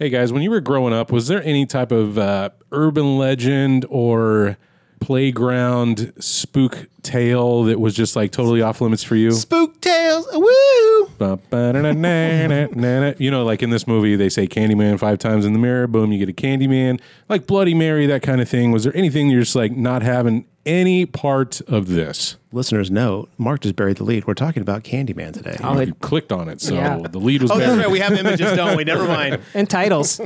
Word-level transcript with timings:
Hey 0.00 0.10
guys, 0.10 0.32
when 0.32 0.42
you 0.42 0.50
were 0.50 0.60
growing 0.60 0.94
up, 0.94 1.10
was 1.10 1.26
there 1.26 1.42
any 1.42 1.66
type 1.66 1.90
of 1.90 2.18
uh, 2.18 2.50
urban 2.70 3.18
legend 3.18 3.84
or 3.90 4.56
playground 5.00 6.12
spook 6.20 6.86
tale 7.02 7.64
that 7.64 7.80
was 7.80 7.96
just 7.96 8.14
like 8.14 8.30
totally 8.30 8.62
off 8.62 8.80
limits 8.80 9.02
for 9.02 9.16
you? 9.16 9.32
Spook 9.32 9.80
tales. 9.80 10.28
Woo! 10.32 10.87
You 13.18 13.30
know, 13.30 13.44
like 13.44 13.62
in 13.62 13.70
this 13.70 13.86
movie, 13.86 14.16
they 14.16 14.28
say 14.28 14.46
Candyman 14.46 14.98
five 14.98 15.18
times 15.18 15.44
in 15.44 15.52
the 15.52 15.58
mirror. 15.58 15.86
Boom, 15.86 16.12
you 16.12 16.18
get 16.24 16.28
a 16.28 16.32
Candyman. 16.32 17.00
Like 17.28 17.46
Bloody 17.46 17.74
Mary, 17.74 18.06
that 18.06 18.22
kind 18.22 18.40
of 18.40 18.48
thing. 18.48 18.70
Was 18.72 18.84
there 18.84 18.96
anything 18.96 19.28
you're 19.28 19.40
just 19.42 19.56
like 19.56 19.72
not 19.72 20.02
having 20.02 20.46
any 20.66 21.06
part 21.06 21.60
of 21.62 21.88
this? 21.88 22.36
Listeners 22.52 22.90
know 22.90 23.28
Mark 23.38 23.60
just 23.62 23.76
buried 23.76 23.96
the 23.98 24.04
lead. 24.04 24.26
We're 24.26 24.34
talking 24.34 24.62
about 24.62 24.84
Candyman 24.84 25.32
today. 25.32 25.56
Oh, 25.62 25.78
You 25.80 25.94
clicked 25.94 26.32
on 26.32 26.48
it, 26.48 26.60
so 26.60 26.74
Yeah. 26.74 26.98
the 26.98 27.18
lead 27.18 27.42
was 27.42 27.50
Oh, 27.50 27.58
that's 27.58 27.68
buried. 27.70 27.80
right. 27.82 27.90
We 27.90 28.00
have 28.00 28.12
images, 28.12 28.56
don't 28.56 28.76
we? 28.76 28.84
Never 28.84 29.06
mind. 29.06 29.40
and 29.54 29.68
titles. 29.68 30.20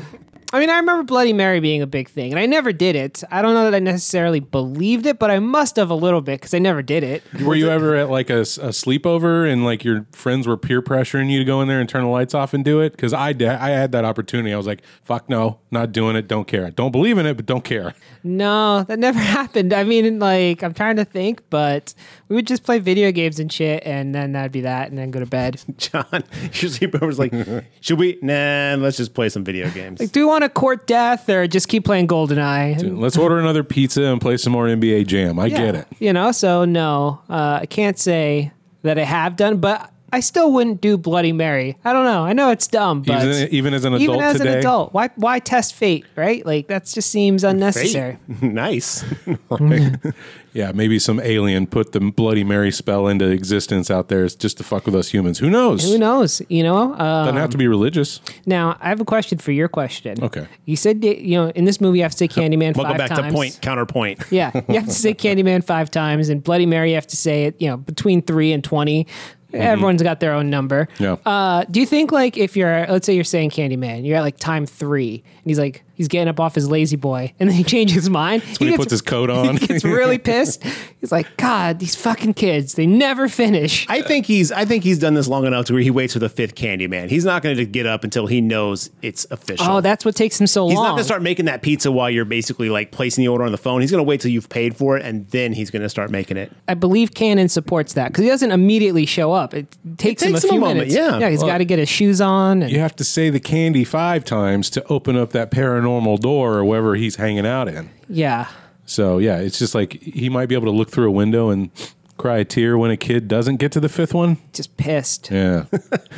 I 0.55 0.61
mean, 0.61 0.69
I 0.69 0.77
remember 0.77 1.03
Bloody 1.05 1.33
Mary 1.33 1.61
being 1.61 1.81
a 1.81 1.87
big 1.87 2.11
thing, 2.11 2.31
and 2.31 2.39
I 2.39 2.45
never 2.45 2.75
did 2.75 2.95
it. 2.95 3.25
I 3.31 3.41
don't 3.41 3.55
know 3.55 3.65
that 3.65 3.75
I 3.75 3.79
necessarily 3.79 4.39
believed 4.39 5.07
it, 5.07 5.19
but 5.19 5.31
I 5.31 5.39
must 5.39 5.77
have 5.77 5.89
a 5.89 5.95
little 5.95 6.21
bit 6.21 6.41
because 6.41 6.53
I 6.53 6.59
never 6.59 6.83
did 6.83 7.03
it. 7.03 7.23
Were 7.41 7.55
you 7.55 7.71
ever 7.71 7.97
at 7.97 8.11
like 8.11 8.29
a 8.29 8.43
sleepover 8.43 9.51
and 9.51 9.65
like 9.65 9.83
your 9.83 10.05
friends 10.13 10.47
were 10.47 10.59
peer 10.73 10.83
pressuring 10.83 11.31
you 11.31 11.39
to 11.39 11.45
go 11.45 11.61
in 11.61 11.69
there 11.69 11.81
and 11.81 11.89
turn 11.89 12.03
the 12.03 12.09
lights 12.09 12.35
off 12.35 12.55
and 12.55 12.65
do 12.65 12.81
it? 12.81 12.93
Because 12.93 13.13
I 13.13 13.33
did. 13.33 13.49
I 13.49 13.71
had 13.71 13.93
that 13.93 14.05
opportunity. 14.05 14.53
I 14.55 14.57
was 14.57 14.67
like, 14.67 14.83
"Fuck 15.05 15.29
no, 15.29 15.59
not 15.71 15.93
doing 15.93 16.17
it. 16.17 16.27
Don't 16.29 16.47
care. 16.49 16.71
Don't 16.71 16.93
believe 16.93 17.19
in 17.19 17.27
it, 17.27 17.37
but 17.37 17.45
don't 17.47 17.65
care." 17.65 17.95
No, 18.25 18.85
that 18.85 18.99
never 18.99 19.19
happened. 19.39 19.73
I 19.73 19.85
mean, 19.85 20.19
like, 20.19 20.63
I'm 20.63 20.73
trying 20.73 20.97
to 20.97 21.05
think, 21.05 21.43
but 21.51 21.93
we 22.29 22.37
would 22.37 22.47
just 22.47 22.65
play 22.65 22.79
video 22.79 23.13
games 23.13 23.39
and 23.39 23.53
shit, 23.53 23.83
and 23.85 24.15
then 24.15 24.33
that'd 24.33 24.53
be 24.53 24.63
that, 24.63 24.89
and 24.89 24.97
then 24.99 25.11
go 25.11 25.21
to 25.21 25.27
bed. 25.27 25.61
John, 25.77 26.07
your 26.41 26.71
sleepover's 26.71 27.19
like, 27.19 27.35
should 27.81 27.99
we? 27.99 28.19
Nah, 28.23 28.77
let's 28.79 28.97
just 28.97 29.13
play 29.15 29.29
some 29.29 29.45
video 29.45 29.69
games. 29.71 30.01
Like, 30.01 30.13
do 30.13 30.21
we 30.21 30.25
want 30.27 30.45
to 30.45 30.49
court 30.49 30.87
death 30.87 31.29
or 31.29 31.47
just 31.47 31.69
keep 31.69 31.85
playing 31.85 32.09
GoldenEye? 32.09 32.79
And- 32.81 33.01
Let's 33.01 33.19
order 33.19 33.39
another 33.39 33.65
pizza 33.65 34.03
and 34.05 34.21
play 34.21 34.37
some 34.37 34.53
more 34.53 34.67
NBA 34.67 35.07
Jam. 35.07 35.39
I 35.39 35.49
get 35.49 35.75
it. 35.75 35.87
You 35.99 36.13
know, 36.13 36.33
so 36.33 36.65
no, 36.65 37.21
uh, 37.29 37.59
I 37.63 37.67
can't 37.67 37.99
say 37.99 38.53
that 38.83 38.99
I 38.99 39.05
have 39.05 39.37
done, 39.37 39.59
but 39.59 39.91
I 40.15 40.21
still 40.21 40.53
wouldn't 40.53 40.83
do 40.83 40.99
Bloody 40.99 41.33
Mary. 41.33 41.79
I 41.85 41.95
don't 41.95 42.05
know. 42.05 42.23
I 42.25 42.35
know 42.35 42.51
it's 42.51 42.67
dumb, 42.67 43.01
but 43.01 43.25
Even, 43.25 43.49
even 43.55 43.75
as 43.75 43.87
an 43.87 43.95
adult 43.95 44.03
even 44.03 44.21
as 44.21 44.37
today, 44.37 44.53
an 44.53 44.59
adult, 44.59 44.93
why 44.93 45.09
why 45.17 45.39
test 45.39 45.75
fate, 45.75 46.05
right? 46.17 46.45
Like 46.45 46.67
that 46.69 46.85
just 46.85 47.09
seems 47.11 47.45
unnecessary. 47.45 48.19
nice. 48.43 49.05
yeah, 50.53 50.73
maybe 50.75 50.99
some 50.99 51.19
alien 51.21 51.67
put 51.67 51.93
the 51.93 52.01
Bloody 52.01 52.45
Mary 52.45 52.71
spell 52.71 53.09
into 53.09 53.27
existence 53.31 53.91
out 53.91 54.09
there 54.09 54.29
just 54.29 54.59
to 54.59 54.65
fuck 54.65 54.85
with 54.85 54.95
us 54.95 55.09
humans. 55.09 55.39
Who 55.39 55.49
knows? 55.49 55.83
Who 55.91 55.97
knows? 55.97 56.43
You 56.51 56.63
know. 56.63 56.93
Uh, 56.93 57.25
Doesn't 57.25 57.37
have 57.37 57.51
to 57.51 57.59
be 57.59 57.67
religious. 57.67 58.21
now 58.45 58.77
I 58.81 58.91
have 58.91 59.01
a 59.01 59.07
question 59.07 59.39
for 59.39 59.53
your 59.53 59.69
question. 59.69 60.23
Okay. 60.23 60.47
You 60.67 60.77
said 60.77 61.03
you 61.03 61.37
know 61.37 61.49
in 61.51 61.65
this 61.65 61.81
movie 61.81 61.99
you 61.99 62.03
have 62.03 62.13
to 62.13 62.19
say 62.19 62.29
Candyman 62.43 62.77
Welcome 62.77 62.85
five 62.85 62.99
back 62.99 63.09
times. 63.17 63.29
to 63.29 63.33
point 63.33 63.59
counterpoint. 63.63 64.25
Yeah, 64.31 64.51
you 64.69 64.75
have 64.75 64.87
to 64.87 64.93
say 64.93 65.15
Candyman 65.15 65.65
five 65.65 65.91
times, 65.91 66.29
and 66.29 66.45
Bloody 66.45 66.67
Mary 66.67 66.91
you 66.91 66.97
have 66.97 67.07
to 67.07 67.17
say 67.17 67.45
it. 67.47 67.61
You 67.63 67.69
know 67.69 67.77
between 67.79 68.21
three 68.21 68.53
and 68.53 68.63
twenty. 68.63 69.07
Everyone's 69.55 70.03
got 70.03 70.21
their 70.21 70.33
own 70.33 70.51
number. 70.51 70.89
Yeah. 70.99 71.17
Uh, 71.25 71.65
do 71.71 71.81
you 71.81 71.87
think 71.87 72.13
like 72.13 72.37
if 72.37 72.57
you're 72.57 72.87
let's 72.87 73.07
say 73.07 73.15
you're 73.15 73.25
saying 73.25 73.51
Candyman, 73.51 74.07
you're 74.07 74.17
at 74.17 74.23
like 74.23 74.39
time 74.39 74.67
three, 74.67 75.23
and 75.25 75.45
he's 75.51 75.59
like 75.59 75.85
he's 76.03 76.09
getting 76.09 76.29
up 76.29 76.41
off 76.41 76.57
his 76.57 76.69
lazy 76.69 76.97
boy, 76.97 77.33
and 77.39 77.49
then 77.49 77.57
he 77.57 77.63
changes 77.63 77.95
his 77.95 78.11
mind. 78.11 78.43
That's 78.43 78.59
when 78.59 78.71
he 78.71 78.77
puts 78.77 78.91
his 78.91 79.03
coat 79.03 79.31
on. 79.31 79.57
He 79.63 79.69
gets 79.69 79.85
really 79.85 80.19
pissed. 80.33 80.65
He's 81.01 81.13
like, 81.13 81.37
God, 81.37 81.79
these 81.79 81.95
fucking 81.95 82.35
kids, 82.35 82.75
they 82.75 82.87
never 82.87 83.29
finish. 83.29 83.87
I 83.89 84.03
think 84.03 84.27
he's. 84.27 84.51
I 84.51 84.65
think 84.65 84.83
he's 84.83 84.99
done 84.99 85.15
this 85.15 85.29
long 85.29 85.47
enough 85.47 85.67
to 85.67 85.75
where 85.75 85.83
he 85.83 85.91
waits 85.91 86.15
for 86.15 86.19
the 86.19 86.29
fifth 86.29 86.57
candy 86.57 86.89
man. 86.89 87.09
He's 87.09 87.25
not 87.25 87.43
going 87.43 87.57
to 87.57 87.65
get 87.65 87.87
up 87.87 88.03
until 88.03 88.27
he 88.27 88.41
knows 88.41 88.91
it's 89.03 89.27
official. 89.31 89.67
Oh, 89.69 89.81
that's 89.81 90.05
what 90.05 90.17
takes 90.17 90.41
him 90.41 90.47
so 90.49 90.67
He's 90.67 90.77
long. 90.77 90.85
He's 90.85 90.89
not 90.89 90.91
going 90.93 90.99
to 90.99 91.05
start 91.05 91.23
making 91.23 91.45
that 91.45 91.63
pizza 91.63 91.93
while 91.93 92.11
you're 92.11 92.25
basically 92.25 92.71
like 92.71 92.91
placing 92.91 93.23
the 93.23 93.29
order 93.29 93.45
on 93.45 93.53
the 93.53 93.59
phone. 93.59 93.83
He's 93.83 93.91
going 93.91 94.03
to 94.03 94.09
wait 94.09 94.21
till 94.21 94.31
you've 94.33 94.49
paid 94.49 94.77
for 94.77 94.97
it, 94.97 95.05
and 95.05 95.29
then 95.29 95.53
he's 95.53 95.71
going 95.71 95.83
to 95.83 95.89
start 95.89 96.11
making 96.11 96.39
it. 96.39 96.51
I 96.67 96.75
believe 96.75 97.15
Canon 97.15 97.49
supports 97.49 97.93
that 97.93 98.09
because 98.09 98.23
he 98.23 98.29
doesn't 98.29 98.51
immediately 98.51 99.07
show 99.07 99.33
up. 99.33 99.55
It 99.55 99.67
takes, 99.99 100.23
him 100.23 100.31
a 100.31 100.33
takes 100.33 100.45
him 100.45 100.51
few 100.51 100.59
a 100.59 100.61
moment, 100.61 100.79
minutes. 100.89 100.95
yeah. 100.95 101.19
yeah, 101.19 101.31
he's 101.31 101.43
got 101.43 101.59
to 101.59 101.65
get 101.65 101.79
his 101.79 101.89
shoes 101.89 102.21
on. 102.21 102.63
And, 102.63 102.73
you 102.73 102.81
have 102.81 102.97
to 102.97 103.05
say 103.05 103.31
the 103.31 103.41
candy 103.41 103.85
five 103.85 104.25
times 104.25 104.71
to 104.71 104.85
open 104.89 105.17
up 105.17 105.31
that 105.31 105.51
paranormal 105.51 105.92
door 106.19 106.55
or 106.55 106.65
wherever 106.65 106.95
he's 106.95 107.17
hanging 107.17 107.47
out 107.47 107.69
in. 107.69 107.91
yeah. 108.09 108.49
So 108.85 109.19
yeah, 109.19 109.39
it's 109.39 109.59
just 109.59 109.75
like 109.75 109.93
he 110.03 110.29
might 110.29 110.47
be 110.47 110.55
able 110.55 110.67
to 110.67 110.73
look 110.73 110.91
through 110.91 111.09
a 111.09 111.13
window 111.13 111.51
and 111.51 111.71
cry 112.19 112.39
a 112.39 112.45
tear 112.45 112.77
when 112.79 112.91
a 112.91 112.97
kid 112.97 113.27
doesn't 113.27 113.57
get 113.57 113.73
to 113.73 113.81
the 113.81 113.89
fifth 113.89 114.15
one. 114.15 114.37
just 114.53 114.77
pissed. 114.77 115.31
Yeah. 115.31 115.65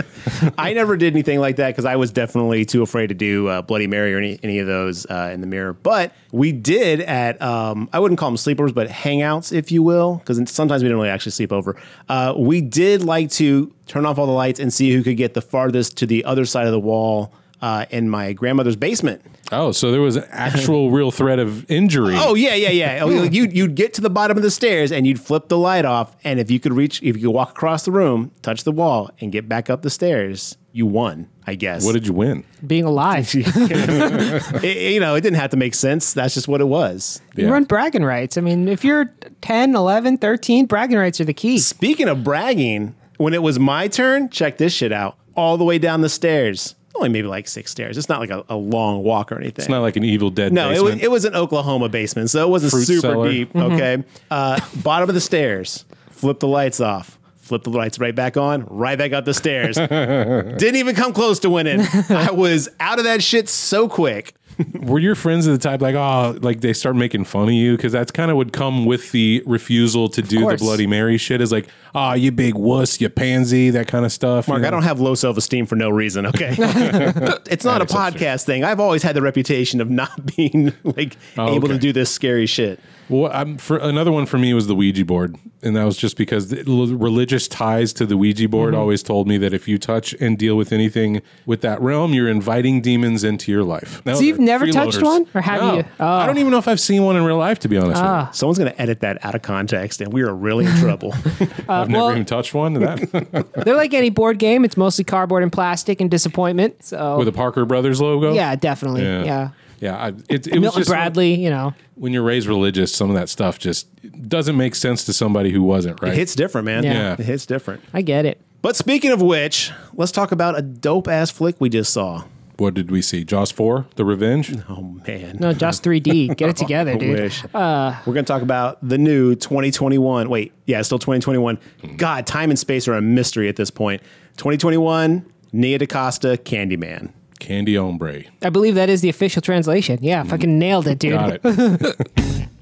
I 0.59 0.73
never 0.75 0.97
did 0.97 1.13
anything 1.13 1.41
like 1.41 1.57
that 1.57 1.69
because 1.69 1.85
I 1.85 1.97
was 1.97 2.11
definitely 2.11 2.65
too 2.65 2.83
afraid 2.83 3.09
to 3.09 3.15
do 3.15 3.49
uh, 3.49 3.63
Bloody 3.63 3.87
Mary 3.87 4.15
or 4.15 4.19
any, 4.19 4.39
any 4.43 4.59
of 4.59 4.67
those 4.67 5.07
uh, 5.07 5.31
in 5.33 5.41
the 5.41 5.47
mirror. 5.47 5.73
But 5.73 6.13
we 6.33 6.53
did 6.53 7.01
at, 7.01 7.41
um, 7.41 7.89
I 7.93 8.01
wouldn't 8.01 8.19
call 8.19 8.31
them 8.31 8.37
sleepovers, 8.37 8.75
but 8.75 8.89
hangouts, 8.89 9.53
if 9.53 9.73
you 9.73 9.83
will, 9.83 10.17
because 10.17 10.37
sometimes 10.51 10.83
we 10.83 10.89
didn't 10.89 10.99
really 10.99 11.11
actually 11.11 11.33
sleep 11.33 11.53
over. 11.53 11.81
Uh, 12.09 12.35
we 12.37 12.61
did 12.61 13.03
like 13.03 13.31
to 13.33 13.73
turn 13.87 14.05
off 14.05 14.19
all 14.19 14.27
the 14.27 14.33
lights 14.33 14.61
and 14.61 14.73
see 14.73 14.93
who 14.93 15.03
could 15.03 15.17
get 15.17 15.35
the 15.35 15.43
farthest 15.43 15.97
to 15.99 16.07
the 16.07 16.25
other 16.25 16.45
side 16.45 16.67
of 16.67 16.73
the 16.73 16.81
wall 16.81 17.33
uh, 17.61 17.87
in 17.91 18.09
my 18.11 18.33
grandmother's 18.33 18.77
basement. 18.77 19.23
Oh, 19.53 19.73
so 19.73 19.91
there 19.93 20.01
was 20.01 20.17
an 20.17 20.25
actual 20.31 20.91
real 20.99 21.11
threat 21.11 21.39
of 21.39 21.71
injury. 21.71 22.15
Oh 22.17 22.35
yeah, 22.35 22.55
yeah, 22.55 22.71
yeah. 22.71 22.99
Oh, 23.03 23.09
you 23.25 23.45
you'd 23.51 23.75
get 23.75 23.95
to 23.95 24.01
the 24.01 24.11
bottom 24.11 24.37
of 24.37 24.43
the 24.43 24.51
stairs 24.51 24.91
and 24.93 25.07
you'd 25.07 25.21
flip 25.21 25.49
the 25.49 25.59
light 25.59 25.85
off, 25.85 26.17
and 26.25 26.41
if 26.41 26.51
you 26.51 26.59
could 26.61 26.73
reach, 26.73 26.99
if 27.03 27.17
you 27.17 27.23
could 27.29 27.31
walk 27.35 27.51
across 27.51 27.85
the 27.85 27.93
room, 27.93 28.31
touch 28.43 28.65
the 28.65 28.73
wall, 28.73 29.11
and 29.21 29.33
get 29.33 29.49
back 29.49 29.69
up 29.71 29.83
the 29.83 29.91
stairs, 29.91 30.57
you 30.73 30.87
won. 30.87 31.29
I 31.47 31.57
guess. 31.57 31.85
What 31.85 31.93
did 31.93 32.07
you 32.07 32.15
win? 32.15 32.43
Being 32.67 32.85
alive. 32.85 33.31
It- 33.35 34.93
you 34.95 35.01
know, 35.01 35.15
it 35.15 35.21
didn't 35.21 35.39
have 35.39 35.51
to 35.51 35.57
make 35.57 35.75
sense. 35.75 36.15
That's 36.15 36.35
just 36.35 36.49
what 36.49 36.61
it 36.61 36.65
was. 36.69 37.21
You 37.37 37.51
run 37.51 37.65
bragging 37.65 38.05
rights. 38.05 38.37
I 38.39 38.41
mean, 38.41 38.69
if 38.69 38.85
you're 38.85 39.13
10, 39.43 39.75
11, 39.75 40.19
13, 40.19 40.67
bragging 40.67 40.97
rights 40.97 41.21
are 41.21 41.25
the 41.25 41.35
key. 41.35 41.59
Speaking 41.59 42.09
of 42.09 42.25
bragging, 42.25 42.95
when 43.19 43.35
it 43.35 43.43
was 43.43 43.59
my 43.59 43.89
turn, 43.89 44.31
check 44.31 44.57
this 44.59 44.73
shit 44.73 44.93
out. 44.93 45.17
All 45.37 45.57
the 45.57 45.65
way 45.65 45.79
down 45.79 46.01
the 46.01 46.09
stairs. 46.09 46.75
Only 46.97 47.09
maybe 47.09 47.27
like 47.27 47.49
six 47.49 47.71
stairs. 47.71 47.99
It's 47.99 48.09
not 48.09 48.21
like 48.21 48.31
a, 48.31 48.45
a 48.49 48.57
long 48.57 49.03
walk 49.03 49.33
or 49.33 49.37
anything. 49.37 49.63
It's 49.63 49.69
not 49.69 49.83
like 49.83 49.97
an 49.97 50.05
Evil 50.05 50.31
Dead. 50.31 50.53
no, 50.53 50.71
it 50.71 50.83
was, 50.83 50.95
it 51.03 51.11
was 51.11 51.25
an 51.25 51.35
Oklahoma 51.35 51.89
basement, 51.89 52.31
so 52.31 52.47
it 52.47 52.51
wasn't 52.51 52.71
Fruit 52.71 52.85
super 52.87 53.01
cellar. 53.01 53.31
deep. 53.31 53.55
Okay. 53.57 54.05
Uh, 54.31 54.61
bottom 54.83 55.09
of 55.09 55.15
the 55.15 55.21
stairs, 55.21 55.85
flip 56.11 56.39
the 56.41 56.49
lights 56.49 56.81
off. 56.81 57.19
Flip 57.39 57.63
the 57.63 57.69
lights 57.71 57.99
right 57.99 58.15
back 58.15 58.39
on, 58.39 58.65
right 58.71 58.97
back 58.97 59.13
up 59.13 59.27
the 59.27 59.35
stairs. 59.35 59.77
Didn't 59.77 60.77
even 60.77 60.95
come 60.95 61.13
close 61.13 61.41
to 61.41 61.51
winning. 61.51 61.81
I 62.09 62.31
was 62.31 62.71
out 62.81 62.99
of 62.99 63.05
that 63.05 63.23
shit 63.23 63.51
so 63.51 63.87
quick. 63.87 64.33
Were 64.81 64.99
your 64.99 65.15
friends 65.15 65.47
of 65.47 65.53
the 65.53 65.59
type 65.59 65.81
like, 65.81 65.95
oh, 65.95 66.37
like 66.41 66.61
they 66.61 66.73
start 66.73 66.97
making 66.97 67.25
fun 67.25 67.45
of 67.49 67.55
you? 67.55 67.77
Because 67.77 67.93
that's 67.93 68.11
kind 68.11 68.31
of 68.31 68.37
would 68.37 68.53
come 68.53 68.85
with 68.87 69.13
the 69.13 69.43
refusal 69.47 70.09
to 70.11 70.23
do 70.23 70.39
the 70.41 70.43
course. 70.45 70.61
Bloody 70.61 70.87
Mary 70.87 71.17
shit. 71.19 71.41
Is 71.41 71.51
like, 71.53 71.69
oh, 71.95 72.13
you 72.15 72.33
big 72.33 72.55
wuss, 72.55 73.01
you 73.01 73.09
pansy, 73.09 73.71
that 73.71 73.87
kind 73.89 74.05
of 74.05 74.13
stuff. 74.13 74.49
Mark, 74.49 74.61
you 74.63 74.67
I 74.67 74.71
don't 74.71 74.83
have 74.83 75.01
low 75.01 75.15
self 75.15 75.37
esteem 75.37 75.67
for 75.67 75.77
no 75.77 75.91
reason. 75.91 76.27
Okay, 76.27 76.55
it's 76.59 77.65
not 77.65 77.81
a 77.83 77.85
That 77.85 77.91
is 77.91 77.91
such 77.91 78.15
a- 78.15 78.19
podcast 78.19 78.45
thing. 78.45 78.65
I've 78.65 78.81
always 78.81 79.03
had 79.03 79.17
the 79.17 79.23
reputation 79.23 79.81
of 79.81 79.91
not 79.91 80.11
being 80.37 80.73
like 80.85 81.17
Oh, 81.37 81.55
able 81.55 81.69
to 81.69 81.75
okay. 81.75 81.81
do 81.81 81.93
this 81.93 82.11
scary 82.11 82.47
shit. 82.47 82.81
Well, 83.09 83.31
I'm, 83.33 83.59
for 83.59 83.77
another 83.77 84.11
one 84.13 84.27
for 84.27 84.39
me 84.39 84.55
was 84.55 84.67
the 84.67 84.75
Ouija 84.75 85.05
board, 85.05 85.37
and 85.63 85.77
that 85.77 85.85
was 85.85 85.97
just 85.97 86.17
because 86.17 86.49
the 86.49 86.63
religious 86.65 87.47
ties 87.49 87.93
to 87.95 88.07
the 88.07 88.17
Ouija 88.17 88.49
board 88.49 88.73
Mm-hmm. 88.73 88.81
always 88.81 89.03
told 89.03 89.29
me 89.29 89.37
that 89.39 89.53
if 89.53 89.69
you 89.69 89.77
touch 89.79 90.15
and 90.21 90.39
deal 90.39 90.57
with 90.57 90.73
anything 90.73 91.21
with 91.45 91.61
that 91.61 91.81
realm, 91.83 92.15
you're 92.15 92.29
inviting 92.31 92.81
demons 92.81 93.23
into 93.25 93.53
your 93.53 93.63
life. 93.63 94.01
Now, 94.07 94.15
So 94.15 94.23
you've 94.23 94.39
never 94.39 94.67
touched 94.69 95.03
one? 95.03 95.27
Or 95.35 95.41
have 95.43 95.61
No. 95.61 95.77
you? 95.77 95.85
Oh. 96.01 96.07
I 96.07 96.25
don't 96.27 96.39
even 96.39 96.51
know 96.51 96.59
if 96.59 96.67
I've 96.69 96.81
seen 96.81 97.03
one 97.03 97.17
in 97.17 97.25
real 97.25 97.37
life, 97.39 97.59
to 97.61 97.69
be 97.69 97.77
honest. 97.77 98.03
Ah. 98.03 98.31
Someone's 98.33 98.59
going 98.59 98.71
to 98.73 98.81
edit 98.81 99.01
that 99.01 99.23
out 99.25 99.35
of 99.35 99.43
context, 99.43 100.01
and 100.01 100.13
we 100.13 100.23
are 100.23 100.35
really 100.35 100.65
in 100.65 100.75
trouble. 100.79 101.11
with 101.11 101.41
you. 101.59 101.65
I've 101.69 101.89
never 101.91 102.05
well- 102.05 102.13
even 102.13 102.25
touched 102.25 102.55
one. 102.55 102.75
That 102.75 103.47
They're 103.65 103.77
like 103.77 103.93
any 103.95 104.11
board 104.11 104.39
game. 104.39 104.65
It's 104.65 104.77
mostly 104.77 105.05
cardboard 105.05 105.43
and 105.43 105.53
plastic 105.53 106.01
and 106.01 106.11
disappointment. 106.11 106.83
So 106.85 107.19
with 107.19 107.29
a 107.29 107.33
Parker 107.33 107.65
Brothers 107.67 108.01
logo. 108.01 108.33
yeah, 108.33 108.57
definitely. 108.57 109.03
Yeah. 109.03 109.25
Yeah. 109.25 109.49
Yeah, 109.81 109.97
I, 109.97 110.09
it, 110.29 110.47
it 110.47 110.53
was 110.55 110.61
Milton 110.61 110.81
just 110.81 110.91
Bradley, 110.91 111.35
you 111.35 111.51
know. 111.51 111.75
when 111.95 112.13
you're 112.13 112.23
raised 112.23 112.47
religious, 112.47 112.95
some 112.95 113.11
of 113.11 113.17
that 113.17 113.29
stuff 113.29 113.59
just 113.59 113.89
doesn't 114.29 114.57
make 114.57 114.75
sense 114.75 115.05
to 115.05 115.13
somebody 115.13 115.51
who 115.51 115.63
wasn't. 115.63 116.01
Right? 116.03 116.13
It 116.13 116.17
hits 116.17 116.35
different, 116.35 116.65
man. 116.67 116.85
Yeah. 116.85 117.15
it 117.15 117.21
hits 117.21 117.47
different. 117.47 117.83
I 117.93 118.03
get 118.03 118.25
it. 118.27 118.41
But 118.63 118.77
speaking 118.77 119.11
of 119.11 119.21
which, 119.21 119.73
let's 119.93 120.13
talk 120.13 120.33
about 120.33 120.59
a 120.59 120.63
dope 120.63 121.09
ass 121.09 121.31
flick 121.31 121.57
we 121.61 121.69
just 121.69 121.93
saw. 121.93 122.25
what 122.57 122.73
did 122.73 122.91
we 122.91 123.03
see? 123.03 123.25
Jaws 123.25 123.51
four, 123.51 123.87
The 123.97 124.05
Revenge. 124.07 124.57
Oh 124.71 124.81
man, 125.07 125.37
No, 125.39 125.53
just 125.53 125.83
3D. 125.85 126.35
Get 126.37 126.49
it 126.49 126.57
together, 126.65 126.97
dude. 126.97 127.19
wish. 127.21 127.45
Uh, 127.53 127.95
We're 128.07 128.15
going 128.15 128.25
to 128.25 128.33
talk 128.33 128.43
about 128.43 128.79
the 128.87 128.97
new 128.97 129.35
2021. 129.35 130.31
Wait, 130.31 130.53
yeah, 130.65 130.79
it's 130.79 130.89
still 130.89 130.99
2021. 130.99 131.59
God, 131.99 132.27
time 132.27 132.49
and 132.51 132.59
space 132.59 132.89
are 132.89 132.95
a 132.95 133.03
mystery 133.03 133.49
at 133.51 133.57
this 133.57 133.71
point. 133.71 134.01
2021, 134.39 135.27
Nia 135.53 135.79
DaCosta, 135.79 136.39
Candyman. 136.45 137.13
Candy 137.45 137.77
Ombre. 137.77 138.25
I 138.43 138.49
believe 138.49 138.75
that 138.75 138.89
is 138.89 139.03
the 139.03 139.11
official 139.11 139.43
translation. 139.43 139.99
Yeah, 140.01 140.23
fucking 140.23 140.59
nailed 140.59 140.87
it, 140.87 140.99
dude. 140.99 141.13
Got 141.13 141.41
it. 141.45 142.49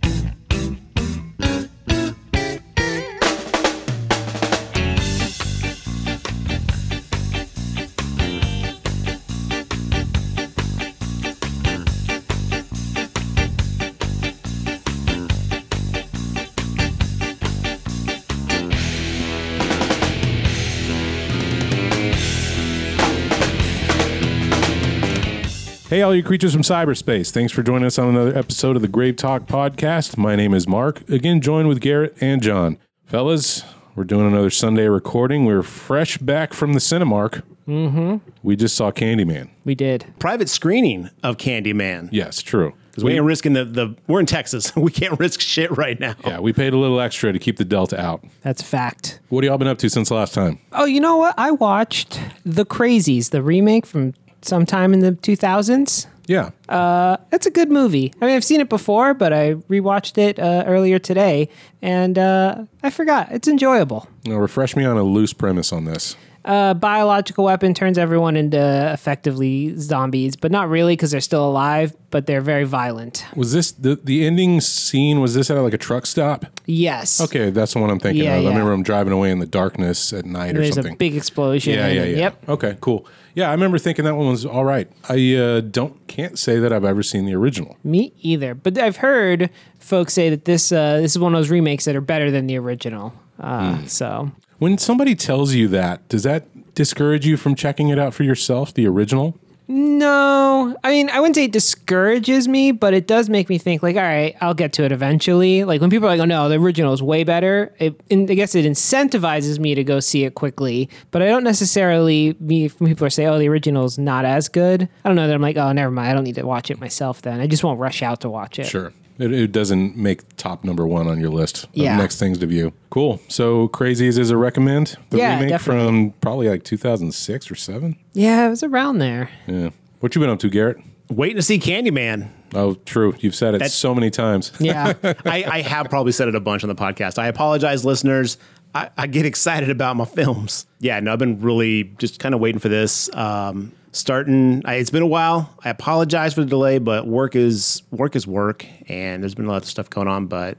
Hey, 26.02 26.06
all 26.06 26.16
you 26.16 26.24
creatures 26.24 26.52
from 26.52 26.62
cyberspace. 26.62 27.30
Thanks 27.30 27.52
for 27.52 27.62
joining 27.62 27.84
us 27.84 27.96
on 27.96 28.08
another 28.08 28.36
episode 28.36 28.74
of 28.74 28.82
the 28.82 28.88
Grave 28.88 29.14
Talk 29.14 29.42
podcast. 29.42 30.16
My 30.16 30.34
name 30.34 30.52
is 30.52 30.66
Mark, 30.66 31.08
again, 31.08 31.40
joined 31.40 31.68
with 31.68 31.80
Garrett 31.80 32.16
and 32.20 32.42
John. 32.42 32.76
Fellas, 33.04 33.62
we're 33.94 34.02
doing 34.02 34.26
another 34.26 34.50
Sunday 34.50 34.88
recording. 34.88 35.44
We're 35.44 35.62
fresh 35.62 36.18
back 36.18 36.54
from 36.54 36.72
the 36.72 36.80
Cinemark. 36.80 37.44
Mm-hmm. 37.68 38.16
We 38.42 38.56
just 38.56 38.74
saw 38.74 38.90
Candyman. 38.90 39.50
We 39.64 39.76
did. 39.76 40.12
Private 40.18 40.48
screening 40.48 41.08
of 41.22 41.36
Candyman. 41.36 42.08
Yes, 42.10 42.42
true. 42.42 42.74
Because 42.90 43.04
we 43.04 43.14
ain't 43.14 43.24
risking 43.24 43.52
the, 43.52 43.64
the, 43.64 43.96
we're 44.08 44.18
in 44.18 44.26
Texas. 44.26 44.72
We 44.82 44.90
can't 44.90 45.18
risk 45.20 45.40
shit 45.40 45.70
right 45.78 45.98
now. 46.00 46.16
Yeah, 46.26 46.40
we 46.40 46.52
paid 46.52 46.72
a 46.72 46.76
little 46.76 47.00
extra 47.00 47.32
to 47.32 47.38
keep 47.38 47.58
the 47.58 47.64
Delta 47.64 47.98
out. 47.98 48.24
That's 48.42 48.60
a 48.60 48.64
fact. 48.64 49.20
What 49.28 49.44
have 49.44 49.50
y'all 49.50 49.58
been 49.58 49.68
up 49.68 49.78
to 49.78 49.88
since 49.88 50.08
the 50.08 50.16
last 50.16 50.34
time? 50.34 50.58
Oh, 50.72 50.84
you 50.84 50.98
know 50.98 51.16
what? 51.16 51.34
I 51.38 51.52
watched 51.52 52.20
The 52.44 52.66
Crazies, 52.66 53.30
the 53.30 53.40
remake 53.40 53.86
from 53.86 54.14
sometime 54.42 54.92
in 54.92 55.00
the 55.00 55.12
2000s. 55.12 56.06
Yeah. 56.26 56.50
That's 56.68 57.46
a 57.46 57.50
good 57.50 57.70
movie. 57.70 58.12
I 58.20 58.26
mean, 58.26 58.36
I've 58.36 58.44
seen 58.44 58.60
it 58.60 58.68
before, 58.68 59.14
but 59.14 59.32
I 59.32 59.54
rewatched 59.54 60.18
it 60.18 60.38
uh, 60.38 60.64
earlier 60.66 60.98
today, 60.98 61.48
and 61.80 62.16
uh, 62.18 62.64
I 62.82 62.90
forgot. 62.90 63.28
It's 63.32 63.48
enjoyable. 63.48 64.06
now, 64.24 64.36
refresh 64.36 64.76
me 64.76 64.84
on 64.84 64.96
a 64.96 65.02
loose 65.02 65.32
premise 65.32 65.72
on 65.72 65.84
this. 65.84 66.16
A 66.44 66.74
biological 66.74 67.44
weapon 67.44 67.72
turns 67.72 67.98
everyone 67.98 68.36
into 68.36 68.58
effectively 68.92 69.76
zombies, 69.78 70.34
but 70.34 70.50
not 70.50 70.68
really 70.68 70.94
because 70.94 71.12
they're 71.12 71.20
still 71.20 71.48
alive, 71.48 71.94
but 72.10 72.26
they're 72.26 72.40
very 72.40 72.64
violent. 72.64 73.24
Was 73.36 73.52
this 73.52 73.70
the, 73.70 73.94
the 74.02 74.26
ending 74.26 74.60
scene? 74.60 75.20
Was 75.20 75.34
this 75.34 75.50
at 75.50 75.58
like 75.58 75.72
a 75.72 75.78
truck 75.78 76.04
stop? 76.04 76.46
Yes. 76.66 77.20
Okay, 77.20 77.50
that's 77.50 77.74
the 77.74 77.78
one 77.80 77.90
I'm 77.90 78.00
thinking 78.00 78.24
Yeah, 78.24 78.34
of. 78.34 78.40
I 78.40 78.42
yeah. 78.42 78.48
remember 78.48 78.72
him 78.72 78.82
driving 78.82 79.12
away 79.12 79.30
in 79.30 79.38
the 79.38 79.46
darkness 79.46 80.12
at 80.12 80.24
night 80.24 80.56
or 80.56 80.60
There's 80.62 80.74
something. 80.74 80.82
There's 80.84 80.94
a 80.94 80.96
big 80.96 81.14
explosion. 81.16 81.74
yeah, 81.74 81.86
yeah, 81.86 82.04
yeah. 82.04 82.16
Yep. 82.16 82.48
Okay, 82.48 82.76
cool. 82.80 83.06
Yeah, 83.34 83.48
I 83.48 83.52
remember 83.52 83.78
thinking 83.78 84.04
that 84.04 84.14
one 84.14 84.28
was 84.28 84.44
all 84.44 84.64
right. 84.64 84.88
I 85.08 85.34
uh, 85.36 85.60
don't 85.60 86.06
can't 86.06 86.38
say 86.38 86.58
that 86.58 86.72
I've 86.72 86.84
ever 86.84 87.02
seen 87.02 87.24
the 87.24 87.34
original. 87.34 87.76
Me 87.82 88.12
either. 88.20 88.54
But 88.54 88.76
I've 88.78 88.96
heard 88.98 89.48
folks 89.78 90.12
say 90.12 90.28
that 90.30 90.44
this 90.44 90.70
uh, 90.72 91.00
this 91.00 91.12
is 91.12 91.18
one 91.18 91.34
of 91.34 91.38
those 91.38 91.50
remakes 91.50 91.84
that 91.86 91.96
are 91.96 92.00
better 92.02 92.30
than 92.30 92.46
the 92.46 92.58
original. 92.58 93.14
Uh, 93.40 93.76
Hmm. 93.76 93.86
So 93.86 94.30
When 94.58 94.76
somebody 94.78 95.14
tells 95.14 95.54
you 95.54 95.66
that, 95.68 96.06
does 96.08 96.22
that 96.24 96.74
discourage 96.74 97.26
you 97.26 97.36
from 97.36 97.54
checking 97.54 97.88
it 97.88 97.98
out 97.98 98.14
for 98.14 98.22
yourself, 98.22 98.72
the 98.74 98.86
original? 98.86 99.36
No, 99.68 100.76
I 100.82 100.90
mean 100.90 101.10
I 101.10 101.20
wouldn't 101.20 101.36
say 101.36 101.44
it 101.44 101.52
discourages 101.52 102.48
me, 102.48 102.72
but 102.72 102.94
it 102.94 103.06
does 103.06 103.28
make 103.28 103.48
me 103.48 103.58
think 103.58 103.82
like, 103.82 103.96
all 103.96 104.02
right, 104.02 104.36
I'll 104.40 104.54
get 104.54 104.72
to 104.74 104.84
it 104.84 104.92
eventually. 104.92 105.64
Like 105.64 105.80
when 105.80 105.90
people 105.90 106.08
are 106.08 106.10
like, 106.10 106.20
oh 106.20 106.24
no, 106.24 106.48
the 106.48 106.56
original 106.56 106.92
is 106.92 107.02
way 107.02 107.24
better. 107.24 107.74
It, 107.78 108.00
I 108.10 108.16
guess 108.34 108.54
it 108.54 108.64
incentivizes 108.64 109.58
me 109.58 109.74
to 109.74 109.84
go 109.84 110.00
see 110.00 110.24
it 110.24 110.34
quickly. 110.34 110.88
But 111.10 111.22
I 111.22 111.26
don't 111.26 111.44
necessarily 111.44 112.36
me 112.40 112.68
people 112.68 113.06
are 113.06 113.10
saying, 113.10 113.28
oh, 113.28 113.38
the 113.38 113.48
original 113.48 113.84
is 113.84 113.98
not 113.98 114.24
as 114.24 114.48
good. 114.48 114.88
I 115.04 115.08
don't 115.08 115.16
know 115.16 115.26
that 115.26 115.34
I'm 115.34 115.42
like, 115.42 115.56
oh, 115.56 115.72
never 115.72 115.90
mind. 115.90 116.08
I 116.08 116.14
don't 116.14 116.24
need 116.24 116.34
to 116.36 116.46
watch 116.46 116.70
it 116.70 116.80
myself. 116.80 117.22
Then 117.22 117.40
I 117.40 117.46
just 117.46 117.64
won't 117.64 117.78
rush 117.78 118.02
out 118.02 118.20
to 118.22 118.30
watch 118.30 118.58
it. 118.58 118.66
Sure. 118.66 118.92
It, 119.18 119.32
it 119.32 119.52
doesn't 119.52 119.96
make 119.96 120.22
top 120.36 120.64
number 120.64 120.86
one 120.86 121.06
on 121.06 121.20
your 121.20 121.30
list 121.30 121.64
of 121.64 121.70
Yeah. 121.74 121.96
next 121.96 122.18
things 122.18 122.38
to 122.38 122.46
view. 122.46 122.72
Cool. 122.90 123.20
So 123.28 123.68
Crazies 123.68 124.18
is 124.18 124.30
a 124.30 124.36
recommend. 124.36 124.96
The 125.10 125.18
Yeah, 125.18 125.34
remake 125.34 125.50
definitely. 125.50 125.84
from 125.86 126.10
probably 126.20 126.48
like 126.48 126.64
2006 126.64 127.50
or 127.50 127.54
seven. 127.54 127.96
Yeah, 128.14 128.46
it 128.46 128.50
was 128.50 128.62
around 128.62 128.98
there. 128.98 129.30
Yeah. 129.46 129.70
What 130.00 130.14
you 130.14 130.20
been 130.20 130.30
up 130.30 130.38
to, 130.40 130.48
Garrett? 130.50 130.78
Waiting 131.10 131.36
to 131.36 131.42
see 131.42 131.58
Candyman. 131.58 132.28
Oh, 132.54 132.74
true. 132.86 133.14
You've 133.20 133.34
said 133.34 133.54
it 133.54 133.58
That's- 133.58 133.74
so 133.74 133.94
many 133.94 134.10
times. 134.10 134.52
Yeah. 134.60 134.94
I, 135.24 135.44
I 135.46 135.60
have 135.62 135.88
probably 135.88 136.12
said 136.12 136.28
it 136.28 136.34
a 136.34 136.40
bunch 136.40 136.62
on 136.64 136.68
the 136.68 136.74
podcast. 136.74 137.18
I 137.18 137.26
apologize, 137.28 137.84
listeners. 137.84 138.38
I, 138.74 138.88
I 138.96 139.06
get 139.06 139.26
excited 139.32 139.68
about 139.70 139.96
my 139.96 140.04
films. 140.06 140.66
Yeah, 140.80 140.98
no, 141.00 141.12
I've 141.12 141.18
been 141.18 141.40
really 141.40 141.84
just 141.98 142.18
kind 142.18 142.34
of 142.34 142.40
waiting 142.40 142.58
for 142.58 142.68
this. 142.70 143.14
Um, 143.14 143.72
starting, 143.92 144.62
I, 144.64 144.74
it's 144.74 144.90
been 144.90 145.02
a 145.02 145.06
while. 145.06 145.54
I 145.64 145.70
apologize 145.70 146.34
for 146.34 146.40
the 146.40 146.46
delay, 146.46 146.78
but 146.78 147.06
work 147.06 147.36
is 147.36 147.82
work 147.90 148.16
is 148.16 148.26
work, 148.26 148.66
and 148.88 149.22
there's 149.22 149.34
been 149.34 149.46
a 149.46 149.50
lot 149.50 149.62
of 149.62 149.68
stuff 149.68 149.88
going 149.88 150.08
on. 150.08 150.26
But 150.26 150.58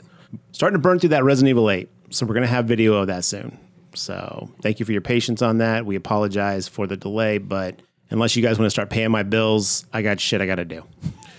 starting 0.51 0.75
to 0.75 0.81
burn 0.81 0.99
through 0.99 1.09
that 1.09 1.23
Resident 1.23 1.49
Evil 1.49 1.69
8, 1.69 1.89
so 2.09 2.25
we're 2.25 2.35
gonna 2.35 2.47
have 2.47 2.65
video 2.65 2.95
of 2.95 3.07
that 3.07 3.25
soon. 3.25 3.57
So 3.95 4.49
thank 4.61 4.79
you 4.79 4.85
for 4.85 4.91
your 4.91 5.01
patience 5.01 5.41
on 5.41 5.57
that. 5.59 5.85
We 5.85 5.95
apologize 5.95 6.67
for 6.67 6.87
the 6.87 6.97
delay, 6.97 7.37
but 7.37 7.79
unless 8.09 8.35
you 8.35 8.41
guys 8.43 8.57
want 8.57 8.65
to 8.65 8.71
start 8.71 8.89
paying 8.89 9.11
my 9.11 9.23
bills, 9.23 9.85
I 9.93 10.01
got 10.01 10.19
shit 10.19 10.41
I 10.41 10.45
got 10.45 10.55
to 10.55 10.65
do. 10.65 10.83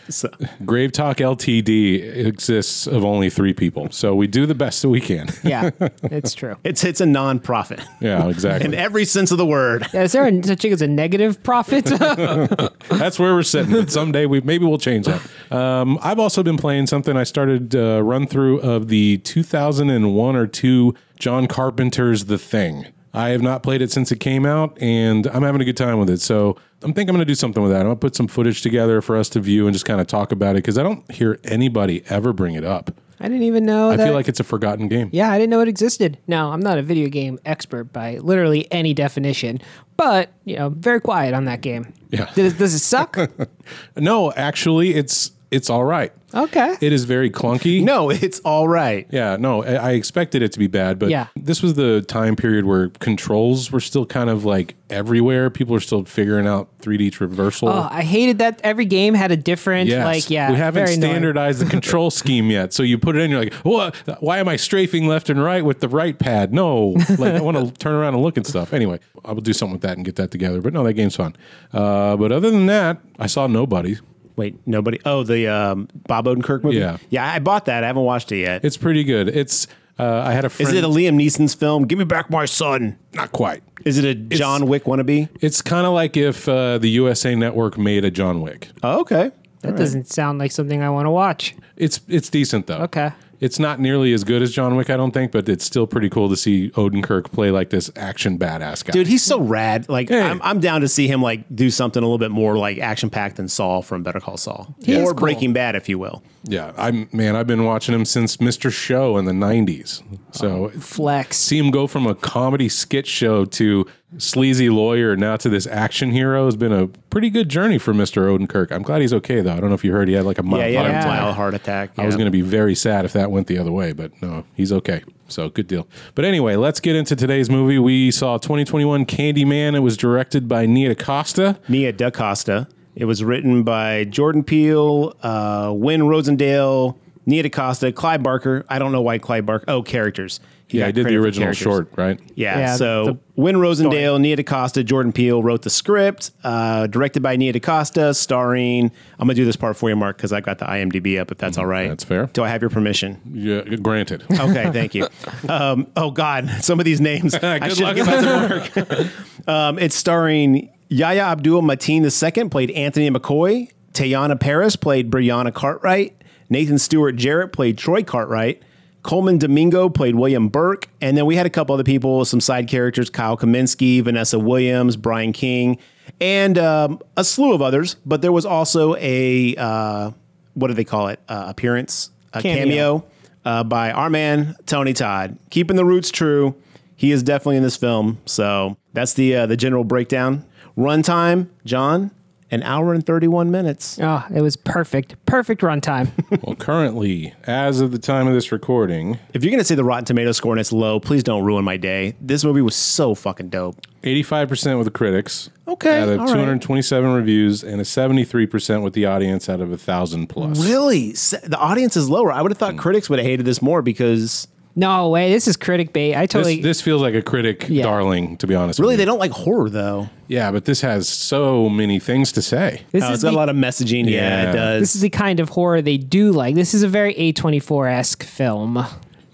So. 0.08 0.30
Grave 0.64 0.92
Talk 0.92 1.18
LTD 1.18 2.26
exists 2.26 2.86
of 2.86 3.04
only 3.04 3.30
three 3.30 3.52
people, 3.52 3.90
so 3.90 4.14
we 4.14 4.26
do 4.26 4.46
the 4.46 4.54
best 4.54 4.82
that 4.82 4.88
we 4.88 5.00
can. 5.00 5.28
Yeah, 5.44 5.70
it's 6.04 6.32
true. 6.32 6.56
It's 6.64 6.84
it's 6.84 7.02
a 7.02 7.06
non-profit 7.06 7.80
yeah, 8.00 8.28
exactly. 8.28 8.66
in 8.68 8.74
every 8.74 9.04
sense 9.04 9.30
of 9.30 9.36
the 9.36 9.44
word. 9.44 9.86
Yeah, 9.92 10.02
is 10.02 10.12
there 10.12 10.26
a, 10.26 10.42
such 10.42 10.62
thing 10.62 10.72
as 10.72 10.80
a 10.80 10.86
negative 10.86 11.42
profit? 11.42 11.84
That's 12.88 13.18
where 13.18 13.34
we're 13.34 13.42
sitting. 13.42 13.72
But 13.72 13.90
someday 13.90 14.24
we 14.24 14.40
maybe 14.40 14.64
we'll 14.64 14.78
change 14.78 15.06
that. 15.06 15.20
Um, 15.54 15.98
I've 16.02 16.18
also 16.18 16.42
been 16.42 16.56
playing 16.56 16.86
something. 16.86 17.16
I 17.16 17.24
started 17.24 17.76
uh, 17.76 18.02
run 18.02 18.26
through 18.26 18.60
of 18.60 18.88
the 18.88 19.18
2001 19.18 20.36
or 20.36 20.46
two 20.46 20.94
John 21.18 21.46
Carpenter's 21.46 22.24
The 22.24 22.38
Thing. 22.38 22.86
I 23.12 23.28
have 23.28 23.42
not 23.42 23.62
played 23.62 23.80
it 23.80 23.92
since 23.92 24.10
it 24.10 24.18
came 24.18 24.44
out, 24.44 24.76
and 24.80 25.28
I'm 25.28 25.42
having 25.42 25.60
a 25.60 25.64
good 25.64 25.76
time 25.76 26.00
with 26.00 26.10
it. 26.10 26.20
So 26.20 26.56
I'm 26.84 26.92
thinking 26.92 27.10
I'm 27.10 27.16
going 27.16 27.26
to 27.26 27.30
do 27.30 27.34
something 27.34 27.62
with 27.62 27.72
that. 27.72 27.80
I'm 27.80 27.86
going 27.86 27.96
to 27.96 28.00
put 28.00 28.14
some 28.14 28.26
footage 28.28 28.62
together 28.62 29.00
for 29.00 29.16
us 29.16 29.28
to 29.30 29.40
view 29.40 29.66
and 29.66 29.74
just 29.74 29.84
kind 29.86 30.00
of 30.00 30.06
talk 30.06 30.32
about 30.32 30.50
it 30.56 30.58
because 30.58 30.76
I 30.78 30.82
don't 30.82 31.10
hear 31.10 31.38
anybody 31.44 32.02
ever 32.08 32.32
bring 32.32 32.54
it 32.54 32.64
up. 32.64 32.90
I 33.20 33.28
didn't 33.28 33.44
even 33.44 33.64
know 33.64 33.90
I 33.90 33.96
that. 33.96 34.04
feel 34.06 34.12
like 34.12 34.28
it's 34.28 34.40
a 34.40 34.44
forgotten 34.44 34.88
game. 34.88 35.08
yeah, 35.12 35.30
I 35.30 35.38
didn't 35.38 35.50
know 35.50 35.60
it 35.60 35.68
existed. 35.68 36.18
No, 36.26 36.50
I'm 36.52 36.60
not 36.60 36.78
a 36.78 36.82
video 36.82 37.08
game 37.08 37.38
expert 37.46 37.84
by 37.84 38.18
literally 38.18 38.70
any 38.70 38.92
definition, 38.92 39.60
but 39.96 40.30
you 40.44 40.56
know, 40.56 40.68
very 40.70 41.00
quiet 41.00 41.32
on 41.32 41.44
that 41.46 41.60
game. 41.62 41.92
Yeah. 42.10 42.30
Does, 42.34 42.54
does 42.54 42.74
it 42.74 42.80
suck? 42.80 43.16
No, 43.96 44.32
actually, 44.32 44.94
it's 44.94 45.30
it's 45.54 45.70
all 45.70 45.84
right. 45.84 46.12
Okay. 46.34 46.74
It 46.80 46.92
is 46.92 47.04
very 47.04 47.30
clunky. 47.30 47.80
No, 47.84 48.10
it's 48.10 48.40
all 48.40 48.66
right. 48.66 49.06
Yeah, 49.12 49.36
no, 49.38 49.62
I 49.62 49.74
I 49.74 49.90
expected 49.92 50.42
it 50.42 50.50
to 50.52 50.58
be 50.58 50.66
bad, 50.66 50.98
but 50.98 51.08
Yeah. 51.10 51.28
this 51.36 51.62
was 51.62 51.74
the 51.74 52.02
time 52.02 52.34
period 52.34 52.64
where 52.64 52.88
controls 52.98 53.70
were 53.70 53.78
still 53.80 54.04
kind 54.04 54.28
of 54.28 54.44
like 54.44 54.74
everywhere. 54.90 55.48
People 55.48 55.76
are 55.76 55.80
still 55.80 56.04
figuring 56.04 56.46
out 56.48 56.68
3D 56.82 57.12
traversal. 57.12 57.68
Oh, 57.72 57.88
I 57.88 58.02
hated 58.02 58.38
that 58.38 58.60
every 58.64 58.84
game 58.84 59.14
had 59.14 59.30
a 59.30 59.36
different 59.36 59.88
Yes. 59.88 60.04
like 60.04 60.28
yeah. 60.28 60.50
we 60.50 60.56
haven't 60.56 60.84
very 60.86 60.94
annoying. 60.96 61.12
standardized 61.12 61.60
the 61.60 61.66
control 61.70 62.10
scheme 62.22 62.50
yet. 62.50 62.72
So 62.72 62.82
you 62.82 62.98
put 62.98 63.14
it 63.14 63.20
in, 63.22 63.30
you're 63.30 63.44
like, 63.44 63.54
what? 63.62 63.94
Why 64.20 64.38
am 64.38 64.48
I 64.48 64.56
strafing 64.56 65.06
left 65.06 65.30
and 65.30 65.40
right 65.40 65.64
with 65.64 65.78
the 65.78 65.88
right 65.88 66.18
pad? 66.18 66.52
No, 66.52 66.96
like 67.16 67.34
I 67.34 67.40
want 67.42 67.56
to 67.58 67.70
turn 67.78 67.94
around 67.94 68.14
and 68.14 68.22
look 68.24 68.36
at 68.36 68.46
stuff. 68.46 68.72
Anyway, 68.72 68.98
I 69.24 69.30
will 69.32 69.40
do 69.40 69.52
something 69.52 69.74
with 69.74 69.82
that 69.82 69.96
and 69.96 70.04
get 70.04 70.16
that 70.16 70.32
together. 70.32 70.60
But 70.60 70.72
no, 70.72 70.82
that 70.82 70.94
game's 70.94 71.14
fun. 71.14 71.36
Uh, 71.72 72.16
but 72.16 72.32
other 72.32 72.50
than 72.50 72.66
that, 72.66 72.98
I 73.20 73.28
saw 73.28 73.46
nobody. 73.46 73.98
Wait, 74.36 74.58
nobody. 74.66 75.00
Oh, 75.04 75.22
the 75.22 75.46
um, 75.48 75.88
Bob 76.08 76.26
Odenkirk 76.26 76.64
movie. 76.64 76.78
Yeah. 76.78 76.96
yeah, 77.10 77.32
I 77.32 77.38
bought 77.38 77.66
that. 77.66 77.84
I 77.84 77.86
haven't 77.86 78.02
watched 78.02 78.32
it 78.32 78.38
yet. 78.38 78.64
It's 78.64 78.76
pretty 78.76 79.04
good. 79.04 79.28
It's 79.28 79.66
uh, 79.98 80.22
I 80.26 80.32
had 80.32 80.44
a 80.44 80.48
friend. 80.48 80.68
Is 80.68 80.76
it 80.76 80.82
a 80.84 80.88
Liam 80.88 81.14
Neeson's 81.14 81.54
film? 81.54 81.86
Give 81.86 81.98
me 81.98 82.04
back 82.04 82.30
my 82.30 82.44
son. 82.46 82.98
not 83.12 83.32
quite. 83.32 83.62
Is 83.84 83.98
it 83.98 84.04
a 84.04 84.14
John 84.14 84.66
Wick 84.66 84.84
wannabe? 84.84 85.28
It's 85.40 85.62
kind 85.62 85.86
of 85.86 85.92
like 85.92 86.16
if 86.16 86.48
uh, 86.48 86.78
the 86.78 86.88
USA 86.90 87.34
Network 87.34 87.78
made 87.78 88.04
a 88.04 88.10
John 88.10 88.40
Wick. 88.40 88.68
Oh, 88.82 89.00
okay. 89.00 89.30
That 89.60 89.76
doesn't 89.76 90.08
sound 90.08 90.38
like 90.38 90.52
something 90.52 90.82
I 90.82 90.90
want 90.90 91.06
to 91.06 91.10
watch. 91.10 91.54
It's 91.76 92.00
it's 92.08 92.28
decent 92.28 92.66
though. 92.66 92.78
Okay. 92.82 93.12
It's 93.44 93.58
not 93.58 93.78
nearly 93.78 94.14
as 94.14 94.24
good 94.24 94.40
as 94.40 94.50
John 94.52 94.74
Wick, 94.74 94.88
I 94.88 94.96
don't 94.96 95.10
think, 95.10 95.30
but 95.30 95.46
it's 95.50 95.66
still 95.66 95.86
pretty 95.86 96.08
cool 96.08 96.30
to 96.30 96.36
see 96.36 96.70
Odenkirk 96.70 97.24
play 97.30 97.50
like 97.50 97.68
this 97.68 97.90
action 97.94 98.38
badass 98.38 98.82
guy. 98.82 98.92
Dude, 98.92 99.06
he's 99.06 99.22
so 99.22 99.38
rad. 99.38 99.86
Like, 99.86 100.08
Hey. 100.08 100.22
I'm, 100.22 100.40
I'm 100.42 100.60
down 100.60 100.80
to 100.80 100.88
see 100.88 101.08
him 101.08 101.20
like 101.20 101.44
do 101.54 101.68
something 101.68 102.02
a 102.02 102.06
little 102.06 102.16
bit 102.16 102.30
more 102.30 102.56
like 102.56 102.78
action 102.78 103.10
packed 103.10 103.36
than 103.36 103.48
Saul 103.48 103.82
from 103.82 104.02
Better 104.02 104.18
Call 104.18 104.38
Saul, 104.38 104.74
He 104.82 104.96
or 104.98 105.08
cool. 105.08 105.14
Breaking 105.14 105.52
Bad, 105.52 105.76
if 105.76 105.90
you 105.90 105.98
will. 105.98 106.22
Yeah, 106.46 106.72
I'm 106.76 107.08
man, 107.12 107.36
I've 107.36 107.46
been 107.46 107.64
watching 107.64 107.94
him 107.94 108.04
since 108.04 108.36
Mr. 108.36 108.70
Show 108.72 109.16
in 109.16 109.24
the 109.24 109.32
'90s. 109.32 110.02
So 110.32 110.68
Flex. 110.70 111.36
see 111.38 111.58
him 111.58 111.70
go 111.70 111.86
from 111.86 112.06
a 112.06 112.14
comedy 112.14 112.68
skit 112.68 113.06
show 113.06 113.44
to 113.46 113.86
sleazy 114.18 114.68
lawyer 114.70 115.16
now 115.16 115.36
to 115.36 115.48
this 115.48 115.66
action 115.66 116.10
hero 116.12 116.44
has 116.44 116.54
been 116.56 116.72
a 116.72 116.86
pretty 116.86 117.30
good 117.30 117.48
journey 117.48 117.78
for 117.78 117.92
Mr. 117.92 118.26
Odenkirk. 118.28 118.70
I'm 118.70 118.82
glad 118.82 119.00
he's 119.00 119.12
okay 119.14 119.40
though. 119.40 119.52
I 119.54 119.60
don't 119.60 119.70
know 119.70 119.74
if 119.74 119.84
you 119.84 119.92
heard 119.92 120.06
he 120.08 120.14
had 120.14 120.24
like 120.24 120.38
a 120.38 120.42
mild 120.42 120.60
Yeah, 120.62 120.68
yeah, 120.68 120.78
heart 120.80 120.90
Yeah. 120.92 120.98
attack. 121.00 121.20
mild 121.20 121.34
heart 121.34 121.54
attack. 121.54 121.90
I 121.98 122.06
was 122.06 122.14
going 122.14 122.26
to 122.26 122.30
be 122.30 122.42
very 122.42 122.74
sad 122.74 123.04
if 123.04 123.12
that 123.14 123.30
went 123.30 123.46
the 123.48 123.58
other 123.58 123.72
way, 123.72 123.92
but 123.92 124.12
no, 124.22 124.44
he's 124.54 124.72
okay. 124.72 125.02
So 125.28 125.48
good 125.48 125.66
deal. 125.66 125.88
But 126.14 126.26
anyway, 126.26 126.56
let's 126.56 126.78
get 126.80 126.94
into 126.94 127.16
today's 127.16 127.48
movie. 127.48 127.78
We 127.78 128.10
saw 128.10 128.36
2021 128.38 129.06
Candyman. 129.06 129.74
It 129.74 129.80
was 129.80 129.96
directed 129.96 130.46
by 130.48 130.66
Nia 130.66 130.94
DaCosta. 130.94 131.58
Nia 131.68 131.92
DaCosta. 131.92 132.68
It 132.96 133.06
was 133.06 133.24
written 133.24 133.62
by 133.64 134.04
Jordan 134.04 134.44
Peele, 134.44 135.16
uh, 135.22 135.72
Win 135.74 136.06
Rosenfeld, 136.06 136.98
Nia 137.26 137.42
DaCosta, 137.42 137.92
Clive 137.92 138.22
Barker. 138.22 138.64
I 138.68 138.78
don't 138.78 138.92
know 138.92 139.02
why 139.02 139.18
Clive 139.18 139.46
Barker. 139.46 139.64
Oh, 139.68 139.82
characters. 139.82 140.40
He 140.66 140.78
Yeah, 140.78 140.84
got 140.84 140.88
I 140.88 140.92
did 140.92 141.06
the 141.06 141.16
original 141.16 141.52
short, 141.52 141.88
right? 141.96 142.18
Yeah, 142.34 142.58
Yeah, 142.58 142.76
so 142.76 143.04
the 143.04 143.18
Win 143.36 143.58
Rosenfeld, 143.58 144.20
Nia 144.22 144.36
DaCosta, 144.36 144.82
Jordan 144.84 145.12
Peele 145.12 145.42
wrote 145.42 145.62
the 145.62 145.70
script, 145.70 146.30
uh, 146.42 146.86
directed 146.86 147.22
by 147.22 147.36
Nia 147.36 147.52
DaCosta, 147.52 148.14
starring. 148.14 148.90
I'm 149.18 149.26
gonna 149.26 149.34
do 149.34 149.44
this 149.44 149.56
part 149.56 149.76
for 149.76 149.88
you, 149.90 149.96
Mark, 149.96 150.16
because 150.16 150.32
I 150.32 150.40
got 150.40 150.58
the 150.58 150.64
IMDb 150.64 151.18
up. 151.20 151.30
If 151.30 151.38
that's 151.38 151.58
all 151.58 151.66
right. 151.66 151.88
That's 151.88 152.04
fair. 152.04 152.26
Do 152.32 152.42
I 152.44 152.48
have 152.48 152.62
your 152.62 152.70
permission? 152.70 153.20
Yeah, 153.32 153.62
granted. 153.76 154.24
Okay, 154.30 154.70
thank 154.72 154.94
you. 154.94 155.06
Um, 155.48 155.86
oh 155.96 156.10
God, 156.10 156.48
some 156.62 156.78
of 156.78 156.84
these 156.86 157.00
names. 157.00 157.34
I 157.42 157.58
Good 157.58 157.76
should 157.76 157.84
luck. 157.84 157.96
give 157.96 158.06
that 158.06 158.74
Mark. 158.88 159.08
um, 159.48 159.78
it's 159.78 159.94
starring 159.94 160.70
Yahya 160.94 161.22
Abdul 161.22 161.60
Mateen 161.60 162.04
II, 162.04 162.48
played 162.50 162.70
Anthony 162.70 163.10
McCoy. 163.10 163.68
Teyonah 163.94 164.38
Parris 164.38 164.76
played 164.76 165.10
Brianna 165.10 165.52
Cartwright. 165.52 166.22
Nathan 166.48 166.78
Stewart 166.78 167.16
Jarrett 167.16 167.52
played 167.52 167.76
Troy 167.76 168.04
Cartwright. 168.04 168.62
Colman 169.02 169.38
Domingo 169.38 169.88
played 169.88 170.14
William 170.14 170.48
Burke. 170.48 170.88
And 171.00 171.16
then 171.16 171.26
we 171.26 171.34
had 171.34 171.46
a 171.46 171.50
couple 171.50 171.74
other 171.74 171.82
people, 171.82 172.24
some 172.24 172.40
side 172.40 172.68
characters 172.68 173.10
Kyle 173.10 173.36
Kaminsky, 173.36 174.02
Vanessa 174.02 174.38
Williams, 174.38 174.96
Brian 174.96 175.32
King, 175.32 175.78
and 176.20 176.56
um, 176.58 177.00
a 177.16 177.24
slew 177.24 177.52
of 177.52 177.60
others. 177.60 177.96
But 178.06 178.22
there 178.22 178.30
was 178.30 178.46
also 178.46 178.94
a, 178.94 179.56
uh, 179.56 180.12
what 180.54 180.68
do 180.68 180.74
they 180.74 180.84
call 180.84 181.08
it? 181.08 181.18
Uh, 181.28 181.46
appearance, 181.48 182.10
a 182.32 182.40
Cameo. 182.40 183.00
cameo, 183.00 183.04
uh, 183.44 183.64
by 183.64 183.90
our 183.90 184.10
man, 184.10 184.54
Tony 184.66 184.92
Todd. 184.92 185.38
Keeping 185.50 185.74
the 185.74 185.84
roots 185.84 186.12
true. 186.12 186.54
He 186.94 187.10
is 187.10 187.24
definitely 187.24 187.56
in 187.56 187.64
this 187.64 187.76
film. 187.76 188.20
So 188.26 188.76
that's 188.92 189.14
the, 189.14 189.34
uh, 189.34 189.46
the 189.46 189.56
general 189.56 189.82
breakdown. 189.82 190.44
Runtime, 190.76 191.48
John, 191.64 192.10
an 192.50 192.62
hour 192.62 192.94
and 192.94 193.04
31 193.04 193.50
minutes. 193.50 193.98
Oh, 194.00 194.24
it 194.34 194.40
was 194.40 194.56
perfect. 194.56 195.16
Perfect 195.26 195.60
runtime. 195.62 196.10
Well, 196.44 196.56
currently, 196.56 197.32
as 197.44 197.80
of 197.80 197.90
the 197.90 197.98
time 197.98 198.26
of 198.26 198.34
this 198.34 198.52
recording, 198.52 199.18
If 199.32 199.42
you're 199.42 199.50
gonna 199.50 199.64
say 199.64 199.74
the 199.74 199.84
Rotten 199.84 200.04
Tomato 200.04 200.32
score 200.32 200.52
and 200.52 200.60
it's 200.60 200.72
low, 200.72 201.00
please 201.00 201.22
don't 201.22 201.42
ruin 201.42 201.64
my 201.64 201.76
day. 201.76 202.16
This 202.20 202.44
movie 202.44 202.60
was 202.60 202.74
so 202.74 203.14
fucking 203.14 203.48
dope. 203.48 203.76
85% 204.02 204.76
with 204.76 204.84
the 204.84 204.90
critics. 204.90 205.48
Okay, 205.66 206.02
Out 206.02 206.08
of 206.10 206.20
all 206.20 206.26
right. 206.26 206.34
227 206.34 207.14
reviews 207.14 207.64
and 207.64 207.80
a 207.80 207.84
73% 207.84 208.82
with 208.82 208.92
the 208.92 209.06
audience 209.06 209.48
out 209.48 209.60
of 209.60 209.68
a 209.68 209.70
1,000 209.70 210.26
plus. 210.26 210.62
Really, 210.62 211.12
the 211.12 211.56
audience 211.58 211.96
is 211.96 212.10
lower. 212.10 212.30
I 212.30 212.42
would 212.42 212.50
have 212.50 212.58
thought 212.58 212.74
hmm. 212.74 212.80
critics 212.80 213.08
would 213.08 213.18
have 213.18 213.26
hated 213.26 213.46
this 213.46 213.62
more 213.62 213.80
because 213.80 214.46
no 214.76 215.08
way. 215.08 215.30
This 215.32 215.46
is 215.48 215.56
critic 215.56 215.92
bait. 215.92 216.16
I 216.16 216.26
totally. 216.26 216.56
This, 216.56 216.64
this 216.64 216.80
feels 216.80 217.00
like 217.02 217.14
a 217.14 217.22
critic 217.22 217.66
Yeah. 217.68 217.84
darling, 217.84 218.36
to 218.38 218.46
be 218.46 218.54
honest. 218.54 218.78
really 218.80 218.92
with 218.92 218.98
they 218.98 219.02
you. 219.02 219.06
don't 219.06 219.18
like 219.18 219.30
horror 219.32 219.70
though. 219.70 220.08
Yeah, 220.28 220.50
but 220.50 220.64
this 220.64 220.80
has 220.80 221.08
so 221.08 221.68
many 221.68 221.98
things 221.98 222.32
to 222.32 222.42
say. 222.42 222.82
this 222.92 223.02
Oh, 223.04 223.08
is 223.08 223.14
it's 223.14 223.22
got 223.24 223.30
the, 223.30 223.36
a 223.36 223.38
lot 223.38 223.48
of 223.48 223.56
messaging. 223.56 224.06
Yeah, 224.08 224.42
Yeah. 224.42 224.50
it 224.50 224.52
does. 224.52 224.80
this 224.82 224.94
is 224.96 225.02
the 225.02 225.10
kind 225.10 225.38
of 225.40 225.50
horror 225.50 225.80
they 225.82 225.96
do 225.98 226.32
like. 226.32 226.54
This 226.54 226.74
is 226.74 226.82
a 226.82 226.88
very 226.88 227.14
A24 227.14 227.92
esque 227.92 228.22
film. 228.24 228.84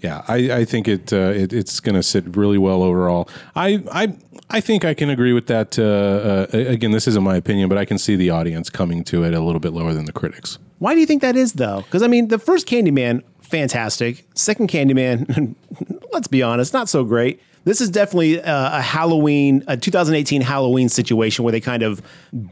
Yeah, 0.01 0.23
I, 0.27 0.51
I 0.51 0.65
think 0.65 0.87
it, 0.87 1.13
uh, 1.13 1.17
it 1.35 1.53
it's 1.53 1.79
going 1.79 1.93
to 1.95 2.01
sit 2.01 2.35
really 2.35 2.57
well 2.57 2.81
overall. 2.81 3.29
I 3.55 3.83
I 3.91 4.13
I 4.49 4.59
think 4.59 4.83
I 4.83 4.93
can 4.95 5.09
agree 5.11 5.31
with 5.31 5.45
that. 5.47 5.77
Uh, 5.79 5.83
uh, 6.53 6.57
again, 6.57 6.91
this 6.91 7.07
isn't 7.07 7.23
my 7.23 7.35
opinion, 7.35 7.69
but 7.69 7.77
I 7.77 7.85
can 7.85 7.97
see 7.99 8.15
the 8.15 8.31
audience 8.31 8.69
coming 8.71 9.03
to 9.05 9.23
it 9.23 9.33
a 9.35 9.39
little 9.39 9.59
bit 9.59 9.73
lower 9.73 9.93
than 9.93 10.05
the 10.05 10.11
critics. 10.11 10.57
Why 10.79 10.95
do 10.95 10.99
you 10.99 11.05
think 11.05 11.21
that 11.21 11.35
is 11.35 11.53
though? 11.53 11.81
Because 11.83 12.01
I 12.01 12.07
mean, 12.07 12.29
the 12.29 12.39
first 12.39 12.67
Candyman, 12.67 13.21
fantastic. 13.51 14.25
Second 14.33 14.69
Candyman, 14.69 15.55
let's 16.13 16.27
be 16.27 16.41
honest, 16.41 16.73
not 16.73 16.89
so 16.89 17.03
great. 17.03 17.41
This 17.63 17.79
is 17.79 17.91
definitely 17.91 18.41
uh, 18.41 18.79
a 18.79 18.81
Halloween, 18.81 19.63
a 19.67 19.77
2018 19.77 20.41
Halloween 20.41 20.89
situation 20.89 21.43
where 21.43 21.51
they 21.51 21.61
kind 21.61 21.83
of 21.83 22.01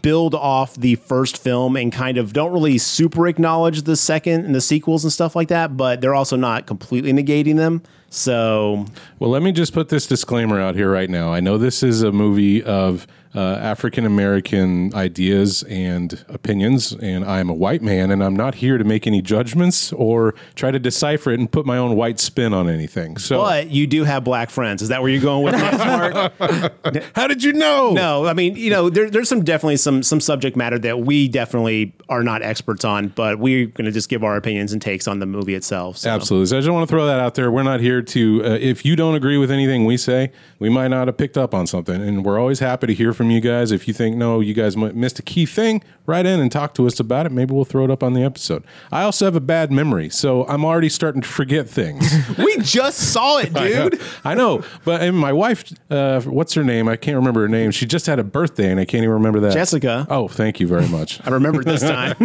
build 0.03 0.35
off 0.35 0.75
the 0.75 0.95
first 0.95 1.41
film 1.41 1.75
and 1.75 1.91
kind 1.91 2.19
of 2.19 2.31
don't 2.31 2.53
really 2.53 2.77
super 2.77 3.27
acknowledge 3.27 3.83
the 3.83 3.95
second 3.95 4.45
and 4.45 4.53
the 4.53 4.61
sequels 4.61 5.03
and 5.03 5.11
stuff 5.11 5.35
like 5.35 5.47
that, 5.47 5.75
but 5.75 6.01
they're 6.01 6.13
also 6.13 6.37
not 6.37 6.67
completely 6.67 7.11
negating 7.11 7.55
them. 7.55 7.81
So 8.11 8.85
Well, 9.17 9.31
let 9.31 9.41
me 9.41 9.51
just 9.51 9.73
put 9.73 9.89
this 9.89 10.05
disclaimer 10.05 10.59
out 10.59 10.75
here 10.75 10.91
right 10.91 11.09
now. 11.09 11.33
I 11.33 11.39
know 11.39 11.57
this 11.57 11.81
is 11.81 12.03
a 12.03 12.11
movie 12.11 12.61
of 12.61 13.07
uh, 13.35 13.39
African 13.39 14.05
American 14.05 14.93
ideas 14.95 15.63
and 15.63 16.25
opinions, 16.29 16.93
and 16.93 17.23
I'm 17.23 17.49
a 17.49 17.53
white 17.53 17.81
man, 17.81 18.09
and 18.09 18.23
I'm 18.23 18.35
not 18.35 18.55
here 18.55 18.77
to 18.77 18.83
make 18.83 19.05
any 19.05 19.21
judgments 19.21 19.93
or 19.93 20.33
try 20.55 20.71
to 20.71 20.79
decipher 20.79 21.31
it 21.31 21.39
and 21.39 21.51
put 21.51 21.65
my 21.65 21.77
own 21.77 21.95
white 21.95 22.19
spin 22.19 22.53
on 22.53 22.67
anything. 22.67 23.17
So, 23.17 23.39
But 23.41 23.69
you 23.69 23.85
do 23.85 24.03
have 24.03 24.23
black 24.23 24.49
friends. 24.49 24.81
Is 24.81 24.89
that 24.89 25.01
where 25.01 25.11
you're 25.11 25.21
going 25.21 25.43
with 25.43 25.53
this, 25.53 25.77
Mark? 25.77 27.05
how 27.15 27.27
did 27.27 27.43
you 27.43 27.53
know? 27.53 27.91
No, 27.91 28.25
I 28.25 28.33
mean, 28.33 28.55
you 28.55 28.71
know, 28.71 28.89
there, 28.89 29.09
there's 29.09 29.29
some 29.29 29.43
definitely 29.43 29.77
some 29.77 30.01
some 30.01 30.19
subject 30.19 30.57
matter 30.57 30.79
that 30.79 31.01
we 31.01 31.27
definitely 31.27 31.93
are 32.09 32.23
not 32.23 32.41
experts 32.41 32.83
on, 32.83 33.09
but 33.09 33.37
we're 33.37 33.67
going 33.67 33.85
to 33.85 33.91
just 33.91 34.09
give 34.09 34.23
our 34.23 34.37
opinions 34.37 34.73
and 34.73 34.81
takes 34.81 35.07
on 35.07 35.19
the 35.19 35.25
movie 35.27 35.53
itself. 35.53 35.97
So. 35.97 36.09
Absolutely. 36.09 36.47
So 36.47 36.57
I 36.57 36.61
just 36.61 36.71
want 36.71 36.89
to 36.89 36.91
throw 36.91 37.05
that 37.05 37.19
out 37.19 37.35
there. 37.35 37.51
We're 37.51 37.63
not 37.63 37.79
here 37.79 38.01
to, 38.01 38.43
uh, 38.43 38.49
if 38.59 38.83
you 38.85 38.95
don't 38.95 39.13
agree 39.15 39.37
with 39.37 39.51
anything 39.51 39.85
we 39.85 39.97
say, 39.97 40.31
we 40.57 40.69
might 40.69 40.87
not 40.87 41.07
have 41.07 41.17
picked 41.17 41.37
up 41.37 41.53
on 41.53 41.67
something. 41.67 42.01
And 42.01 42.25
we're 42.25 42.39
always 42.39 42.59
happy 42.59 42.87
to 42.87 42.93
hear 42.93 43.13
from 43.19 43.29
you 43.31 43.41
guys. 43.41 43.73
If 43.73 43.85
you 43.85 43.93
think, 43.93 44.15
no, 44.15 44.39
you 44.39 44.53
guys 44.53 44.77
missed 44.77 45.19
a 45.19 45.21
key 45.21 45.45
thing, 45.45 45.83
write 46.05 46.25
in 46.25 46.39
and 46.39 46.49
talk 46.49 46.73
to 46.75 46.87
us 46.87 47.01
about 47.01 47.25
it. 47.25 47.33
Maybe 47.33 47.53
we'll 47.53 47.65
throw 47.65 47.83
it 47.83 47.91
up 47.91 48.01
on 48.01 48.13
the 48.13 48.23
episode. 48.23 48.63
I 48.93 49.03
also 49.03 49.25
have 49.25 49.35
a 49.35 49.41
bad 49.41 49.73
memory, 49.73 50.07
so 50.09 50.47
I'm 50.47 50.63
already 50.63 50.87
starting 50.87 51.21
to 51.21 51.27
forget 51.27 51.69
things. 51.69 52.09
We 52.37 52.57
just 52.59 53.11
saw 53.11 53.39
it, 53.39 53.53
dude. 53.65 53.99
I 54.23 54.33
know. 54.33 54.63
But 54.85 55.01
and 55.01 55.17
my 55.17 55.33
wife, 55.33 55.73
uh, 55.91 56.21
what's 56.21 56.53
her 56.53 56.63
name? 56.63 56.87
I 56.87 56.95
can't 56.95 57.17
remember 57.17 57.41
her 57.41 57.49
name. 57.49 57.71
She 57.71 57.85
just 57.85 58.05
had 58.05 58.19
a 58.19 58.23
birthday 58.23 58.71
and 58.71 58.79
I 58.79 58.85
can't 58.85 59.03
even 59.03 59.15
remember 59.15 59.41
that. 59.41 59.53
Jessica. 59.53 60.07
Oh, 60.09 60.29
thank 60.29 60.61
you 60.61 60.67
very 60.67 60.87
much. 60.87 61.19
I 61.27 61.31
remember 61.31 61.61
this 61.61 61.81
time. 61.81 62.15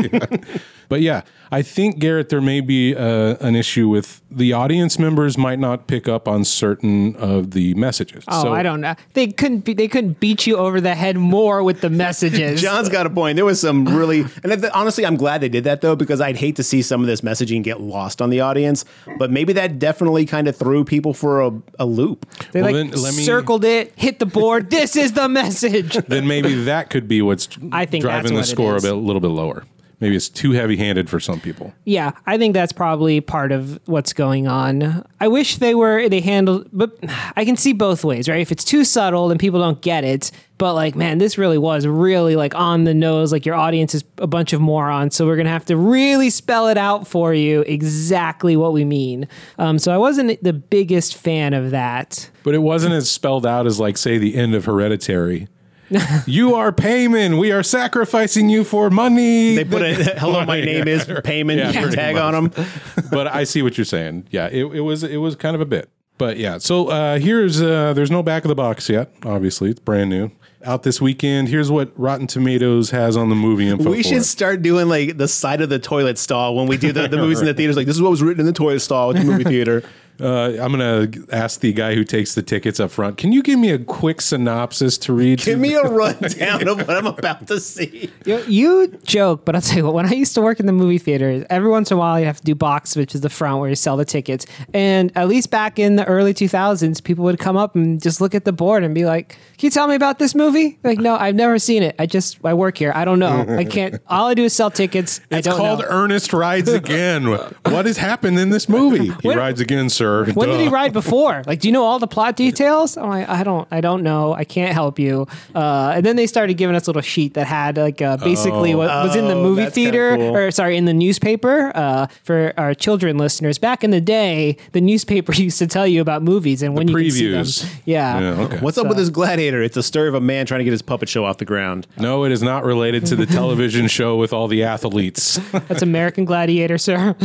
But 0.89 1.01
yeah, 1.01 1.23
I 1.51 1.63
think 1.63 1.99
Garrett, 1.99 2.29
there 2.29 2.41
may 2.41 2.61
be 2.61 2.95
uh, 2.95 3.37
an 3.41 3.57
issue 3.57 3.89
with 3.89 4.21
the 4.31 4.53
audience 4.53 4.99
members 4.99 5.39
might 5.39 5.59
not 5.59 5.87
pick 5.87 6.09
up 6.09 6.29
on 6.29 6.45
certain 6.45 7.17
of 7.17 7.53
the 7.53 7.75
messages. 7.75 8.25
Oh, 8.29 8.45
so, 8.45 8.53
I 8.53 8.63
don't 8.63 8.81
know. 8.81 8.95
They 9.15 9.29
couldn't 9.29 9.61
be, 9.61 9.75
they 9.75 9.89
couldn't 9.89 10.21
beat 10.21 10.47
you 10.47 10.57
over 10.57 10.81
the 10.85 10.95
head 10.95 11.17
more 11.19 11.63
with 11.63 11.81
the 11.81 11.91
messages. 11.91 12.63
John's 12.63 12.89
got 12.89 13.07
a 13.07 13.11
point. 13.11 13.37
There 13.37 13.45
was 13.45 13.61
some 13.61 13.85
really, 13.87 14.21
and 14.43 14.45
th- 14.61 14.73
honestly, 14.73 15.05
I'm 15.05 15.17
glad 15.17 15.41
they 15.41 15.49
did 15.49 15.65
that 15.65 15.81
though, 15.81 15.97
because 15.97 16.21
I'd 16.21 16.37
hate 16.37 16.57
to 16.57 16.63
see 16.63 16.81
some 16.83 17.01
of 17.01 17.07
this 17.09 17.21
messaging 17.23 17.63
get 17.63 17.81
lost 17.81 18.23
on 18.23 18.31
the 18.31 18.41
audience. 18.41 18.85
But 19.19 19.31
maybe 19.31 19.53
that 19.55 19.79
definitely 19.79 20.25
kind 20.27 20.47
of 20.47 20.57
threw 20.57 20.85
people 20.85 21.13
for 21.13 21.41
a, 21.43 21.51
a 21.79 21.87
loop. 21.87 22.27
they 22.53 22.63
Well, 22.63 22.73
like 22.73 22.91
then 22.91 23.03
let 23.03 23.15
me- 23.15 23.23
circled 23.25 23.65
it, 23.65 23.93
hit 23.97 24.19
the 24.21 24.27
board. 24.27 24.71
this 24.71 24.95
is 24.97 25.13
the 25.13 25.29
message. 25.29 25.95
Then 26.07 26.27
maybe 26.29 26.55
that 26.65 26.91
could 26.91 27.09
be 27.09 27.21
what's 27.23 27.49
I 27.73 27.85
think 27.87 28.03
driving 28.05 28.33
the 28.35 28.41
what 28.41 28.47
score 28.47 28.77
a, 28.77 28.81
bit, 28.81 28.93
a 28.93 28.97
little 28.97 29.21
bit 29.21 29.29
lower. 29.29 29.65
Maybe 30.01 30.17
it's 30.17 30.29
too 30.29 30.53
heavy 30.53 30.77
handed 30.77 31.09
for 31.09 31.21
some 31.21 31.41
people. 31.41 31.73
Yeah, 31.85 32.13
I 32.27 32.39
think 32.39 32.55
that's 32.55 32.73
probably 32.73 33.21
part 33.21 33.53
of 33.53 33.81
what's 33.87 34.13
going 34.13 34.47
on. 34.47 35.07
I 35.21 35.29
wish 35.29 35.57
they 35.57 35.75
were 35.75 36.09
they 36.09 36.21
handled, 36.21 36.69
but 36.73 36.99
I 37.37 37.45
can 37.45 37.57
see 37.57 37.73
both 37.73 38.05
ways, 38.05 38.29
right? 38.29 38.41
If 38.41 38.53
it's 38.53 38.65
too 38.65 38.85
subtle, 38.85 39.29
then 39.29 39.39
people 39.39 39.61
don't 39.61 39.81
get 39.81 40.05
it. 40.05 40.31
But 40.57 40.75
like, 40.75 40.95
man, 40.95 41.19
this 41.19 41.37
really 41.37 41.59
was 41.59 41.87
really 41.87 42.37
like 42.37 42.55
on 42.55 42.85
the 42.85 42.95
nose. 42.95 43.33
Like 43.33 43.45
your 43.45 43.57
audience 43.57 43.95
is 43.95 44.05
a 44.19 44.27
bunch 44.27 44.53
of 44.53 44.61
morons, 44.61 45.17
so 45.17 45.27
we're 45.27 45.37
gonna 45.37 45.49
have 45.49 45.65
to 45.67 45.77
really 45.77 46.31
spell 46.31 46.69
it 46.69 46.79
out 46.79 47.09
for 47.09 47.35
you 47.35 47.63
exactly 47.63 48.57
what 48.57 48.73
we 48.73 48.85
mean. 48.85 49.29
Um, 49.59 49.79
so 49.79 49.93
I 49.93 49.97
wasn't 49.97 50.43
the 50.43 50.53
biggest 50.53 51.17
fan 51.17 51.55
of 51.55 51.71
that. 51.71 52.31
But 52.43 52.55
it 52.55 52.59
wasn't 52.59 52.95
as 52.95 53.11
spelled 53.11 53.47
out 53.47 53.67
as, 53.67 53.81
like, 53.81 53.97
say, 53.97 54.19
the 54.19 54.35
end 54.37 54.55
of 54.55 54.67
Hereditary. 54.67 55.49
you 56.27 56.55
are 56.55 56.73
payment. 56.73 57.39
We 57.39 57.53
are 57.53 57.63
sacrificing 57.63 58.49
you 58.49 58.65
for 58.65 58.91
money. 58.91 59.57
They 59.57 59.65
put 59.65 59.83
a 59.83 59.95
hello, 60.19 60.45
my 60.45 60.61
name 60.61 60.89
is 60.89 61.05
payment 61.25 61.59
Yeah, 61.59 61.91
tag 61.91 62.15
much. 62.17 62.23
on 62.23 62.51
them. 62.51 62.67
but 63.11 63.27
I 63.27 63.45
see 63.45 63.63
what 63.63 63.77
you're 63.79 63.85
saying. 63.85 64.27
Yeah, 64.31 64.49
it, 64.49 64.65
it 64.65 64.81
was 64.81 65.03
it 65.05 65.19
was 65.19 65.37
kind 65.37 65.55
of 65.55 65.61
a 65.61 65.67
bit. 65.67 65.91
But 66.17 66.37
yeah, 66.37 66.59
so 66.59 66.89
uh, 66.89 67.19
here's 67.19 67.61
uh, 67.61 67.93
there's 67.93 68.11
no 68.11 68.23
back 68.23 68.45
of 68.45 68.49
the 68.49 68.55
box 68.55 68.89
yet. 68.89 69.13
Obviously, 69.25 69.71
it's 69.71 69.81
brand 69.81 70.11
new. 70.11 70.31
Out 70.65 70.83
this 70.83 70.99
weekend. 70.99 71.49
Here's 71.49 71.71
what 71.71 71.93
Rotten 71.95 72.27
Tomatoes 72.27 72.89
has 72.91 73.19
on 73.19 73.29
the 73.29 73.35
movie 73.35 73.69
info. 73.69 73.91
We 73.91 74.03
should 74.03 74.19
it. 74.19 74.25
start 74.25 74.63
doing 74.63 74.89
like 74.89 75.19
the 75.19 75.29
side 75.29 75.61
of 75.61 75.69
the 75.69 75.79
toilet 75.79 76.17
stall 76.17 76.55
when 76.57 76.67
we 76.69 76.79
do 76.79 76.91
the, 76.91 77.07
the 77.07 77.19
movies 77.19 77.41
in 77.41 77.47
the 77.47 77.53
theaters. 77.53 77.77
Like 77.77 77.85
this 77.87 77.97
is 77.97 78.01
what 78.01 78.11
was 78.11 78.23
written 78.23 78.41
in 78.41 78.47
the 78.47 78.53
toilet 78.55 78.81
stall 78.81 79.11
at 79.11 79.17
the 79.17 79.25
movie 79.25 79.45
theater. 79.45 79.83
Uh, 80.21 80.53
I'm 80.61 80.71
gonna 80.71 81.09
ask 81.33 81.61
the 81.61 81.73
guy 81.73 81.95
who 81.95 82.05
takes 82.05 82.35
the 82.35 82.43
tickets 82.43 82.79
up 82.79 82.91
front. 82.93 83.19
Can 83.19 83.33
you 83.33 83.43
give 83.43 83.59
me 83.59 83.71
a 83.71 83.79
quick 83.79 84.21
synopsis 84.21 84.97
to 84.99 85.13
read? 85.13 85.41
Give 85.41 85.59
me 85.59 85.75
a 85.75 85.83
rundown 85.83 86.69
of 86.69 86.79
what 86.79 86.91
I'm 86.91 87.07
about 87.07 87.47
to 87.49 87.59
see. 87.59 88.11
You, 88.25 88.39
you 88.47 88.87
joke, 89.05 89.45
but 89.45 89.55
I'll 89.57 89.61
tell 89.61 89.79
you 89.79 89.85
what. 89.85 89.95
When 89.95 90.07
I 90.07 90.13
used 90.13 90.35
to 90.35 90.41
work 90.43 90.61
in 90.61 90.67
the 90.67 90.73
movie 90.73 90.99
theaters, 90.99 91.45
every 91.51 91.69
once 91.69 91.91
in 91.91 91.97
a 91.97 91.99
while 91.99 92.21
you 92.21 92.27
have 92.27 92.39
to 92.39 92.45
do 92.45 92.55
box, 92.55 92.95
which 92.95 93.15
is 93.15 93.23
the 93.23 93.29
front 93.29 93.59
where 93.61 93.69
you 93.69 93.75
sell 93.75 93.97
the 93.97 94.05
tickets. 94.05 94.47
And 94.73 95.11
at 95.17 95.27
least 95.27 95.51
back 95.51 95.79
in 95.81 95.97
the 95.97 96.05
early 96.05 96.33
2000s, 96.33 97.03
people 97.03 97.25
would 97.25 97.39
come 97.41 97.57
up 97.57 97.75
and 97.75 98.01
just 98.01 98.21
look 98.21 98.35
at 98.37 98.45
the 98.45 98.53
board 98.53 98.85
and 98.85 98.95
be 98.95 99.05
like, 99.07 99.31
"Can 99.59 99.67
you 99.67 99.71
tell 99.71 99.89
me 99.89 99.97
about 99.97 100.21
this 100.21 100.35
movie?" 100.37 100.79
Like, 100.85 100.99
no, 101.01 101.17
I've 101.17 101.35
never 101.35 101.59
seen 101.59 101.83
it. 101.83 101.97
I 101.99 102.07
just 102.07 102.39
I 102.45 102.55
work 102.55 102.79
here. 102.79 102.93
I 102.95 103.05
don't 103.05 103.19
know. 103.19 103.45
I 103.49 103.65
can't. 103.65 104.01
All 104.07 104.29
I 104.29 104.35
do 104.35 104.45
is 104.45 104.53
sell 104.53 104.71
tickets. 104.71 105.21
I 105.33 105.39
It's 105.39 105.49
don't 105.49 105.57
called 105.57 105.81
know. 105.81 105.87
Ernest 105.89 106.33
Rides 106.33 106.69
Again. 106.69 107.27
what 107.65 107.87
has 107.87 107.97
happened 107.97 108.39
in 108.39 108.51
this 108.51 108.69
movie? 108.69 109.07
He 109.23 109.29
When- 109.29 109.39
rides 109.39 109.61
again, 109.61 109.89
sir. 109.89 110.04
When 110.35 110.49
did 110.49 110.61
he 110.61 110.69
ride 110.69 110.93
before? 110.93 111.43
Like, 111.47 111.61
do 111.61 111.69
you 111.69 111.73
know 111.73 111.85
all 111.85 111.99
the 111.99 112.07
plot 112.07 112.37
details? 112.37 112.97
I'm 112.97 113.09
like, 113.09 113.29
I 113.29 113.43
don't, 113.43 113.67
I 113.71 113.81
don't 113.81 114.03
know. 114.03 114.33
I 114.35 114.45
can't 114.45 114.73
help 114.73 114.99
you. 114.99 115.27
Uh, 115.55 115.93
and 115.97 116.05
then 116.07 116.17
they 116.17 116.27
started 116.27 116.55
giving 116.55 116.77
us 116.77 116.87
a 116.87 116.91
little 116.91 117.03
sheet 117.03 117.35
that 117.35 117.47
had 117.47 117.77
like 117.77 118.01
uh, 118.03 118.17
basically 118.19 118.75
what 118.75 118.89
was 118.89 119.17
in 119.17 119.27
the 119.29 119.35
Oh, 119.35 119.43
movie 119.43 119.67
theater, 119.67 120.17
cool. 120.17 120.37
or 120.37 120.51
sorry, 120.51 120.77
in 120.77 120.85
the 120.85 120.95
newspaper. 120.95 121.73
Uh, 121.75 122.07
for 122.23 122.53
our 122.57 122.75
children 122.75 123.19
listeners, 123.19 123.59
back 123.59 123.83
in 123.83 123.91
the 123.91 124.01
day, 124.01 124.57
the 124.73 124.81
newspaper 124.81 125.33
used 125.35 125.59
to 125.59 125.67
tell 125.67 125.87
you 125.87 126.01
about 126.01 126.23
movies 126.23 126.63
and 126.63 126.75
when 126.77 126.89
you 126.89 126.95
could 126.95 127.13
see 127.13 127.31
them. 127.31 127.43
Previews. 127.45 127.81
Yeah. 127.85 128.21
Yeah, 128.21 128.41
okay. 128.45 128.59
What's 128.59 128.79
up 128.79 128.87
with 128.89 128.97
this 128.97 129.11
gladiator? 129.11 129.63
It's 129.63 129.77
a 129.77 129.83
story 129.83 130.09
of 130.09 130.15
a 130.15 130.21
man 130.21 130.47
trying 130.47 130.59
to 130.61 130.65
get 130.65 130.71
his 130.73 130.83
puppet 130.83 131.09
show 131.09 131.25
off 131.25 131.39
the 131.39 131.45
ground. 131.45 131.87
No, 131.99 132.25
it 132.25 132.33
is 132.33 132.43
not 132.43 132.65
related 132.65 133.07
to 133.07 133.17
the 133.17 133.27
television 133.27 133.89
show 133.89 134.17
with 134.17 134.33
all 134.33 134.47
the 134.49 134.63
athletes. 134.63 135.39
That's 135.69 135.83
American 135.83 136.25
Gladiator, 136.25 136.79
sir. 136.79 137.15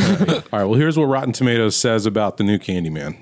All 0.51 0.59
right, 0.59 0.63
well, 0.65 0.73
here's 0.73 0.97
what 0.97 1.05
Rotten 1.05 1.33
Tomatoes 1.33 1.75
says 1.75 2.05
about 2.05 2.37
the 2.37 2.43
new 2.43 2.57
Candyman. 2.69 3.15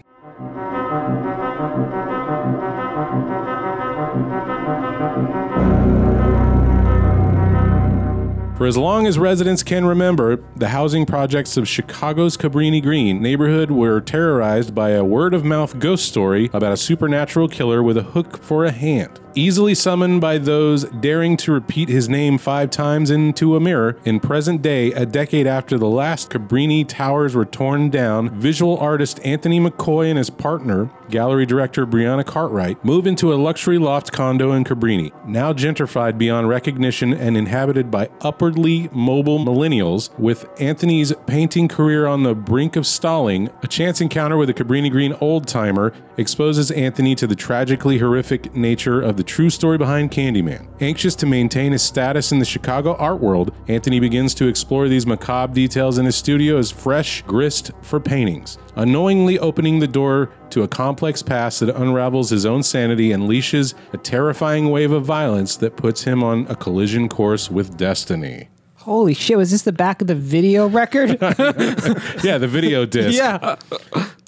For 8.58 8.66
as 8.66 8.76
long 8.76 9.06
as 9.06 9.18
residents 9.18 9.64
can 9.64 9.86
remember, 9.86 10.44
the 10.56 10.70
housing 10.70 11.06
projects 11.06 11.56
of 11.58 11.68
Chicago's 11.68 12.36
Cabrini 12.36 12.82
Green 12.82 13.22
neighborhood 13.22 13.72
were 13.72 14.02
terrorized 14.02 14.76
by 14.76 14.90
a 14.90 15.04
word 15.06 15.34
of 15.34 15.46
mouth 15.46 15.80
ghost 15.80 16.06
story 16.06 16.50
about 16.54 16.74
a 16.74 16.78
supernatural 16.78 17.48
killer 17.48 17.82
with 17.82 17.98
a 17.98 18.04
hook 18.04 18.38
for 18.42 18.66
a 18.66 18.72
hand. 18.72 19.20
Easily 19.38 19.76
summoned 19.76 20.20
by 20.20 20.40
those 20.40 20.86
daring 20.86 21.38
to 21.38 21.52
repeat 21.52 21.90
his 21.90 22.10
name 22.10 22.40
five 22.40 22.72
times 22.72 23.12
into 23.12 23.56
a 23.56 23.60
mirror, 23.60 23.96
in 24.04 24.20
present 24.20 24.64
day, 24.64 24.92
a 24.94 25.06
decade 25.06 25.46
after 25.46 25.78
the 25.78 25.86
last 25.86 26.32
Cabrini 26.32 26.84
towers 26.88 27.36
were 27.36 27.46
torn 27.46 27.92
down, 27.92 28.32
visual 28.40 28.80
artist 28.80 29.20
Anthony 29.24 29.60
McCoy 29.60 30.10
and 30.10 30.18
his 30.18 30.32
partner, 30.32 30.90
gallery 31.12 31.46
director 31.46 31.86
Brianna 31.86 32.26
Cartwright, 32.26 32.84
move 32.84 33.06
into 33.06 33.32
a 33.32 33.36
luxury 33.36 33.78
loft 33.78 34.12
condo 34.12 34.54
in 34.54 34.64
Cabrini, 34.64 35.12
now 35.28 35.54
gentrified 35.54 36.18
beyond 36.18 36.50
recognition 36.50 37.14
and 37.14 37.38
inhabited 37.38 37.92
by 37.92 38.10
upwardly 38.22 38.90
mobile 38.92 39.38
millennials. 39.38 40.10
With 40.18 40.50
Anthony's 40.60 41.14
painting 41.28 41.68
career 41.68 42.08
on 42.08 42.24
the 42.24 42.34
brink 42.34 42.76
of 42.76 42.88
stalling, 42.88 43.52
a 43.62 43.68
chance 43.68 44.02
encounter 44.02 44.36
with 44.36 44.50
a 44.50 44.54
Cabrini 44.56 44.90
Green 44.90 45.16
old 45.22 45.48
timer 45.48 45.94
exposes 46.18 46.72
Anthony 46.72 47.16
to 47.16 47.28
the 47.28 47.36
tragically 47.36 47.98
horrific 47.98 48.56
nature 48.56 49.02
of 49.02 49.18
the 49.18 49.24
true 49.24 49.50
story 49.50 49.78
behind 49.78 50.12
Candyman. 50.12 50.68
Anxious 50.82 51.16
to 51.16 51.26
maintain 51.26 51.72
his 51.72 51.82
status 51.84 52.32
in 52.32 52.40
the 52.40 52.46
Chicago 52.46 52.96
art 52.96 53.20
world, 53.20 53.54
Anthony 53.68 54.00
begins 54.00 54.34
to 54.36 54.48
explore 54.48 54.88
these 54.88 55.06
macabre 55.06 55.54
details 55.54 55.98
in 55.98 56.06
his 56.06 56.16
studio 56.16 56.58
as 56.58 56.72
fresh 56.72 57.22
grist 57.24 57.72
for 57.82 58.00
paintings, 58.00 58.58
unknowingly 58.76 59.40
opening 59.40 59.80
the 59.80 59.88
door 59.88 60.32
to 60.50 60.64
a 60.64 60.68
complex 60.68 61.22
past 61.22 61.60
that 61.60 61.76
unravels 61.76 62.30
his 62.30 62.46
own 62.46 62.64
sanity 62.64 63.12
and 63.12 63.28
leashes 63.28 63.76
a 63.94 63.98
terrifying 63.98 64.70
wave 64.70 64.92
of 64.92 65.06
violence 65.06 65.56
that 65.58 65.76
puts 65.78 66.04
him 66.04 66.24
on 66.24 66.48
a 66.50 66.56
collision 66.56 67.08
course 67.10 67.52
with 67.52 67.78
destiny. 67.78 68.50
Holy 68.76 69.14
shit! 69.14 69.38
Was 69.38 69.52
this 69.52 69.64
the 69.64 69.74
back 69.74 70.00
of 70.02 70.08
the 70.08 70.16
video 70.16 70.68
record? 70.68 71.18
Yeah, 72.24 72.38
the 72.38 72.48
video 72.48 72.86
disc. 72.86 73.18
yeah. 73.18 73.58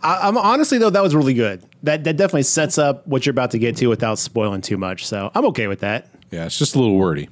I, 0.02 0.28
I'm 0.28 0.38
honestly 0.38 0.78
though 0.78 0.90
that 0.90 1.04
was 1.04 1.14
really 1.16 1.34
good. 1.34 1.64
That 1.84 2.04
that 2.06 2.18
definitely 2.18 2.44
sets 2.44 2.78
up 2.78 3.06
what 3.08 3.26
you're 3.26 3.32
about 3.32 3.52
to 3.52 3.60
get 3.60 3.76
to 3.78 3.88
without 3.88 4.20
spoiling 4.20 4.62
too 4.62 4.78
much. 4.78 5.06
So 5.06 5.32
I'm 5.36 5.46
okay 5.48 5.68
with 5.68 5.80
that. 5.82 6.08
Yeah, 6.32 6.46
it's 6.46 6.58
just 6.60 6.76
a 6.76 6.80
little 6.80 6.96
wordy 6.98 7.28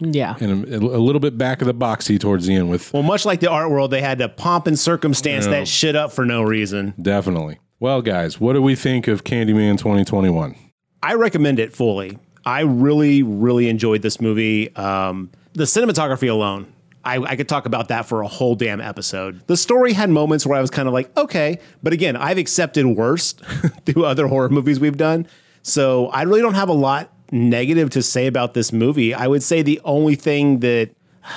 Yeah. 0.00 0.36
and 0.40 0.64
a, 0.66 0.76
a 0.76 0.98
little 0.98 1.20
bit 1.20 1.38
back 1.38 1.62
of 1.62 1.66
the 1.66 1.74
boxy 1.74 2.20
towards 2.20 2.46
the 2.46 2.54
end 2.54 2.68
with 2.70 2.92
Well, 2.92 3.02
much 3.02 3.24
like 3.24 3.40
the 3.40 3.50
art 3.50 3.70
world, 3.70 3.90
they 3.90 4.00
had 4.02 4.18
to 4.18 4.28
pomp 4.28 4.66
and 4.66 4.78
circumstance 4.78 5.46
that 5.46 5.66
shit 5.66 5.96
up 5.96 6.12
for 6.12 6.24
no 6.26 6.42
reason. 6.42 6.92
definitely. 7.00 7.58
Well, 7.80 8.00
guys, 8.02 8.38
what 8.40 8.52
do 8.52 8.62
we 8.62 8.74
think 8.76 9.08
of 9.08 9.24
Candyman 9.24 9.76
2021? 9.78 10.54
I 11.02 11.14
recommend 11.14 11.58
it 11.58 11.72
fully. 11.74 12.16
I 12.46 12.60
really, 12.60 13.22
really 13.24 13.68
enjoyed 13.68 14.02
this 14.02 14.20
movie. 14.20 14.74
Um, 14.76 15.30
the 15.54 15.64
cinematography 15.64 16.30
alone, 16.30 16.72
I, 17.04 17.18
I 17.18 17.36
could 17.36 17.48
talk 17.48 17.66
about 17.66 17.88
that 17.88 18.06
for 18.06 18.22
a 18.22 18.28
whole 18.28 18.54
damn 18.54 18.80
episode. 18.80 19.46
The 19.46 19.56
story 19.56 19.92
had 19.92 20.08
moments 20.10 20.46
where 20.46 20.56
I 20.56 20.60
was 20.60 20.70
kind 20.70 20.86
of 20.86 20.94
like, 20.94 21.14
okay, 21.16 21.58
but 21.82 21.92
again, 21.92 22.16
I've 22.16 22.38
accepted 22.38 22.86
worse 22.86 23.32
through 23.86 24.04
other 24.04 24.28
horror 24.28 24.48
movies 24.48 24.78
we've 24.78 24.96
done. 24.96 25.26
So 25.62 26.08
I 26.08 26.22
really 26.22 26.40
don't 26.40 26.54
have 26.54 26.68
a 26.68 26.74
lot 26.74 27.12
negative 27.32 27.90
to 27.90 28.02
say 28.02 28.26
about 28.26 28.54
this 28.54 28.72
movie. 28.72 29.14
I 29.14 29.26
would 29.26 29.42
say 29.42 29.62
the 29.62 29.80
only 29.84 30.14
thing 30.14 30.60
that 30.60 30.90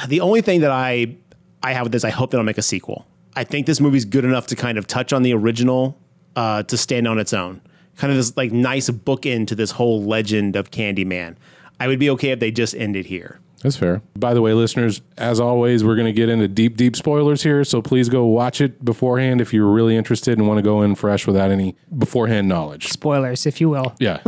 the 0.08 0.22
only 0.22 0.42
thing 0.42 0.62
that 0.62 0.72
I 0.72 1.16
I 1.64 1.74
have 1.74 1.84
with 1.84 1.92
this, 1.92 2.04
I 2.04 2.10
hope 2.10 2.32
they 2.32 2.38
don't 2.38 2.46
make 2.46 2.58
a 2.58 2.64
sequel. 2.64 3.08
I 3.36 3.44
think 3.44 3.66
this 3.66 3.82
movie's 3.82 4.06
good 4.06 4.26
enough 4.26 4.48
to 4.48 4.56
kind 4.56 4.78
of 4.78 4.88
touch 4.88 5.12
on 5.14 5.24
the 5.24 5.34
original 5.34 6.00
uh, 6.36 6.64
to 6.64 6.78
stand 6.78 7.08
on 7.08 7.18
its 7.18 7.34
own. 7.34 7.62
Kind 7.98 8.12
of 8.12 8.18
this 8.18 8.36
like 8.38 8.52
nice 8.52 8.90
bookend 8.90 9.48
to 9.48 9.56
this 9.56 9.72
whole 9.72 10.04
legend 10.04 10.56
of 10.56 10.72
Candyman. 10.72 11.36
I 11.80 11.88
would 11.88 12.00
be 12.00 12.10
okay 12.12 12.32
if 12.32 12.40
they 12.40 12.52
just 12.52 12.76
ended 12.76 13.06
here. 13.06 13.40
That's 13.66 13.78
fair. 13.78 14.04
By 14.16 14.36
the 14.36 14.44
way, 14.44 14.54
listeners, 14.54 15.02
as 15.18 15.40
always, 15.40 15.84
we're 15.84 15.96
going 15.96 16.06
to 16.06 16.14
get 16.14 16.30
into 16.30 16.48
deep, 16.48 16.78
deep 16.78 16.96
spoilers 16.96 17.42
here. 17.42 17.64
So 17.64 17.82
please 17.82 18.10
go 18.10 18.24
watch 18.26 18.62
it 18.62 18.86
beforehand 18.86 19.42
if 19.42 19.56
you're 19.56 19.66
really 19.66 19.98
interested 19.98 20.38
and 20.38 20.48
want 20.48 20.60
to 20.60 20.62
go 20.62 20.84
in 20.84 20.94
fresh 20.94 21.26
without 21.26 21.50
any 21.50 21.76
beforehand 21.98 22.48
knowledge. 22.48 22.90
Spoilers, 22.90 23.48
if 23.48 23.60
you 23.60 23.70
will. 23.70 23.96
Yeah. 24.00 24.22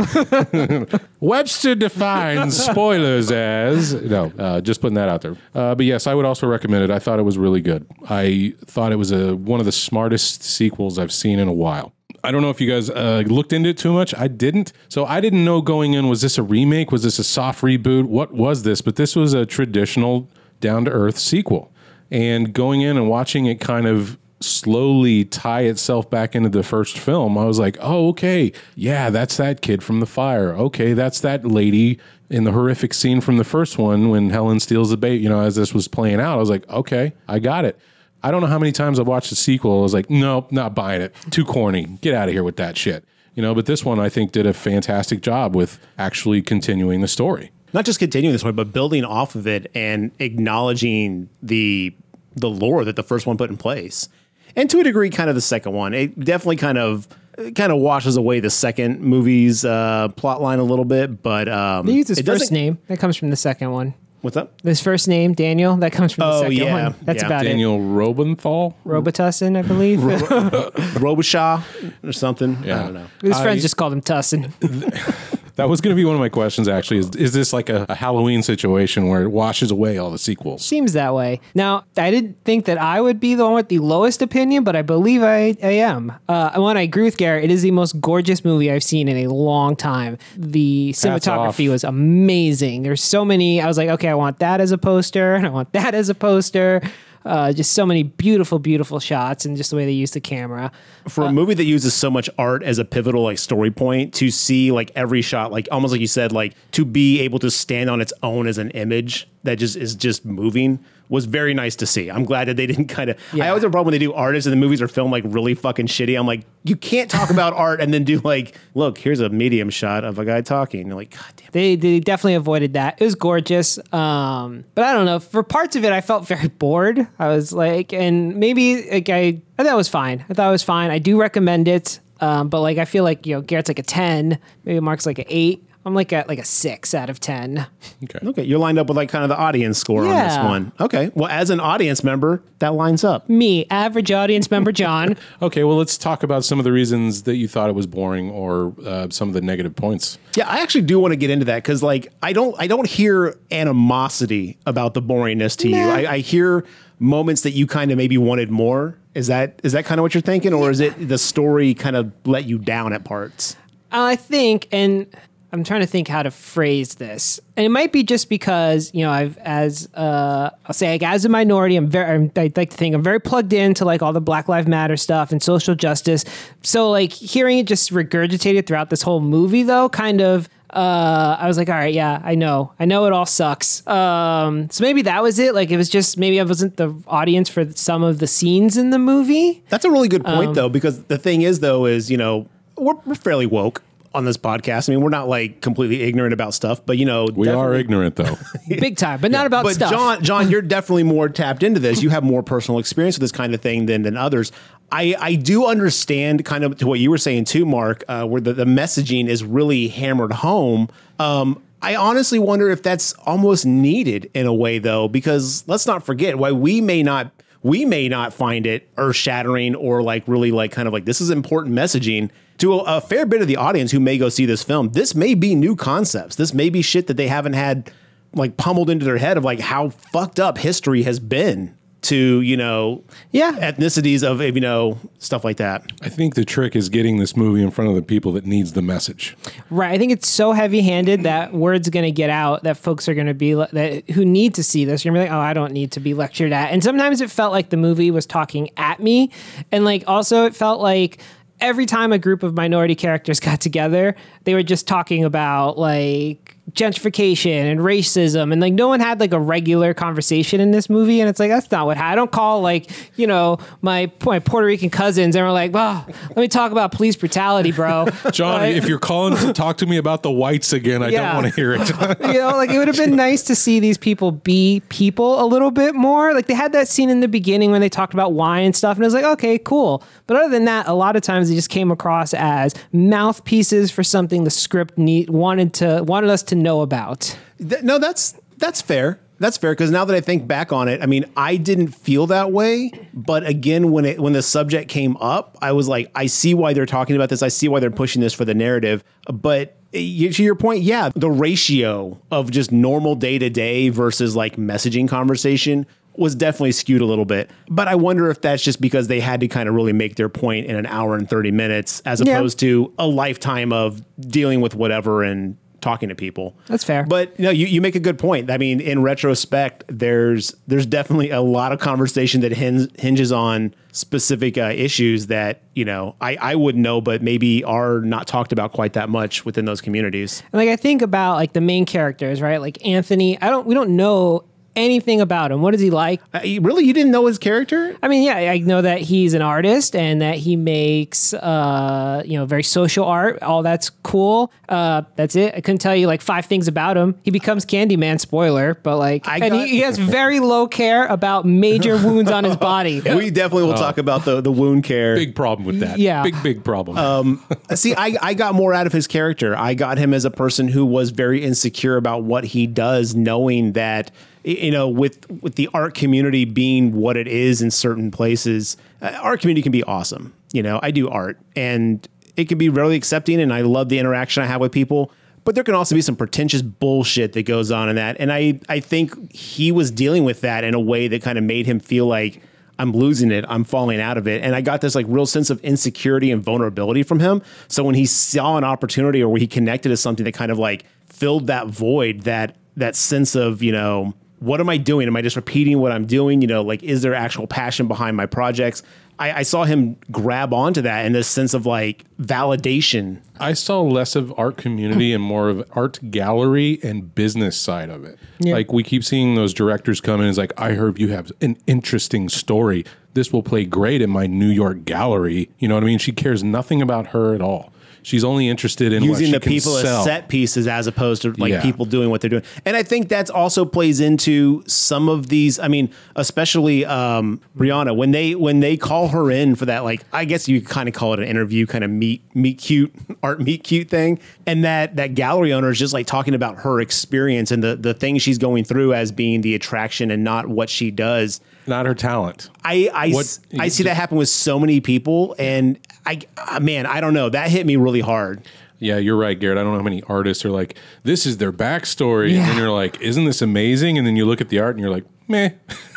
Webster 1.20 1.76
defines 1.76 2.60
spoilers 2.60 3.30
as 3.30 3.94
no, 3.94 4.32
uh, 4.36 4.60
just 4.60 4.80
putting 4.80 4.96
that 4.96 5.08
out 5.08 5.20
there. 5.20 5.36
Uh, 5.54 5.76
but 5.76 5.86
yes, 5.86 6.08
I 6.08 6.14
would 6.14 6.24
also 6.24 6.48
recommend 6.48 6.82
it. 6.82 6.90
I 6.90 6.98
thought 6.98 7.20
it 7.20 7.24
was 7.24 7.38
really 7.38 7.60
good. 7.60 7.86
I 8.10 8.54
thought 8.66 8.90
it 8.90 8.96
was 8.96 9.12
a 9.12 9.36
one 9.36 9.60
of 9.60 9.66
the 9.66 9.72
smartest 9.72 10.42
sequels 10.42 10.98
I've 10.98 11.12
seen 11.12 11.38
in 11.38 11.46
a 11.46 11.52
while. 11.52 11.92
I 12.24 12.32
don't 12.32 12.42
know 12.42 12.50
if 12.50 12.60
you 12.60 12.70
guys 12.70 12.90
uh, 12.90 13.22
looked 13.26 13.52
into 13.52 13.70
it 13.70 13.78
too 13.78 13.92
much. 13.92 14.14
I 14.14 14.28
didn't. 14.28 14.72
So 14.88 15.04
I 15.04 15.20
didn't 15.20 15.44
know 15.44 15.62
going 15.62 15.94
in 15.94 16.08
was 16.08 16.20
this 16.20 16.38
a 16.38 16.42
remake? 16.42 16.90
Was 16.90 17.02
this 17.04 17.18
a 17.18 17.24
soft 17.24 17.62
reboot? 17.62 18.04
What 18.04 18.32
was 18.32 18.64
this? 18.64 18.80
But 18.80 18.96
this 18.96 19.14
was 19.14 19.34
a 19.34 19.46
traditional 19.46 20.28
down 20.60 20.84
to 20.86 20.90
earth 20.90 21.18
sequel. 21.18 21.72
And 22.10 22.52
going 22.52 22.80
in 22.80 22.96
and 22.96 23.08
watching 23.08 23.46
it 23.46 23.60
kind 23.60 23.86
of 23.86 24.18
slowly 24.40 25.24
tie 25.24 25.62
itself 25.62 26.08
back 26.08 26.34
into 26.34 26.48
the 26.48 26.62
first 26.62 26.98
film, 26.98 27.36
I 27.36 27.44
was 27.44 27.58
like, 27.58 27.76
oh, 27.80 28.08
okay. 28.08 28.52
Yeah, 28.74 29.10
that's 29.10 29.36
that 29.36 29.60
kid 29.60 29.82
from 29.82 30.00
the 30.00 30.06
fire. 30.06 30.54
Okay, 30.54 30.94
that's 30.94 31.20
that 31.20 31.44
lady 31.44 31.98
in 32.30 32.44
the 32.44 32.52
horrific 32.52 32.94
scene 32.94 33.20
from 33.20 33.36
the 33.36 33.44
first 33.44 33.78
one 33.78 34.08
when 34.10 34.30
Helen 34.30 34.60
steals 34.60 34.90
the 34.90 34.96
bait. 34.96 35.20
You 35.20 35.28
know, 35.28 35.40
as 35.40 35.56
this 35.56 35.74
was 35.74 35.88
playing 35.88 36.20
out, 36.20 36.34
I 36.34 36.40
was 36.40 36.50
like, 36.50 36.68
okay, 36.68 37.12
I 37.26 37.38
got 37.38 37.64
it. 37.64 37.78
I 38.22 38.30
don't 38.30 38.40
know 38.40 38.46
how 38.48 38.58
many 38.58 38.72
times 38.72 38.98
I've 38.98 39.06
watched 39.06 39.30
the 39.30 39.36
sequel. 39.36 39.78
I 39.78 39.82
was 39.82 39.94
like, 39.94 40.10
nope, 40.10 40.50
not 40.50 40.74
buying 40.74 41.00
it. 41.00 41.14
Too 41.30 41.44
corny. 41.44 41.84
Get 42.00 42.14
out 42.14 42.28
of 42.28 42.34
here 42.34 42.42
with 42.42 42.56
that 42.56 42.76
shit. 42.76 43.04
You 43.34 43.42
know, 43.42 43.54
but 43.54 43.66
this 43.66 43.84
one 43.84 44.00
I 44.00 44.08
think 44.08 44.32
did 44.32 44.46
a 44.46 44.52
fantastic 44.52 45.20
job 45.20 45.54
with 45.54 45.78
actually 45.96 46.42
continuing 46.42 47.00
the 47.00 47.08
story. 47.08 47.52
Not 47.72 47.84
just 47.84 47.98
continuing 48.00 48.32
this 48.32 48.42
way, 48.42 48.50
but 48.50 48.72
building 48.72 49.04
off 49.04 49.34
of 49.34 49.46
it 49.46 49.70
and 49.74 50.10
acknowledging 50.18 51.28
the 51.42 51.94
the 52.34 52.48
lore 52.50 52.84
that 52.84 52.96
the 52.96 53.02
first 53.02 53.26
one 53.26 53.36
put 53.36 53.50
in 53.50 53.56
place. 53.56 54.08
And 54.56 54.68
to 54.70 54.80
a 54.80 54.84
degree, 54.84 55.10
kind 55.10 55.28
of 55.28 55.34
the 55.34 55.40
second 55.40 55.72
one. 55.72 55.94
It 55.94 56.18
definitely 56.18 56.56
kind 56.56 56.78
of 56.78 57.06
it 57.36 57.54
kind 57.54 57.70
of 57.70 57.78
washes 57.78 58.16
away 58.16 58.40
the 58.40 58.50
second 58.50 59.00
movie's 59.00 59.64
uh, 59.64 60.08
plot 60.16 60.42
line 60.42 60.58
a 60.58 60.64
little 60.64 60.84
bit, 60.84 61.22
but 61.22 61.48
um, 61.48 61.86
They 61.86 61.92
use 61.92 62.08
his 62.08 62.18
it 62.18 62.26
first 62.26 62.50
name. 62.50 62.78
That 62.88 62.98
comes 62.98 63.16
from 63.16 63.30
the 63.30 63.36
second 63.36 63.70
one. 63.70 63.94
What's 64.20 64.36
up? 64.36 64.60
His 64.62 64.80
first 64.80 65.06
name, 65.06 65.32
Daniel, 65.34 65.76
that 65.76 65.92
comes 65.92 66.12
from 66.12 66.22
the 66.22 66.32
Oh, 66.32 66.40
second 66.42 66.56
yeah, 66.56 66.84
one. 66.88 66.94
That's 67.02 67.22
yeah. 67.22 67.26
about 67.26 67.44
Daniel 67.44 67.78
Robenthal. 67.78 68.70
it. 68.84 68.88
Robitussin, 68.88 69.56
I 69.56 69.62
believe. 69.62 70.00
Roboshaw 70.98 71.62
or 72.02 72.12
something. 72.12 72.56
I 72.62 72.66
Yeah. 72.66 72.78
don't 72.82 72.94
know. 72.94 73.06
His 73.22 73.36
I- 73.36 73.42
friends 73.44 73.62
just 73.62 73.76
called 73.76 73.92
him 73.92 74.00
Tussin. 74.00 74.50
That 75.58 75.68
was 75.68 75.80
going 75.80 75.90
to 75.90 75.96
be 75.96 76.04
one 76.04 76.14
of 76.14 76.20
my 76.20 76.28
questions. 76.28 76.68
Actually, 76.68 76.98
is 76.98 77.10
is 77.16 77.32
this 77.32 77.52
like 77.52 77.68
a, 77.68 77.84
a 77.88 77.96
Halloween 77.96 78.44
situation 78.44 79.08
where 79.08 79.22
it 79.22 79.30
washes 79.30 79.72
away 79.72 79.98
all 79.98 80.08
the 80.08 80.18
sequels? 80.18 80.64
Seems 80.64 80.92
that 80.92 81.14
way. 81.14 81.40
Now, 81.52 81.84
I 81.96 82.12
didn't 82.12 82.36
think 82.44 82.66
that 82.66 82.78
I 82.78 83.00
would 83.00 83.18
be 83.18 83.34
the 83.34 83.42
one 83.42 83.54
with 83.54 83.68
the 83.68 83.80
lowest 83.80 84.22
opinion, 84.22 84.62
but 84.62 84.76
I 84.76 84.82
believe 84.82 85.24
I, 85.24 85.56
I 85.60 85.72
am. 85.72 86.12
Uh, 86.28 86.50
I 86.54 86.60
want 86.60 86.78
to 86.78 86.82
agree 86.82 87.02
with 87.02 87.16
Garrett. 87.16 87.42
It 87.42 87.50
is 87.50 87.62
the 87.62 87.72
most 87.72 88.00
gorgeous 88.00 88.44
movie 88.44 88.70
I've 88.70 88.84
seen 88.84 89.08
in 89.08 89.16
a 89.16 89.34
long 89.34 89.74
time. 89.74 90.16
The 90.36 90.92
cinematography 90.92 91.68
was 91.68 91.82
amazing. 91.82 92.84
There's 92.84 93.02
so 93.02 93.24
many. 93.24 93.60
I 93.60 93.66
was 93.66 93.78
like, 93.78 93.88
okay, 93.88 94.10
I 94.10 94.14
want 94.14 94.38
that 94.38 94.60
as 94.60 94.70
a 94.70 94.78
poster, 94.78 95.34
and 95.34 95.44
I 95.48 95.50
want 95.50 95.72
that 95.72 95.92
as 95.92 96.08
a 96.08 96.14
poster. 96.14 96.82
Uh, 97.28 97.52
just 97.52 97.72
so 97.72 97.84
many 97.84 98.02
beautiful, 98.02 98.58
beautiful 98.58 98.98
shots, 98.98 99.44
and 99.44 99.56
just 99.56 99.68
the 99.68 99.76
way 99.76 99.84
they 99.84 99.92
use 99.92 100.12
the 100.12 100.20
camera. 100.20 100.72
For 101.08 101.24
a 101.24 101.32
movie 101.32 101.52
that 101.54 101.64
uses 101.64 101.92
so 101.92 102.10
much 102.10 102.30
art 102.38 102.62
as 102.62 102.78
a 102.78 102.84
pivotal 102.84 103.22
like 103.22 103.38
story 103.38 103.70
point, 103.70 104.14
to 104.14 104.30
see 104.30 104.72
like 104.72 104.90
every 104.94 105.20
shot, 105.20 105.52
like 105.52 105.68
almost 105.70 105.92
like 105.92 106.00
you 106.00 106.06
said, 106.06 106.32
like 106.32 106.54
to 106.72 106.86
be 106.86 107.20
able 107.20 107.38
to 107.40 107.50
stand 107.50 107.90
on 107.90 108.00
its 108.00 108.14
own 108.22 108.46
as 108.46 108.56
an 108.56 108.70
image 108.70 109.28
that 109.44 109.56
just 109.56 109.76
is 109.76 109.94
just 109.94 110.24
moving 110.24 110.78
was 111.08 111.24
very 111.24 111.54
nice 111.54 111.74
to 111.76 111.86
see. 111.86 112.10
I'm 112.10 112.24
glad 112.24 112.48
that 112.48 112.56
they 112.56 112.66
didn't 112.66 112.88
kind 112.88 113.10
of. 113.10 113.18
I 113.34 113.48
always 113.48 113.62
have 113.62 113.70
a 113.70 113.72
problem 113.72 113.86
when 113.86 113.92
they 113.92 113.98
do 113.98 114.12
artists 114.12 114.46
and 114.46 114.52
the 114.52 114.58
movies 114.58 114.82
are 114.82 114.88
filmed 114.88 115.10
like 115.10 115.24
really 115.26 115.54
fucking 115.54 115.86
shitty. 115.86 116.18
I'm 116.18 116.26
like, 116.26 116.44
you 116.64 116.76
can't 116.76 117.10
talk 117.10 117.30
about 117.30 117.52
art 117.54 117.80
and 117.80 117.92
then 117.92 118.04
do 118.04 118.18
like, 118.20 118.54
look, 118.74 118.98
here's 118.98 119.20
a 119.20 119.28
medium 119.28 119.70
shot 119.70 120.04
of 120.04 120.18
a 120.18 120.24
guy 120.24 120.42
talking. 120.42 120.86
You're 120.86 120.96
like, 120.96 121.10
God 121.10 121.32
damn. 121.36 121.48
They, 121.52 121.76
they 121.76 122.00
definitely 122.00 122.34
avoided 122.34 122.74
that. 122.74 123.00
It 123.00 123.04
was 123.04 123.14
gorgeous. 123.14 123.78
Um, 123.92 124.64
but 124.74 124.84
I 124.84 124.92
don't 124.92 125.06
know. 125.06 125.18
For 125.18 125.42
parts 125.42 125.76
of 125.76 125.84
it, 125.84 125.92
I 125.92 126.00
felt 126.00 126.26
very 126.26 126.48
bored. 126.48 127.06
I 127.18 127.28
was 127.28 127.52
like, 127.52 127.92
and 127.92 128.36
maybe 128.36 128.90
like 128.90 129.08
I, 129.08 129.40
I 129.58 129.64
thought 129.64 129.72
it 129.72 129.76
was 129.76 129.88
fine. 129.88 130.24
I 130.28 130.34
thought 130.34 130.48
it 130.48 130.52
was 130.52 130.62
fine. 130.62 130.90
I 130.90 130.98
do 130.98 131.18
recommend 131.18 131.68
it. 131.68 132.00
Um, 132.20 132.48
but 132.48 132.60
like, 132.60 132.78
I 132.78 132.84
feel 132.84 133.04
like, 133.04 133.26
you 133.26 133.36
know, 133.36 133.40
Garrett's 133.40 133.68
like 133.68 133.78
a 133.78 133.84
10, 133.84 134.38
maybe 134.64 134.80
Mark's 134.80 135.06
like 135.06 135.20
an 135.20 135.26
eight. 135.28 135.64
I'm 135.88 135.94
like 135.94 136.12
at 136.12 136.28
like 136.28 136.38
a 136.38 136.44
six 136.44 136.94
out 136.94 137.10
of 137.10 137.18
10. 137.18 137.66
Okay. 138.04 138.18
Okay, 138.28 138.42
you're 138.44 138.58
lined 138.58 138.78
up 138.78 138.86
with 138.88 138.96
like 138.96 139.08
kind 139.08 139.24
of 139.24 139.28
the 139.30 139.36
audience 139.36 139.78
score 139.78 140.02
on 140.02 140.08
this 140.10 140.34
Yeah. 140.34 140.44
one. 140.48 140.72
Okay, 140.78 141.10
well, 141.14 141.28
as 141.28 141.50
an 141.50 141.58
audience 141.58 142.04
member, 142.04 142.42
that 142.60 142.74
lines 142.74 143.02
up. 143.04 143.28
Me, 143.28 143.66
average 143.70 144.12
audience 144.12 144.50
member 144.50 144.70
John. 144.72 145.16
Okay. 145.42 145.64
Well, 145.64 145.76
let's 145.76 145.96
talk 145.96 146.22
about 146.22 146.44
some 146.44 146.58
of 146.58 146.64
the 146.64 146.72
reasons 146.72 147.22
that 147.22 147.36
you 147.36 147.48
thought 147.48 147.70
it 147.70 147.74
was 147.74 147.86
boring, 147.86 148.30
or 148.30 148.74
uh, 148.84 149.08
some 149.10 149.28
of 149.28 149.34
the 149.34 149.40
negative 149.40 149.74
points. 149.74 150.18
Yeah, 150.36 150.48
I 150.48 150.60
actually 150.60 150.82
do 150.82 150.98
want 151.00 151.12
to 151.12 151.16
get 151.16 151.30
into 151.30 151.44
that 151.46 151.56
because, 151.62 151.82
like, 151.82 152.12
I 152.22 152.32
don't, 152.32 152.54
I 152.58 152.66
don't 152.66 152.86
hear 152.86 153.36
animosity 153.50 154.58
about 154.66 154.94
the 154.94 155.02
boringness 155.02 155.56
to 155.58 155.68
you. 155.68 155.76
I, 155.76 156.12
I 156.14 156.18
hear 156.18 156.64
moments 156.98 157.42
that 157.42 157.52
you 157.52 157.66
kind 157.66 157.90
of 157.90 157.96
maybe 157.96 158.18
wanted 158.18 158.50
more. 158.50 158.98
Is 159.14 159.28
that, 159.28 159.60
is 159.64 159.72
that 159.72 159.84
kind 159.84 159.98
of 159.98 160.02
what 160.02 160.14
you're 160.14 160.20
thinking, 160.20 160.52
or 160.52 160.70
is 160.70 160.80
it 160.80 161.08
the 161.08 161.18
story 161.18 161.72
kind 161.74 161.96
of 161.96 162.12
let 162.24 162.44
you 162.44 162.58
down 162.58 162.92
at 162.92 163.04
parts? 163.04 163.56
I 163.90 164.16
think, 164.16 164.68
and 164.72 165.06
I'm 165.50 165.64
trying 165.64 165.80
to 165.80 165.86
think 165.86 166.08
how 166.08 166.22
to 166.22 166.30
phrase 166.30 166.96
this, 166.96 167.40
and 167.56 167.64
it 167.64 167.70
might 167.70 167.90
be 167.90 168.02
just 168.02 168.28
because 168.28 168.90
you 168.92 169.02
know 169.02 169.10
I've 169.10 169.38
as 169.38 169.88
uh, 169.94 170.50
I'll 170.66 170.74
say 170.74 170.90
like 170.90 171.02
as 171.02 171.24
a 171.24 171.28
minority, 171.28 171.76
I'm 171.76 171.88
very 171.88 172.14
I'm, 172.14 172.30
I 172.36 172.52
like 172.54 172.70
to 172.70 172.76
think 172.76 172.94
I'm 172.94 173.02
very 173.02 173.20
plugged 173.20 173.52
into 173.54 173.84
like 173.86 174.02
all 174.02 174.12
the 174.12 174.20
Black 174.20 174.48
Lives 174.48 174.68
Matter 174.68 174.96
stuff 174.96 175.32
and 175.32 175.42
social 175.42 175.74
justice. 175.74 176.24
So 176.62 176.90
like 176.90 177.12
hearing 177.12 177.58
it 177.58 177.66
just 177.66 177.90
regurgitated 177.90 178.66
throughout 178.66 178.90
this 178.90 179.00
whole 179.00 179.20
movie, 179.20 179.62
though, 179.62 179.88
kind 179.88 180.20
of 180.20 180.50
uh, 180.70 181.38
I 181.40 181.46
was 181.46 181.56
like, 181.56 181.70
all 181.70 181.76
right, 181.76 181.94
yeah, 181.94 182.20
I 182.22 182.34
know, 182.34 182.72
I 182.78 182.84
know 182.84 183.06
it 183.06 183.12
all 183.14 183.24
sucks. 183.24 183.86
Um, 183.86 184.68
so 184.68 184.84
maybe 184.84 185.00
that 185.02 185.22
was 185.22 185.38
it. 185.38 185.54
Like 185.54 185.70
it 185.70 185.78
was 185.78 185.88
just 185.88 186.18
maybe 186.18 186.38
I 186.40 186.44
wasn't 186.44 186.76
the 186.76 186.94
audience 187.06 187.48
for 187.48 187.70
some 187.72 188.02
of 188.02 188.18
the 188.18 188.26
scenes 188.26 188.76
in 188.76 188.90
the 188.90 188.98
movie. 188.98 189.62
That's 189.70 189.86
a 189.86 189.90
really 189.90 190.08
good 190.08 190.24
point, 190.24 190.54
though, 190.54 190.68
because 190.68 191.04
the 191.04 191.16
thing 191.16 191.40
is, 191.40 191.60
though, 191.60 191.86
is 191.86 192.10
you 192.10 192.18
know 192.18 192.46
we're, 192.76 192.96
we're 193.06 193.14
fairly 193.14 193.46
woke 193.46 193.82
on 194.18 194.24
this 194.24 194.36
podcast. 194.36 194.88
I 194.88 194.92
mean, 194.92 195.00
we're 195.00 195.08
not 195.08 195.28
like 195.28 195.62
completely 195.62 196.02
ignorant 196.02 196.34
about 196.34 196.52
stuff, 196.52 196.84
but 196.84 196.98
you 196.98 197.06
know, 197.06 197.28
We 197.32 197.48
are 197.48 197.72
ignorant 197.74 198.16
though. 198.16 198.36
Big 198.68 198.96
time, 198.96 199.20
but 199.20 199.30
not 199.30 199.46
about 199.46 199.64
But 199.64 199.74
stuff. 199.74 199.90
John, 199.90 200.22
John, 200.22 200.50
you're 200.50 200.60
definitely 200.76 201.04
more 201.04 201.28
tapped 201.28 201.62
into 201.62 201.80
this. 201.80 202.02
You 202.02 202.10
have 202.10 202.24
more 202.24 202.42
personal 202.42 202.78
experience 202.78 203.16
with 203.16 203.22
this 203.22 203.32
kind 203.32 203.54
of 203.54 203.62
thing 203.62 203.86
than 203.86 204.02
than 204.02 204.16
others. 204.16 204.52
I, 204.90 205.14
I 205.18 205.34
do 205.34 205.66
understand 205.66 206.44
kind 206.44 206.64
of 206.64 206.76
to 206.78 206.86
what 206.86 206.98
you 206.98 207.10
were 207.10 207.18
saying 207.18 207.44
too, 207.44 207.64
Mark, 207.64 208.04
uh, 208.08 208.26
where 208.26 208.40
the, 208.40 208.52
the 208.54 208.64
messaging 208.64 209.28
is 209.28 209.44
really 209.44 209.88
hammered 209.88 210.32
home. 210.32 210.88
Um, 211.18 211.62
I 211.80 211.94
honestly 211.94 212.38
wonder 212.38 212.70
if 212.70 212.82
that's 212.82 213.12
almost 213.24 213.64
needed 213.64 214.30
in 214.34 214.46
a 214.46 214.54
way, 214.54 214.78
though, 214.78 215.06
because 215.06 215.62
let's 215.68 215.86
not 215.86 216.04
forget 216.04 216.36
why 216.36 216.52
we 216.52 216.80
may 216.80 217.02
not 217.02 217.30
we 217.62 217.84
may 217.84 218.08
not 218.08 218.32
find 218.32 218.66
it 218.66 218.88
earth 218.96 219.16
shattering 219.16 219.74
or 219.74 220.02
like 220.02 220.26
really 220.26 220.50
like 220.50 220.72
kind 220.72 220.88
of 220.88 220.94
like 220.94 221.04
this 221.04 221.20
is 221.20 221.30
important 221.30 221.74
messaging 221.74 222.30
to 222.58 222.74
a, 222.74 222.96
a 222.96 223.00
fair 223.00 223.24
bit 223.26 223.40
of 223.40 223.48
the 223.48 223.56
audience 223.56 223.90
who 223.92 224.00
may 224.00 224.18
go 224.18 224.28
see 224.28 224.46
this 224.46 224.62
film. 224.62 224.90
This 224.90 225.14
may 225.14 225.34
be 225.34 225.54
new 225.54 225.74
concepts. 225.76 226.36
This 226.36 226.52
may 226.54 226.68
be 226.70 226.82
shit 226.82 227.06
that 227.06 227.16
they 227.16 227.28
haven't 227.28 227.54
had 227.54 227.90
like 228.34 228.56
pummeled 228.56 228.90
into 228.90 229.04
their 229.04 229.18
head 229.18 229.36
of 229.36 229.44
like 229.44 229.60
how 229.60 229.88
fucked 229.88 230.38
up 230.38 230.58
history 230.58 231.02
has 231.04 231.18
been 231.18 231.74
to 232.00 232.40
you 232.42 232.56
know 232.56 233.02
Yeah. 233.32 233.52
ethnicities 233.72 234.22
of 234.22 234.40
you 234.40 234.60
know 234.60 234.98
stuff 235.18 235.44
like 235.44 235.56
that. 235.56 235.90
I 236.00 236.08
think 236.08 236.36
the 236.36 236.44
trick 236.44 236.76
is 236.76 236.88
getting 236.88 237.18
this 237.18 237.36
movie 237.36 237.60
in 237.60 237.72
front 237.72 237.90
of 237.90 237.96
the 237.96 238.02
people 238.02 238.30
that 238.32 238.46
needs 238.46 238.74
the 238.74 238.82
message. 238.82 239.36
Right. 239.68 239.90
I 239.92 239.98
think 239.98 240.12
it's 240.12 240.28
so 240.28 240.52
heavy-handed 240.52 241.24
that 241.24 241.52
word's 241.52 241.88
going 241.90 242.04
to 242.04 242.12
get 242.12 242.30
out 242.30 242.62
that 242.62 242.76
folks 242.76 243.08
are 243.08 243.14
going 243.14 243.26
to 243.26 243.34
be 243.34 243.56
le- 243.56 243.68
that 243.72 244.08
who 244.10 244.24
need 244.24 244.54
to 244.54 244.62
see 244.62 244.84
this. 244.84 245.04
You're 245.04 245.12
gonna 245.12 245.24
be 245.24 245.28
like, 245.30 245.36
oh, 245.36 245.40
I 245.40 245.52
don't 245.54 245.72
need 245.72 245.90
to 245.92 246.00
be 246.00 246.14
lectured 246.14 246.52
at. 246.52 246.70
And 246.70 246.84
sometimes 246.84 247.20
it 247.20 247.32
felt 247.32 247.50
like 247.50 247.70
the 247.70 247.76
movie 247.76 248.12
was 248.12 248.26
talking 248.26 248.70
at 248.76 249.00
me, 249.00 249.32
and 249.72 249.84
like 249.84 250.04
also 250.06 250.44
it 250.44 250.54
felt 250.54 250.80
like 250.80 251.18
every 251.60 251.86
time 251.86 252.12
a 252.12 252.18
group 252.18 252.42
of 252.42 252.54
minority 252.54 252.94
characters 252.94 253.40
got 253.40 253.60
together, 253.60 254.14
they 254.44 254.54
were 254.54 254.62
just 254.62 254.86
talking 254.86 255.24
about 255.24 255.78
like 255.78 256.47
gentrification 256.72 257.70
and 257.70 257.80
racism 257.80 258.52
and 258.52 258.60
like 258.60 258.72
no 258.72 258.88
one 258.88 259.00
had 259.00 259.20
like 259.20 259.32
a 259.32 259.40
regular 259.40 259.94
conversation 259.94 260.60
in 260.60 260.70
this 260.70 260.90
movie 260.90 261.20
and 261.20 261.28
it's 261.28 261.40
like 261.40 261.50
that's 261.50 261.70
not 261.70 261.86
what 261.86 261.96
I 261.96 262.14
don't 262.14 262.30
call 262.30 262.60
like 262.60 262.90
you 263.16 263.26
know 263.26 263.58
my 263.82 264.10
my 264.24 264.38
Puerto 264.38 264.66
Rican 264.66 264.90
cousins 264.90 265.34
and 265.34 265.44
we're 265.46 265.52
like 265.52 265.72
well 265.72 266.04
let 266.28 266.36
me 266.36 266.48
talk 266.48 266.72
about 266.72 266.92
police 266.92 267.16
brutality 267.16 267.72
bro 267.72 268.06
John, 268.32 268.60
Like- 268.60 268.76
if 268.76 268.88
you're 268.88 268.98
calling 268.98 269.36
to 269.38 269.52
talk 269.52 269.78
to 269.78 269.86
me 269.86 269.96
about 269.96 270.22
the 270.22 270.30
whites 270.30 270.72
again, 270.72 271.02
I 271.02 271.08
Yeah. 271.08 271.32
don't 271.32 271.42
want 271.42 271.54
to 271.54 271.54
hear 271.60 271.72
it. 271.74 271.88
you 272.32 272.38
know, 272.40 272.50
like 272.56 272.70
it 272.70 272.78
would 272.78 272.88
have 272.88 272.96
been 272.96 273.16
nice 273.16 273.42
to 273.44 273.54
see 273.54 273.80
these 273.80 273.98
people 273.98 274.30
be 274.32 274.82
people 274.88 275.42
a 275.42 275.46
little 275.46 275.70
bit 275.70 275.94
more. 275.94 276.34
Like 276.34 276.46
they 276.46 276.54
had 276.54 276.72
that 276.72 276.88
scene 276.88 277.10
in 277.10 277.20
the 277.20 277.28
beginning 277.28 277.70
when 277.70 277.80
they 277.80 277.88
talked 277.88 278.12
about 278.14 278.32
wine 278.32 278.64
and 278.66 278.76
stuff, 278.76 278.96
and 278.96 279.04
I 279.04 279.06
was 279.06 279.14
like, 279.14 279.24
okay, 279.24 279.58
cool. 279.58 280.02
But 280.26 280.36
other 280.36 280.50
than 280.50 280.64
that, 280.66 280.86
a 280.86 280.92
lot 280.94 281.16
of 281.16 281.22
times 281.22 281.48
they 281.48 281.54
just 281.54 281.70
came 281.70 281.90
across 281.90 282.34
as 282.34 282.74
mouthpieces 282.92 283.90
for 283.90 284.02
something 284.04 284.44
the 284.44 284.50
script 284.50 284.96
need 284.98 285.30
wanted 285.30 285.72
to 285.74 286.02
wanted 286.04 286.30
us 286.30 286.42
to 286.44 286.54
know 286.62 286.80
about. 286.82 287.36
Th- 287.58 287.82
no, 287.82 287.98
that's 287.98 288.34
that's 288.58 288.80
fair. 288.82 289.20
That's 289.40 289.56
fair 289.56 289.70
because 289.70 289.92
now 289.92 290.04
that 290.04 290.16
I 290.16 290.20
think 290.20 290.48
back 290.48 290.72
on 290.72 290.88
it, 290.88 291.00
I 291.00 291.06
mean, 291.06 291.24
I 291.36 291.56
didn't 291.58 291.88
feel 291.88 292.26
that 292.26 292.50
way. 292.50 292.90
But 293.14 293.46
again, 293.46 293.92
when 293.92 294.04
it 294.04 294.18
when 294.18 294.32
the 294.32 294.42
subject 294.42 294.90
came 294.90 295.16
up, 295.18 295.56
I 295.62 295.70
was 295.72 295.86
like, 295.88 296.10
I 296.14 296.26
see 296.26 296.54
why 296.54 296.72
they're 296.72 296.86
talking 296.86 297.14
about 297.14 297.28
this. 297.28 297.42
I 297.42 297.48
see 297.48 297.68
why 297.68 297.78
they're 297.78 297.90
pushing 297.92 298.20
this 298.20 298.34
for 298.34 298.44
the 298.44 298.54
narrative. 298.54 299.04
But 299.32 299.76
eh, 299.94 300.24
y- 300.26 300.28
to 300.32 300.42
your 300.42 300.56
point, 300.56 300.82
yeah, 300.82 301.10
the 301.14 301.30
ratio 301.30 302.18
of 302.32 302.50
just 302.50 302.72
normal 302.72 303.14
day 303.14 303.38
to 303.38 303.48
day 303.48 303.90
versus 303.90 304.34
like 304.34 304.56
messaging 304.56 305.08
conversation 305.08 305.86
was 306.16 306.34
definitely 306.34 306.72
skewed 306.72 307.00
a 307.00 307.04
little 307.06 307.24
bit. 307.24 307.48
But 307.70 307.86
I 307.86 307.94
wonder 307.94 308.28
if 308.30 308.40
that's 308.40 308.60
just 308.64 308.80
because 308.80 309.06
they 309.06 309.20
had 309.20 309.38
to 309.38 309.46
kind 309.46 309.68
of 309.68 309.76
really 309.76 309.92
make 309.92 310.16
their 310.16 310.28
point 310.28 310.66
in 310.66 310.74
an 310.74 310.86
hour 310.86 311.14
and 311.14 311.30
30 311.30 311.52
minutes 311.52 312.00
as 312.04 312.20
Yeah. 312.20 312.38
opposed 312.38 312.58
to 312.58 312.92
a 312.98 313.06
lifetime 313.06 313.72
of 313.72 314.02
dealing 314.18 314.60
with 314.60 314.74
whatever 314.74 315.22
and 315.22 315.56
talking 315.88 316.10
to 316.10 316.14
people. 316.14 316.54
That's 316.66 316.84
fair. 316.84 317.04
But 317.04 317.38
no, 317.38 317.48
you, 317.48 317.66
you 317.66 317.80
make 317.80 317.94
a 317.94 318.00
good 318.00 318.18
point. 318.18 318.50
I 318.50 318.58
mean, 318.58 318.80
in 318.80 319.02
retrospect, 319.02 319.84
there's 319.88 320.54
there's 320.66 320.84
definitely 320.84 321.30
a 321.30 321.40
lot 321.40 321.72
of 321.72 321.80
conversation 321.80 322.42
that 322.42 322.52
hinge, 322.52 322.90
hinges 323.00 323.32
on 323.32 323.74
specific 323.92 324.58
uh, 324.58 324.72
issues 324.74 325.28
that 325.28 325.62
you 325.74 325.84
know 325.86 326.14
I, 326.20 326.36
I 326.36 326.54
wouldn't 326.56 326.82
know, 326.82 327.00
but 327.00 327.22
maybe 327.22 327.64
are 327.64 328.00
not 328.00 328.26
talked 328.26 328.52
about 328.52 328.72
quite 328.72 328.92
that 328.92 329.08
much 329.08 329.46
within 329.46 329.64
those 329.64 329.80
communities. 329.80 330.42
And 330.52 330.60
like 330.60 330.68
I 330.68 330.76
think 330.76 331.00
about 331.00 331.36
like 331.36 331.54
the 331.54 331.62
main 331.62 331.86
characters, 331.86 332.42
right? 332.42 332.60
Like 332.60 332.86
Anthony, 332.86 333.40
I 333.40 333.48
don't 333.48 333.66
we 333.66 333.74
don't 333.74 333.96
know 333.96 334.44
anything 334.78 335.20
about 335.20 335.50
him. 335.52 335.60
What 335.62 335.74
is 335.74 335.80
he 335.80 335.90
like? 335.90 336.20
Uh, 336.32 336.40
you- 336.44 336.60
really, 336.60 336.84
you 336.84 336.92
didn't 336.92 337.10
know 337.12 337.26
his 337.26 337.38
character? 337.38 337.96
I 338.02 338.08
mean, 338.08 338.22
yeah, 338.22 338.36
I 338.50 338.58
know 338.58 338.80
that 338.82 339.00
he's 339.00 339.34
an 339.34 339.42
artist 339.42 339.94
and 339.96 340.20
that 340.22 340.36
he 340.36 340.56
makes, 340.56 341.34
uh, 341.34 342.22
you 342.24 342.38
know, 342.38 342.46
very 342.46 342.62
social 342.62 343.04
art. 343.04 343.42
All 343.42 343.62
that's 343.62 343.90
cool. 344.02 344.52
Uh, 344.68 345.02
that's 345.16 345.34
it. 345.36 345.54
I 345.54 345.60
couldn't 345.60 345.78
tell 345.80 345.96
you 345.96 346.06
like 346.06 346.20
five 346.20 346.46
things 346.46 346.68
about 346.68 346.96
him. 346.96 347.14
He 347.22 347.30
becomes 347.30 347.64
Candyman, 347.66 348.20
spoiler, 348.20 348.78
but 348.82 348.96
like, 348.98 349.26
I 349.28 349.38
and 349.38 349.50
got- 349.50 349.66
he, 349.66 349.72
he 349.72 349.78
has 349.80 349.98
very 349.98 350.40
low 350.40 350.66
care 350.68 351.06
about 351.06 351.44
major 351.44 351.96
wounds 352.04 352.30
on 352.30 352.44
his 352.44 352.56
body. 352.56 353.02
We 353.18 353.30
definitely 353.30 353.64
will 353.64 353.74
talk 353.74 353.98
about 353.98 354.24
the 354.24 354.40
the 354.40 354.52
wound 354.52 354.84
care. 354.84 355.16
big 355.16 355.34
problem 355.34 355.66
with 355.66 355.80
that. 355.80 355.98
Yeah. 355.98 356.22
Big, 356.22 356.40
big 356.42 356.62
problem. 356.64 357.42
See, 357.74 357.94
I, 357.94 358.16
I 358.22 358.34
got 358.34 358.54
more 358.54 358.72
out 358.74 358.86
of 358.86 358.92
his 358.92 359.06
character. 359.08 359.56
I 359.56 359.74
got 359.74 359.98
him 359.98 360.14
as 360.14 360.24
a 360.24 360.30
person 360.30 360.68
who 360.68 360.84
was 360.86 361.10
very 361.10 361.42
insecure 361.42 361.96
about 361.96 362.22
what 362.22 362.44
he 362.44 362.66
does, 362.68 363.14
knowing 363.16 363.72
that 363.72 364.10
y- 364.37 364.37
you 364.48 364.70
know, 364.70 364.88
with 364.88 365.30
with 365.42 365.56
the 365.56 365.68
art 365.74 365.94
community 365.94 366.44
being 366.44 366.92
what 366.92 367.16
it 367.16 367.28
is 367.28 367.60
in 367.60 367.70
certain 367.70 368.10
places, 368.10 368.76
uh, 369.02 369.18
art 369.20 369.40
community 369.40 369.62
can 369.62 369.72
be 369.72 369.84
awesome. 369.84 370.34
You 370.52 370.62
know, 370.62 370.80
I 370.82 370.90
do 370.90 371.08
art, 371.08 371.38
and 371.54 372.06
it 372.36 372.48
can 372.48 372.56
be 372.56 372.68
really 372.68 372.96
accepting, 372.96 373.40
and 373.40 373.52
I 373.52 373.60
love 373.60 373.88
the 373.88 373.98
interaction 373.98 374.42
I 374.42 374.46
have 374.46 374.60
with 374.60 374.72
people. 374.72 375.12
But 375.44 375.54
there 375.54 375.64
can 375.64 375.74
also 375.74 375.94
be 375.94 376.02
some 376.02 376.16
pretentious 376.16 376.62
bullshit 376.62 377.32
that 377.34 377.44
goes 377.44 377.70
on 377.70 377.88
in 377.88 377.96
that, 377.96 378.16
and 378.18 378.32
I 378.32 378.60
I 378.68 378.80
think 378.80 379.32
he 379.32 379.70
was 379.70 379.90
dealing 379.90 380.24
with 380.24 380.40
that 380.40 380.64
in 380.64 380.74
a 380.74 380.80
way 380.80 381.08
that 381.08 381.22
kind 381.22 381.36
of 381.36 381.44
made 381.44 381.66
him 381.66 381.78
feel 381.78 382.06
like 382.06 382.42
I'm 382.78 382.92
losing 382.92 383.30
it. 383.30 383.44
I'm 383.48 383.64
falling 383.64 384.00
out 384.00 384.16
of 384.16 384.28
it. 384.28 384.42
And 384.42 384.54
I 384.54 384.60
got 384.60 384.80
this 384.80 384.94
like 384.94 385.06
real 385.08 385.26
sense 385.26 385.50
of 385.50 385.60
insecurity 385.64 386.30
and 386.30 386.42
vulnerability 386.42 387.02
from 387.02 387.18
him. 387.18 387.42
So 387.66 387.82
when 387.82 387.96
he 387.96 388.06
saw 388.06 388.56
an 388.56 388.62
opportunity 388.62 389.20
or 389.20 389.28
when 389.28 389.40
he 389.40 389.48
connected 389.48 389.88
to 389.88 389.96
something 389.96 390.24
that 390.24 390.34
kind 390.34 390.52
of 390.52 390.58
like 390.58 390.84
filled 391.06 391.48
that 391.48 391.66
void, 391.66 392.22
that 392.22 392.56
that 392.76 392.94
sense 392.94 393.34
of, 393.34 393.62
you 393.62 393.72
know, 393.72 394.14
what 394.40 394.60
am 394.60 394.68
I 394.68 394.76
doing? 394.76 395.06
Am 395.06 395.16
I 395.16 395.22
just 395.22 395.36
repeating 395.36 395.80
what 395.80 395.92
I'm 395.92 396.06
doing? 396.06 396.40
You 396.42 396.48
know, 396.48 396.62
like 396.62 396.82
is 396.82 397.02
there 397.02 397.14
actual 397.14 397.46
passion 397.46 397.88
behind 397.88 398.16
my 398.16 398.26
projects? 398.26 398.82
I, 399.18 399.38
I 399.38 399.42
saw 399.42 399.64
him 399.64 399.96
grab 400.12 400.54
onto 400.54 400.82
that 400.82 401.04
in 401.04 401.12
this 401.12 401.26
sense 401.26 401.52
of 401.54 401.66
like 401.66 402.04
validation. 402.20 403.20
I 403.40 403.52
saw 403.54 403.82
less 403.82 404.14
of 404.14 404.32
art 404.38 404.56
community 404.56 405.12
and 405.12 405.22
more 405.22 405.48
of 405.48 405.68
art 405.72 405.98
gallery 406.10 406.78
and 406.82 407.14
business 407.14 407.56
side 407.58 407.90
of 407.90 408.04
it. 408.04 408.18
Like 408.40 408.72
we 408.72 408.82
keep 408.82 409.04
seeing 409.04 409.34
those 409.34 409.52
directors 409.52 410.00
come 410.00 410.20
in. 410.20 410.28
It's 410.28 410.38
like 410.38 410.52
I 410.56 410.72
heard 410.74 410.98
you 410.98 411.08
have 411.08 411.32
an 411.40 411.56
interesting 411.66 412.28
story. 412.28 412.84
This 413.14 413.32
will 413.32 413.42
play 413.42 413.64
great 413.64 414.02
in 414.02 414.10
my 414.10 414.26
New 414.26 414.48
York 414.48 414.84
gallery. 414.84 415.50
You 415.58 415.66
know 415.66 415.74
what 415.74 415.82
I 415.82 415.86
mean? 415.86 415.98
She 415.98 416.12
cares 416.12 416.44
nothing 416.44 416.80
about 416.80 417.08
her 417.08 417.34
at 417.34 417.40
all. 417.40 417.72
She's 418.08 418.24
only 418.24 418.48
interested 418.48 418.94
in 418.94 419.02
using 419.02 419.32
the 419.32 419.38
people 419.38 419.76
as 419.76 420.02
set 420.04 420.28
pieces 420.30 420.66
as 420.66 420.86
opposed 420.86 421.20
to 421.22 421.32
like 421.32 421.50
Yeah. 421.50 421.60
people 421.60 421.84
doing 421.84 422.08
what 422.08 422.22
they're 422.22 422.30
doing. 422.30 422.42
And 422.64 422.74
I 422.74 422.82
think 422.82 423.10
that's 423.10 423.28
also 423.28 423.66
plays 423.66 424.00
into 424.00 424.62
some 424.66 425.10
of 425.10 425.28
these. 425.28 425.58
I 425.58 425.68
mean, 425.68 425.90
especially 426.16 426.86
um, 426.86 427.38
Brianna 427.54 427.94
when 427.94 428.12
they 428.12 428.34
when 428.34 428.60
they 428.60 428.78
call 428.78 429.08
her 429.08 429.30
in 429.30 429.56
for 429.56 429.66
that. 429.66 429.84
Like, 429.84 430.04
I 430.10 430.24
guess 430.24 430.48
you 430.48 430.62
kind 430.62 430.88
of 430.88 430.94
call 430.94 431.12
it 431.12 431.18
an 431.20 431.26
interview, 431.26 431.66
kind 431.66 431.84
of 431.84 431.90
meet 431.90 432.22
meet 432.34 432.56
cute 432.56 432.94
art 433.22 433.42
meet 433.42 433.62
cute 433.62 433.90
thing. 433.90 434.18
And 434.46 434.64
that 434.64 434.96
that 434.96 435.14
gallery 435.14 435.52
owner 435.52 435.68
is 435.68 435.78
just 435.78 435.92
like 435.92 436.06
talking 436.06 436.32
about 436.32 436.56
her 436.60 436.80
experience 436.80 437.50
and 437.50 437.62
the 437.62 437.76
the 437.76 437.92
things 437.92 438.22
she's 438.22 438.38
going 438.38 438.64
through 438.64 438.94
as 438.94 439.12
being 439.12 439.42
the 439.42 439.54
attraction 439.54 440.10
and 440.10 440.24
not 440.24 440.46
what 440.48 440.70
she 440.70 440.90
does. 440.90 441.42
Not 441.68 441.86
her 441.86 441.94
talent. 441.94 442.50
I 442.64 442.90
I, 442.92 443.10
What- 443.10 443.38
I 443.58 443.68
see 443.68 443.82
that 443.84 443.94
happen 443.94 444.18
with 444.18 444.28
so 444.28 444.58
many 444.58 444.80
people, 444.80 445.34
and 445.38 445.78
I 446.06 446.20
uh, 446.36 446.60
man, 446.60 446.86
I 446.86 447.00
don't 447.00 447.14
know. 447.14 447.28
That 447.28 447.50
hit 447.50 447.66
me 447.66 447.76
really 447.76 448.00
hard. 448.00 448.42
Yeah, 448.80 448.98
you're 448.98 449.16
right, 449.16 449.38
Garrett. 449.38 449.58
I 449.58 449.62
don't 449.62 449.72
know 449.72 449.78
how 449.78 449.82
many 449.84 450.04
artists 450.04 450.44
are 450.44 450.50
like, 450.50 450.76
this 451.02 451.26
is 451.26 451.38
their 451.38 451.52
backstory. 451.52 452.28
And 452.36 452.42
then 452.46 452.54
Yeah. 452.56 452.60
you're 452.62 452.70
like, 452.70 453.00
isn't 453.00 453.24
this 453.24 453.42
amazing? 453.42 453.98
And 453.98 454.06
then 454.06 454.14
you 454.14 454.24
look 454.24 454.40
at 454.40 454.50
the 454.50 454.60
art 454.60 454.76
and 454.76 454.80
you're 454.80 454.90
like, 454.92 455.04
meh. 455.26 455.50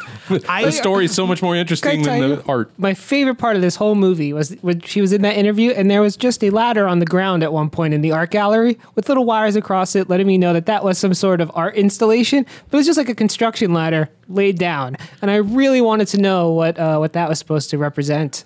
I- 0.47 0.65
the 0.65 0.71
story 0.71 1.05
is 1.05 1.13
so 1.13 1.25
much 1.27 1.41
more 1.41 1.55
interesting 1.55 2.03
than 2.03 2.19
the 2.19 2.27
you, 2.27 2.43
art. 2.47 2.71
My 2.77 2.93
favorite 2.93 3.35
part 3.35 3.55
of 3.55 3.61
this 3.61 3.75
whole 3.75 3.95
movie 3.95 4.33
was 4.33 4.51
when 4.61 4.81
she 4.81 5.01
was 5.01 5.13
in 5.13 5.21
that 5.21 5.35
interview, 5.35 5.71
and 5.71 5.89
there 5.89 6.01
was 6.01 6.15
just 6.17 6.43
a 6.43 6.49
ladder 6.49 6.87
on 6.87 6.99
the 6.99 7.05
ground 7.05 7.43
at 7.43 7.53
one 7.53 7.69
point 7.69 7.93
in 7.93 8.01
the 8.01 8.11
art 8.11 8.31
gallery 8.31 8.77
with 8.95 9.07
little 9.09 9.25
wires 9.25 9.55
across 9.55 9.95
it, 9.95 10.09
letting 10.09 10.27
me 10.27 10.37
know 10.37 10.53
that 10.53 10.65
that 10.65 10.83
was 10.83 10.97
some 10.97 11.13
sort 11.13 11.41
of 11.41 11.51
art 11.53 11.75
installation. 11.75 12.45
But 12.69 12.77
it 12.77 12.79
was 12.79 12.85
just 12.85 12.97
like 12.97 13.09
a 13.09 13.15
construction 13.15 13.73
ladder 13.73 14.09
laid 14.29 14.57
down, 14.57 14.97
and 15.21 15.29
I 15.29 15.35
really 15.35 15.81
wanted 15.81 16.07
to 16.09 16.17
know 16.17 16.51
what 16.51 16.79
uh, 16.79 16.97
what 16.97 17.13
that 17.13 17.29
was 17.29 17.39
supposed 17.39 17.69
to 17.71 17.77
represent. 17.77 18.43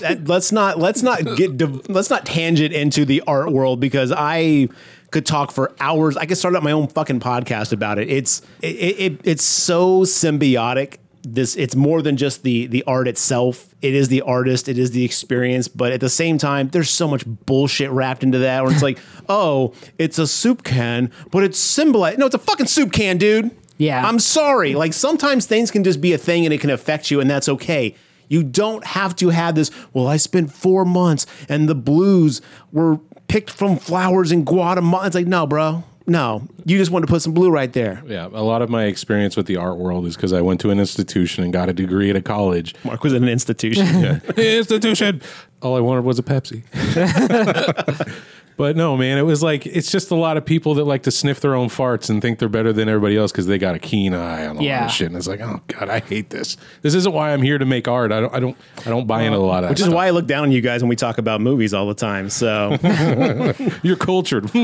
that, 0.00 0.26
let's 0.26 0.50
not 0.50 0.78
let's 0.78 1.02
not 1.02 1.24
get 1.36 1.88
let's 1.88 2.10
not 2.10 2.26
tangent 2.26 2.74
into 2.74 3.04
the 3.04 3.22
art 3.26 3.52
world 3.52 3.78
because 3.78 4.12
I 4.12 4.68
could 5.10 5.24
talk 5.24 5.52
for 5.52 5.72
hours. 5.80 6.16
I 6.16 6.26
could 6.26 6.36
start 6.36 6.54
up 6.56 6.62
my 6.62 6.72
own 6.72 6.88
fucking 6.88 7.20
podcast 7.20 7.72
about 7.72 7.98
it. 7.98 8.10
It's 8.10 8.42
it, 8.60 8.66
it 8.66 9.20
it's 9.24 9.44
so 9.44 10.00
symbiotic. 10.00 10.96
This 11.34 11.56
it's 11.56 11.74
more 11.74 12.02
than 12.02 12.16
just 12.16 12.42
the 12.42 12.66
the 12.66 12.82
art 12.84 13.08
itself. 13.08 13.74
It 13.82 13.94
is 13.94 14.08
the 14.08 14.22
artist. 14.22 14.68
It 14.68 14.78
is 14.78 14.90
the 14.92 15.04
experience. 15.04 15.68
But 15.68 15.92
at 15.92 16.00
the 16.00 16.08
same 16.08 16.38
time, 16.38 16.68
there's 16.68 16.90
so 16.90 17.08
much 17.08 17.24
bullshit 17.26 17.90
wrapped 17.90 18.22
into 18.22 18.38
that. 18.38 18.62
Where 18.64 18.72
it's 18.72 18.82
like, 18.82 18.98
oh, 19.28 19.74
it's 19.98 20.18
a 20.18 20.26
soup 20.26 20.64
can, 20.64 21.10
but 21.30 21.44
it's 21.44 21.58
symbolized. 21.58 22.18
No, 22.18 22.26
it's 22.26 22.34
a 22.34 22.38
fucking 22.38 22.66
soup 22.66 22.92
can, 22.92 23.18
dude. 23.18 23.50
Yeah. 23.76 24.06
I'm 24.06 24.18
sorry. 24.18 24.74
Like 24.74 24.92
sometimes 24.92 25.46
things 25.46 25.70
can 25.70 25.84
just 25.84 26.00
be 26.00 26.12
a 26.12 26.18
thing 26.18 26.44
and 26.44 26.52
it 26.52 26.60
can 26.60 26.70
affect 26.70 27.10
you, 27.10 27.20
and 27.20 27.30
that's 27.30 27.48
okay. 27.48 27.94
You 28.28 28.42
don't 28.42 28.84
have 28.84 29.16
to 29.16 29.30
have 29.30 29.54
this. 29.54 29.70
Well, 29.92 30.06
I 30.06 30.16
spent 30.18 30.52
four 30.52 30.84
months 30.84 31.26
and 31.48 31.68
the 31.68 31.74
blues 31.74 32.40
were 32.72 32.98
picked 33.28 33.50
from 33.50 33.76
flowers 33.78 34.32
in 34.32 34.44
Guatemala. 34.44 35.06
It's 35.06 35.14
like, 35.14 35.26
no, 35.26 35.46
bro. 35.46 35.84
No. 36.08 36.48
You 36.64 36.78
just 36.78 36.90
want 36.90 37.06
to 37.06 37.10
put 37.10 37.20
some 37.20 37.34
blue 37.34 37.50
right 37.50 37.70
there. 37.72 38.02
Yeah, 38.06 38.26
a 38.26 38.42
lot 38.42 38.62
of 38.62 38.70
my 38.70 38.84
experience 38.84 39.36
with 39.36 39.46
the 39.46 39.56
art 39.56 39.76
world 39.76 40.06
is 40.06 40.16
because 40.16 40.32
I 40.32 40.40
went 40.40 40.60
to 40.62 40.70
an 40.70 40.80
institution 40.80 41.44
and 41.44 41.52
got 41.52 41.68
a 41.68 41.74
degree 41.74 42.08
at 42.08 42.16
a 42.16 42.22
college. 42.22 42.74
Mark 42.82 43.04
was 43.04 43.12
in 43.12 43.22
an 43.22 43.28
institution. 43.28 44.22
institution. 44.36 45.20
All 45.60 45.76
I 45.76 45.80
wanted 45.80 46.04
was 46.04 46.18
a 46.18 46.22
Pepsi. 46.22 46.62
but 48.58 48.76
no, 48.76 48.94
man, 48.98 49.16
it 49.16 49.22
was 49.22 49.42
like 49.42 49.64
it's 49.64 49.90
just 49.90 50.10
a 50.10 50.14
lot 50.14 50.36
of 50.36 50.44
people 50.44 50.74
that 50.74 50.84
like 50.84 51.04
to 51.04 51.10
sniff 51.10 51.40
their 51.40 51.54
own 51.54 51.68
farts 51.68 52.10
and 52.10 52.20
think 52.20 52.38
they're 52.38 52.48
better 52.50 52.72
than 52.74 52.88
everybody 52.90 53.16
else 53.16 53.32
because 53.32 53.46
they 53.46 53.56
got 53.56 53.74
a 53.74 53.78
keen 53.78 54.12
eye 54.12 54.44
on 54.46 54.56
a 54.56 54.58
lot 54.58 54.62
Yeah. 54.64 54.84
of 54.84 54.90
shit. 54.90 55.06
And 55.06 55.16
it's 55.16 55.26
like, 55.26 55.40
oh 55.40 55.62
god, 55.68 55.88
I 55.88 56.00
hate 56.00 56.28
this. 56.28 56.58
This 56.82 56.94
isn't 56.94 57.12
why 57.14 57.32
I'm 57.32 57.40
here 57.40 57.56
to 57.56 57.64
make 57.64 57.88
art. 57.88 58.12
I 58.12 58.20
don't. 58.20 58.34
I 58.34 58.40
don't. 58.40 58.56
I 58.84 58.90
don't 58.90 59.06
buy 59.06 59.22
into 59.22 59.38
a 59.38 59.40
lot 59.40 59.64
of 59.64 59.70
Which 59.70 59.78
that 59.78 59.84
is 59.84 59.86
stuff. 59.86 59.94
why 59.96 60.08
I 60.08 60.10
look 60.10 60.26
down 60.26 60.42
on 60.42 60.52
you 60.52 60.60
guys 60.60 60.82
when 60.82 60.88
we 60.90 60.96
talk 60.96 61.16
about 61.16 61.40
movies 61.40 61.72
all 61.72 61.86
the 61.86 61.94
time. 61.94 62.28
So 62.28 62.76
you're 63.82 63.96
cultured. 63.96 64.50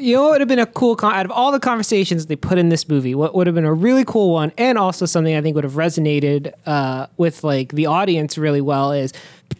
You 0.00 0.14
know 0.16 0.22
what 0.22 0.30
would 0.32 0.40
have 0.40 0.48
been 0.48 0.58
a 0.58 0.66
cool 0.66 0.96
con- 0.96 1.14
out 1.14 1.24
of 1.24 1.30
all 1.32 1.52
the 1.52 1.60
conversations 1.60 2.26
they 2.26 2.36
put 2.36 2.58
in 2.58 2.68
this 2.68 2.88
movie? 2.88 3.14
What 3.14 3.34
would 3.34 3.46
have 3.46 3.54
been 3.54 3.64
a 3.64 3.72
really 3.72 4.04
cool 4.04 4.32
one, 4.32 4.52
and 4.58 4.78
also 4.78 5.06
something 5.06 5.34
I 5.34 5.40
think 5.42 5.54
would 5.54 5.64
have 5.64 5.74
resonated 5.74 6.52
uh, 6.66 7.06
with 7.16 7.42
like 7.44 7.72
the 7.72 7.86
audience 7.86 8.36
really 8.38 8.60
well 8.60 8.92
is 8.92 9.12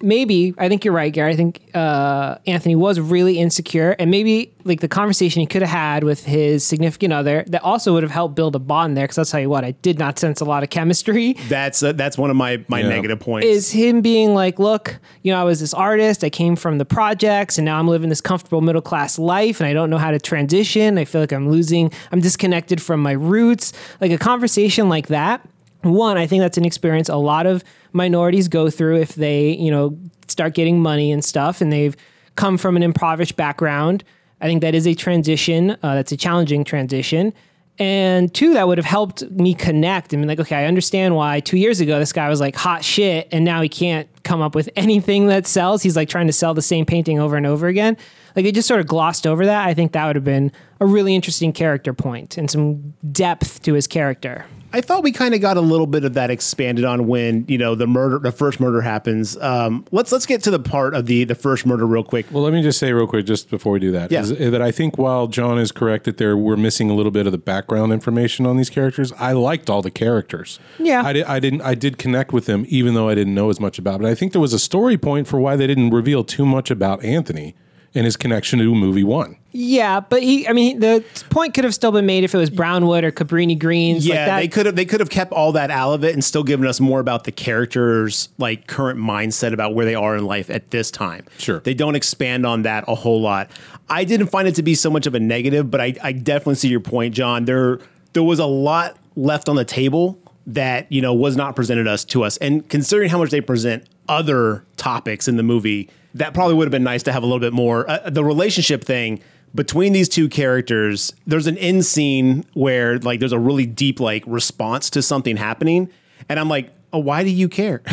maybe 0.03 0.55
I 0.59 0.69
think 0.69 0.85
you're 0.85 0.95
right, 0.95 1.13
Gary. 1.13 1.33
I 1.33 1.37
think 1.37 1.61
uh, 1.75 2.37
Anthony 2.47 2.75
was 2.77 2.99
really 3.01 3.39
insecure, 3.39 3.97
and 3.99 4.11
maybe 4.11 4.53
like 4.65 4.81
the 4.81 4.89
conversation 4.89 5.41
he 5.41 5.47
could 5.47 5.63
have 5.63 5.71
had 5.71 6.05
with 6.05 6.25
his 6.25 6.65
significant 6.65 7.13
other 7.13 7.45
that 7.49 7.63
also 7.63 7.95
would 7.95 8.03
have 8.03 8.13
helped 8.13 8.35
build 8.35 8.55
a 8.55 8.59
bond 8.59 8.97
there. 8.97 9.05
Because 9.05 9.19
I'll 9.19 9.25
tell 9.25 9.41
you 9.41 9.49
what, 9.49 9.65
I 9.65 9.73
did 9.83 9.99
not 9.99 10.19
sense 10.19 10.41
a 10.41 10.45
lot 10.45 10.63
of 10.63 10.71
chemistry. 10.71 11.33
that's 11.49 11.83
uh, 11.83 11.93
that's 11.93 12.19
one 12.19 12.31
of 12.31 12.37
my 12.37 12.65
my 12.69 12.81
Yeah. 12.81 12.89
negative 12.89 13.21
points. 13.21 13.47
Is 13.47 13.71
him 13.71 14.01
being 14.01 14.35
like, 14.35 14.59
look, 14.59 14.99
you 15.23 15.33
know, 15.33 15.41
I 15.41 15.45
was 15.45 15.61
this 15.61 15.75
artist, 15.75 16.25
I 16.25 16.31
came 16.31 16.57
from 16.57 16.79
the 16.79 16.85
projects, 16.85 17.59
and 17.59 17.65
now 17.65 17.79
I'm 17.79 17.89
living 17.89 18.09
this 18.09 18.21
comfortable 18.21 18.61
middle 18.61 18.83
class 18.83 19.19
life, 19.19 19.61
and 19.61 19.67
I 19.69 19.73
don't 19.73 19.91
know 19.91 19.99
how 19.99 20.11
to 20.11 20.19
transition. 20.19 20.99
I 20.99 21.05
feel 21.05 21.21
like 21.21 21.33
I'm 21.33 21.51
losing, 21.51 21.93
I'm 22.13 22.21
disconnected 22.21 22.81
from 22.83 23.01
my 23.03 23.13
roots. 23.13 23.73
Like 24.01 24.11
a 24.13 24.19
conversation 24.19 24.89
like 24.89 25.09
that. 25.09 25.47
One, 25.83 26.19
I 26.19 26.27
think 26.27 26.43
that's 26.43 26.59
an 26.59 26.67
experience 26.67 27.09
a 27.09 27.17
lot 27.17 27.47
of 27.47 27.65
minorities 27.93 28.49
go 28.49 28.71
through 28.71 29.01
if 29.01 29.15
they, 29.15 29.51
you 29.51 29.71
know, 29.71 29.99
start 30.29 30.55
getting 30.55 30.81
money 30.81 31.13
and 31.13 31.25
stuff, 31.25 31.61
and 31.61 31.73
they've 31.73 31.97
come 32.37 32.57
from 32.57 32.77
an 32.77 32.83
impoverished 32.83 33.37
background. 33.37 34.05
I 34.41 34.47
think 34.47 34.63
that 34.63 34.75
is 34.75 34.87
a 34.87 34.95
transition. 34.95 35.73
Uh, 35.83 35.95
that's 35.95 36.13
a 36.13 36.17
challenging 36.17 36.65
transition. 36.65 37.35
And 37.79 38.33
two, 38.35 38.53
that 38.55 38.69
would 38.69 38.77
have 38.77 38.85
helped 38.85 39.23
me 39.31 39.55
connect 39.55 40.13
and 40.13 40.23
be 40.23 40.29
like, 40.29 40.39
okay, 40.39 40.57
I 40.57 40.67
understand 40.67 41.17
why 41.17 41.41
two 41.41 41.57
years 41.57 41.81
ago 41.81 41.99
this 41.99 42.13
guy 42.13 42.29
was 42.29 42.39
like 42.39 42.55
hot 42.55 42.85
shit 42.85 43.27
and 43.33 43.43
now 43.43 43.63
he 43.63 43.71
can't 43.71 44.07
come 44.23 44.43
up 44.43 44.55
with 44.55 44.69
anything 44.77 45.29
that 45.29 45.47
sells. 45.47 45.83
He's 45.83 45.97
like 45.97 46.11
trying 46.11 46.27
to 46.27 46.33
sell 46.33 46.53
the 46.53 46.63
same 46.63 46.85
painting 46.85 47.19
over 47.19 47.37
and 47.37 47.47
over 47.47 47.69
again. 47.69 47.97
Like 48.37 48.45
they 48.45 48.53
just 48.53 48.69
sort 48.69 48.81
of 48.81 48.87
glossed 48.87 49.27
over 49.27 49.47
that. 49.47 49.67
I 49.67 49.73
think 49.73 49.93
that 49.93 50.07
would 50.07 50.15
have 50.15 50.25
been 50.25 50.53
a 50.79 50.87
really 50.87 51.15
interesting 51.15 51.55
character 51.55 51.95
point 51.95 52.37
and 52.37 52.51
some 52.51 52.93
depth 53.13 53.63
to 53.63 53.73
his 53.73 53.87
character. 53.87 54.45
I 54.73 54.81
thought 54.81 55.03
we 55.03 55.11
kind 55.13 55.35
of 55.35 55.41
got 55.41 55.57
a 55.57 55.61
little 55.61 55.87
bit 55.87 56.05
of 56.05 56.15
that 56.15 56.31
expanded 56.31 56.85
on 56.85 57.07
when 57.09 57.45
you 57.49 57.59
know 57.59 57.75
the 57.75 57.87
murder, 57.87 58.19
the 58.19 58.31
first 58.33 58.61
murder 58.61 58.81
happens. 58.81 59.37
Um, 59.39 59.85
let's 59.91 60.13
let's 60.13 60.27
get 60.27 60.43
to 60.45 60.51
the 60.51 60.59
part 60.61 60.95
of 60.95 61.07
the 61.07 61.25
the 61.25 61.35
first 61.35 61.67
murder 61.67 61.87
real 61.87 62.05
quick. 62.05 62.27
Well, 62.31 62.43
let 62.43 62.53
me 62.53 62.63
just 62.63 62.79
say 62.79 62.93
real 62.93 63.07
quick, 63.07 63.27
just 63.27 63.51
before 63.51 63.73
we 63.73 63.81
do 63.81 63.91
that, 63.93 64.13
Yeah. 64.13 64.21
is 64.23 64.31
that 64.39 64.63
I 64.63 64.71
think 64.71 64.97
while 64.99 65.27
John 65.27 65.59
is 65.59 65.73
correct 65.73 66.05
that 66.05 66.19
there 66.19 66.37
we're 66.37 66.57
missing 66.57 66.89
a 66.91 66.95
little 66.95 67.13
bit 67.13 67.27
of 67.27 67.33
the 67.33 67.39
background 67.39 67.93
information 67.93 68.47
on 68.47 68.57
these 68.57 68.71
characters, 68.71 69.13
I 69.19 69.33
liked 69.33 69.69
all 69.69 69.83
the 69.83 69.91
characters. 69.91 70.61
Yeah. 70.79 71.03
I, 71.05 71.13
did, 71.13 71.25
I 71.25 71.41
didn't. 71.41 71.63
I 71.63 71.75
did 71.75 71.99
connect 71.99 72.33
with 72.33 72.47
them, 72.47 72.65
even 72.69 72.95
though 72.95 73.09
I 73.09 73.15
didn't 73.15 73.35
know 73.35 73.51
as 73.51 73.59
much 73.61 73.79
about 73.79 74.01
it. 74.01 74.07
I 74.07 74.15
think 74.15 74.33
there 74.33 74.41
was 74.41 74.53
a 74.53 74.59
story 74.59 74.97
point 74.97 75.27
for 75.27 75.41
why 75.41 75.57
they 75.57 75.67
didn't 75.67 75.91
reveal 75.91 76.23
too 76.25 76.47
much 76.47 76.71
about 76.71 77.03
Anthony 77.05 77.55
and 77.95 78.05
his 78.05 78.17
connection 78.17 78.59
to 78.59 78.75
movie 78.75 79.05
one. 79.05 79.37
Yeah, 79.53 79.99
but 79.99 80.23
he, 80.23 80.47
I 80.47 80.53
mean, 80.53 80.79
the 80.79 81.05
point 81.29 81.55
could 81.55 81.65
have 81.65 81.75
still 81.75 81.91
been 81.91 82.07
made 82.07 82.23
if 82.23 82.33
it 82.35 82.39
was 82.39 82.51
Brownwood 82.51 83.03
or 83.03 83.11
Cabrini 83.11 83.59
Greens. 83.59 84.07
Yeah, 84.07 84.15
like 84.15 84.27
that. 84.27 84.39
they 84.41 84.49
could 84.49 84.67
have 84.67 84.77
they 84.77 84.85
could 84.85 85.01
have 85.01 85.11
kept 85.11 85.33
all 85.33 85.53
that 85.53 85.73
out 85.73 85.93
of 85.95 86.05
it 86.05 86.15
and 86.15 86.23
still 86.23 86.45
given 86.45 86.67
us 86.67 86.79
more 86.79 87.01
about 87.01 87.25
the 87.25 87.33
characters' 87.33 88.29
like 88.39 88.69
current 88.69 89.01
mindset 89.01 89.53
about 89.53 89.75
where 89.75 89.85
they 89.85 89.97
are 89.97 90.17
in 90.17 90.25
life 90.25 90.51
at 90.51 90.71
this 90.71 90.91
time. 90.93 91.27
Sure. 91.39 91.61
they 91.61 91.75
don't 91.75 91.97
expand 91.97 92.47
on 92.47 92.63
that 92.63 92.85
a 92.87 92.95
whole 92.95 93.21
lot. 93.21 93.51
I 93.89 94.05
didn't 94.05 94.29
find 94.29 94.47
it 94.47 94.55
to 94.55 94.63
be 94.63 94.77
so 94.77 94.89
much 94.89 95.07
of 95.07 95.17
a 95.17 95.21
negative, 95.21 95.69
but 95.69 95.81
I, 95.81 95.95
I 96.03 96.13
definitely 96.13 96.55
see 96.55 96.69
your 96.69 96.81
point, 96.81 97.15
John. 97.15 97.45
There 97.45 97.81
there 98.13 98.23
was 98.23 98.39
a 98.39 98.47
lot 98.47 98.97
left 99.17 99.49
on 99.49 99.57
the 99.57 99.65
table 99.65 100.17
that 100.47 100.91
you 100.93 101.03
know 101.03 101.13
was 101.13 101.37
not 101.37 101.57
presented 101.57 101.89
us 101.89 102.05
to 102.07 102.23
us, 102.23 102.37
and 102.37 102.69
considering 102.69 103.11
how 103.11 103.19
much 103.19 103.31
they 103.31 103.41
present 103.41 103.89
other 104.09 104.65
topics 104.77 105.27
in 105.27 105.37
the 105.37 105.43
movie, 105.43 105.91
that 106.15 106.35
probably 106.35 106.55
would 106.55 106.65
have 106.65 106.73
been 106.73 106.85
nice 106.85 107.03
to 107.05 107.13
have 107.13 107.23
a 107.23 107.27
little 107.27 107.41
bit 107.41 107.53
more. 107.53 107.89
Uh, 107.89 108.11
the 108.11 108.25
relationship 108.25 108.85
thing 108.85 109.21
between 109.55 109.93
these 109.93 110.09
two 110.09 110.29
characters, 110.29 111.13
there's 111.27 111.47
an 111.47 111.59
end 111.59 111.85
scene 111.85 112.45
where 112.55 112.99
like 112.99 113.21
there's 113.21 113.33
a 113.33 113.39
really 113.39 113.67
deep 113.67 114.01
like 114.01 114.23
response 114.27 114.91
to 114.91 115.03
something 115.03 115.37
happening, 115.37 115.89
and 116.29 116.39
I'm 116.39 116.49
like, 116.49 116.71
oh, 116.93 116.99
why 116.99 117.25
do 117.25 117.31
you 117.31 117.49
care? 117.49 117.83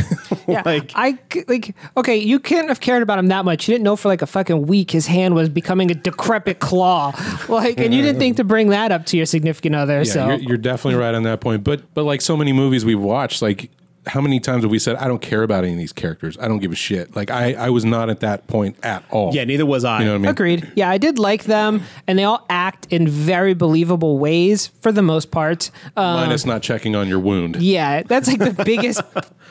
Yeah, 0.49 0.61
like 0.63 0.93
I 0.95 1.19
c- 1.33 1.43
like 1.49 1.75
okay. 1.97 2.15
You 2.15 2.39
couldn't 2.39 2.69
have 2.69 2.79
cared 2.79 3.03
about 3.03 3.19
him 3.19 3.27
that 3.27 3.43
much. 3.43 3.67
You 3.67 3.73
didn't 3.73 3.83
know 3.83 3.97
for 3.97 4.07
like 4.07 4.21
a 4.21 4.25
fucking 4.25 4.65
week 4.65 4.91
his 4.91 5.05
hand 5.05 5.35
was 5.35 5.49
becoming 5.49 5.91
a 5.91 5.93
decrepit 5.93 6.59
claw, 6.59 7.11
like, 7.49 7.81
and 7.81 7.93
you 7.93 8.01
didn't 8.01 8.17
think 8.17 8.37
to 8.37 8.45
bring 8.45 8.69
that 8.69 8.93
up 8.93 9.05
to 9.07 9.17
your 9.17 9.25
significant 9.25 9.75
other. 9.75 9.97
Yeah, 9.97 10.03
so 10.03 10.27
you're, 10.29 10.37
you're 10.37 10.57
definitely 10.57 11.01
right 11.01 11.13
on 11.13 11.23
that 11.23 11.41
point. 11.41 11.65
But 11.65 11.93
but 11.93 12.03
like 12.03 12.21
so 12.21 12.37
many 12.37 12.53
movies 12.53 12.85
we've 12.85 12.97
watched, 12.97 13.41
like 13.41 13.69
how 14.07 14.21
many 14.21 14.39
times 14.39 14.63
have 14.63 14.71
we 14.71 14.79
said, 14.79 14.95
I 14.95 15.07
don't 15.07 15.21
care 15.21 15.43
about 15.43 15.63
any 15.63 15.73
of 15.73 15.79
these 15.79 15.93
characters. 15.93 16.37
I 16.39 16.47
don't 16.47 16.59
give 16.59 16.71
a 16.71 16.75
shit. 16.75 17.15
Like 17.15 17.29
I, 17.31 17.53
I 17.53 17.69
was 17.69 17.85
not 17.85 18.09
at 18.09 18.21
that 18.21 18.47
point 18.47 18.77
at 18.83 19.03
all. 19.11 19.33
yeah, 19.35 19.43
neither 19.43 19.65
was 19.65 19.83
I. 19.85 19.99
You 19.99 20.05
know 20.05 20.11
what 20.13 20.15
I 20.15 20.19
mean? 20.19 20.31
Agreed. 20.31 20.71
Yeah, 20.75 20.89
I 20.89 20.97
did 20.97 21.19
like 21.19 21.43
them, 21.45 21.83
and 22.07 22.17
they 22.17 22.23
all 22.23 22.45
act 22.49 22.87
in 22.89 23.07
very 23.07 23.53
believable 23.53 24.17
ways 24.19 24.67
for 24.81 24.91
the 24.91 25.01
most 25.03 25.31
part. 25.31 25.69
Um, 25.95 26.15
Minus 26.17 26.45
not 26.45 26.61
checking 26.63 26.95
on 26.95 27.07
your 27.07 27.19
wound. 27.19 27.57
yeah, 27.57 28.03
that's 28.03 28.27
like 28.27 28.39
the 28.39 28.63
biggest 28.65 29.01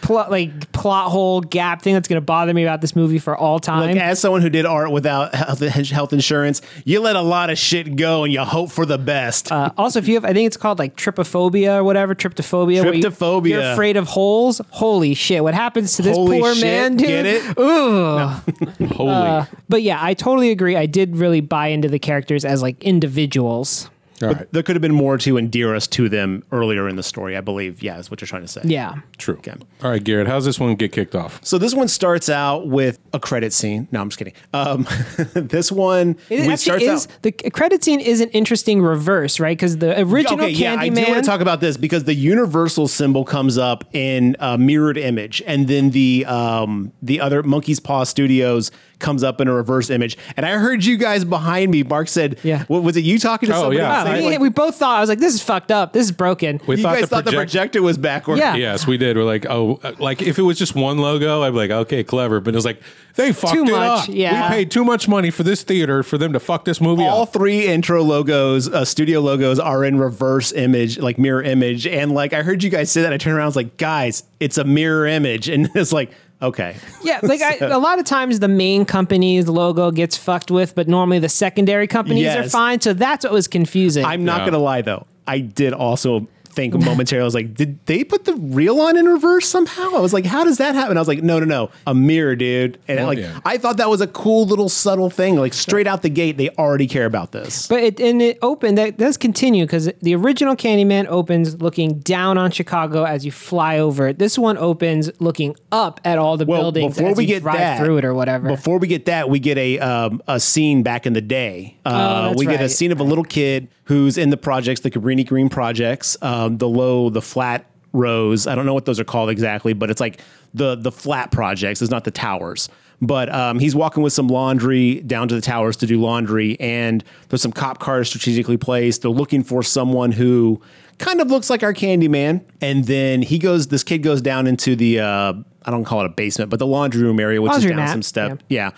plot, 0.02 0.30
like 0.30 0.72
plot 0.72 1.10
hole 1.10 1.40
gap 1.40 1.82
thing 1.82 1.94
that's 1.94 2.06
going 2.08 2.20
to 2.20 2.24
bother 2.24 2.52
me 2.52 2.62
about 2.62 2.80
this 2.80 2.94
movie 2.94 3.18
for 3.18 3.36
all 3.36 3.58
time. 3.58 3.88
Look, 3.88 3.96
as 3.96 4.20
someone 4.20 4.42
who 4.42 4.50
did 4.50 4.66
art 4.66 4.90
without 4.92 5.34
health, 5.34 5.60
health 5.60 6.12
insurance, 6.12 6.60
you 6.84 7.00
let 7.00 7.16
a 7.16 7.22
lot 7.22 7.50
of 7.50 7.58
shit 7.58 7.96
go 7.96 8.24
and 8.24 8.32
you 8.32 8.40
hope 8.40 8.70
for 8.70 8.84
the 8.86 8.98
best. 8.98 9.50
Uh, 9.50 9.70
also, 9.78 9.98
if 9.98 10.06
you 10.08 10.14
have, 10.14 10.24
I 10.24 10.32
think 10.32 10.46
it's 10.46 10.56
called 10.56 10.78
like 10.78 10.96
trypophobia 10.96 11.76
or 11.78 11.84
whatever, 11.84 12.14
tryptophobia. 12.14 12.84
where 12.84 12.94
you- 12.94 13.02
You're 13.50 13.72
afraid 13.72 13.96
of 13.96 14.06
holes. 14.06 14.45
Holy 14.70 15.14
shit! 15.14 15.42
What 15.42 15.54
happens 15.54 15.96
to 15.96 16.02
this 16.02 16.16
Holy 16.16 16.40
poor 16.40 16.54
shit, 16.54 16.64
man, 16.64 16.96
dude? 16.96 17.08
get 17.08 17.26
it? 17.26 17.42
Ooh. 17.58 18.18
Holy. 18.94 19.10
Uh, 19.10 19.44
but 19.68 19.82
yeah, 19.82 19.98
I 20.00 20.14
totally 20.14 20.50
agree. 20.50 20.76
I 20.76 20.86
did 20.86 21.16
really 21.16 21.40
buy 21.40 21.68
into 21.68 21.88
the 21.88 21.98
characters 21.98 22.44
as 22.44 22.62
like 22.62 22.82
individuals. 22.82 23.90
All 24.22 24.28
right. 24.28 24.52
there 24.52 24.62
could 24.62 24.76
have 24.76 24.82
been 24.82 24.94
more 24.94 25.18
to 25.18 25.36
endear 25.36 25.74
us 25.74 25.86
to 25.88 26.08
them 26.08 26.42
earlier 26.52 26.88
in 26.88 26.96
the 26.96 27.02
story, 27.02 27.36
I 27.36 27.40
believe. 27.40 27.82
Yeah, 27.82 27.98
is 27.98 28.10
what 28.10 28.20
you're 28.20 28.28
trying 28.28 28.42
to 28.42 28.48
say. 28.48 28.62
Yeah. 28.64 28.94
True. 29.18 29.36
Okay. 29.36 29.54
All 29.82 29.90
right, 29.90 30.02
Garrett, 30.02 30.26
how's 30.26 30.44
this 30.44 30.58
one 30.58 30.74
get 30.76 30.92
kicked 30.92 31.14
off? 31.14 31.38
So 31.44 31.58
this 31.58 31.74
one 31.74 31.88
starts 31.88 32.28
out 32.28 32.66
with 32.68 32.98
a 33.12 33.20
credit 33.20 33.52
scene. 33.52 33.88
No, 33.92 34.00
I'm 34.00 34.08
just 34.08 34.18
kidding. 34.18 34.32
Um, 34.52 34.86
this 35.34 35.70
one 35.70 36.16
It 36.30 36.40
actually 36.40 36.56
starts 36.56 36.84
is 36.84 37.06
out. 37.06 37.22
the 37.22 37.32
credit 37.32 37.84
scene 37.84 38.00
is 38.00 38.20
an 38.20 38.30
interesting 38.30 38.80
reverse, 38.82 39.38
right? 39.40 39.56
Because 39.56 39.78
the 39.78 40.00
original 40.00 40.40
Okay, 40.44 40.50
yeah, 40.50 40.76
I 40.78 40.88
do 40.88 41.02
want 41.02 41.22
to 41.24 41.28
talk 41.30 41.40
about 41.40 41.60
this 41.60 41.76
because 41.76 42.04
the 42.04 42.14
universal 42.14 42.88
symbol 42.88 43.24
comes 43.24 43.58
up 43.58 43.84
in 43.94 44.36
a 44.38 44.56
mirrored 44.58 44.96
image, 44.98 45.42
and 45.46 45.68
then 45.68 45.90
the 45.90 46.24
um, 46.26 46.92
the 47.02 47.20
other 47.20 47.42
Monkey's 47.42 47.80
Paw 47.80 48.04
Studios 48.04 48.70
comes 48.98 49.22
up 49.22 49.40
in 49.40 49.48
a 49.48 49.52
reverse 49.52 49.90
image. 49.90 50.16
And 50.36 50.46
I 50.46 50.52
heard 50.52 50.84
you 50.84 50.96
guys 50.96 51.24
behind 51.24 51.70
me. 51.70 51.82
Mark 51.82 52.08
said, 52.08 52.38
Yeah. 52.42 52.64
what, 52.68 52.82
was 52.82 52.96
it 52.96 53.04
you 53.04 53.18
talking 53.18 53.48
to 53.48 53.54
Oh, 53.54 53.60
somebody? 53.60 53.78
yeah. 53.78 54.04
Wow, 54.04 54.14
we, 54.14 54.24
like, 54.26 54.40
we 54.40 54.48
both 54.48 54.76
thought 54.76 54.96
I 54.96 55.00
was 55.00 55.08
like, 55.08 55.18
"This 55.18 55.34
is 55.34 55.42
fucked 55.42 55.70
up. 55.70 55.92
This 55.92 56.04
is 56.06 56.12
broken." 56.12 56.60
We 56.66 56.76
you 56.76 56.82
thought 56.82 56.94
guys 56.94 57.02
the 57.02 57.06
thought 57.08 57.24
the 57.24 57.32
projector 57.32 57.82
was 57.82 57.98
backwards. 57.98 58.40
Yeah. 58.40 58.56
Yes, 58.56 58.86
we 58.86 58.96
did. 58.96 59.16
We're 59.16 59.24
like, 59.24 59.46
oh, 59.48 59.80
uh, 59.82 59.92
like 59.98 60.22
if 60.22 60.38
it 60.38 60.42
was 60.42 60.58
just 60.58 60.74
one 60.74 60.98
logo, 60.98 61.42
I'd 61.42 61.50
be 61.50 61.56
like, 61.56 61.70
okay, 61.70 62.04
clever. 62.04 62.40
But 62.40 62.54
it 62.54 62.56
was 62.56 62.64
like 62.64 62.80
they 63.16 63.32
fucked 63.32 63.54
Too 63.54 63.62
it 63.64 63.70
much, 63.70 64.08
up. 64.08 64.14
yeah. 64.14 64.50
we 64.50 64.56
paid 64.56 64.70
too 64.70 64.84
much 64.84 65.08
money 65.08 65.30
for 65.30 65.42
this 65.42 65.62
theater 65.62 66.02
for 66.02 66.18
them 66.18 66.32
to 66.34 66.40
fuck 66.40 66.64
this 66.66 66.80
movie 66.82 67.04
All 67.04 67.22
up. 67.22 67.32
three 67.32 67.66
intro 67.66 68.02
logos, 68.02 68.68
uh, 68.68 68.84
studio 68.84 69.20
logos, 69.20 69.58
are 69.58 69.84
in 69.84 69.98
reverse 69.98 70.52
image, 70.52 70.98
like 70.98 71.18
mirror 71.18 71.42
image. 71.42 71.86
And 71.86 72.12
like 72.12 72.32
I 72.34 72.42
heard 72.42 72.62
you 72.62 72.68
guys 72.70 72.90
say 72.90 73.02
that, 73.02 73.12
I 73.12 73.16
turned 73.18 73.36
around, 73.36 73.44
I 73.44 73.46
was 73.46 73.56
like, 73.56 73.76
guys, 73.78 74.22
it's 74.40 74.58
a 74.58 74.64
mirror 74.64 75.06
image, 75.06 75.48
and 75.50 75.70
it's 75.74 75.92
like, 75.92 76.10
okay, 76.42 76.76
Yeah, 77.02 77.20
like 77.22 77.40
I, 77.42 77.56
a 77.60 77.78
lot 77.78 77.98
of 77.98 78.04
times 78.04 78.40
the 78.40 78.48
main 78.48 78.84
company's 78.84 79.48
logo 79.48 79.90
gets 79.90 80.16
fucked 80.16 80.50
with, 80.50 80.74
but 80.74 80.88
normally 80.88 81.18
the 81.18 81.28
secondary 81.28 81.86
companies 81.86 82.26
are 82.34 82.48
fine. 82.48 82.80
So 82.80 82.92
that's 82.92 83.24
what 83.24 83.32
was 83.32 83.48
confusing. 83.48 84.04
I'm 84.04 84.24
not 84.24 84.40
Yeah. 84.40 84.44
gonna 84.46 84.58
lie 84.62 84.82
though, 84.82 85.06
I 85.26 85.40
did 85.40 85.72
also 85.72 86.26
think 86.56 86.74
momentarily. 86.74 87.22
I 87.22 87.24
was 87.24 87.34
like, 87.34 87.54
did 87.54 87.84
they 87.86 88.02
put 88.02 88.24
the 88.24 88.34
reel 88.34 88.80
on 88.80 88.96
in 88.96 89.06
reverse 89.06 89.46
somehow? 89.46 89.94
I 89.94 90.00
was 90.00 90.12
like, 90.12 90.24
how 90.24 90.42
does 90.42 90.58
that 90.58 90.74
happen? 90.74 90.96
I 90.96 91.00
was 91.00 91.06
like, 91.06 91.22
no, 91.22 91.38
no, 91.38 91.44
no, 91.44 91.70
a 91.86 91.94
mirror, 91.94 92.34
dude. 92.34 92.78
And 92.88 93.06
like, 93.06 93.18
yeah. 93.18 93.38
I 93.44 93.58
thought 93.58 93.76
that 93.76 93.88
was 93.90 94.00
a 94.00 94.06
cool 94.08 94.46
little 94.46 94.68
subtle 94.68 95.10
thing. 95.10 95.36
Like 95.36 95.52
straight 95.54 95.86
out 95.86 96.02
the 96.02 96.08
gate, 96.08 96.38
they 96.38 96.48
already 96.50 96.86
care 96.88 97.04
about 97.06 97.30
this. 97.32 97.68
But 97.68 97.82
it 97.84 98.00
and 98.00 98.20
it 98.20 98.38
opened 98.42 98.78
that 98.78 98.96
does 98.96 99.16
continue 99.16 99.64
because 99.64 99.90
the 100.00 100.14
original 100.16 100.56
Candyman 100.56 101.06
opens 101.08 101.60
looking 101.60 101.98
down 102.00 102.38
on 102.38 102.50
Chicago 102.50 103.04
as 103.04 103.24
you 103.24 103.30
fly 103.30 103.78
over 103.78 104.08
it. 104.08 104.18
This 104.18 104.38
one 104.38 104.56
opens 104.58 105.10
looking 105.20 105.54
up 105.70 106.00
at 106.04 106.18
all 106.18 106.36
the 106.38 106.46
Well, 106.46 106.62
buildings 106.62 106.96
before 106.96 107.10
as 107.10 107.16
we 107.18 107.24
you 107.24 107.28
get 107.28 107.42
drive 107.42 107.58
that, 107.58 107.78
through 107.78 107.98
it 107.98 108.04
or 108.04 108.14
whatever. 108.14 108.48
Before 108.48 108.78
we 108.78 108.88
get 108.88 109.04
that, 109.04 109.28
we 109.28 109.38
get 109.38 109.58
a 109.58 109.78
um, 109.78 110.22
a 110.26 110.40
scene 110.40 110.82
back 110.82 111.06
in 111.06 111.12
the 111.12 111.20
day. 111.20 111.76
Uh, 111.84 112.04
Oh, 112.06 112.28
that's 112.28 112.38
we 112.38 112.46
get 112.46 112.60
a 112.62 112.68
scene 112.68 112.92
of 112.92 113.00
a 113.00 113.04
little 113.04 113.24
kid 113.24 113.68
who's 113.86 114.18
in 114.18 114.30
the 114.30 114.36
projects, 114.36 114.80
the 114.80 114.90
Cabrini 114.90 115.26
Green 115.26 115.48
projects, 115.48 116.16
um, 116.22 116.58
the 116.58 116.68
low, 116.68 117.10
the 117.10 117.22
flat 117.22 117.66
rows. 117.92 118.46
I 118.46 118.54
don't 118.54 118.66
know 118.66 118.74
what 118.74 118.84
those 118.84 119.00
are 119.00 119.04
called 119.04 119.30
exactly, 119.30 119.72
but 119.72 119.90
it's 119.90 120.00
like 120.00 120.20
the 120.54 120.76
the 120.76 120.92
flat 120.92 121.30
projects. 121.30 121.82
It's 121.82 121.90
not 121.90 122.04
the 122.04 122.10
towers. 122.10 122.68
But 123.02 123.32
um, 123.32 123.58
he's 123.58 123.74
walking 123.74 124.02
with 124.02 124.14
some 124.14 124.28
laundry 124.28 125.00
down 125.00 125.28
to 125.28 125.34
the 125.34 125.42
towers 125.42 125.76
to 125.78 125.86
do 125.86 126.00
laundry, 126.00 126.58
and 126.58 127.04
there's 127.28 127.42
some 127.42 127.52
cop 127.52 127.78
cars 127.78 128.08
strategically 128.08 128.56
placed. 128.56 129.02
They're 129.02 129.10
looking 129.10 129.42
for 129.42 129.62
someone 129.62 130.12
who 130.12 130.62
kind 130.98 131.20
of 131.20 131.30
looks 131.30 131.50
like 131.50 131.62
our 131.62 131.74
Candyman. 131.74 132.42
And 132.62 132.84
then 132.84 133.22
he 133.22 133.38
goes. 133.38 133.66
This 133.68 133.82
kid 133.82 133.98
goes 133.98 134.22
down 134.22 134.46
into 134.46 134.76
the 134.76 135.00
uh, 135.00 135.34
I 135.66 135.70
don't 135.70 135.84
call 135.84 136.00
it 136.00 136.06
a 136.06 136.10
basement, 136.10 136.50
but 136.50 136.58
the 136.58 136.66
laundry 136.66 137.02
room 137.02 137.20
area, 137.20 137.42
which 137.42 137.50
is 137.50 137.56
Laundry 137.58 137.70
down 137.70 137.76
mat, 137.78 137.90
some 137.90 138.02
step. 138.02 138.42
Yeah. 138.48 138.70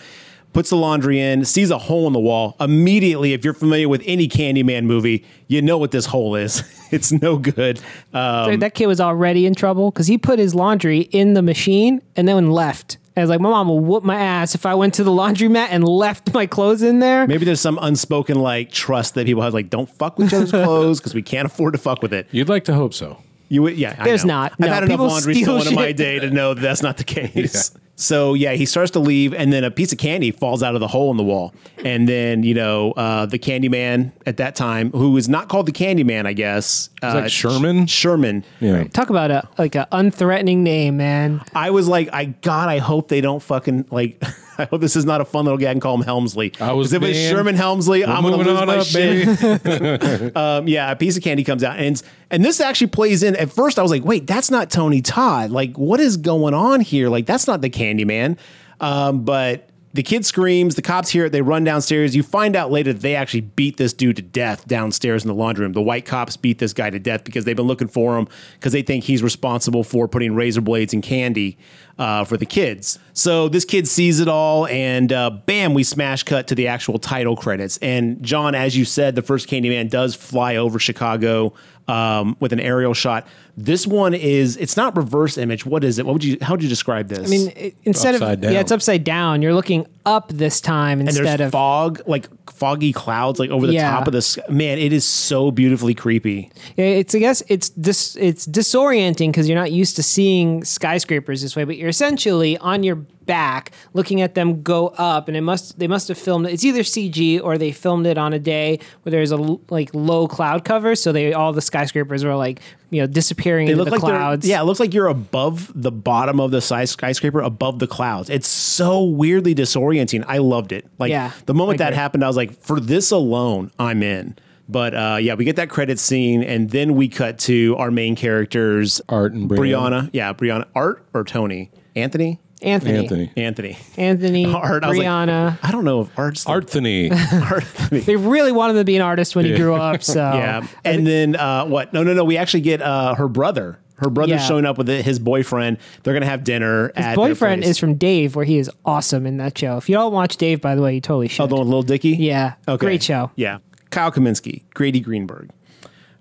Puts 0.53 0.71
the 0.71 0.77
laundry 0.77 1.21
in, 1.21 1.45
sees 1.45 1.71
a 1.71 1.79
hole 1.79 2.07
in 2.07 2.13
the 2.13 2.19
wall. 2.21 2.57
Immediately, 2.59 3.33
if 3.33 3.45
you're 3.45 3.55
familiar 3.55 3.89
with 3.89 4.03
any 4.07 4.29
Candyman 4.29 4.85
movie, 4.85 5.25
you 5.47 5.63
know 5.63 5.79
what 5.79 5.91
this 5.91 6.07
hole 6.07 6.35
is. 6.35 6.63
it's 6.91 7.13
no 7.13 7.37
good. 7.37 7.79
So 8.13 8.19
um, 8.19 8.59
that 8.61 8.75
kid 8.75 8.87
was 8.87 9.01
already 9.01 9.47
in 9.47 9.55
trouble 9.55 9.91
because 9.91 10.07
he 10.07 10.19
put 10.19 10.39
his 10.39 10.55
laundry 10.55 11.01
in 11.01 11.35
the 11.35 11.43
machine 11.43 12.01
and 12.17 12.27
then 12.27 12.51
left. 12.51 12.97
I 13.17 13.21
was 13.21 13.31
like, 13.31 13.41
my 13.41 13.51
mom 13.51 13.69
will 13.69 13.81
whoop 13.81 14.05
my 14.05 14.15
ass 14.15 14.55
if 14.55 14.65
I 14.65 14.75
went 14.75 14.95
to 14.95 15.05
the 15.05 15.11
laundromat 15.11 15.69
and 15.71 15.87
left 15.87 16.33
my 16.33 16.47
clothes 16.47 16.83
in 16.83 17.01
there. 17.01 17.27
maybe 17.27 17.45
there's 17.45 17.61
some 17.61 17.79
unspoken 17.83 18.39
like 18.41 18.71
trust 18.71 19.15
that 19.17 19.27
people 19.27 19.43
have, 19.43 19.53
like 19.53 19.71
don't 19.71 19.91
fuck 19.91 20.19
with 20.19 20.29
each 20.29 20.35
other's 20.35 20.51
clothes 20.65 21.01
because 21.01 21.15
we 21.15 21.23
can't 21.23 21.47
afford 21.47 21.75
to 21.75 21.79
fuck 21.79 22.01
with 22.01 22.13
it. 22.13 22.29
You'd 22.31 22.49
like 22.49 22.65
to 22.65 22.75
hope 22.75 22.95
so. 22.95 23.21
You 23.49 23.63
would, 23.63 23.77
yeah. 23.77 23.97
I 23.99 24.05
There's 24.05 24.25
know. 24.25 24.35
not. 24.35 24.53
I've 24.53 24.59
No, 24.61 24.69
had 24.69 24.83
enough 24.85 24.93
people 24.93 25.07
laundry 25.09 25.35
steal 25.35 25.47
stolen 25.61 25.69
in 25.69 25.75
my 25.75 25.93
day 25.93 26.19
to 26.21 26.31
know 26.31 26.55
that 26.55 26.61
that's 26.61 26.83
not 26.83 26.97
the 26.97 27.05
case. 27.05 27.73
So 28.01 28.35
yeah, 28.35 28.53
he 28.53 28.65
starts 28.65 28.93
to 28.93 29.01
leave, 29.01 29.35
and 29.35 29.53
then 29.53 29.65
a 29.65 29.73
piece 29.73 29.91
of 29.91 29.99
candy 29.99 30.31
falls 30.31 30.63
out 30.63 30.75
of 30.77 30.81
the 30.81 30.87
hole 30.87 31.11
in 31.11 31.17
the 31.17 31.25
wall, 31.25 31.53
and 31.85 32.09
then 32.09 32.45
you 32.45 32.55
know 32.55 32.93
uh, 32.93 33.27
the 33.27 33.41
Candyman 33.41 34.13
at 34.25 34.37
that 34.37 34.55
time, 34.55 34.93
who 34.93 35.17
is 35.17 35.29
not 35.29 35.49
called 35.49 35.67
the 35.67 35.73
Candyman, 35.73 36.25
I 36.25 36.33
guess, 36.33 36.91
uh, 37.03 37.13
like 37.23 37.31
Sherman? 37.33 37.87
Sh- 37.87 37.91
Sherman. 37.93 38.45
Yeah. 38.61 38.85
Talk 38.85 39.11
about 39.11 39.33
a 39.33 39.49
like 39.59 39.75
a 39.75 39.89
unthreatening 39.91 40.59
name, 40.59 40.97
man. 40.97 41.43
I 41.57 41.71
was 41.71 41.89
like, 41.89 42.09
I 42.13 42.27
God, 42.27 42.69
I 42.69 42.79
hope 42.79 43.09
they 43.09 43.21
don't 43.21 43.43
fucking 43.43 43.87
like. 43.91 44.23
I 44.61 44.65
hope 44.65 44.81
this 44.81 44.97
is 44.97 45.05
not 45.05 45.21
a 45.21 45.25
fun 45.25 45.45
little 45.45 45.57
gag 45.57 45.71
and 45.71 45.81
call 45.81 45.95
him 45.97 46.03
Hemsley. 46.03 46.61
I 46.61 46.73
was 46.73 46.89
'Cause 46.89 46.95
if 46.95 47.03
it's 47.05 47.17
man. 47.17 47.31
Sherman 47.33 47.55
Hemsley, 47.55 48.05
I'm 48.05 48.25
gonna 48.25 48.39
lose 48.39 48.67
my 48.67 48.79
up, 48.79 48.87
shit. 48.87 50.37
um, 50.37 50.67
yeah, 50.67 50.91
a 50.91 50.97
piece 50.97 51.17
of 51.17 51.23
candy 51.23 51.45
comes 51.45 51.63
out, 51.63 51.79
and 51.79 52.03
and 52.29 52.45
this 52.45 52.61
actually 52.61 52.89
plays 52.89 53.23
in. 53.23 53.37
At 53.37 53.53
first, 53.53 53.79
I 53.79 53.83
was 53.83 53.93
like, 53.93 54.05
wait, 54.05 54.27
that's 54.27 54.51
not 54.51 54.69
Tony 54.69 55.01
Todd. 55.01 55.51
Like, 55.53 55.79
what 55.79 56.01
is 56.01 56.17
going 56.17 56.55
on 56.55 56.81
here? 56.81 57.09
Like, 57.09 57.25
that's 57.25 57.47
not 57.47 57.61
the 57.61 57.71
Candyman. 57.89 58.39
Um, 58.81 59.25
but 59.25 59.69
the 59.95 60.03
kid 60.03 60.27
screams. 60.27 60.75
The 60.75 60.83
cops 60.83 61.09
hear 61.09 61.27
it. 61.27 61.33
They 61.33 61.43
run 61.43 61.65
downstairs. 61.65 62.15
You 62.15 62.23
find 62.23 62.55
out 62.55 62.71
later 62.71 62.93
that 62.93 63.01
they 63.01 63.17
actually 63.17 63.41
beat 63.41 63.79
this 63.79 63.93
dude 63.93 64.17
to 64.17 64.23
death 64.23 64.67
downstairs 64.69 65.25
in 65.25 65.29
the 65.29 65.35
laundry 65.35 65.65
room. 65.65 65.73
The 65.73 65.83
white 65.83 66.05
cops 66.05 66.37
beat 66.37 66.59
this 66.59 66.73
guy 66.73 66.91
to 66.91 66.99
death 66.99 67.25
because 67.25 67.45
they've 67.45 67.57
been 67.57 67.67
looking 67.67 67.89
for 67.89 68.19
him 68.19 68.29
because 68.55 68.73
they 68.73 68.83
think 68.83 69.05
he's 69.05 69.23
responsible 69.23 69.83
for 69.83 70.07
putting 70.07 70.35
razor 70.35 70.61
blades 70.61 70.93
in 70.93 71.01
candy 71.01 71.57
uh, 71.99 72.25
for 72.25 72.37
the 72.37 72.47
kids. 72.47 72.99
So 73.13 73.49
this 73.49 73.65
kid 73.65 73.89
sees 73.89 74.21
it 74.21 74.29
all, 74.29 74.67
and 74.67 75.13
uh, 75.13 75.31
bam, 75.31 75.75
we 75.75 75.83
smash 75.83 76.23
cut 76.23 76.47
to 76.49 76.55
the 76.55 76.69
actual 76.69 76.99
title 76.99 77.35
credits. 77.35 77.79
And 77.79 78.23
John, 78.23 78.55
as 78.55 78.77
you 78.77 78.85
said, 78.85 79.15
the 79.15 79.23
first 79.23 79.49
Candyman 79.49 79.91
does 79.91 80.15
fly 80.15 80.57
over 80.57 80.79
Chicago 80.79 81.55
um, 81.89 82.37
with 82.39 82.53
an 82.53 82.61
aerial 82.61 82.95
shot. 82.95 83.27
This 83.61 83.89
one 83.89 84.15
is 84.15 84.57
it's 84.57 84.77
not 84.77 84.97
reverse 84.97 85.37
image. 85.37 85.67
What 85.67 85.83
is 85.83 85.99
it? 85.99 86.07
What 86.07 86.13
would 86.13 86.23
you? 86.25 86.39
How 86.41 86.55
would 86.55 86.63
you 86.63 86.69
describe 86.69 87.09
this? 87.09 87.27
I 87.27 87.31
mean, 87.31 87.53
it- 87.57 87.75
instead 87.85 88.15
Upside 88.15 88.35
of 88.35 88.41
down. 88.43 88.53
yeah, 88.53 88.61
it's 88.61 88.71
upside 88.71 89.03
down. 89.03 89.43
You're 89.43 89.55
looking 89.55 89.87
up 90.07 90.29
this 90.29 90.61
time 90.61 91.01
and 91.01 91.09
instead 91.09 91.41
there's 91.41 91.49
of 91.49 91.53
fog, 91.53 92.01
like 92.07 92.29
foggy 92.51 92.93
clouds, 92.93 93.39
like 93.41 93.51
over 93.51 93.67
the 93.67 93.73
Yeah. 93.75 93.91
top 93.91 94.07
of 94.07 94.13
this. 94.13 94.39
Man, 94.49 94.79
it 94.79 94.93
is 94.93 95.05
so 95.05 95.51
beautifully 95.51 95.93
creepy. 95.95 96.51
Yeah, 96.77 96.85
It's 96.87 97.15
I 97.15 97.19
guess 97.19 97.43
it's 97.49 97.69
dis, 97.69 98.17
it's 98.21 98.47
disorienting 98.47 99.29
because 99.31 99.49
you're 99.49 99.59
not 99.59 99.73
used 99.73 99.97
to 99.97 100.03
seeing 100.03 100.63
skyscrapers 100.65 101.43
this 101.43 101.57
way, 101.57 101.65
but 101.65 101.77
you're 101.77 101.89
essentially 101.91 102.57
on 102.59 102.85
your 102.85 102.97
back 103.27 103.73
looking 103.93 104.23
at 104.23 104.35
them 104.35 104.63
go 104.63 104.89
up, 104.97 105.29
and 105.29 105.37
it 105.37 105.43
must 105.43 105.79
they 105.79 105.87
must 105.89 106.09
have 106.09 106.17
filmed 106.17 106.47
it. 106.47 106.53
It's 106.55 106.65
either 106.65 106.83
CG 106.83 107.39
or 107.43 107.59
they 107.59 107.73
filmed 107.73 108.07
it 108.07 108.17
on 108.17 108.33
a 108.33 108.39
day 108.39 108.79
where 109.03 109.11
there's 109.11 109.33
a 109.33 109.37
l- 109.37 109.61
like 109.69 109.91
low 109.93 110.27
cloud 110.27 110.65
cover, 110.65 110.95
so 110.95 111.13
they 111.13 111.35
all 111.35 111.53
the 111.53 111.61
skyscrapers 111.61 112.25
were 112.25 112.35
like 112.37 112.61
you 112.91 113.01
know 113.03 113.07
disappearing 113.07 113.67
They 113.67 113.73
into 113.73 113.85
look 113.85 113.91
the 113.91 113.97
like 113.97 114.01
clouds. 114.01 114.47
yeah, 114.47 114.61
it 114.61 114.65
looks 114.65 114.81
like 114.81 114.95
you're 114.95 115.09
above 115.09 115.71
the 115.75 115.91
bottom 115.93 116.41
of 116.41 116.51
the 116.51 116.61
skyscraper, 116.61 117.41
above 117.41 117.79
the 117.79 117.87
clouds. 117.87 118.31
It's 118.31 118.49
so 118.49 119.05
weirdly 119.05 119.55
disorienting. 119.55 120.25
I 120.27 120.39
loved 120.39 120.73
it. 120.73 120.87
Like 120.99 121.11
Yeah, 121.11 121.33
the 121.47 121.55
moment 121.55 121.81
I 121.81 121.85
that 121.85 121.89
agree. 121.93 121.97
happened, 121.99 122.25
I 122.25 122.27
was 122.29 122.37
like, 122.37 122.53
for 122.61 122.81
this 122.81 123.11
alone, 123.11 123.71
I'm 123.79 124.03
in. 124.03 124.37
But 124.71 124.95
uh, 124.95 125.17
yeah, 125.21 125.35
we 125.35 125.45
get 125.45 125.57
that 125.57 125.71
credit 125.71 125.99
scene, 125.99 126.43
and 126.43 126.69
then 126.71 126.95
we 126.95 127.09
cut 127.09 127.39
to 127.41 127.75
our 127.79 127.91
main 127.91 128.17
characters, 128.17 129.01
Art 129.09 129.33
and 129.33 129.49
Brianna. 129.49 129.59
Brianna. 130.05 130.11
Yeah, 130.13 130.33
Brianna. 130.35 130.67
Art 130.75 131.05
or 131.15 131.25
Tony? 131.25 131.71
Anthony. 131.97 132.39
Anthony, 132.61 132.99
Anthony. 132.99 133.33
Anthony. 133.37 133.79
Anthony, 133.97 134.47
Art. 134.53 134.83
I 134.85 134.89
was 134.89 134.99
like, 134.99 135.07
Brianna. 135.07 135.59
I 135.63 135.71
don't 135.71 135.85
know 135.85 136.01
if 136.03 136.19
Art's 136.19 136.45
the- 136.45 136.51
Arthony. 136.51 137.11
Art. 137.51 137.65
they 138.07 138.17
really 138.17 138.53
wanted 138.53 138.73
him 138.73 138.81
to 138.81 138.85
be 138.85 138.97
an 138.97 139.03
artist 139.03 139.37
when 139.37 139.45
he 139.45 139.55
grew 139.57 139.75
up. 139.75 140.03
So 140.03 140.21
Yeah, 140.21 140.67
and 140.85 141.07
then 141.07 141.37
uh, 141.37 141.67
what? 141.67 141.93
No, 141.93 142.03
no, 142.03 142.15
no. 142.15 142.25
We 142.25 142.37
actually 142.37 142.63
get 142.63 142.83
uh, 142.83 143.15
her 143.15 143.29
brother. 143.29 143.79
Her 143.97 144.11
brother's 144.11 144.41
Yeah. 144.41 144.47
showing 144.47 144.65
up 144.65 144.79
with 144.79 144.87
his 144.89 145.19
boyfriend. 145.19 145.79
They're 146.03 146.15
gonna 146.15 146.27
have 146.27 146.45
dinner. 146.45 146.93
at 146.95 146.95
their 146.97 147.15
boyfriend 147.17 147.63
place. 147.63 147.71
is 147.73 147.79
from 147.79 147.95
Dave, 147.95 148.37
where 148.37 148.45
he 148.45 148.59
is 148.59 148.71
awesome 148.85 149.27
in 149.27 149.39
that 149.39 149.59
show. 149.59 149.77
If 149.77 149.89
you 149.89 149.95
don't 149.97 150.13
watch 150.13 150.37
Dave, 150.37 150.61
by 150.61 150.75
the 150.77 150.83
way, 150.83 150.95
you 150.95 151.01
totally 151.01 151.27
should. 151.29 151.43
Oh, 151.43 151.47
the 151.49 151.55
one 151.57 151.65
with 151.67 151.73
Lil 151.73 151.83
Dicky? 151.83 152.11
Yeah. 152.11 152.55
Okay. 152.69 152.85
great 152.85 153.03
show. 153.03 153.31
Yeah. 153.35 153.59
Kyle 153.91 154.13
Kaminsky, 154.13 154.63
Grady 154.75 155.01
Greenberg 155.01 155.51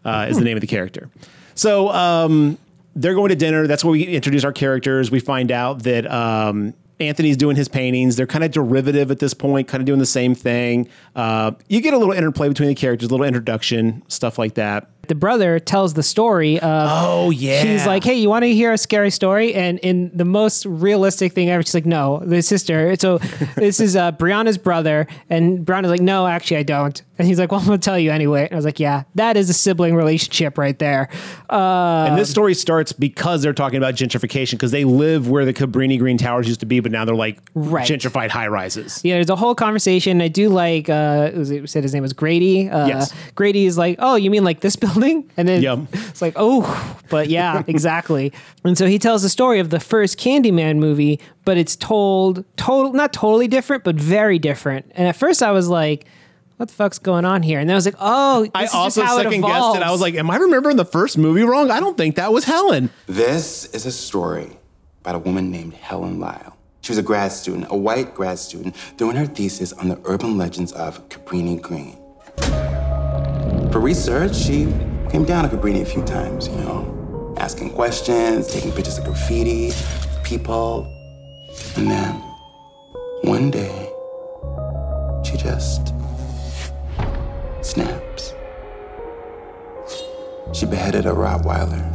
uh, 0.05 0.27
is 0.29 0.37
the 0.37 0.43
name 0.43 0.57
of 0.57 0.61
the 0.61 0.67
character. 0.67 1.09
So 1.53 1.89
um, 1.89 2.57
they're 2.97 3.13
going 3.13 3.29
to 3.29 3.35
dinner. 3.35 3.67
That's 3.67 3.85
where 3.85 3.91
we 3.91 4.03
introduce 4.03 4.43
our 4.43 4.51
characters. 4.51 5.11
We 5.11 5.19
find 5.19 5.51
out 5.51 5.83
that 5.83 6.11
um, 6.11 6.73
Anthony's 6.99 7.37
doing 7.37 7.55
his 7.55 7.67
paintings. 7.67 8.15
They're 8.15 8.27
kind 8.27 8.43
of 8.43 8.51
derivative 8.51 9.11
at 9.11 9.19
this 9.19 9.33
point, 9.33 9.67
kind 9.67 9.81
of 9.81 9.85
doing 9.85 9.99
the 9.99 10.05
same 10.05 10.33
thing. 10.33 10.89
Uh, 11.15 11.51
you 11.69 11.79
get 11.79 11.93
a 11.93 11.97
little 11.97 12.13
interplay 12.13 12.49
between 12.49 12.69
the 12.69 12.75
characters, 12.75 13.09
a 13.09 13.11
little 13.11 13.25
introduction, 13.25 14.03
stuff 14.07 14.39
like 14.39 14.55
that. 14.55 14.89
The 15.07 15.15
brother 15.15 15.59
tells 15.59 15.93
the 15.93 16.03
story 16.03 16.59
of 16.59 16.89
Oh, 16.91 17.29
yeah. 17.29 17.63
he's 17.63 17.85
like 17.85 18.03
hey 18.03 18.15
you 18.15 18.29
want 18.29 18.43
to 18.43 18.53
hear 18.53 18.71
a 18.73 18.77
scary 18.77 19.11
story 19.11 19.53
and 19.53 19.79
in 19.79 20.11
the 20.15 20.25
most 20.25 20.65
realistic 20.65 21.33
thing 21.33 21.49
ever 21.49 21.63
she's 21.63 21.73
like 21.73 21.85
no 21.85 22.21
the 22.25 22.41
sister 22.41 22.95
so 22.99 23.17
this 23.55 23.79
is 23.79 23.95
uh, 23.95 24.11
brianna's 24.13 24.57
brother 24.57 25.07
and 25.29 25.65
brianna's 25.65 25.89
like 25.89 26.01
no 26.01 26.27
actually 26.27 26.57
i 26.57 26.63
don't 26.63 27.03
and 27.17 27.27
he's 27.27 27.39
like 27.39 27.51
well 27.51 27.59
i'm 27.61 27.65
gonna 27.65 27.77
tell 27.77 27.97
you 27.99 28.11
anyway 28.11 28.43
and 28.43 28.53
i 28.53 28.55
was 28.55 28.65
like 28.65 28.79
yeah 28.79 29.03
that 29.15 29.37
is 29.37 29.49
a 29.49 29.53
sibling 29.53 29.95
relationship 29.95 30.57
right 30.57 30.79
there 30.79 31.09
uh, 31.49 32.05
and 32.09 32.17
this 32.17 32.29
story 32.29 32.53
starts 32.53 32.91
because 32.91 33.41
they're 33.41 33.53
talking 33.53 33.77
about 33.77 33.95
gentrification 33.95 34.51
because 34.51 34.71
they 34.71 34.83
live 34.83 35.29
where 35.29 35.45
the 35.45 35.53
Cabrini 35.53 35.97
Green 35.97 36.17
Towers 36.17 36.47
used 36.47 36.59
to 36.59 36.65
be, 36.65 36.79
but 36.79 36.91
now 36.91 37.05
they're 37.05 37.15
like 37.15 37.39
Right. 37.53 37.87
gentrified 37.87 38.29
high 38.29 38.47
rises. 38.47 38.99
yeah, 39.03 39.15
there's 39.15 39.29
a 39.29 39.35
whole 39.35 39.55
conversation. 39.55 40.21
I 40.21 40.27
do 40.27 40.49
like. 40.49 40.89
Uh, 40.89 41.31
it 41.33 41.37
was, 41.37 41.51
it 41.51 41.69
said 41.69 41.83
his 41.83 41.93
name 41.93 42.03
was 42.03 42.13
Grady. 42.13 42.69
Uh, 42.69 42.87
Yes. 42.87 43.13
Grady 43.35 43.65
is 43.65 43.77
like, 43.77 43.95
oh, 43.99 44.15
you 44.15 44.29
mean 44.29 44.43
like 44.43 44.59
this 44.59 44.75
building 44.83 44.96
building, 44.99 45.29
and 45.37 45.47
then 45.47 45.61
Yep. 45.61 45.79
it's 45.93 46.21
like, 46.21 46.33
oh, 46.35 46.99
but 47.09 47.29
yeah, 47.29 47.63
exactly. 47.67 48.33
and 48.63 48.77
so 48.77 48.85
he 48.87 48.99
tells 48.99 49.21
the 49.23 49.29
story 49.29 49.59
of 49.59 49.69
the 49.69 49.79
first 49.79 50.17
Candyman 50.19 50.77
movie, 50.77 51.19
but 51.45 51.57
it's 51.57 51.75
told 51.75 52.43
total, 52.57 52.93
not 52.93 53.13
totally 53.13 53.47
different, 53.47 53.83
but 53.83 53.95
very 53.95 54.39
different. 54.39 54.91
And 54.95 55.07
at 55.07 55.15
first, 55.15 55.41
I 55.43 55.51
was 55.51 55.67
like. 55.67 56.05
What 56.59 56.69
the 56.69 56.73
fuck's 56.73 56.97
going 56.97 57.23
on 57.23 57.43
here? 57.43 57.59
And 57.59 57.69
then 57.69 57.75
I 57.75 57.77
was 57.77 57.85
like, 57.85 57.93
"Oh, 57.99 58.41
this 58.41 58.51
I 58.55 58.63
is 58.63 58.73
also 58.73 59.01
just 59.01 59.11
how 59.11 59.17
second 59.17 59.33
it 59.33 59.41
guessed 59.45 59.75
it. 59.75 59.83
I 59.83 59.91
was 59.91 60.01
like, 60.01 60.15
am 60.15 60.31
I 60.31 60.37
remembering 60.37 60.75
the 60.75 60.85
first 60.85 61.15
movie 61.15 61.43
wrong? 61.43 61.69
I 61.69 61.79
don't 61.79 61.95
think 61.95 62.15
that 62.15 62.33
was 62.33 62.45
Helen. 62.45 62.89
This 63.05 63.65
is 63.75 63.85
a 63.85 63.91
story 63.91 64.57
about 65.01 65.13
a 65.13 65.19
woman 65.19 65.51
named 65.51 65.75
Helen 65.75 66.19
Lyle. 66.19 66.57
She 66.81 66.91
was 66.91 66.97
a 66.97 67.03
grad 67.03 67.31
student, 67.31 67.67
a 67.69 67.77
white 67.77 68.15
grad 68.15 68.39
student, 68.39 68.75
doing 68.97 69.15
her 69.17 69.27
thesis 69.27 69.71
on 69.71 69.89
the 69.89 69.99
urban 70.05 70.35
legends 70.39 70.71
of 70.71 71.07
Cabrini 71.09 71.61
Green. 71.61 71.95
For 73.77 73.83
research, 73.83 74.35
she 74.35 74.65
came 75.11 75.23
down 75.23 75.47
to 75.47 75.55
Cabrini 75.55 75.83
a 75.83 75.85
few 75.85 76.01
times, 76.01 76.47
you 76.47 76.55
know, 76.55 77.35
asking 77.37 77.73
questions, 77.73 78.51
taking 78.51 78.71
pictures 78.71 78.97
of 78.97 79.05
graffiti, 79.05 79.71
people. 80.23 80.91
And 81.75 81.91
then, 81.91 82.15
one 83.21 83.51
day, 83.51 83.91
she 85.23 85.37
just 85.37 85.93
snaps. 87.61 88.33
She 90.53 90.65
beheaded 90.65 91.05
a 91.05 91.11
Rottweiler. 91.11 91.85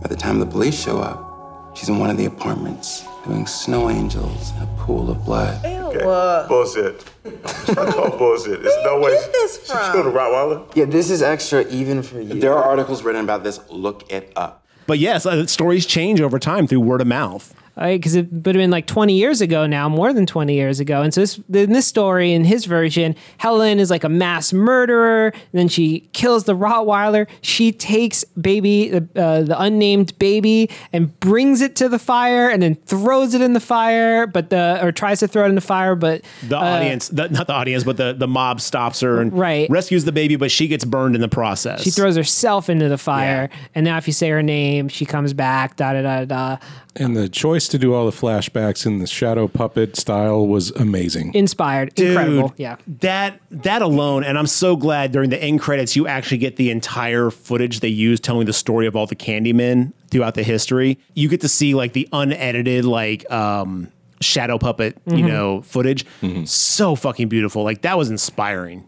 By 0.00 0.06
the 0.06 0.14
time 0.14 0.38
the 0.38 0.46
police 0.46 0.80
show 0.80 1.00
up, 1.00 1.76
she's 1.76 1.88
in 1.88 1.98
one 1.98 2.10
of 2.10 2.16
the 2.16 2.26
apartments 2.26 3.02
doing 3.24 3.48
snow 3.48 3.90
angels 3.90 4.52
in 4.56 4.62
a 4.62 4.68
pool 4.78 5.10
of 5.10 5.24
blood. 5.24 5.81
Bullshit. 6.00 7.04
I 7.68 7.90
call 7.92 8.16
bullshit. 8.16 8.62
There's 8.62 8.84
no 8.84 8.98
way 9.00 9.12
get 9.12 9.32
this 9.32 9.60
she 9.66 9.72
from? 9.72 9.92
killed 9.92 10.06
a 10.06 10.10
Rottweiler. 10.10 10.76
Yeah, 10.76 10.86
this 10.86 11.10
is 11.10 11.22
extra 11.22 11.66
even 11.68 12.02
for 12.02 12.20
you. 12.20 12.40
There 12.40 12.54
are 12.54 12.62
articles 12.64 13.02
written 13.02 13.22
about 13.22 13.44
this. 13.44 13.60
Look 13.70 14.10
it 14.10 14.32
up. 14.36 14.64
But 14.86 14.98
yes, 14.98 15.26
uh, 15.26 15.46
stories 15.46 15.86
change 15.86 16.20
over 16.20 16.38
time 16.38 16.66
through 16.66 16.80
word 16.80 17.00
of 17.00 17.06
mouth. 17.06 17.54
Because 17.76 18.14
it 18.14 18.30
would 18.30 18.46
have 18.46 18.54
been 18.54 18.70
like 18.70 18.86
20 18.86 19.14
years 19.14 19.40
ago 19.40 19.66
now, 19.66 19.88
more 19.88 20.12
than 20.12 20.26
20 20.26 20.54
years 20.54 20.78
ago. 20.80 21.02
And 21.02 21.12
so 21.14 21.20
this, 21.22 21.38
in 21.52 21.72
this 21.72 21.86
story, 21.86 22.32
in 22.32 22.44
his 22.44 22.66
version, 22.66 23.16
Helen 23.38 23.78
is 23.78 23.90
like 23.90 24.04
a 24.04 24.08
mass 24.08 24.52
murderer. 24.52 25.28
And 25.28 25.42
then 25.52 25.68
she 25.68 26.00
kills 26.12 26.44
the 26.44 26.54
Rottweiler. 26.54 27.26
She 27.40 27.72
takes 27.72 28.24
baby, 28.24 28.92
uh, 28.94 29.00
the 29.42 29.56
unnamed 29.58 30.18
baby, 30.18 30.68
and 30.92 31.18
brings 31.20 31.60
it 31.62 31.74
to 31.76 31.88
the 31.88 31.98
fire, 31.98 32.50
and 32.50 32.62
then 32.62 32.74
throws 32.74 33.32
it 33.34 33.40
in 33.40 33.52
the 33.54 33.60
fire, 33.60 34.26
but 34.26 34.50
the 34.50 34.78
or 34.82 34.92
tries 34.92 35.20
to 35.20 35.28
throw 35.28 35.44
it 35.44 35.48
in 35.48 35.54
the 35.54 35.60
fire, 35.60 35.94
but 35.94 36.22
The 36.48 36.56
audience, 36.56 37.08
the, 37.08 37.28
not 37.28 37.46
the 37.46 37.52
audience, 37.54 37.84
but 37.84 37.96
the, 37.96 38.12
the 38.12 38.28
mob 38.28 38.60
stops 38.60 39.00
her 39.00 39.20
and 39.20 39.32
Right. 39.32 39.68
rescues 39.70 40.04
the 40.04 40.12
baby, 40.12 40.36
but 40.36 40.50
she 40.50 40.68
gets 40.68 40.84
burned 40.84 41.14
in 41.14 41.20
the 41.20 41.28
process. 41.28 41.82
she 41.82 41.90
throws 41.90 42.16
herself 42.16 42.68
into 42.68 42.88
the 42.88 42.98
fire. 42.98 43.48
And 43.74 43.84
now, 43.84 43.96
if 43.96 44.06
you 44.06 44.12
say 44.12 44.28
her 44.28 44.42
name, 44.42 44.88
she 44.88 45.06
comes 45.06 45.32
back. 45.32 45.76
Da 45.76 45.94
da 45.94 46.02
da 46.02 46.24
da. 46.24 46.56
And 46.94 47.16
the 47.16 47.28
choice 47.28 47.68
to 47.68 47.78
do 47.78 47.94
all 47.94 48.04
the 48.04 48.16
flashbacks 48.16 48.84
in 48.84 48.98
the 48.98 49.06
shadow 49.06 49.48
puppet 49.48 49.96
style 49.96 50.46
was 50.46 50.70
amazing. 50.72 51.32
Inspired, 51.34 51.94
Dude, 51.94 52.08
incredible. 52.08 52.52
Yeah. 52.58 52.76
That 53.00 53.40
that 53.50 53.80
alone, 53.80 54.24
and 54.24 54.38
I'm 54.38 54.46
so 54.46 54.76
glad 54.76 55.10
during 55.10 55.30
the 55.30 55.42
end 55.42 55.60
credits 55.60 55.96
you 55.96 56.06
actually 56.06 56.38
get 56.38 56.56
the 56.56 56.70
entire 56.70 57.30
footage 57.30 57.80
they 57.80 57.88
use 57.88 58.20
telling 58.20 58.46
the 58.46 58.52
story 58.52 58.86
of 58.86 58.94
all 58.94 59.06
the 59.06 59.16
Candymen 59.16 59.92
throughout 60.10 60.34
the 60.34 60.42
history. 60.42 60.98
You 61.14 61.28
get 61.28 61.40
to 61.40 61.48
see 61.48 61.74
like 61.74 61.94
the 61.94 62.08
unedited 62.12 62.84
like 62.84 63.30
um 63.30 63.88
shadow 64.20 64.58
puppet, 64.58 64.96
you 65.06 65.26
know, 65.26 65.62
footage. 65.62 66.04
So 66.44 66.94
fucking 66.94 67.28
beautiful. 67.28 67.64
Like 67.64 67.82
that 67.82 67.96
was 67.96 68.10
inspiring. 68.10 68.84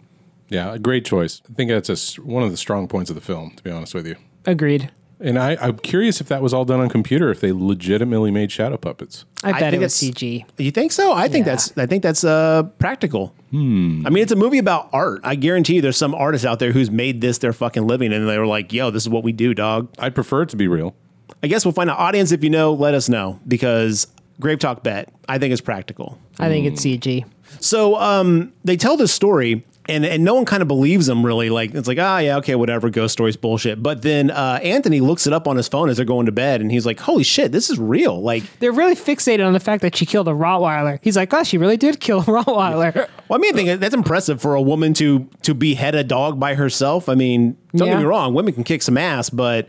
Yeah, 0.50 0.74
a 0.74 0.78
great 0.78 1.06
choice. 1.06 1.40
I 1.50 1.54
think 1.54 1.70
that's 1.70 1.88
a 1.88 1.94
s 1.94 2.18
one 2.18 2.42
of 2.42 2.50
the 2.50 2.58
strong 2.58 2.86
points 2.86 3.08
of 3.10 3.16
the 3.16 3.22
film, 3.22 3.52
to 3.56 3.62
be 3.62 3.70
honest 3.70 3.94
with 3.94 4.06
you. 4.06 4.16
Agreed. 4.44 4.90
And 5.20 5.38
I, 5.38 5.56
I'm 5.60 5.78
curious 5.78 6.20
if 6.20 6.28
that 6.28 6.42
was 6.42 6.52
all 6.52 6.64
done 6.64 6.80
on 6.80 6.88
computer, 6.88 7.30
if 7.30 7.40
they 7.40 7.52
legitimately 7.52 8.30
made 8.30 8.50
shadow 8.52 8.76
puppets. 8.76 9.24
I 9.42 9.52
bet 9.52 9.60
think 9.60 9.74
it 9.74 9.78
was 9.80 10.02
it's- 10.02 10.20
CG. 10.20 10.44
You 10.58 10.70
think 10.70 10.92
so? 10.92 11.12
I 11.12 11.28
think 11.28 11.46
Yeah. 11.46 11.52
that's 11.52 11.78
I 11.78 11.86
think 11.86 12.02
that's 12.02 12.24
uh 12.24 12.64
practical. 12.78 13.34
I 13.52 13.56
mean, 13.56 14.16
it's 14.18 14.32
a 14.32 14.36
movie 14.36 14.58
about 14.58 14.88
art. 14.92 15.20
I 15.22 15.36
guarantee 15.36 15.76
you 15.76 15.80
there's 15.80 15.96
some 15.96 16.12
artist 16.14 16.44
out 16.44 16.58
there 16.58 16.72
who's 16.72 16.90
made 16.90 17.20
this 17.20 17.38
their 17.38 17.52
fucking 17.52 17.86
living 17.86 18.12
and 18.12 18.28
they 18.28 18.36
were 18.38 18.46
like, 18.48 18.72
yo, 18.72 18.90
this 18.90 19.04
is 19.04 19.08
what 19.08 19.22
we 19.22 19.30
do, 19.32 19.54
dog. 19.54 19.88
I'd 19.98 20.14
prefer 20.16 20.42
it 20.42 20.48
to 20.48 20.56
be 20.56 20.66
real. 20.66 20.96
I 21.42 21.46
guess 21.46 21.64
we'll 21.64 21.72
find 21.72 21.88
an 21.88 21.96
audience 21.96 22.32
if 22.32 22.42
you 22.42 22.50
know, 22.50 22.72
let 22.72 22.94
us 22.94 23.08
know 23.08 23.38
because 23.46 24.08
Grave 24.40 24.58
Talk 24.58 24.82
bet 24.82 25.08
I 25.28 25.38
think 25.38 25.52
it's 25.52 25.60
practical. 25.60 26.18
I 26.40 26.48
think 26.48 26.66
it's 26.66 26.84
CG. 26.84 27.24
So 27.60 27.94
um, 27.96 28.52
they 28.64 28.76
tell 28.76 28.96
this 28.96 29.12
story. 29.12 29.64
And, 29.86 30.04
and 30.06 30.24
no 30.24 30.34
one 30.34 30.46
kind 30.46 30.62
of 30.62 30.68
believes 30.68 31.06
them 31.06 31.24
really. 31.26 31.50
Like 31.50 31.74
it's 31.74 31.86
like 31.86 31.98
ah 31.98 32.18
yeah 32.18 32.38
okay 32.38 32.54
whatever 32.54 32.88
ghost 32.88 33.12
stories 33.12 33.36
bullshit. 33.36 33.82
But 33.82 34.00
then 34.00 34.30
uh, 34.30 34.58
Anthony 34.62 35.00
looks 35.00 35.26
it 35.26 35.32
up 35.34 35.46
on 35.46 35.56
his 35.56 35.68
phone 35.68 35.90
as 35.90 35.98
they're 35.98 36.06
going 36.06 36.24
to 36.26 36.32
bed, 36.32 36.62
and 36.62 36.70
he's 36.72 36.86
like, 36.86 37.00
"Holy 37.00 37.22
shit, 37.22 37.52
this 37.52 37.68
is 37.68 37.78
real!" 37.78 38.22
Like, 38.22 38.44
They're 38.60 38.72
really 38.72 38.94
fixated 38.94 39.46
on 39.46 39.52
the 39.52 39.60
fact 39.60 39.82
that 39.82 39.94
she 39.94 40.06
killed 40.06 40.26
a 40.26 40.32
Rottweiler. 40.32 40.98
He's 41.02 41.16
like, 41.16 41.34
oh, 41.34 41.42
she 41.44 41.58
really 41.58 41.76
did 41.76 42.00
kill 42.00 42.20
a 42.20 42.24
Rottweiler. 42.24 42.94
well, 43.28 43.36
I 43.36 43.38
mean, 43.38 43.54
I 43.54 43.56
think 43.56 43.80
that's 43.80 43.94
impressive 43.94 44.40
for 44.40 44.54
a 44.54 44.62
woman 44.62 44.94
to 44.94 45.28
to 45.42 45.52
behead 45.54 45.94
a 45.94 46.02
dog 46.04 46.40
by 46.40 46.54
herself. 46.54 47.08
I 47.10 47.14
mean, 47.14 47.56
don't 47.76 47.88
Yeah. 47.88 47.94
get 47.94 48.00
me 48.00 48.06
wrong, 48.06 48.32
women 48.32 48.54
can 48.54 48.64
kick 48.64 48.80
some 48.80 48.96
ass, 48.96 49.28
but 49.28 49.68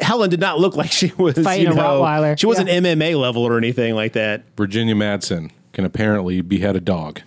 Helen 0.00 0.30
did 0.30 0.40
not 0.40 0.60
look 0.60 0.76
like 0.76 0.92
she 0.92 1.12
was 1.18 1.36
Fighting 1.36 1.66
you 1.66 1.72
a 1.72 1.76
Rottweiler. 1.76 2.38
She 2.38 2.46
wasn't 2.46 2.68
Yeah. 2.68 2.78
MMA 2.80 3.20
level 3.20 3.42
or 3.42 3.58
anything 3.58 3.96
like 3.96 4.12
that, 4.12 4.44
Virginia 4.56 4.94
Madsen 4.94 5.50
can 5.72 5.84
apparently 5.84 6.40
behead 6.42 6.76
a 6.76 6.80
dog. 6.80 7.22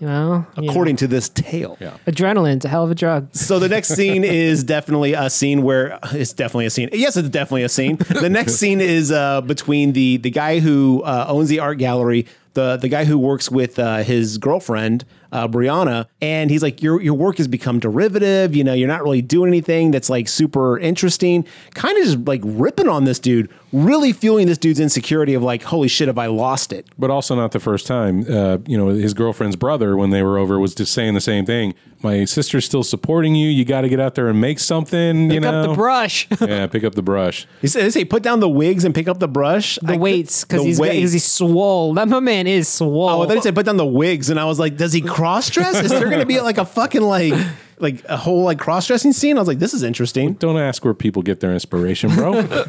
Well, 0.00 0.46
you 0.56 0.62
know, 0.62 0.70
according 0.70 0.96
to 0.96 1.06
this 1.06 1.28
tale. 1.28 1.76
Yeah. 1.80 1.96
adrenaline's 2.06 2.64
a 2.64 2.68
hell 2.68 2.84
of 2.84 2.90
a 2.90 2.94
drug. 2.94 3.34
So 3.34 3.58
the 3.58 3.68
next 3.68 3.88
scene 3.88 4.24
is 4.24 4.64
definitely 4.64 5.14
a 5.14 5.30
scene 5.30 5.62
where 5.62 5.98
it's 6.12 6.32
definitely 6.32 6.66
a 6.66 6.70
scene. 6.70 6.88
Yes, 6.92 7.16
it's 7.16 7.28
definitely 7.28 7.62
a 7.64 7.68
scene. 7.68 7.96
The 7.96 8.28
next 8.30 8.54
scene 8.60 8.80
is 8.80 9.10
uh, 9.10 9.40
between 9.42 9.92
the 9.92 10.18
the 10.18 10.30
guy 10.30 10.60
who 10.60 11.02
uh, 11.04 11.26
owns 11.28 11.48
the 11.48 11.60
art 11.60 11.78
gallery, 11.78 12.26
the 12.54 12.76
the 12.76 12.88
guy 12.88 13.04
who 13.04 13.18
works 13.18 13.50
with 13.50 13.78
uh, 13.78 13.98
his 13.98 14.38
girlfriend 14.38 15.04
uh, 15.32 15.46
Brianna, 15.46 16.06
and 16.20 16.50
he's 16.50 16.62
like, 16.62 16.82
your 16.82 17.00
your 17.00 17.14
work 17.14 17.38
has 17.38 17.48
become 17.48 17.78
derivative. 17.78 18.56
You 18.56 18.64
know, 18.64 18.72
you're 18.74 18.88
not 18.88 19.02
really 19.02 19.22
doing 19.22 19.48
anything 19.48 19.90
that's 19.90 20.08
like 20.10 20.28
super 20.28 20.78
interesting. 20.78 21.46
Kind 21.74 21.98
of 21.98 22.04
just 22.04 22.18
like 22.26 22.40
ripping 22.44 22.88
on 22.88 23.04
this 23.04 23.18
dude, 23.18 23.50
really 23.72 24.12
feeling 24.12 24.46
this 24.46 24.58
dude's 24.58 24.80
insecurity 24.80 25.34
of 25.34 25.42
like, 25.42 25.62
holy 25.62 25.88
shit, 25.88 26.08
have 26.08 26.18
I 26.18 26.26
lost 26.26 26.72
it? 26.72 26.86
But 26.98 27.10
also 27.10 27.34
not 27.34 27.52
the 27.52 27.60
first 27.60 27.86
time. 27.86 28.24
Uh, 28.30 28.58
you 28.66 28.76
know, 28.78 28.88
his 28.88 29.14
girlfriend's 29.14 29.56
brother, 29.56 29.96
when 29.96 30.10
they 30.10 30.22
were 30.22 30.38
over, 30.38 30.58
was 30.58 30.74
just 30.74 30.92
saying 30.92 31.14
the 31.14 31.20
same 31.20 31.44
thing. 31.44 31.74
My 32.02 32.24
sister's 32.24 32.64
still 32.64 32.82
supporting 32.84 33.34
you. 33.34 33.48
You 33.50 33.64
got 33.64 33.80
to 33.80 33.88
get 33.88 33.98
out 34.00 34.14
there 34.14 34.28
and 34.28 34.40
make 34.40 34.58
something. 34.60 35.24
you 35.30 35.40
Pick 35.40 35.40
know, 35.42 35.62
up 35.62 35.68
the 35.70 35.74
brush, 35.74 36.28
yeah, 36.40 36.66
pick 36.68 36.84
up 36.84 36.94
the 36.94 37.02
brush. 37.02 37.46
He 37.60 37.66
says, 37.66 37.92
"Hey, 37.94 38.04
put 38.04 38.22
down 38.22 38.38
the 38.40 38.48
wigs 38.48 38.84
and 38.84 38.94
pick 38.94 39.08
up 39.08 39.18
the 39.18 39.26
brush." 39.26 39.78
the 39.82 39.94
I- 39.94 39.96
weights, 39.96 40.44
because 40.44 40.62
he's, 40.62 40.78
got- 40.78 40.84
'cause 40.86 40.94
weights. 40.94 41.12
he's 41.12 41.24
swole. 41.24 41.94
That 41.94 42.08
my 42.08 42.20
man 42.20 42.46
is 42.46 42.68
swole. 42.68 43.08
Oh, 43.08 43.22
I 43.22 43.26
thought 43.26 43.36
he 43.36 43.42
said 43.42 43.54
put 43.56 43.66
down 43.66 43.78
the 43.78 43.84
wigs, 43.86 44.30
and 44.30 44.38
I 44.38 44.44
was 44.44 44.60
like, 44.60 44.76
does 44.76 44.92
he 44.92 45.00
cross 45.00 45.50
dress? 45.50 45.74
Is 45.82 45.90
there 45.90 46.06
going 46.08 46.20
to 46.20 46.26
be 46.26 46.40
like 46.40 46.58
a 46.58 46.64
fucking 46.64 47.02
like 47.02 47.34
like 47.80 48.04
a 48.04 48.16
whole 48.16 48.44
like 48.44 48.58
cross 48.58 48.86
dressing 48.86 49.12
scene? 49.12 49.36
I 49.36 49.40
was 49.40 49.48
like, 49.48 49.58
this 49.58 49.74
is 49.74 49.82
interesting. 49.82 50.34
Don't 50.34 50.58
ask 50.58 50.84
where 50.84 50.94
people 50.94 51.22
get 51.22 51.40
their 51.40 51.52
inspiration, 51.52 52.14
bro. 52.14 52.44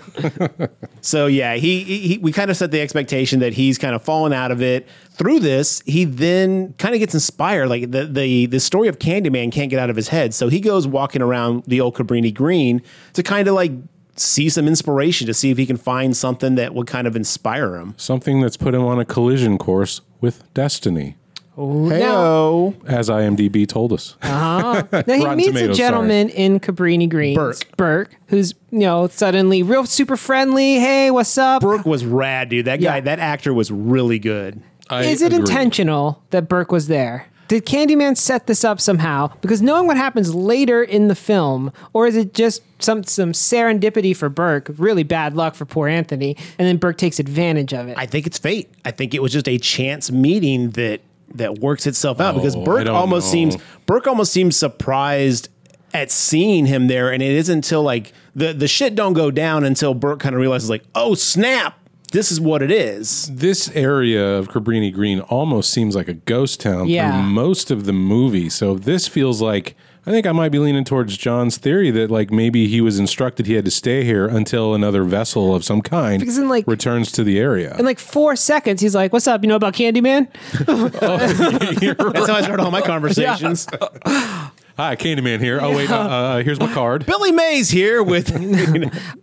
So 1.01 1.27
yeah, 1.27 1.55
he, 1.55 1.83
he 1.83 2.17
we 2.17 2.31
kind 2.31 2.51
of 2.51 2.57
set 2.57 2.71
the 2.71 2.81
expectation 2.81 3.39
that 3.39 3.53
he's 3.53 3.77
kind 3.77 3.95
of 3.95 4.01
fallen 4.03 4.33
out 4.33 4.51
of 4.51 4.61
it. 4.61 4.87
Through 5.11 5.39
this, 5.39 5.81
he 5.85 6.05
then 6.05 6.73
kind 6.73 6.93
of 6.93 6.99
gets 6.99 7.13
inspired. 7.13 7.67
Like 7.69 7.91
the 7.91 8.05
the 8.05 8.45
the 8.47 8.59
story 8.59 8.87
of 8.87 8.99
Candyman 8.99 9.51
can't 9.51 9.69
get 9.69 9.79
out 9.79 9.89
of 9.89 9.95
his 9.95 10.09
head, 10.09 10.33
so 10.33 10.49
he 10.49 10.59
goes 10.59 10.87
walking 10.87 11.21
around 11.21 11.63
the 11.65 11.81
old 11.81 11.95
Cabrini 11.95 12.33
Green 12.33 12.81
to 13.13 13.23
kind 13.23 13.47
of 13.47 13.55
like 13.55 13.71
see 14.15 14.49
some 14.49 14.67
inspiration 14.67 15.27
to 15.27 15.33
see 15.33 15.49
if 15.49 15.57
he 15.57 15.65
can 15.65 15.77
find 15.77 16.15
something 16.15 16.55
that 16.55 16.73
would 16.73 16.87
kind 16.87 17.07
of 17.07 17.15
inspire 17.15 17.75
him. 17.77 17.93
Something 17.97 18.41
that's 18.41 18.57
put 18.57 18.75
him 18.75 18.83
on 18.83 18.99
a 18.99 19.05
collision 19.05 19.57
course 19.57 20.01
with 20.19 20.53
destiny, 20.53 21.15
Heyo. 21.59 22.75
as 22.87 23.09
IMDb 23.09 23.67
told 23.67 23.93
us. 23.93 24.15
Uh-huh. 24.21 24.83
Now 24.91 25.13
he 25.13 25.23
Rotten 25.23 25.37
meets 25.37 25.47
Tomatoes, 25.49 25.75
a 25.77 25.77
gentleman 25.77 26.29
in 26.29 26.59
Cabrini 26.59 27.09
Greens, 27.09 27.35
Burke. 27.37 27.77
Burke, 27.77 28.15
who's 28.27 28.53
you 28.71 28.79
know 28.79 29.07
suddenly 29.07 29.63
real 29.63 29.85
super 29.85 30.17
friendly. 30.17 30.75
Hey, 30.79 31.11
what's 31.11 31.37
up? 31.37 31.61
Burke 31.61 31.85
was 31.85 32.05
rad, 32.05 32.49
dude. 32.49 32.65
That 32.65 32.77
guy, 32.81 32.95
Yeah. 32.97 33.01
that 33.01 33.19
actor 33.19 33.53
was 33.53 33.71
really 33.71 34.19
good. 34.19 34.61
I 34.89 35.03
Is 35.03 35.21
it 35.21 35.27
agree. 35.27 35.39
intentional 35.39 36.23
that 36.31 36.47
Burke 36.49 36.71
was 36.71 36.87
there? 36.87 37.27
Did 37.47 37.65
Candyman 37.65 38.15
set 38.15 38.45
this 38.45 38.63
up 38.63 38.79
somehow? 38.79 39.31
Because 39.41 39.59
knowing 39.59 39.87
what 39.87 39.97
happens 39.97 40.35
later 40.35 40.83
in 40.83 41.07
the 41.07 41.15
film, 41.15 41.71
or 41.93 42.05
is 42.05 42.15
it 42.15 42.35
just 42.35 42.61
some 42.77 43.03
some 43.03 43.31
serendipity 43.33 44.15
for 44.15 44.29
Burke, 44.29 44.69
really 44.77 45.01
bad 45.03 45.35
luck 45.35 45.55
for 45.55 45.65
poor 45.65 45.87
Anthony, 45.87 46.37
and 46.59 46.67
then 46.67 46.77
Burke 46.77 46.97
takes 46.97 47.19
advantage 47.19 47.73
of 47.73 47.87
it? 47.87 47.97
I 47.97 48.05
think 48.05 48.27
it's 48.27 48.37
fate. 48.37 48.69
I 48.85 48.91
think 48.91 49.13
it 49.15 49.21
was 49.23 49.31
just 49.33 49.47
a 49.49 49.57
chance 49.57 50.11
meeting 50.11 50.69
that 50.71 51.01
that 51.35 51.59
works 51.59 51.85
itself 51.87 52.19
out 52.19 52.35
because 52.35 52.55
Oh, 52.55 52.61
I 52.61 52.65
Burke 52.65 52.87
almost 52.87 53.27
know. 53.27 53.31
seems 53.31 53.57
Burke 53.85 54.07
almost 54.07 54.31
seems 54.31 54.55
surprised 54.57 55.49
at 55.93 56.11
seeing 56.11 56.65
him 56.65 56.87
there, 56.87 57.11
and 57.11 57.21
it 57.23 57.31
isn't 57.31 57.55
until 57.59 57.83
like 57.83 58.13
the 58.35 58.53
the 58.53 58.67
shit 58.67 58.95
don't 58.95 59.13
go 59.13 59.31
down 59.31 59.63
until 59.63 59.93
Burke 59.93 60.19
kind 60.19 60.35
of 60.35 60.41
realizes 60.41 60.69
like, 60.69 60.83
oh 60.95 61.15
snap, 61.15 61.77
this 62.11 62.31
is 62.31 62.39
what 62.39 62.61
it 62.61 62.71
is. 62.71 63.27
This 63.33 63.69
area 63.75 64.35
of 64.37 64.49
Cabrini 64.49 64.93
Green 64.93 65.19
almost 65.21 65.71
seems 65.71 65.95
like 65.95 66.07
a 66.07 66.13
ghost 66.13 66.59
town 66.59 66.87
Yeah. 66.87 67.11
through 67.11 67.29
most 67.31 67.71
of 67.71 67.85
the 67.85 67.93
movie. 67.93 68.49
So 68.49 68.75
this 68.75 69.07
feels 69.07 69.41
like 69.41 69.75
I 70.09 70.11
think 70.11 70.25
I 70.25 70.31
might 70.31 70.49
be 70.49 70.57
leaning 70.57 70.85
towards 70.85 71.15
John's 71.17 71.57
theory 71.57 71.91
that 71.91 72.09
like 72.09 72.31
maybe 72.31 72.67
he 72.67 72.81
was 72.81 72.97
instructed 72.97 73.45
he 73.45 73.53
had 73.53 73.63
to 73.65 73.69
stay 73.69 74.03
here 74.03 74.27
until 74.27 74.73
another 74.73 75.03
vessel 75.03 75.53
of 75.53 75.63
some 75.63 75.83
kind 75.83 76.19
Because 76.19 76.39
in, 76.39 76.49
like- 76.49 76.65
returns 76.65 77.11
to 77.11 77.23
the 77.23 77.37
area. 77.37 77.75
In 77.77 77.85
like 77.85 77.99
four 77.99 78.35
seconds, 78.35 78.81
he's 78.81 78.95
like, 78.95 79.13
"What's 79.13 79.27
up? 79.27 79.43
You 79.43 79.49
know 79.49 79.55
about 79.55 79.75
Candyman?" 79.75 80.27
That's 82.13 82.27
how 82.27 82.35
I 82.35 82.41
start 82.41 82.59
all 82.59 82.71
my 82.71 82.81
conversations. 82.81 83.67
Hi, 84.05 84.95
Candyman 84.95 85.41
here. 85.41 85.59
Oh 85.61 85.75
wait, 85.75 85.91
uh, 85.91 85.97
uh, 85.99 86.41
here's 86.43 86.59
my 86.59 86.73
card. 86.73 87.05
Billy 87.05 87.31
Mays 87.31 87.69
here 87.69 88.01
with 88.01 88.31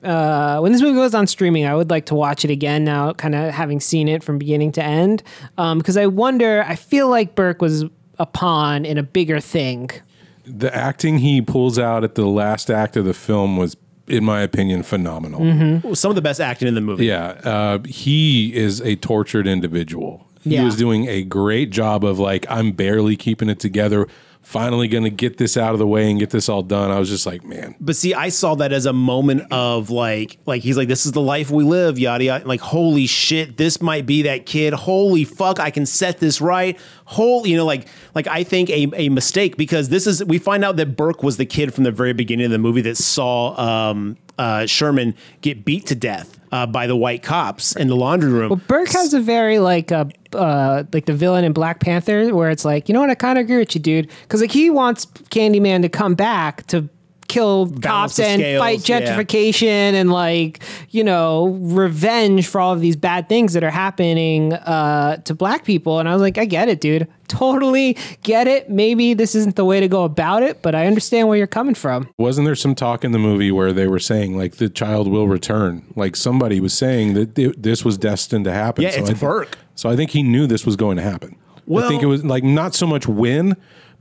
Uh, 0.04 0.60
when 0.60 0.70
this 0.70 0.80
movie 0.82 0.94
goes 0.94 1.14
on 1.14 1.26
streaming, 1.26 1.66
I 1.66 1.74
would 1.74 1.90
like 1.90 2.06
to 2.06 2.14
watch 2.14 2.44
it 2.44 2.52
again 2.52 2.84
now, 2.84 3.12
kind 3.12 3.34
of 3.34 3.52
having 3.52 3.80
seen 3.80 4.06
it 4.06 4.22
from 4.22 4.38
beginning 4.38 4.70
to 4.72 4.84
end. 4.84 5.24
Because 5.56 5.96
I 5.96 6.06
wonder, 6.06 6.64
I 6.64 6.76
feel 6.76 7.08
like 7.08 7.34
Burke 7.34 7.60
was 7.60 7.84
a 8.20 8.26
pawn 8.26 8.84
in 8.84 8.98
a 8.98 9.02
bigger 9.02 9.40
thing. 9.40 9.90
The 10.46 10.74
acting 10.74 11.18
he 11.18 11.42
pulls 11.42 11.78
out 11.78 12.04
at 12.04 12.14
the 12.14 12.26
last 12.26 12.70
act 12.70 12.96
of 12.96 13.04
the 13.04 13.14
film 13.14 13.56
was, 13.56 13.76
in 14.06 14.24
my 14.24 14.40
opinion, 14.42 14.82
phenomenal. 14.84 15.40
Mm-hmm. 15.40 15.92
some 15.94 16.10
of 16.10 16.14
the 16.14 16.22
best 16.22 16.40
acting 16.40 16.68
in 16.68 16.74
the 16.74 16.80
movie. 16.80 17.06
Yeah, 17.06 17.28
uh, 17.44 17.78
he 17.84 18.54
is 18.54 18.80
a 18.82 18.96
tortured 18.96 19.46
individual. 19.46 20.26
He 20.42 20.54
Yeah. 20.54 20.64
was 20.64 20.76
doing 20.76 21.08
a 21.08 21.24
great 21.24 21.70
job 21.70 22.04
of 22.04 22.20
like, 22.20 22.46
I'm 22.48 22.70
barely 22.72 23.16
keeping 23.16 23.48
it 23.48 23.58
together. 23.58 24.06
Finally, 24.46 24.86
going 24.86 25.02
to 25.02 25.10
get 25.10 25.38
this 25.38 25.56
out 25.56 25.72
of 25.72 25.80
the 25.80 25.86
way 25.88 26.08
and 26.08 26.20
get 26.20 26.30
this 26.30 26.48
all 26.48 26.62
done. 26.62 26.88
I 26.88 27.00
was 27.00 27.08
just 27.08 27.26
like, 27.26 27.44
man, 27.44 27.74
But 27.80 27.96
see, 27.96 28.14
I 28.14 28.28
saw 28.28 28.54
that 28.54 28.72
as 28.72 28.86
a 28.86 28.92
moment 28.92 29.50
of 29.50 29.90
like, 29.90 30.38
like 30.46 30.62
he's 30.62 30.76
like, 30.76 30.86
this 30.86 31.04
is 31.04 31.10
the 31.10 31.20
life 31.20 31.50
we 31.50 31.64
live, 31.64 31.98
yada 31.98 32.22
yada. 32.22 32.46
Like, 32.46 32.60
holy 32.60 33.08
shit, 33.08 33.56
this 33.56 33.82
might 33.82 34.06
be 34.06 34.22
that 34.22 34.46
kid. 34.46 34.72
Holy 34.72 35.24
fuck, 35.24 35.58
I 35.58 35.70
can 35.72 35.84
set 35.84 36.20
this 36.20 36.40
right. 36.40 36.78
Whole, 37.06 37.44
you 37.44 37.56
know, 37.56 37.64
like, 37.64 37.88
like 38.14 38.28
I 38.28 38.44
think 38.44 38.70
a, 38.70 38.88
a 38.94 39.08
mistake 39.08 39.56
because 39.56 39.88
this 39.88 40.06
is 40.06 40.24
we 40.24 40.38
find 40.38 40.64
out 40.64 40.76
that 40.76 40.96
Burke 40.96 41.24
was 41.24 41.38
the 41.38 41.46
kid 41.46 41.74
from 41.74 41.82
the 41.82 41.90
very 41.90 42.12
beginning 42.12 42.46
of 42.46 42.52
the 42.52 42.58
movie 42.58 42.82
that 42.82 42.96
saw 42.96 43.90
um, 43.90 44.16
uh, 44.38 44.64
Sherman 44.66 45.16
get 45.40 45.64
beat 45.64 45.86
to 45.86 45.96
death 45.96 46.35
uh, 46.52 46.66
by 46.66 46.86
the 46.86 46.96
white 46.96 47.22
cops 47.22 47.74
in 47.76 47.88
the 47.88 47.96
laundry 47.96 48.30
room. 48.30 48.50
Well, 48.50 48.60
Burke 48.66 48.90
has 48.90 49.14
a 49.14 49.20
very 49.20 49.58
like 49.58 49.92
uh, 49.92 50.06
uh 50.32 50.84
like 50.92 51.06
the 51.06 51.14
villain 51.14 51.44
in 51.44 51.52
Black 51.52 51.80
Panther, 51.80 52.34
where 52.34 52.50
it's 52.50 52.64
like, 52.64 52.88
you 52.88 52.92
know 52.92 53.00
what, 53.00 53.10
I 53.10 53.14
kind 53.14 53.38
of 53.38 53.44
agree 53.44 53.58
with 53.58 53.74
you, 53.74 53.80
dude, 53.80 54.10
because 54.22 54.40
like 54.40 54.52
he 54.52 54.70
wants 54.70 55.06
Candyman 55.06 55.82
to 55.82 55.88
come 55.88 56.14
back 56.14 56.66
to 56.68 56.88
kill 57.28 57.70
cops 57.80 58.18
and 58.18 58.40
scales, 58.40 58.60
fight 58.60 58.88
yeah. 58.88 59.00
gentrification 59.00 59.64
and 59.94 60.10
like 60.10 60.62
you 60.90 61.02
know 61.02 61.48
revenge 61.60 62.46
for 62.46 62.60
all 62.60 62.72
of 62.72 62.80
these 62.80 62.96
bad 62.96 63.28
things 63.28 63.52
that 63.52 63.64
are 63.64 63.70
happening 63.70 64.52
uh 64.52 65.16
to 65.18 65.34
black 65.34 65.64
people 65.64 65.98
and 65.98 66.08
i 66.08 66.12
was 66.12 66.22
like 66.22 66.38
i 66.38 66.44
get 66.44 66.68
it 66.68 66.80
dude 66.80 67.08
totally 67.28 67.96
get 68.22 68.46
it 68.46 68.70
maybe 68.70 69.12
this 69.12 69.34
isn't 69.34 69.56
the 69.56 69.64
way 69.64 69.80
to 69.80 69.88
go 69.88 70.04
about 70.04 70.44
it 70.44 70.62
but 70.62 70.76
i 70.76 70.86
understand 70.86 71.26
where 71.26 71.36
you're 71.36 71.46
coming 71.46 71.74
from 71.74 72.08
wasn't 72.18 72.46
there 72.46 72.54
some 72.54 72.74
talk 72.76 73.04
in 73.04 73.10
the 73.10 73.18
movie 73.18 73.50
where 73.50 73.72
they 73.72 73.88
were 73.88 73.98
saying 73.98 74.36
like 74.36 74.56
the 74.56 74.68
child 74.68 75.08
will 75.08 75.28
return? 75.28 75.84
Like 75.96 76.16
somebody 76.16 76.60
was 76.60 76.74
saying 76.74 77.14
that 77.14 77.34
th- 77.34 77.56
this 77.58 77.84
was 77.84 77.98
destined 77.98 78.44
to 78.44 78.52
happen. 78.52 78.82
Yeah, 78.84 78.90
it's 78.90 79.10
I 79.10 79.14
thi- 79.14 79.20
Burke. 79.20 79.58
So 79.74 79.88
I 79.88 79.96
think 79.96 80.10
he 80.10 80.22
knew 80.22 80.46
this 80.46 80.64
was 80.64 80.76
going 80.76 80.96
to 80.96 81.02
happen. 81.02 81.36
I 81.74 81.88
think 81.88 82.02
it 82.02 82.06
was 82.06 82.24
like 82.24 82.44
not 82.44 82.74
so 82.74 82.86
much 82.86 83.08
when, 83.08 83.56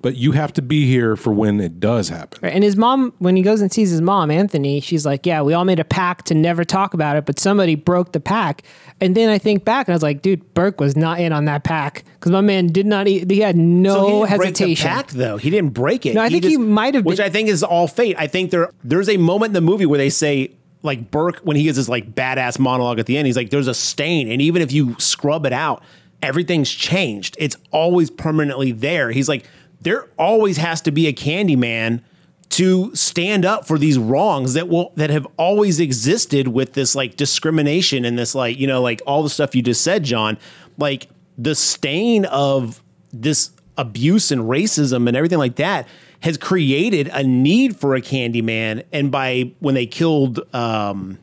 but 0.05 0.15
you 0.15 0.33
have 0.33 0.53
to 0.53 0.61
be 0.61 0.85
here 0.85 1.15
for 1.15 1.33
when 1.33 1.59
it 1.59 1.79
does 1.79 2.09
happen. 2.09 2.37
Right. 2.43 2.53
And 2.53 2.63
his 2.63 2.77
mom, 2.77 3.11
when 3.17 3.35
he 3.35 3.41
goes 3.41 3.59
and 3.59 3.73
sees 3.73 3.89
his 3.89 4.01
mom, 4.01 4.29
Anthony, 4.29 4.79
she's 4.79 5.03
like, 5.03 5.25
Yeah, 5.25 5.41
we 5.41 5.53
all 5.55 5.65
made 5.65 5.79
a 5.79 5.83
pact 5.83 6.27
to 6.27 6.35
never 6.35 6.63
talk 6.63 6.93
about 6.93 7.17
it, 7.17 7.25
but 7.25 7.39
somebody 7.39 7.73
broke 7.73 8.11
the 8.11 8.19
pact. 8.19 8.61
And 9.01 9.15
then 9.15 9.29
I 9.29 9.39
think 9.39 9.65
back 9.65 9.87
and 9.87 9.93
I 9.93 9.95
was 9.95 10.03
like, 10.03 10.21
Dude, 10.21 10.53
Burke 10.53 10.79
was 10.79 10.95
not 10.95 11.19
in 11.19 11.33
on 11.33 11.45
that 11.45 11.63
pact 11.63 12.03
because 12.19 12.31
my 12.31 12.41
man 12.41 12.67
did 12.67 12.85
not, 12.85 13.07
eat, 13.07 13.31
he 13.31 13.39
had 13.39 13.55
no 13.57 13.93
So 13.95 14.05
he 14.05 14.11
didn't 14.11 14.19
break 14.19 14.29
the 14.29 14.45
hesitation. 14.45 14.87
pact, 14.89 15.09
though. 15.15 15.37
He 15.37 15.49
didn't 15.49 15.73
break 15.73 16.05
it. 16.05 16.13
No, 16.13 16.21
I 16.21 16.29
think 16.29 16.43
he 16.43 16.55
might 16.57 16.93
have 16.93 17.03
which 17.03 17.17
been- 17.17 17.25
I 17.25 17.29
think 17.31 17.49
is 17.49 17.63
all 17.63 17.87
fate. 17.87 18.15
I 18.19 18.27
think 18.27 18.51
there 18.51 18.69
there's 18.83 19.09
a 19.09 19.17
moment 19.17 19.49
in 19.49 19.53
the 19.53 19.61
movie 19.61 19.87
where 19.87 19.97
they 19.97 20.11
say 20.11 20.51
like 20.83 21.09
Burke 21.09 21.39
when 21.39 21.57
he 21.57 21.63
gets 21.63 21.77
his 21.77 21.89
like 21.89 22.13
badass 22.13 22.59
monologue 22.59 22.99
at 22.99 23.07
the 23.07 23.17
end. 23.17 23.25
He's 23.25 23.35
like, 23.37 23.49
"There's 23.49 23.67
a 23.67 23.73
stain, 23.73 24.29
and 24.29 24.39
even 24.39 24.61
if 24.61 24.71
you 24.71 24.95
scrub 24.99 25.47
it 25.47 25.51
out, 25.53 25.81
everything's 26.21 26.69
changed. 26.69 27.35
It's 27.39 27.57
always 27.71 28.11
permanently 28.11 28.71
there." 28.71 29.09
He's 29.09 29.27
like, 29.27 29.45
"There 29.85 30.09
always 30.17 30.57
has 30.57 30.81
to 30.81 30.91
be 30.91 31.07
a 31.07 31.13
Candyman." 31.13 32.01
to 32.47 32.93
stand 32.95 33.43
up 33.43 33.65
for 33.65 33.77
these 33.77 33.97
wrongs 33.97 34.53
that 34.53 34.69
will 34.69 34.93
that 34.95 35.09
have 35.09 35.27
always 35.35 35.79
existed 35.79 36.47
with 36.47 36.73
this 36.73 36.95
like 36.95 37.17
discrimination 37.17 38.05
and 38.05 38.17
this 38.17 38.35
like 38.35 38.57
you 38.57 38.67
know 38.67 38.81
like 38.81 39.01
all 39.05 39.23
the 39.23 39.29
stuff 39.29 39.55
you 39.55 39.61
just 39.61 39.81
said 39.81 40.03
John 40.03 40.37
like 40.77 41.09
the 41.37 41.55
stain 41.55 42.25
of 42.25 42.81
this 43.11 43.49
abuse 43.77 44.31
and 44.31 44.43
racism 44.43 45.07
and 45.07 45.17
everything 45.17 45.39
like 45.39 45.55
that 45.55 45.87
has 46.21 46.37
created 46.37 47.09
a 47.09 47.23
need 47.23 47.75
for 47.75 47.95
a 47.95 48.01
Candyman 48.01 48.83
and 48.93 49.11
by 49.11 49.51
when 49.59 49.75
they 49.75 49.87
killed 49.87 50.39
um 50.53 51.17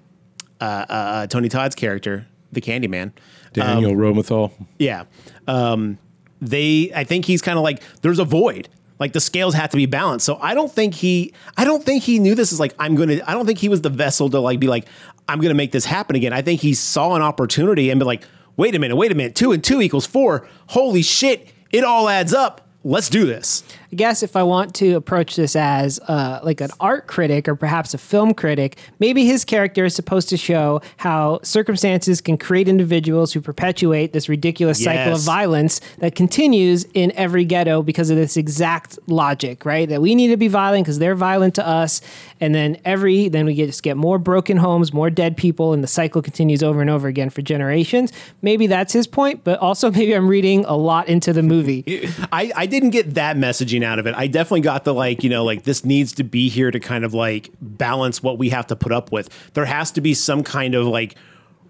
uh, 0.61 0.65
uh, 0.65 0.93
uh 0.93 1.27
Tony 1.29 1.49
Todd's 1.49 1.77
character 1.77 2.27
the 2.51 2.61
Candyman 2.61 3.13
Daniel 3.53 3.95
Romenthal. 3.97 4.53
yeah. 4.79 5.05
Um, 5.47 5.99
they, 6.43 6.93
I 6.95 7.05
think 7.05 7.25
he's 7.25 7.41
kind 7.41 7.57
of 7.57 7.63
like, 7.63 7.83
there's 8.03 8.19
a 8.19 8.25
void. 8.25 8.69
Like 8.99 9.15
the 9.15 9.21
scales 9.21 9.55
have 9.55 9.71
to 9.71 9.77
be 9.77 9.87
balanced. 9.87 10.27
So 10.27 10.37
I 10.41 10.55
don't 10.55 10.71
think 10.71 10.95
he, 10.95 11.33
I 11.57 11.65
don't 11.65 11.83
think 11.83 12.03
he 12.03 12.19
knew 12.19 12.35
this 12.35 12.53
is 12.53 12.61
like, 12.61 12.75
I'm 12.79 12.95
going 12.95 13.09
to, 13.09 13.31
I 13.31 13.33
don't 13.33 13.47
think 13.47 13.59
he 13.59 13.69
was 13.69 13.81
the 13.81 13.89
vessel 13.89 14.29
to 14.31 14.41
like 14.41 14.61
be 14.61 14.67
like, 14.67 14.87
I'm 15.29 15.39
going 15.41 15.51
to 15.51 15.57
make 15.57 15.73
this 15.73 15.85
happen 15.85 16.17
again. 16.17 16.33
I 16.33 16.43
think 16.43 16.61
he 16.61 16.75
saw 16.75 17.15
an 17.15 17.23
opportunity 17.23 17.91
and 17.91 17.99
be 17.99 18.05
like, 18.05 18.25
wait 18.57 18.75
a 18.75 18.79
minute, 18.79 18.97
wait 18.97 19.11
a 19.11 19.15
minute. 19.15 19.35
Two 19.35 19.53
and 19.53 19.63
two 19.63 19.81
equals 19.81 20.07
four. 20.07 20.47
Holy 20.69 21.03
shit. 21.03 21.49
It 21.71 21.85
all 21.85 22.09
adds 22.09 22.35
up. 22.35 22.69
Let's 22.85 23.09
do 23.09 23.25
this. 23.25 23.63
I 23.93 23.95
guess 23.95 24.23
if 24.23 24.37
I 24.37 24.43
want 24.43 24.75
to 24.77 24.95
approach 24.95 25.37
this 25.37 25.55
as 25.55 26.01
uh, 26.09 26.41
like 26.43 26.63
an 26.63 26.71
art 26.81 27.07
critic 27.07 27.47
or 27.47 27.55
perhaps 27.55 27.93
a 27.93 27.99
film 27.99 28.33
critic, 28.33 28.79
maybe 28.99 29.27
his 29.27 29.45
character 29.45 29.85
is 29.85 29.95
supposed 29.95 30.31
to 30.31 30.39
show 30.39 30.81
how 30.97 31.41
circumstances 31.43 32.23
can 32.23 32.39
create 32.39 32.69
individuals 32.69 33.35
who 33.35 33.43
perpetuate 33.43 34.15
this 34.15 34.31
ridiculous 34.31 34.83
cycle 34.83 35.13
of 35.13 35.21
violence 35.21 35.83
that 35.99 36.15
continues 36.15 36.85
in 36.95 37.13
every 37.17 37.45
ghetto 37.45 37.83
because 37.83 38.09
of 38.09 38.17
this 38.17 38.39
exact 38.39 38.99
logic, 39.09 39.67
right? 39.67 39.87
That 39.87 40.01
we 40.01 40.15
need 40.15 40.29
to 40.29 40.39
be 40.39 40.49
violent 40.49 40.87
because 40.87 40.99
they're 40.99 41.15
violent 41.15 41.55
to 41.57 41.67
us, 41.67 42.01
and 42.41 42.55
then 42.55 42.79
every 42.87 43.29
then 43.29 43.45
we 43.45 43.53
get, 43.53 43.67
just 43.67 43.83
get 43.83 43.99
more 43.99 44.19
broken 44.19 44.57
homes, 44.57 44.95
more 44.95 45.11
dead 45.11 45.37
people, 45.37 45.75
and 45.75 45.83
the 45.83 45.89
cycle 45.89 46.23
continues 46.23 46.63
over 46.63 46.81
and 46.81 46.89
over 46.89 47.09
again 47.09 47.29
for 47.29 47.43
generations. 47.43 48.11
Maybe 48.41 48.67
that's 48.67 48.95
his 48.95 49.07
point, 49.07 49.45
but 49.45 49.59
also 49.59 49.91
maybe 49.93 50.15
I'm 50.15 50.29
reading 50.29 50.65
a 50.65 50.77
lot 50.77 51.09
into 51.09 51.35
the 51.35 51.43
movie. 51.43 52.09
I, 52.33 52.51
I 52.57 52.65
didn't 52.65 52.91
get 52.91 53.15
that 53.17 53.37
messaging 53.37 53.82
out 53.85 53.99
of 53.99 54.07
it. 54.07 54.15
I 54.17 54.27
definitely 54.27 54.61
got 54.63 54.85
the 54.85 54.95
like, 54.95 55.23
you 55.23 55.31
know, 55.31 55.45
like 55.45 55.65
this 55.65 55.85
needs 55.85 56.13
to 56.15 56.25
be 56.25 56.49
here 56.49 56.71
to 56.71 56.81
kind 56.81 57.05
of 57.05 57.15
like 57.15 57.51
balance 57.61 58.23
what 58.23 58.39
we 58.39 58.51
have 58.51 58.67
to 58.69 58.77
put 58.77 58.93
up 58.93 59.13
with. 59.13 59.29
There 59.55 59.65
has 59.65 59.91
to 59.93 60.01
be 60.01 60.15
some 60.15 60.43
kind 60.43 60.75
of 60.75 60.87
like 60.87 61.17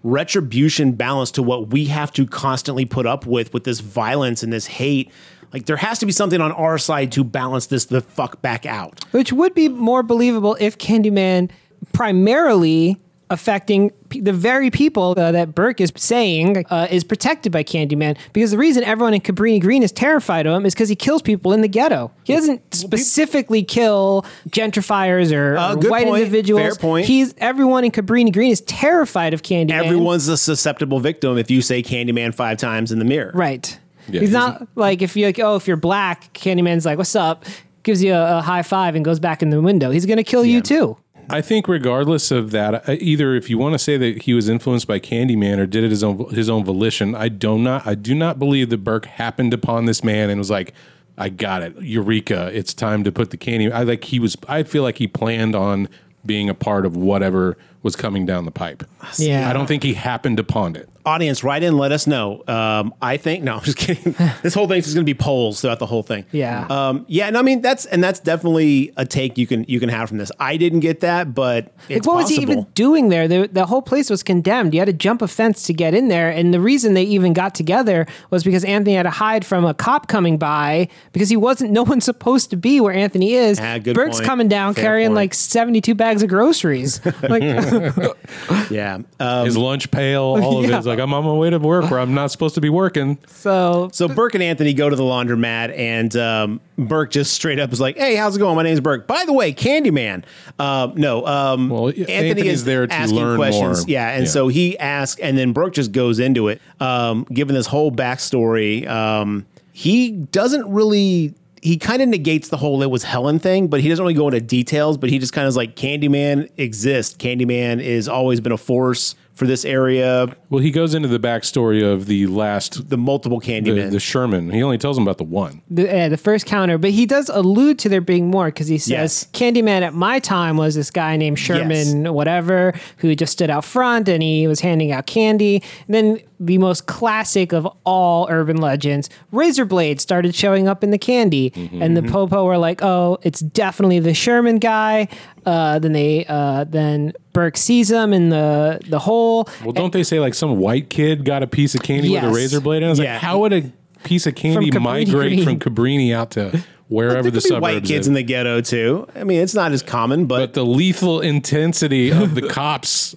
retribution 0.03 0.91
balance 0.91 1.31
to 1.31 1.43
what 1.43 1.69
we 1.69 1.85
have 1.85 2.11
to 2.13 2.25
constantly 2.25 2.85
put 2.85 3.05
up 3.05 3.25
with 3.25 3.53
with 3.53 3.63
this 3.63 3.79
violence 3.79 4.43
and 4.43 4.51
this 4.51 4.65
hate. 4.67 5.11
Like 5.53 5.65
there 5.65 5.77
has 5.77 5.99
to 5.99 6.05
be 6.05 6.11
something 6.11 6.41
on 6.41 6.51
our 6.51 6.77
side 6.77 7.11
to 7.13 7.23
balance 7.23 7.67
this 7.67 7.85
the 7.85 8.01
fuck 8.01 8.41
back 8.41 8.65
out. 8.65 9.03
which 9.11 9.31
would 9.31 9.53
be 9.53 9.69
more 9.69 10.03
believable 10.03 10.57
if 10.59 10.77
Candyman 10.77 11.49
primarily 11.93 12.97
affecting 13.33 13.89
p- 14.09 14.21
the 14.21 14.31
very 14.31 14.69
people 14.71 15.13
uh, 15.17 15.31
that 15.33 15.53
Burke 15.53 15.81
is 15.81 15.91
saying 15.97 16.65
uh, 16.69 16.87
is 16.89 17.03
protected 17.03 17.51
by 17.51 17.63
Candyman. 17.63 18.17
Because 18.31 18.51
the 18.51 18.57
reason 18.57 18.83
everyone 18.83 19.13
in 19.13 19.19
Cabrini 19.21 19.59
Green 19.59 19.83
is 19.83 19.91
terrified 19.91 20.45
of 20.45 20.55
him 20.55 20.65
is 20.65 20.73
because 20.73 20.87
he 20.87 20.95
kills 20.95 21.21
people 21.21 21.51
in 21.51 21.61
the 21.61 21.67
ghetto. 21.67 22.11
He 22.23 22.33
doesn't 22.33 22.73
specifically 22.73 23.63
kill 23.63 24.25
gentrifiers 24.49 25.35
or, 25.35 25.57
Uh, 25.57 25.73
or 25.73 25.75
good 25.77 25.91
white 25.91 26.05
point. 26.07 26.19
individuals. 26.19 26.61
Fair 26.61 26.75
point. 26.75 27.05
He's 27.05 27.33
everyone 27.37 27.83
in 27.83 27.91
Cabrini 27.91 28.31
Green 28.31 28.51
is 28.51 28.61
terrified 28.61 29.33
of 29.33 29.41
Candyman. 29.41 29.71
Everyone's 29.83 30.27
a 30.27 30.37
susceptible 30.37 30.99
victim 30.99 31.37
if 31.37 31.51
you 31.51 31.61
say 31.61 31.83
Candyman 31.83 32.33
five 32.33 32.57
times 32.57 32.91
in 32.91 32.99
the 32.99 33.05
mirror. 33.05 33.31
right. 33.33 33.79
Yeah, 34.07 34.19
he's 34.19 34.29
he's 34.29 34.31
not 34.31 34.67
like 34.75 35.01
if 35.01 35.15
you're 35.15 35.29
like, 35.29 35.39
oh, 35.39 35.55
if 35.55 35.65
you're 35.65 35.77
black, 35.77 36.33
Candyman's 36.33 36.85
like, 36.85 36.97
what's 36.97 37.15
up? 37.15 37.45
Gives 37.83 38.03
you 38.03 38.13
a, 38.13 38.39
a 38.39 38.41
high 38.41 38.61
five 38.61 38.95
and 38.95 39.05
goes 39.05 39.17
back 39.19 39.41
in 39.41 39.49
the 39.49 39.61
window. 39.61 39.91
He's 39.91 40.05
gonna 40.05 40.23
kill 40.25 40.43
you 40.43 40.59
too. 40.59 40.97
I 41.29 41.41
think, 41.41 41.67
regardless 41.67 42.31
of 42.31 42.51
that, 42.51 42.87
uh, 42.87 42.95
either 42.99 43.35
if 43.35 43.49
you 43.49 43.57
want 43.57 43.73
to 43.73 43.79
say 43.79 43.97
that 43.97 44.23
he 44.23 44.33
was 44.33 44.49
influenced 44.49 44.87
by 44.87 44.99
Candyman 44.99 45.57
or 45.57 45.65
did 45.65 45.83
it 45.83 45.89
his 45.89 46.03
own 46.03 46.29
his 46.29 46.49
own 46.49 46.63
volition, 46.63 47.15
I 47.15 47.29
do 47.29 47.57
not. 47.57 47.87
I 47.87 47.95
do 47.95 48.13
not 48.13 48.39
believe 48.39 48.69
that 48.69 48.83
Burke 48.83 49.05
happened 49.05 49.53
upon 49.53 49.85
this 49.85 50.03
man 50.03 50.29
and 50.29 50.39
was 50.39 50.49
like, 50.49 50.73
"I 51.17 51.29
got 51.29 51.61
it, 51.61 51.75
Eureka! 51.81 52.51
It's 52.53 52.73
time 52.73 53.03
to 53.03 53.11
put 53.11 53.31
the 53.31 53.37
candy." 53.37 53.71
I 53.71 53.83
like 53.83 54.05
he 54.05 54.19
was. 54.19 54.37
I 54.47 54.63
feel 54.63 54.83
like 54.83 54.97
he 54.97 55.07
planned 55.07 55.55
on 55.55 55.87
being 56.25 56.49
a 56.49 56.53
part 56.53 56.85
of 56.85 56.95
whatever 56.95 57.57
was 57.83 57.95
coming 57.95 58.25
down 58.25 58.45
the 58.45 58.51
pipe. 58.51 58.83
Yeah. 59.17 59.49
I 59.49 59.53
don't 59.53 59.67
think 59.67 59.83
he 59.83 59.93
happened 59.93 60.39
upon 60.39 60.75
it. 60.75 60.89
Audience, 61.05 61.43
write 61.43 61.63
in, 61.63 61.77
let 61.77 61.91
us 61.91 62.07
know. 62.07 62.41
Um, 62.47 62.93
I 63.01 63.17
think 63.17 63.43
no, 63.43 63.55
I'm 63.57 63.61
just 63.63 63.77
kidding. 63.77 64.15
this 64.41 64.53
whole 64.53 64.69
thing's 64.69 64.85
just 64.85 64.95
going 64.95 65.05
to 65.05 65.13
be 65.13 65.17
polls 65.17 65.59
throughout 65.59 65.79
the 65.79 65.85
whole 65.85 66.01
thing. 66.01 66.23
Yeah. 66.31 66.65
Um, 66.69 67.05
yeah, 67.09 67.27
and 67.27 67.37
I 67.37 67.41
mean 67.41 67.59
that's 67.61 67.85
and 67.85 68.01
that's 68.01 68.21
definitely 68.21 68.93
a 68.95 69.05
take 69.05 69.37
you 69.37 69.45
can 69.45 69.65
you 69.67 69.81
can 69.81 69.89
have 69.89 70.07
from 70.07 70.17
this. 70.17 70.31
I 70.39 70.55
didn't 70.55 70.79
get 70.79 71.01
that, 71.01 71.35
but 71.35 71.73
it's 71.89 72.07
Like, 72.07 72.15
what 72.15 72.15
was 72.23 72.29
he 72.29 72.41
even 72.41 72.65
doing 72.73 73.09
there? 73.09 73.27
The, 73.27 73.49
the 73.51 73.65
whole 73.65 73.81
place 73.81 74.09
was 74.09 74.23
condemned. 74.23 74.73
You 74.73 74.79
had 74.79 74.85
to 74.85 74.93
jump 74.93 75.21
a 75.21 75.27
fence 75.27 75.63
to 75.63 75.73
get 75.73 75.93
in 75.93 76.07
there. 76.07 76.29
And 76.29 76.53
the 76.53 76.61
reason 76.61 76.93
they 76.93 77.03
even 77.03 77.33
got 77.33 77.53
together 77.53 78.07
was 78.29 78.45
because 78.45 78.63
Anthony 78.63 78.95
had 78.95 79.03
to 79.03 79.09
hide 79.09 79.45
from 79.45 79.65
a 79.65 79.73
cop 79.73 80.07
coming 80.07 80.37
by 80.37 80.87
because 81.11 81.27
he 81.29 81.35
wasn't, 81.35 81.71
no 81.71 81.83
one's 81.83 82.05
supposed 82.05 82.49
to 82.51 82.55
be 82.55 82.79
where 82.79 82.93
Anthony 82.93 83.33
is. 83.33 83.59
Ah, 83.59 83.77
good 83.77 83.93
Burke's 83.93 84.17
point. 84.19 84.25
coming 84.25 84.47
down 84.47 84.73
Fair 84.73 84.85
carrying 84.85 85.09
point. 85.09 85.15
like 85.15 85.33
72 85.33 85.93
bags 85.95 86.23
of 86.23 86.29
groceries. 86.29 87.03
like, 87.23 87.43
Yeah. 88.69 88.99
Um, 89.19 89.45
His 89.45 89.57
lunch 89.57 89.91
pail, 89.91 90.21
all 90.23 90.59
of 90.59 90.65
it. 90.65 90.69
Yeah. 90.71 90.77
It's 90.77 90.87
like 90.87 90.99
I'm 90.99 91.13
on 91.13 91.23
my 91.23 91.33
way 91.33 91.49
to 91.49 91.59
work 91.59 91.89
where 91.91 91.99
I'm 91.99 92.13
not 92.13 92.31
supposed 92.31 92.55
to 92.55 92.61
be 92.61 92.69
working. 92.69 93.17
so, 93.27 93.89
so 93.93 94.07
Burke 94.07 94.33
and 94.35 94.43
Anthony 94.43 94.73
go 94.73 94.89
to 94.89 94.95
the 94.95 95.03
laundromat, 95.03 95.77
and 95.77 96.15
um, 96.15 96.61
Burke 96.77 97.11
just 97.11 97.33
straight 97.33 97.59
up 97.59 97.71
is 97.73 97.79
like, 97.81 97.97
"Hey, 97.97 98.15
how's 98.15 98.35
it 98.35 98.39
going? 98.39 98.55
My 98.55 98.63
name's 98.63 98.79
Burke. 98.79 99.07
By 99.07 99.23
the 99.25 99.33
way, 99.33 99.53
Candyman." 99.53 100.23
Um, 100.59 100.93
no, 100.95 101.25
um, 101.25 101.69
Well, 101.69 101.89
Anthony's 101.89 102.63
there 102.63 102.87
to 102.87 102.93
asking 102.93 103.17
learn 103.19 103.37
questions. 103.37 103.79
more. 103.85 103.89
Yeah, 103.91 104.09
and 104.11 104.25
Yeah. 104.25 104.29
so 104.31 104.47
he 104.47 104.77
asks, 104.79 105.19
and 105.21 105.37
then 105.37 105.53
Burke 105.53 105.73
just 105.73 105.91
goes 105.91 106.19
into 106.19 106.47
it, 106.47 106.61
um, 106.79 107.25
giving 107.31 107.53
this 107.55 107.67
whole 107.67 107.91
backstory. 107.91 108.87
Um, 108.87 109.45
he 109.71 110.11
doesn't 110.11 110.69
really. 110.71 111.33
He 111.63 111.77
kind 111.77 112.01
of 112.01 112.09
negates 112.09 112.49
the 112.49 112.57
whole 112.57 112.81
"it 112.81 112.89
was 112.91 113.03
Helen" 113.03 113.39
thing, 113.39 113.67
but 113.67 113.79
he 113.79 113.89
doesn't 113.89 114.03
really 114.03 114.13
go 114.13 114.27
into 114.27 114.41
details. 114.41 114.97
But 114.97 115.09
he 115.09 115.19
just 115.19 115.33
kind 115.33 115.45
of 115.45 115.49
is 115.49 115.57
like, 115.57 115.75
"Candyman 115.75 116.49
exists. 116.57 117.15
Candyman 117.15 117.81
is 117.81 118.07
always 118.09 118.41
been 118.41 118.51
a 118.51 118.57
force 118.57 119.15
for 119.33 119.47
this 119.47 119.65
area. 119.65 120.27
Well, 120.49 120.61
he 120.61 120.71
goes 120.71 120.93
into 120.93 121.07
the 121.07 121.19
backstory 121.19 121.83
of 121.83 122.05
the 122.05 122.27
last, 122.27 122.89
The 122.89 122.97
multiple 122.97 123.39
the, 123.39 123.89
the 123.89 123.99
Sherman. 123.99 124.51
He 124.51 124.61
only 124.61 124.77
tells 124.77 124.97
him 124.97 125.03
about 125.03 125.17
the 125.17 125.23
one. 125.23 125.61
the, 125.69 125.89
uh, 125.89 126.09
the 126.09 126.17
first 126.17 126.45
counter, 126.45 126.77
but 126.77 126.91
he 126.91 127.05
does 127.05 127.29
allude 127.29 127.79
to 127.79 127.89
there 127.89 128.01
being 128.01 128.29
more 128.29 128.45
because 128.45 128.67
he 128.67 128.77
says 128.77 128.89
Yes. 128.91 129.27
Candyman 129.33 129.81
at 129.81 129.93
my 129.93 130.19
time 130.19 130.57
was 130.57 130.75
this 130.75 130.91
guy 130.91 131.17
named 131.17 131.39
Sherman, 131.39 132.13
whatever, 132.13 132.73
who 132.97 133.15
just 133.15 133.33
stood 133.33 133.49
out 133.49 133.65
front 133.65 134.07
and 134.07 134.21
he 134.21 134.47
was 134.47 134.59
handing 134.59 134.91
out 134.91 135.07
candy. 135.07 135.63
And 135.87 135.95
then 135.95 136.19
the 136.45 136.57
most 136.57 136.85
classic 136.87 137.53
of 137.53 137.67
all 137.85 138.27
urban 138.29 138.57
legends, 138.57 139.09
razor 139.31 139.65
blades 139.65 140.03
started 140.03 140.35
showing 140.35 140.67
up 140.67 140.83
in 140.83 140.91
the 140.91 140.97
candy, 140.97 141.51
and 141.79 141.95
the 141.95 142.03
popo 142.03 142.45
were 142.45 142.57
like, 142.57 142.81
"Oh, 142.83 143.17
it's 143.23 143.39
definitely 143.39 143.99
the 143.99 144.13
Sherman 144.13 144.57
guy." 144.59 145.07
Uh, 145.45 145.77
then 145.79 145.93
they, 145.93 146.25
uh, 146.27 146.63
then 146.65 147.13
Burke 147.33 147.57
sees 147.57 147.91
him 147.91 148.13
in 148.13 148.29
the 148.29 148.79
the 148.89 148.99
hole. 148.99 149.47
Well, 149.63 149.73
don't 149.73 149.93
they 149.93 150.03
say 150.03 150.19
like 150.19 150.33
some 150.33 150.57
white 150.57 150.89
kid 150.89 151.25
got 151.25 151.43
a 151.43 151.47
piece 151.47 151.75
of 151.75 151.81
candy 151.83 152.09
with 152.09 152.23
a 152.23 152.29
razor 152.29 152.61
blade? 152.61 152.77
And 152.77 152.85
I 152.87 152.89
was 152.89 152.99
Yeah. 152.99 153.13
like, 153.13 153.21
how 153.21 153.39
would 153.39 153.53
a 153.53 153.71
piece 154.03 154.25
of 154.27 154.35
candy 154.35 154.69
Cabrini 154.69 154.81
migrate 154.81 155.43
Green. 155.43 155.43
from 155.43 155.59
Cabrini 155.59 156.13
out 156.13 156.31
to 156.31 156.61
wherever 156.89 157.13
there 157.13 157.23
the 157.23 157.29
could 157.31 157.43
be 157.43 157.47
suburbs 157.49 157.61
white 157.61 157.83
kids 157.85 158.01
is? 158.05 158.07
in 158.07 158.13
the 158.13 158.23
ghetto 158.23 158.59
too. 158.61 159.07
I 159.15 159.23
mean, 159.23 159.39
it's 159.41 159.53
not 159.53 159.71
as 159.71 159.81
common, 159.81 160.25
but, 160.25 160.39
but 160.39 160.53
the 160.53 160.65
lethal 160.65 161.21
intensity 161.21 162.11
of 162.11 162.35
the 162.35 162.41
cops. 162.49 163.15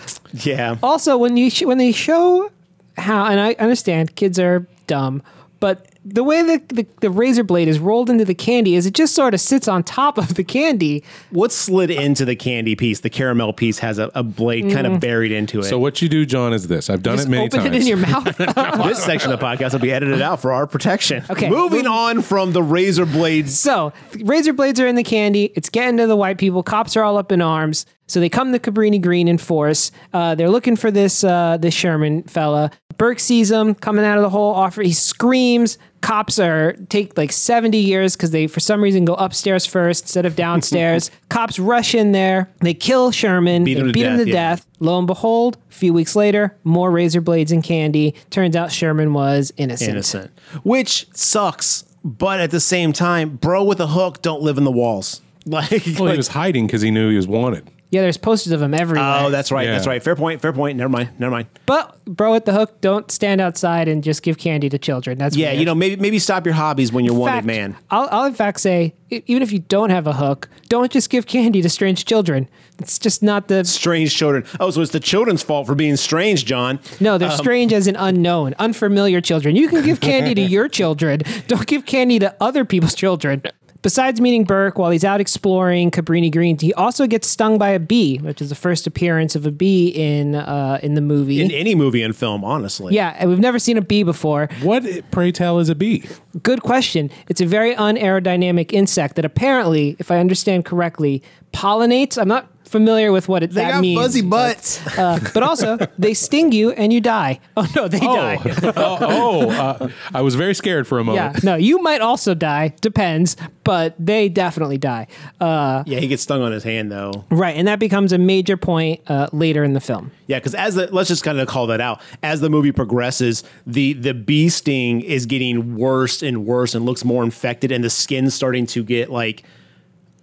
yeah. 0.32 0.76
Also, 0.82 1.16
when 1.16 1.36
you 1.36 1.50
sh- 1.50 1.64
when 1.64 1.78
they 1.78 1.92
show 1.92 2.50
how, 2.96 3.26
and 3.26 3.40
I 3.40 3.54
understand 3.54 4.14
kids 4.16 4.38
are 4.38 4.66
dumb, 4.86 5.22
but 5.60 5.86
the 6.04 6.24
way 6.24 6.42
that 6.42 6.68
the, 6.68 6.86
the 7.00 7.10
razor 7.10 7.44
blade 7.44 7.68
is 7.68 7.78
rolled 7.78 8.10
into 8.10 8.24
the 8.24 8.34
candy 8.34 8.74
is 8.74 8.86
it 8.86 8.94
just 8.94 9.14
sort 9.14 9.34
of 9.34 9.40
sits 9.40 9.68
on 9.68 9.82
top 9.82 10.18
of 10.18 10.34
the 10.34 10.44
candy. 10.44 11.04
What 11.30 11.52
slid 11.52 11.90
into 11.90 12.24
the 12.24 12.34
candy 12.36 12.74
piece, 12.74 13.00
the 13.00 13.10
caramel 13.10 13.52
piece, 13.52 13.78
has 13.78 13.98
a, 13.98 14.10
a 14.14 14.22
blade 14.22 14.72
kind 14.72 14.86
of 14.86 15.00
buried 15.00 15.32
into 15.32 15.60
it. 15.60 15.64
So 15.64 15.78
what 15.78 16.02
you 16.02 16.08
do, 16.08 16.26
John, 16.26 16.52
is 16.52 16.66
this. 16.66 16.90
I've 16.90 17.02
done 17.02 17.16
Just 17.16 17.28
it 17.28 17.30
many 17.30 17.46
open 17.46 17.60
times. 17.60 17.76
it 17.76 17.80
in 17.82 17.86
your 17.86 17.96
mouth. 17.98 18.36
this 18.36 19.04
section 19.04 19.32
of 19.32 19.38
the 19.38 19.44
podcast 19.44 19.72
will 19.72 19.80
be 19.80 19.92
edited 19.92 20.20
out 20.20 20.40
for 20.40 20.52
our 20.52 20.66
protection. 20.66 21.24
Okay. 21.30 21.48
Moving 21.48 21.86
on 21.86 22.22
from 22.22 22.52
the 22.52 22.62
razor 22.62 23.06
blades. 23.06 23.58
so 23.58 23.92
razor 24.20 24.52
blades 24.52 24.80
are 24.80 24.86
in 24.86 24.96
the 24.96 25.04
candy. 25.04 25.52
It's 25.54 25.68
getting 25.68 25.96
to 25.98 26.06
the 26.06 26.16
white 26.16 26.38
people. 26.38 26.62
Cops 26.62 26.96
are 26.96 27.04
all 27.04 27.16
up 27.16 27.30
in 27.32 27.40
arms. 27.40 27.86
So 28.12 28.20
they 28.20 28.28
come 28.28 28.52
to 28.52 28.58
Cabrini 28.58 29.00
Green 29.00 29.26
in 29.26 29.38
force. 29.38 29.90
Uh, 30.12 30.34
they're 30.34 30.50
looking 30.50 30.76
for 30.76 30.90
this 30.90 31.24
uh, 31.24 31.56
this 31.58 31.72
Sherman 31.72 32.24
fella. 32.24 32.70
Burke 32.98 33.20
sees 33.20 33.50
him 33.50 33.74
coming 33.74 34.04
out 34.04 34.18
of 34.18 34.22
the 34.22 34.30
hole. 34.30 34.54
Offer 34.54 34.82
he 34.82 34.92
screams. 34.92 35.78
Cops 36.00 36.38
are 36.40 36.72
take 36.88 37.16
like 37.16 37.30
seventy 37.30 37.78
years 37.78 38.16
because 38.16 38.32
they 38.32 38.46
for 38.48 38.58
some 38.60 38.82
reason 38.82 39.04
go 39.04 39.14
upstairs 39.14 39.64
first 39.66 40.04
instead 40.04 40.26
of 40.26 40.34
downstairs. 40.34 41.10
Cops 41.28 41.58
rush 41.58 41.94
in 41.94 42.12
there. 42.12 42.50
They 42.60 42.74
kill 42.74 43.12
Sherman. 43.12 43.64
Beat 43.64 43.74
they 43.74 43.80
him 43.80 43.86
to 43.86 43.92
beat 43.92 44.06
him 44.06 44.16
death, 44.16 44.26
to 44.26 44.30
yeah. 44.30 44.50
death. 44.50 44.66
Lo 44.80 44.98
and 44.98 45.06
behold, 45.06 45.58
a 45.70 45.74
few 45.74 45.92
weeks 45.92 46.16
later, 46.16 46.56
more 46.64 46.90
razor 46.90 47.20
blades 47.20 47.52
and 47.52 47.62
candy. 47.62 48.14
Turns 48.30 48.56
out 48.56 48.72
Sherman 48.72 49.12
was 49.12 49.52
innocent. 49.56 49.90
Innocent. 49.90 50.30
Which 50.64 51.06
sucks, 51.12 51.84
but 52.04 52.40
at 52.40 52.50
the 52.50 52.60
same 52.60 52.92
time, 52.92 53.36
bro 53.36 53.62
with 53.62 53.80
a 53.80 53.86
hook 53.86 54.22
don't 54.22 54.42
live 54.42 54.58
in 54.58 54.64
the 54.64 54.72
walls. 54.72 55.20
Like, 55.44 55.70
well, 55.70 56.04
like- 56.04 56.12
he 56.12 56.16
was 56.18 56.28
hiding 56.28 56.66
because 56.68 56.82
he 56.82 56.92
knew 56.92 57.10
he 57.10 57.16
was 57.16 57.26
wanted. 57.26 57.68
Yeah, 57.92 58.00
there's 58.00 58.16
posters 58.16 58.52
of 58.52 58.62
him 58.62 58.72
everywhere. 58.74 59.18
oh, 59.20 59.30
that's 59.30 59.52
right. 59.52 59.66
Yeah. 59.66 59.72
That's 59.72 59.86
right. 59.86 60.02
Fair 60.02 60.16
point. 60.16 60.40
Fair 60.40 60.52
point. 60.52 60.78
Never 60.78 60.88
mind. 60.88 61.10
Never 61.18 61.30
mind. 61.30 61.46
But 61.66 62.02
bro 62.06 62.34
at 62.34 62.46
the 62.46 62.52
hook, 62.52 62.80
don't 62.80 63.10
stand 63.10 63.40
outside 63.40 63.86
and 63.86 64.02
just 64.02 64.22
give 64.22 64.38
candy 64.38 64.68
to 64.70 64.78
children. 64.78 65.18
That's 65.18 65.36
Yeah, 65.36 65.48
weird. 65.50 65.58
you 65.60 65.64
know, 65.66 65.74
maybe 65.74 65.96
maybe 66.00 66.18
stop 66.18 66.46
your 66.46 66.54
hobbies 66.54 66.90
when 66.90 67.04
you're 67.04 67.12
In 67.14 67.20
wanted, 67.20 67.32
fact, 67.34 67.46
man. 67.46 67.76
I'll, 67.90 68.08
I'll 68.10 68.24
in 68.24 68.32
fact 68.34 68.60
say, 68.60 68.94
even 69.10 69.42
if 69.42 69.52
you 69.52 69.58
don't 69.58 69.90
have 69.90 70.06
a 70.06 70.14
hook, 70.14 70.48
don't 70.70 70.90
just 70.90 71.10
give 71.10 71.26
candy 71.26 71.60
to 71.60 71.68
strange 71.68 72.06
children. 72.06 72.48
It's 72.78 72.98
just 72.98 73.22
not 73.22 73.48
the. 73.48 73.62
Strange 73.66 74.16
children. 74.16 74.44
Oh, 74.58 74.70
so 74.70 74.80
it's 74.80 74.92
the 74.92 74.98
children's 74.98 75.42
fault 75.42 75.66
for 75.66 75.74
being 75.74 75.96
strange, 75.96 76.46
John. 76.46 76.80
No, 76.98 77.12
Um, 77.14 77.18
they're 77.18 77.30
strange 77.30 77.74
as 77.74 77.86
an 77.88 77.96
unknown, 77.96 78.54
unfamiliar 78.58 79.20
children. 79.20 79.54
You 79.54 79.68
can 79.68 79.84
give 79.84 80.00
candy 80.00 80.34
to 80.34 80.40
your 80.56 80.66
children. 80.66 81.20
Don't 81.46 81.66
give 81.66 81.84
candy 81.84 82.18
to 82.20 82.34
other 82.40 82.64
people's 82.64 82.94
children. 82.94 83.42
Besides 83.82 84.20
meeting 84.20 84.44
Burke 84.44 84.78
while 84.78 84.92
he's 84.92 85.04
out 85.04 85.20
exploring 85.20 85.90
Cabrini 85.90 86.32
Green, 86.32 86.56
he 86.56 86.72
also 86.74 87.08
gets 87.08 87.28
stung 87.28 87.58
by 87.58 87.70
a 87.70 87.80
bee, 87.80 88.18
which 88.18 88.40
is 88.40 88.48
the 88.48 88.54
first 88.54 88.86
appearance 88.86 89.34
of 89.34 89.44
a 89.44 89.50
bee 89.50 89.88
in 89.88 90.36
uh, 90.36 90.78
in 90.82 90.94
the 90.94 91.00
movie. 91.00 91.40
In 91.40 91.50
any 91.50 91.74
movie 91.74 92.02
and 92.02 92.14
film, 92.14 92.44
honestly. 92.44 92.94
yeah, 92.94 93.16
and 93.18 93.28
we've 93.28 93.40
never 93.40 93.58
seen 93.58 93.76
a 93.76 93.82
bee 93.82 94.04
before. 94.04 94.48
What, 94.62 94.84
pray 95.10 95.32
tell, 95.32 95.58
is 95.58 95.68
a 95.68 95.74
bee? 95.74 96.04
Good 96.42 96.62
question. 96.62 97.10
It's 97.28 97.40
a 97.40 97.46
very 97.46 97.74
unaerodynamic 97.74 98.72
insect 98.72 99.16
that 99.16 99.24
apparently, 99.24 99.96
if 99.98 100.10
I 100.10 100.18
understand 100.18 100.64
correctly, 100.64 101.22
pollinates. 101.52 102.20
I'm 102.20 102.28
not 102.28 102.48
familiar 102.72 103.12
with 103.12 103.28
what 103.28 103.42
it, 103.44 103.50
They 103.50 103.62
that 103.62 103.72
got 103.72 103.80
means. 103.80 104.00
fuzzy 104.00 104.22
but, 104.22 104.56
butts. 104.56 104.98
uh, 104.98 105.20
but 105.32 105.42
also, 105.44 105.78
they 105.98 106.14
sting 106.14 106.50
you 106.50 106.72
and 106.72 106.92
you 106.92 107.00
die. 107.00 107.38
Oh 107.56 107.68
no, 107.76 107.86
they 107.86 108.00
die. 108.00 108.40
oh, 108.76 108.98
oh 109.00 109.50
uh, 109.50 109.88
I 110.14 110.22
was 110.22 110.34
very 110.34 110.54
scared 110.54 110.86
for 110.88 110.98
a 110.98 111.04
moment. 111.04 111.16
Yeah, 111.22 111.26
moment. 111.28 111.44
no, 111.44 111.54
you 111.56 111.80
might 111.82 112.00
also 112.00 112.34
die. 112.34 112.74
Depends, 112.80 113.36
but 113.62 113.94
they 113.98 114.28
definitely 114.28 114.78
die. 114.78 115.06
Uh, 115.40 115.84
yeah, 115.86 116.00
he 116.00 116.08
gets 116.08 116.22
stung 116.22 116.40
on 116.42 116.50
his 116.50 116.64
hand 116.64 116.90
though. 116.90 117.24
right, 117.30 117.54
and 117.54 117.68
that 117.68 117.78
becomes 117.78 118.12
a 118.12 118.18
major 118.18 118.56
point 118.56 119.00
uh, 119.08 119.28
later 119.32 119.62
in 119.62 119.74
the 119.74 119.80
film. 119.80 120.10
Yeah, 120.26 120.38
because 120.38 120.54
as 120.54 120.74
the 120.76 120.88
let's 120.92 121.08
just 121.08 121.22
kind 121.22 121.38
of 121.38 121.46
call 121.46 121.66
that 121.68 121.80
out. 121.80 122.00
As 122.22 122.40
the 122.40 122.48
movie 122.48 122.72
progresses, 122.72 123.44
the 123.66 123.92
the 123.92 124.14
bee 124.14 124.48
sting 124.48 125.02
is 125.02 125.26
getting 125.26 125.76
worse 125.76 126.22
and 126.22 126.46
worse 126.46 126.74
and 126.74 126.86
looks 126.86 127.04
more 127.04 127.22
infected, 127.22 127.70
and 127.70 127.84
the 127.84 127.90
skin's 127.90 128.34
starting 128.34 128.66
to 128.68 128.82
get 128.82 129.10
like, 129.10 129.42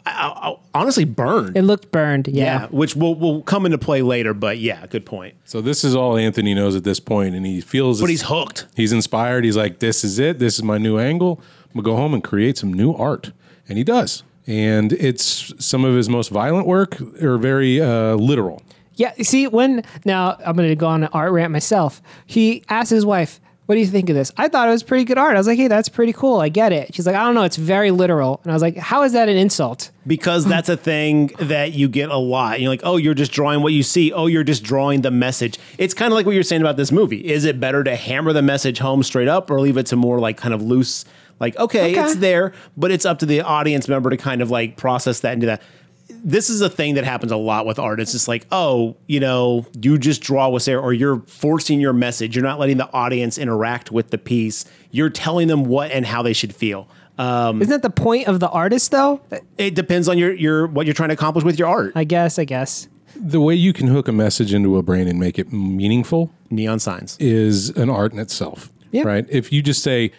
I, 0.10 0.50
I, 0.50 0.56
honestly 0.74 1.06
burned. 1.06 1.58
It 1.58 1.64
looked 1.64 1.92
burned. 1.92 2.28
yeah. 2.28 2.44
Yeah. 2.44 2.68
which 2.68 2.96
will 2.96 3.16
will 3.16 3.42
come 3.44 3.66
into 3.66 3.78
play 3.78 4.02
later. 4.02 4.34
But 4.34 4.60
yeah, 4.60 4.86
good 4.88 5.06
point. 5.06 5.36
So 5.46 5.62
this 5.62 5.84
is 5.84 5.96
all 5.96 6.18
Anthony 6.18 6.54
knows 6.54 6.76
at 6.76 6.84
this 6.84 7.00
point, 7.00 7.36
and 7.36 7.46
he 7.46 7.62
feels 7.62 8.02
But 8.02 8.10
he's 8.10 8.24
hooked. 8.24 8.68
He's 8.76 8.92
inspired. 8.92 9.46
He's 9.46 9.58
like, 9.58 9.80
"This 9.80 10.04
is 10.04 10.20
it. 10.20 10.40
This 10.40 10.56
is 10.56 10.64
my 10.64 10.78
new 10.78 10.98
angle. 11.00 11.42
I'm 11.66 11.82
gonna 11.82 11.96
go 11.96 11.96
home 11.96 12.14
and 12.14 12.24
create 12.24 12.58
some 12.58 12.74
new 12.74 12.94
art," 12.94 13.32
and 13.68 13.78
he 13.78 13.84
does. 13.84 14.24
And 14.48 14.94
it's 14.94 15.54
some 15.64 15.86
of 15.86 15.96
his 15.96 16.10
most 16.10 16.30
violent 16.30 16.66
work 16.66 17.00
or 17.22 17.38
very 17.38 17.80
uh, 17.80 18.16
literal. 18.16 18.64
Yeah, 18.96 19.14
see, 19.22 19.48
when 19.48 19.84
now 20.06 20.38
I'm 20.46 20.58
going 20.58 20.68
to 20.68 20.76
go 20.76 20.88
on 20.88 21.04
an 21.04 21.10
art 21.14 21.32
rant 21.32 21.54
myself. 21.54 22.02
He 22.26 22.64
asked 22.68 22.90
his 22.90 23.06
wife, 23.06 23.40
"What 23.70 23.76
do 23.76 23.82
you 23.82 23.86
think 23.88 24.10
of 24.10 24.16
this?" 24.16 24.32
I 24.36 24.48
thought 24.48 24.68
it 24.68 24.72
was 24.72 24.82
pretty 24.82 25.04
good 25.04 25.20
art. 25.20 25.36
I 25.36 25.40
was 25.40 25.46
like, 25.46 25.60
"Hey, 25.60 25.68
that's 25.68 25.90
pretty 25.90 26.12
cool. 26.12 26.40
I 26.40 26.50
get 26.50 26.74
it." 26.74 26.96
She's 26.96 27.06
like, 27.06 27.16
"I 27.16 27.24
don't 27.24 27.36
know. 27.36 27.44
It's 27.44 27.56
very 27.56 27.92
literal." 27.92 28.40
And 28.44 28.52
I 28.52 28.56
was 28.56 28.64
like, 28.64 28.78
"How 28.78 29.04
is 29.04 29.14
that 29.14 29.30
an 29.30 29.38
insult?" 29.38 29.92
because 30.08 30.44
that's 30.44 30.70
a 30.70 30.76
thing 30.78 31.28
that 31.40 31.74
you 31.74 31.88
get 31.88 32.10
a 32.10 32.18
lot. 32.18 32.60
You're 32.60 32.72
like, 32.72 32.82
oh, 32.84 32.98
you're 32.98 33.14
just 33.14 33.32
drawing 33.32 33.62
what 33.62 33.74
you 33.74 33.84
see. 33.84 34.12
Oh, 34.12 34.26
you're 34.26 34.44
just 34.44 34.64
drawing 34.64 35.02
the 35.02 35.12
message. 35.12 35.60
It's 35.78 35.94
kind 35.94 36.12
of 36.12 36.16
like 36.16 36.26
what 36.26 36.34
you're 36.34 36.42
saying 36.42 36.64
about 36.64 36.78
this 36.78 36.92
movie. 36.92 37.18
Is 37.30 37.46
it 37.46 37.60
better 37.60 37.84
to 37.84 37.96
hammer 37.96 38.34
the 38.34 38.42
message 38.42 38.80
home 38.80 39.04
straight 39.04 39.28
up 39.28 39.52
or 39.52 39.62
leave 39.62 39.78
it 39.78 39.86
to 39.88 39.96
more 39.96 40.20
like 40.20 40.36
kind 40.36 40.52
of 40.56 40.64
loose? 40.64 41.06
Like, 41.40 41.56
okay, 41.58 41.92
Okay. 41.92 42.02
it's 42.02 42.16
there, 42.16 42.54
but 42.76 42.90
it's 42.92 43.06
up 43.06 43.20
to 43.20 43.26
the 43.28 43.42
audience 43.42 43.88
member 43.88 44.10
to 44.10 44.18
kind 44.18 44.42
of 44.42 44.50
like 44.50 44.78
process 44.78 45.20
that 45.20 45.34
and 45.34 45.42
do 45.42 45.46
that. 45.48 45.62
This 46.24 46.50
is 46.50 46.62
a 46.62 46.70
thing 46.70 46.96
that 46.96 47.04
happens 47.04 47.32
a 47.32 47.38
lot 47.38 47.66
with 47.66 47.80
art. 47.80 48.00
It's 48.00 48.12
just 48.12 48.28
like, 48.28 48.46
oh, 48.52 48.98
you 49.08 49.20
know, 49.20 49.66
you 49.82 49.98
just 49.98 50.22
draw 50.22 50.50
what's 50.50 50.66
there, 50.66 50.80
or 50.80 50.94
you're 50.94 51.22
forcing 51.28 51.80
your 51.80 51.94
message. 51.94 52.36
You're 52.36 52.44
not 52.46 52.60
letting 52.60 52.78
the 52.78 52.92
audience 52.94 53.38
interact 53.38 53.92
with 53.92 54.10
the 54.10 54.18
piece. 54.18 54.66
You're 54.92 55.10
telling 55.10 55.48
them 55.48 55.66
what 55.66 55.92
and 55.92 56.06
how 56.06 56.22
they 56.22 56.34
should 56.34 56.54
feel. 56.56 56.88
Um, 57.18 57.62
Isn't 57.62 57.72
that 57.72 57.82
the 57.82 57.90
point 57.90 58.28
of 58.28 58.40
the 58.40 58.50
artist, 58.50 58.92
though? 58.92 59.22
it 59.58 59.76
depends 59.76 60.08
on 60.08 60.18
your 60.18 60.32
your 60.34 60.68
what 60.68 60.86
you're 60.86 60.94
trying 60.94 61.10
to 61.10 61.14
accomplish 61.16 61.44
with 61.44 61.60
your 61.60 61.68
art. 61.68 61.92
I 61.96 62.04
guess. 62.06 62.40
I 62.40 62.46
guess. 62.46 62.88
The 63.16 63.42
way 63.42 63.56
you 63.56 63.74
can 63.74 63.88
hook 63.88 64.08
a 64.08 64.12
message 64.14 64.54
into 64.54 64.78
a 64.78 64.84
brain 64.84 65.08
and 65.08 65.20
make 65.20 65.38
it 65.40 65.52
meaningful 65.52 66.32
Neon 66.50 66.80
signs. 66.80 67.18
is 67.20 67.70
an 67.72 67.90
art 67.90 68.14
in 68.14 68.20
itself. 68.20 68.70
Yeah. 68.92 69.04
Right? 69.04 69.26
If 69.30 69.52
you 69.52 69.62
just 69.62 69.84
say, 69.84 70.12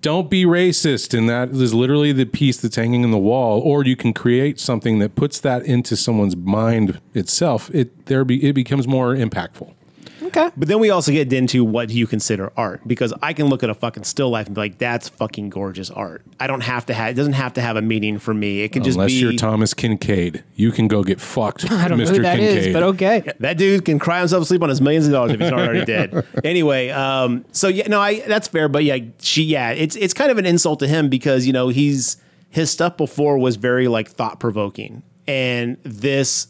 don't 0.00 0.30
be 0.30 0.44
racist, 0.44 1.16
and 1.16 1.28
that 1.28 1.50
is 1.50 1.74
literally 1.74 2.12
the 2.12 2.26
piece 2.26 2.58
that's 2.58 2.76
hanging 2.76 3.04
in 3.04 3.10
the 3.10 3.18
wall, 3.18 3.60
or 3.60 3.84
you 3.84 3.96
can 3.96 4.12
create 4.12 4.60
something 4.60 4.98
that 4.98 5.14
puts 5.14 5.40
that 5.40 5.62
into 5.62 5.96
someone's 5.96 6.36
mind 6.36 7.00
itself, 7.14 7.70
it 7.74 8.06
there 8.06 8.24
be 8.24 8.44
it 8.48 8.54
becomes 8.54 8.86
more 8.86 9.14
impactful. 9.14 9.74
Okay. 10.22 10.50
But 10.56 10.68
then 10.68 10.80
we 10.80 10.90
also 10.90 11.12
get 11.12 11.32
into 11.32 11.64
what 11.64 11.90
you 11.90 12.06
consider 12.06 12.52
art 12.56 12.80
because 12.86 13.12
I 13.22 13.32
can 13.32 13.46
look 13.46 13.62
at 13.62 13.70
a 13.70 13.74
fucking 13.74 14.04
still 14.04 14.30
life 14.30 14.46
and 14.46 14.54
be 14.54 14.60
like, 14.60 14.78
"That's 14.78 15.08
fucking 15.08 15.50
gorgeous 15.50 15.90
art." 15.90 16.22
I 16.40 16.46
don't 16.46 16.62
have 16.62 16.86
to 16.86 16.94
have. 16.94 17.10
It 17.10 17.14
doesn't 17.14 17.34
have 17.34 17.54
to 17.54 17.60
have 17.60 17.76
a 17.76 17.82
meaning 17.82 18.18
for 18.18 18.34
me. 18.34 18.62
It 18.62 18.72
can 18.72 18.82
just 18.82 18.96
Unless 18.96 19.12
be. 19.12 19.16
you're 19.18 19.32
Thomas 19.34 19.74
Kinkade, 19.74 20.42
you 20.56 20.72
can 20.72 20.88
go 20.88 21.02
get 21.02 21.20
fucked, 21.20 21.70
I 21.70 21.88
don't 21.88 21.98
Mr. 21.98 22.06
know 22.06 22.12
who 22.12 22.22
that 22.22 22.38
Kinkade. 22.38 22.56
is, 22.56 22.72
but 22.72 22.82
okay. 22.82 23.32
that 23.40 23.58
dude 23.58 23.84
can 23.84 23.98
cry 23.98 24.18
himself 24.18 24.42
to 24.42 24.46
sleep 24.46 24.62
on 24.62 24.68
his 24.68 24.80
millions 24.80 25.06
of 25.06 25.12
dollars 25.12 25.32
if 25.32 25.40
he's 25.40 25.50
not 25.50 25.60
already 25.60 25.84
dead. 25.84 26.26
Anyway, 26.44 26.88
um, 26.90 27.44
so 27.52 27.68
yeah, 27.68 27.86
no, 27.88 28.00
I 28.00 28.20
that's 28.20 28.48
fair, 28.48 28.68
but 28.68 28.84
yeah, 28.84 28.98
she, 29.20 29.42
yeah, 29.42 29.70
it's 29.70 29.96
it's 29.96 30.14
kind 30.14 30.30
of 30.30 30.38
an 30.38 30.46
insult 30.46 30.78
to 30.80 30.88
him 30.88 31.08
because 31.08 31.46
you 31.46 31.52
know 31.52 31.68
he's 31.68 32.16
his 32.50 32.70
stuff 32.70 32.96
before 32.96 33.38
was 33.38 33.56
very 33.56 33.88
like 33.88 34.08
thought 34.08 34.40
provoking, 34.40 35.02
and 35.28 35.76
this 35.82 36.46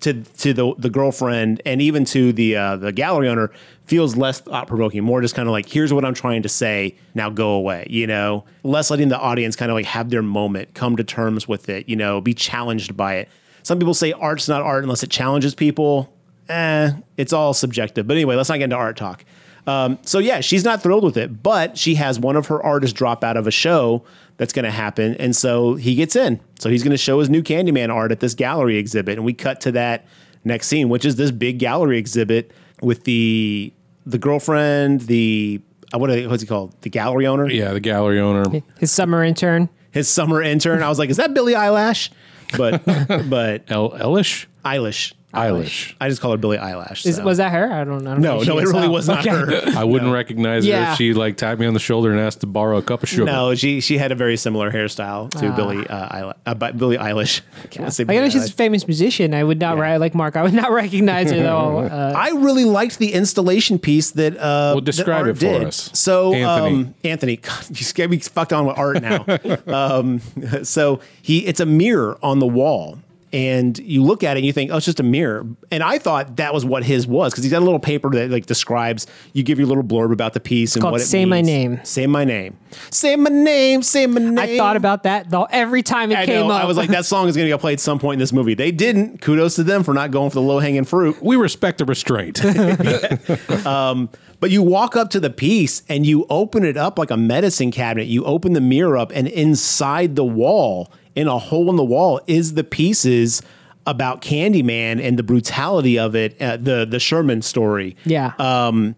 to 0.00 0.22
to 0.22 0.54
the 0.54 0.74
the 0.78 0.88
girlfriend 0.88 1.60
and 1.66 1.82
even 1.82 2.04
to 2.06 2.32
the 2.32 2.56
uh, 2.56 2.76
the 2.76 2.92
gallery 2.92 3.28
owner 3.28 3.50
feels 3.84 4.16
less 4.16 4.40
thought 4.40 4.68
provoking, 4.68 5.02
more 5.02 5.20
just 5.20 5.34
kind 5.34 5.48
of 5.48 5.52
like 5.52 5.68
here's 5.68 5.92
what 5.92 6.04
I'm 6.04 6.14
trying 6.14 6.42
to 6.44 6.48
say, 6.48 6.96
now 7.14 7.28
go 7.28 7.50
away, 7.50 7.86
you 7.90 8.06
know, 8.06 8.44
less 8.62 8.90
letting 8.90 9.08
the 9.08 9.18
audience 9.18 9.56
kind 9.56 9.70
of 9.70 9.74
like 9.74 9.86
have 9.86 10.08
their 10.08 10.22
moment, 10.22 10.72
come 10.72 10.96
to 10.96 11.04
terms 11.04 11.48
with 11.48 11.68
it, 11.68 11.88
you 11.88 11.96
know, 11.96 12.20
be 12.20 12.32
challenged 12.32 12.96
by 12.96 13.16
it. 13.16 13.28
Some 13.64 13.78
people 13.78 13.94
say 13.94 14.12
art's 14.12 14.48
not 14.48 14.62
art 14.62 14.84
unless 14.84 15.02
it 15.02 15.10
challenges 15.10 15.54
people. 15.54 16.14
Eh, 16.48 16.92
it's 17.16 17.32
all 17.32 17.52
subjective. 17.52 18.06
But 18.06 18.14
anyway, 18.14 18.36
let's 18.36 18.48
not 18.48 18.58
get 18.58 18.64
into 18.64 18.76
art 18.76 18.96
talk. 18.96 19.24
Um, 19.66 19.98
so 20.02 20.18
yeah, 20.18 20.40
she's 20.40 20.64
not 20.64 20.82
thrilled 20.82 21.04
with 21.04 21.16
it, 21.16 21.42
but 21.42 21.76
she 21.76 21.96
has 21.96 22.18
one 22.18 22.36
of 22.36 22.46
her 22.46 22.62
artists 22.62 22.96
drop 22.96 23.22
out 23.22 23.36
of 23.36 23.46
a 23.46 23.52
show 23.52 24.04
that's 24.42 24.52
going 24.52 24.64
to 24.64 24.72
happen, 24.72 25.14
and 25.20 25.36
so 25.36 25.76
he 25.76 25.94
gets 25.94 26.16
in. 26.16 26.40
So 26.58 26.68
he's 26.68 26.82
going 26.82 26.90
to 26.90 26.96
show 26.98 27.20
his 27.20 27.30
new 27.30 27.44
Candyman 27.44 27.90
art 27.94 28.10
at 28.10 28.18
this 28.18 28.34
gallery 28.34 28.76
exhibit, 28.76 29.16
and 29.16 29.24
we 29.24 29.32
cut 29.32 29.60
to 29.60 29.70
that 29.72 30.04
next 30.42 30.66
scene, 30.66 30.88
which 30.88 31.04
is 31.04 31.14
this 31.14 31.30
big 31.30 31.60
gallery 31.60 31.96
exhibit 31.96 32.50
with 32.80 33.04
the 33.04 33.72
the 34.04 34.18
girlfriend, 34.18 35.02
the 35.02 35.60
uh, 35.94 35.98
what 36.00 36.10
are 36.10 36.14
they, 36.14 36.26
what's 36.26 36.42
he 36.42 36.48
called? 36.48 36.74
The 36.80 36.90
gallery 36.90 37.24
owner, 37.28 37.48
Yeah, 37.48 37.72
the 37.72 37.78
gallery 37.78 38.18
owner. 38.18 38.60
His 38.80 38.90
summer 38.90 39.22
intern. 39.22 39.68
his 39.92 40.08
summer 40.08 40.42
intern. 40.42 40.82
I 40.82 40.88
was 40.88 40.98
like, 40.98 41.08
is 41.10 41.18
that 41.18 41.34
Billie 41.34 41.54
Eyelash? 41.54 42.10
But 42.56 42.84
but 43.30 43.62
El 43.68 43.90
Elish? 43.92 44.46
Eilish. 44.64 45.12
Eilish. 45.34 45.94
I 46.00 46.08
just 46.08 46.20
call 46.20 46.32
her 46.32 46.36
Billie 46.36 46.58
Eyelash. 46.58 47.06
Is, 47.06 47.16
so. 47.16 47.24
was 47.24 47.38
that 47.38 47.52
her? 47.52 47.72
I 47.72 47.84
don't, 47.84 48.06
I 48.06 48.12
don't 48.12 48.20
no, 48.20 48.34
know. 48.34 48.38
who 48.40 48.44
no, 48.46 48.58
it 48.58 48.64
really 48.66 48.86
Oh, 48.86 48.90
was 48.90 49.08
not 49.08 49.26
okay. 49.26 49.30
her. 49.30 49.78
I 49.78 49.84
wouldn't 49.84 50.12
recognize 50.12 50.64
her 50.64 50.70
Yeah. 50.70 50.92
if 50.92 50.98
she 50.98 51.14
like 51.14 51.36
tapped 51.36 51.58
me 51.60 51.66
on 51.66 51.74
the 51.74 51.80
shoulder 51.80 52.10
and 52.10 52.20
asked 52.20 52.40
to 52.40 52.46
borrow 52.46 52.76
a 52.78 52.82
cup 52.82 53.02
of 53.02 53.08
sugar. 53.08 53.24
No, 53.24 53.54
she 53.54 53.80
she 53.80 53.96
had 53.98 54.12
a 54.12 54.14
very 54.14 54.36
similar 54.36 54.70
hairstyle 54.70 55.30
to 55.30 55.52
Billie 55.52 55.86
uh, 55.86 56.08
Eilish, 56.08 56.34
uh, 56.46 56.72
Billie 56.72 56.96
Eilish. 56.98 57.40
I 57.64 57.66
can't 57.68 58.10
I 58.10 58.14
know 58.16 58.28
she's 58.28 58.48
a 58.50 58.52
famous 58.52 58.86
musician. 58.86 59.32
I 59.34 59.42
would 59.44 59.58
not 59.58 59.76
Yeah. 59.76 59.82
write 59.82 59.96
like 59.98 60.14
Mark. 60.14 60.36
I 60.36 60.42
would 60.42 60.54
not 60.54 60.70
recognize 60.82 61.30
her 61.30 61.38
though. 61.38 61.88
Uh, 61.92 62.12
I 62.16 62.30
really 62.30 62.64
liked 62.64 62.98
the 62.98 63.12
installation 63.12 63.78
piece 63.78 64.10
that. 64.12 64.36
Uh, 64.36 64.72
Well, 64.74 64.80
describe 64.80 65.24
that 65.26 65.30
it 65.30 65.34
for 65.34 65.40
did. 65.58 65.64
us. 65.64 65.90
So, 65.94 66.32
Anthony. 66.32 66.74
um, 66.84 66.94
Anthony, 67.04 67.36
God, 67.36 67.66
you 67.70 67.84
scared 67.84 68.10
me 68.10 68.18
fucked 68.18 68.52
on 68.52 68.66
with 68.66 68.78
art 68.78 69.02
now. 69.02 69.24
um, 69.66 70.20
so 70.62 71.00
he, 71.20 71.46
it's 71.46 71.60
a 71.60 71.66
mirror 71.66 72.18
on 72.22 72.38
the 72.38 72.46
wall. 72.46 72.98
And 73.32 73.78
you 73.78 74.02
look 74.02 74.22
at 74.22 74.36
it 74.36 74.40
and 74.40 74.46
you 74.46 74.52
think, 74.52 74.70
oh, 74.70 74.76
it's 74.76 74.84
just 74.84 75.00
a 75.00 75.04
mirror. 75.04 75.46
And 75.70 75.82
I 75.82 75.98
thought 75.98 76.36
that 76.36 76.52
was 76.52 76.64
what 76.66 76.84
his 76.84 77.06
was 77.06 77.32
because 77.32 77.44
he's 77.44 77.52
got 77.52 77.62
a 77.62 77.64
little 77.64 77.78
paper 77.80 78.10
that 78.10 78.30
like 78.30 78.46
describes. 78.46 79.06
You 79.32 79.42
give 79.42 79.58
your 79.58 79.68
little 79.68 79.82
blurb 79.84 80.12
about 80.12 80.34
the 80.34 80.40
piece 80.40 80.74
and 80.74 80.82
called 80.82 80.92
what 80.92 81.00
it 81.00 81.04
Say 81.04 81.24
My 81.24 81.36
means. 81.36 81.46
Name. 81.46 81.80
Say 81.84 82.06
my 82.06 82.24
name. 82.24 82.56
Say 82.90 83.16
my 83.16 83.30
name. 83.30 83.82
Say 83.82 84.06
my 84.06 84.20
name. 84.20 84.38
I 84.38 84.56
thought 84.58 84.76
about 84.76 85.04
that 85.04 85.30
though 85.30 85.44
every 85.50 85.82
time 85.82 86.10
it 86.12 86.18
I 86.18 86.26
came 86.26 86.46
know. 86.46 86.54
up. 86.54 86.62
I 86.62 86.66
was 86.66 86.76
like, 86.76 86.90
that 86.90 87.06
song 87.06 87.28
is 87.28 87.36
going 87.36 87.46
to 87.46 87.50
get 87.50 87.60
played 87.60 87.74
at 87.74 87.80
some 87.80 87.98
point 87.98 88.14
in 88.14 88.18
this 88.20 88.32
movie. 88.32 88.54
They 88.54 88.70
didn't. 88.70 89.20
Kudos 89.22 89.56
to 89.56 89.62
them 89.64 89.82
for 89.82 89.94
not 89.94 90.10
going 90.10 90.30
for 90.30 90.34
the 90.34 90.42
low 90.42 90.58
hanging 90.58 90.84
fruit. 90.84 91.22
We 91.22 91.36
respect 91.36 91.78
the 91.78 91.84
restraint. 91.84 92.40
Um, 93.66 94.08
but 94.40 94.50
you 94.50 94.62
walk 94.62 94.96
up 94.96 95.10
to 95.10 95.20
the 95.20 95.30
piece 95.30 95.82
and 95.88 96.04
you 96.04 96.26
open 96.28 96.64
it 96.64 96.76
up 96.76 96.98
like 96.98 97.10
a 97.10 97.16
medicine 97.16 97.70
cabinet. 97.70 98.08
You 98.08 98.24
open 98.24 98.54
the 98.54 98.60
mirror 98.60 98.96
up, 98.96 99.12
and 99.14 99.28
inside 99.28 100.16
the 100.16 100.24
wall, 100.24 100.90
in 101.14 101.28
a 101.28 101.38
hole 101.38 101.68
in 101.70 101.76
the 101.76 101.84
wall, 101.84 102.20
is 102.26 102.54
the 102.54 102.64
pieces 102.64 103.42
about 103.86 104.22
Candyman 104.22 105.02
and 105.02 105.18
the 105.18 105.22
brutality 105.22 105.98
of 105.98 106.14
it. 106.14 106.40
Uh, 106.40 106.56
the 106.56 106.86
the 106.88 107.00
Sherman 107.00 107.42
story. 107.42 107.96
yeah. 108.04 108.32
um, 108.38 108.94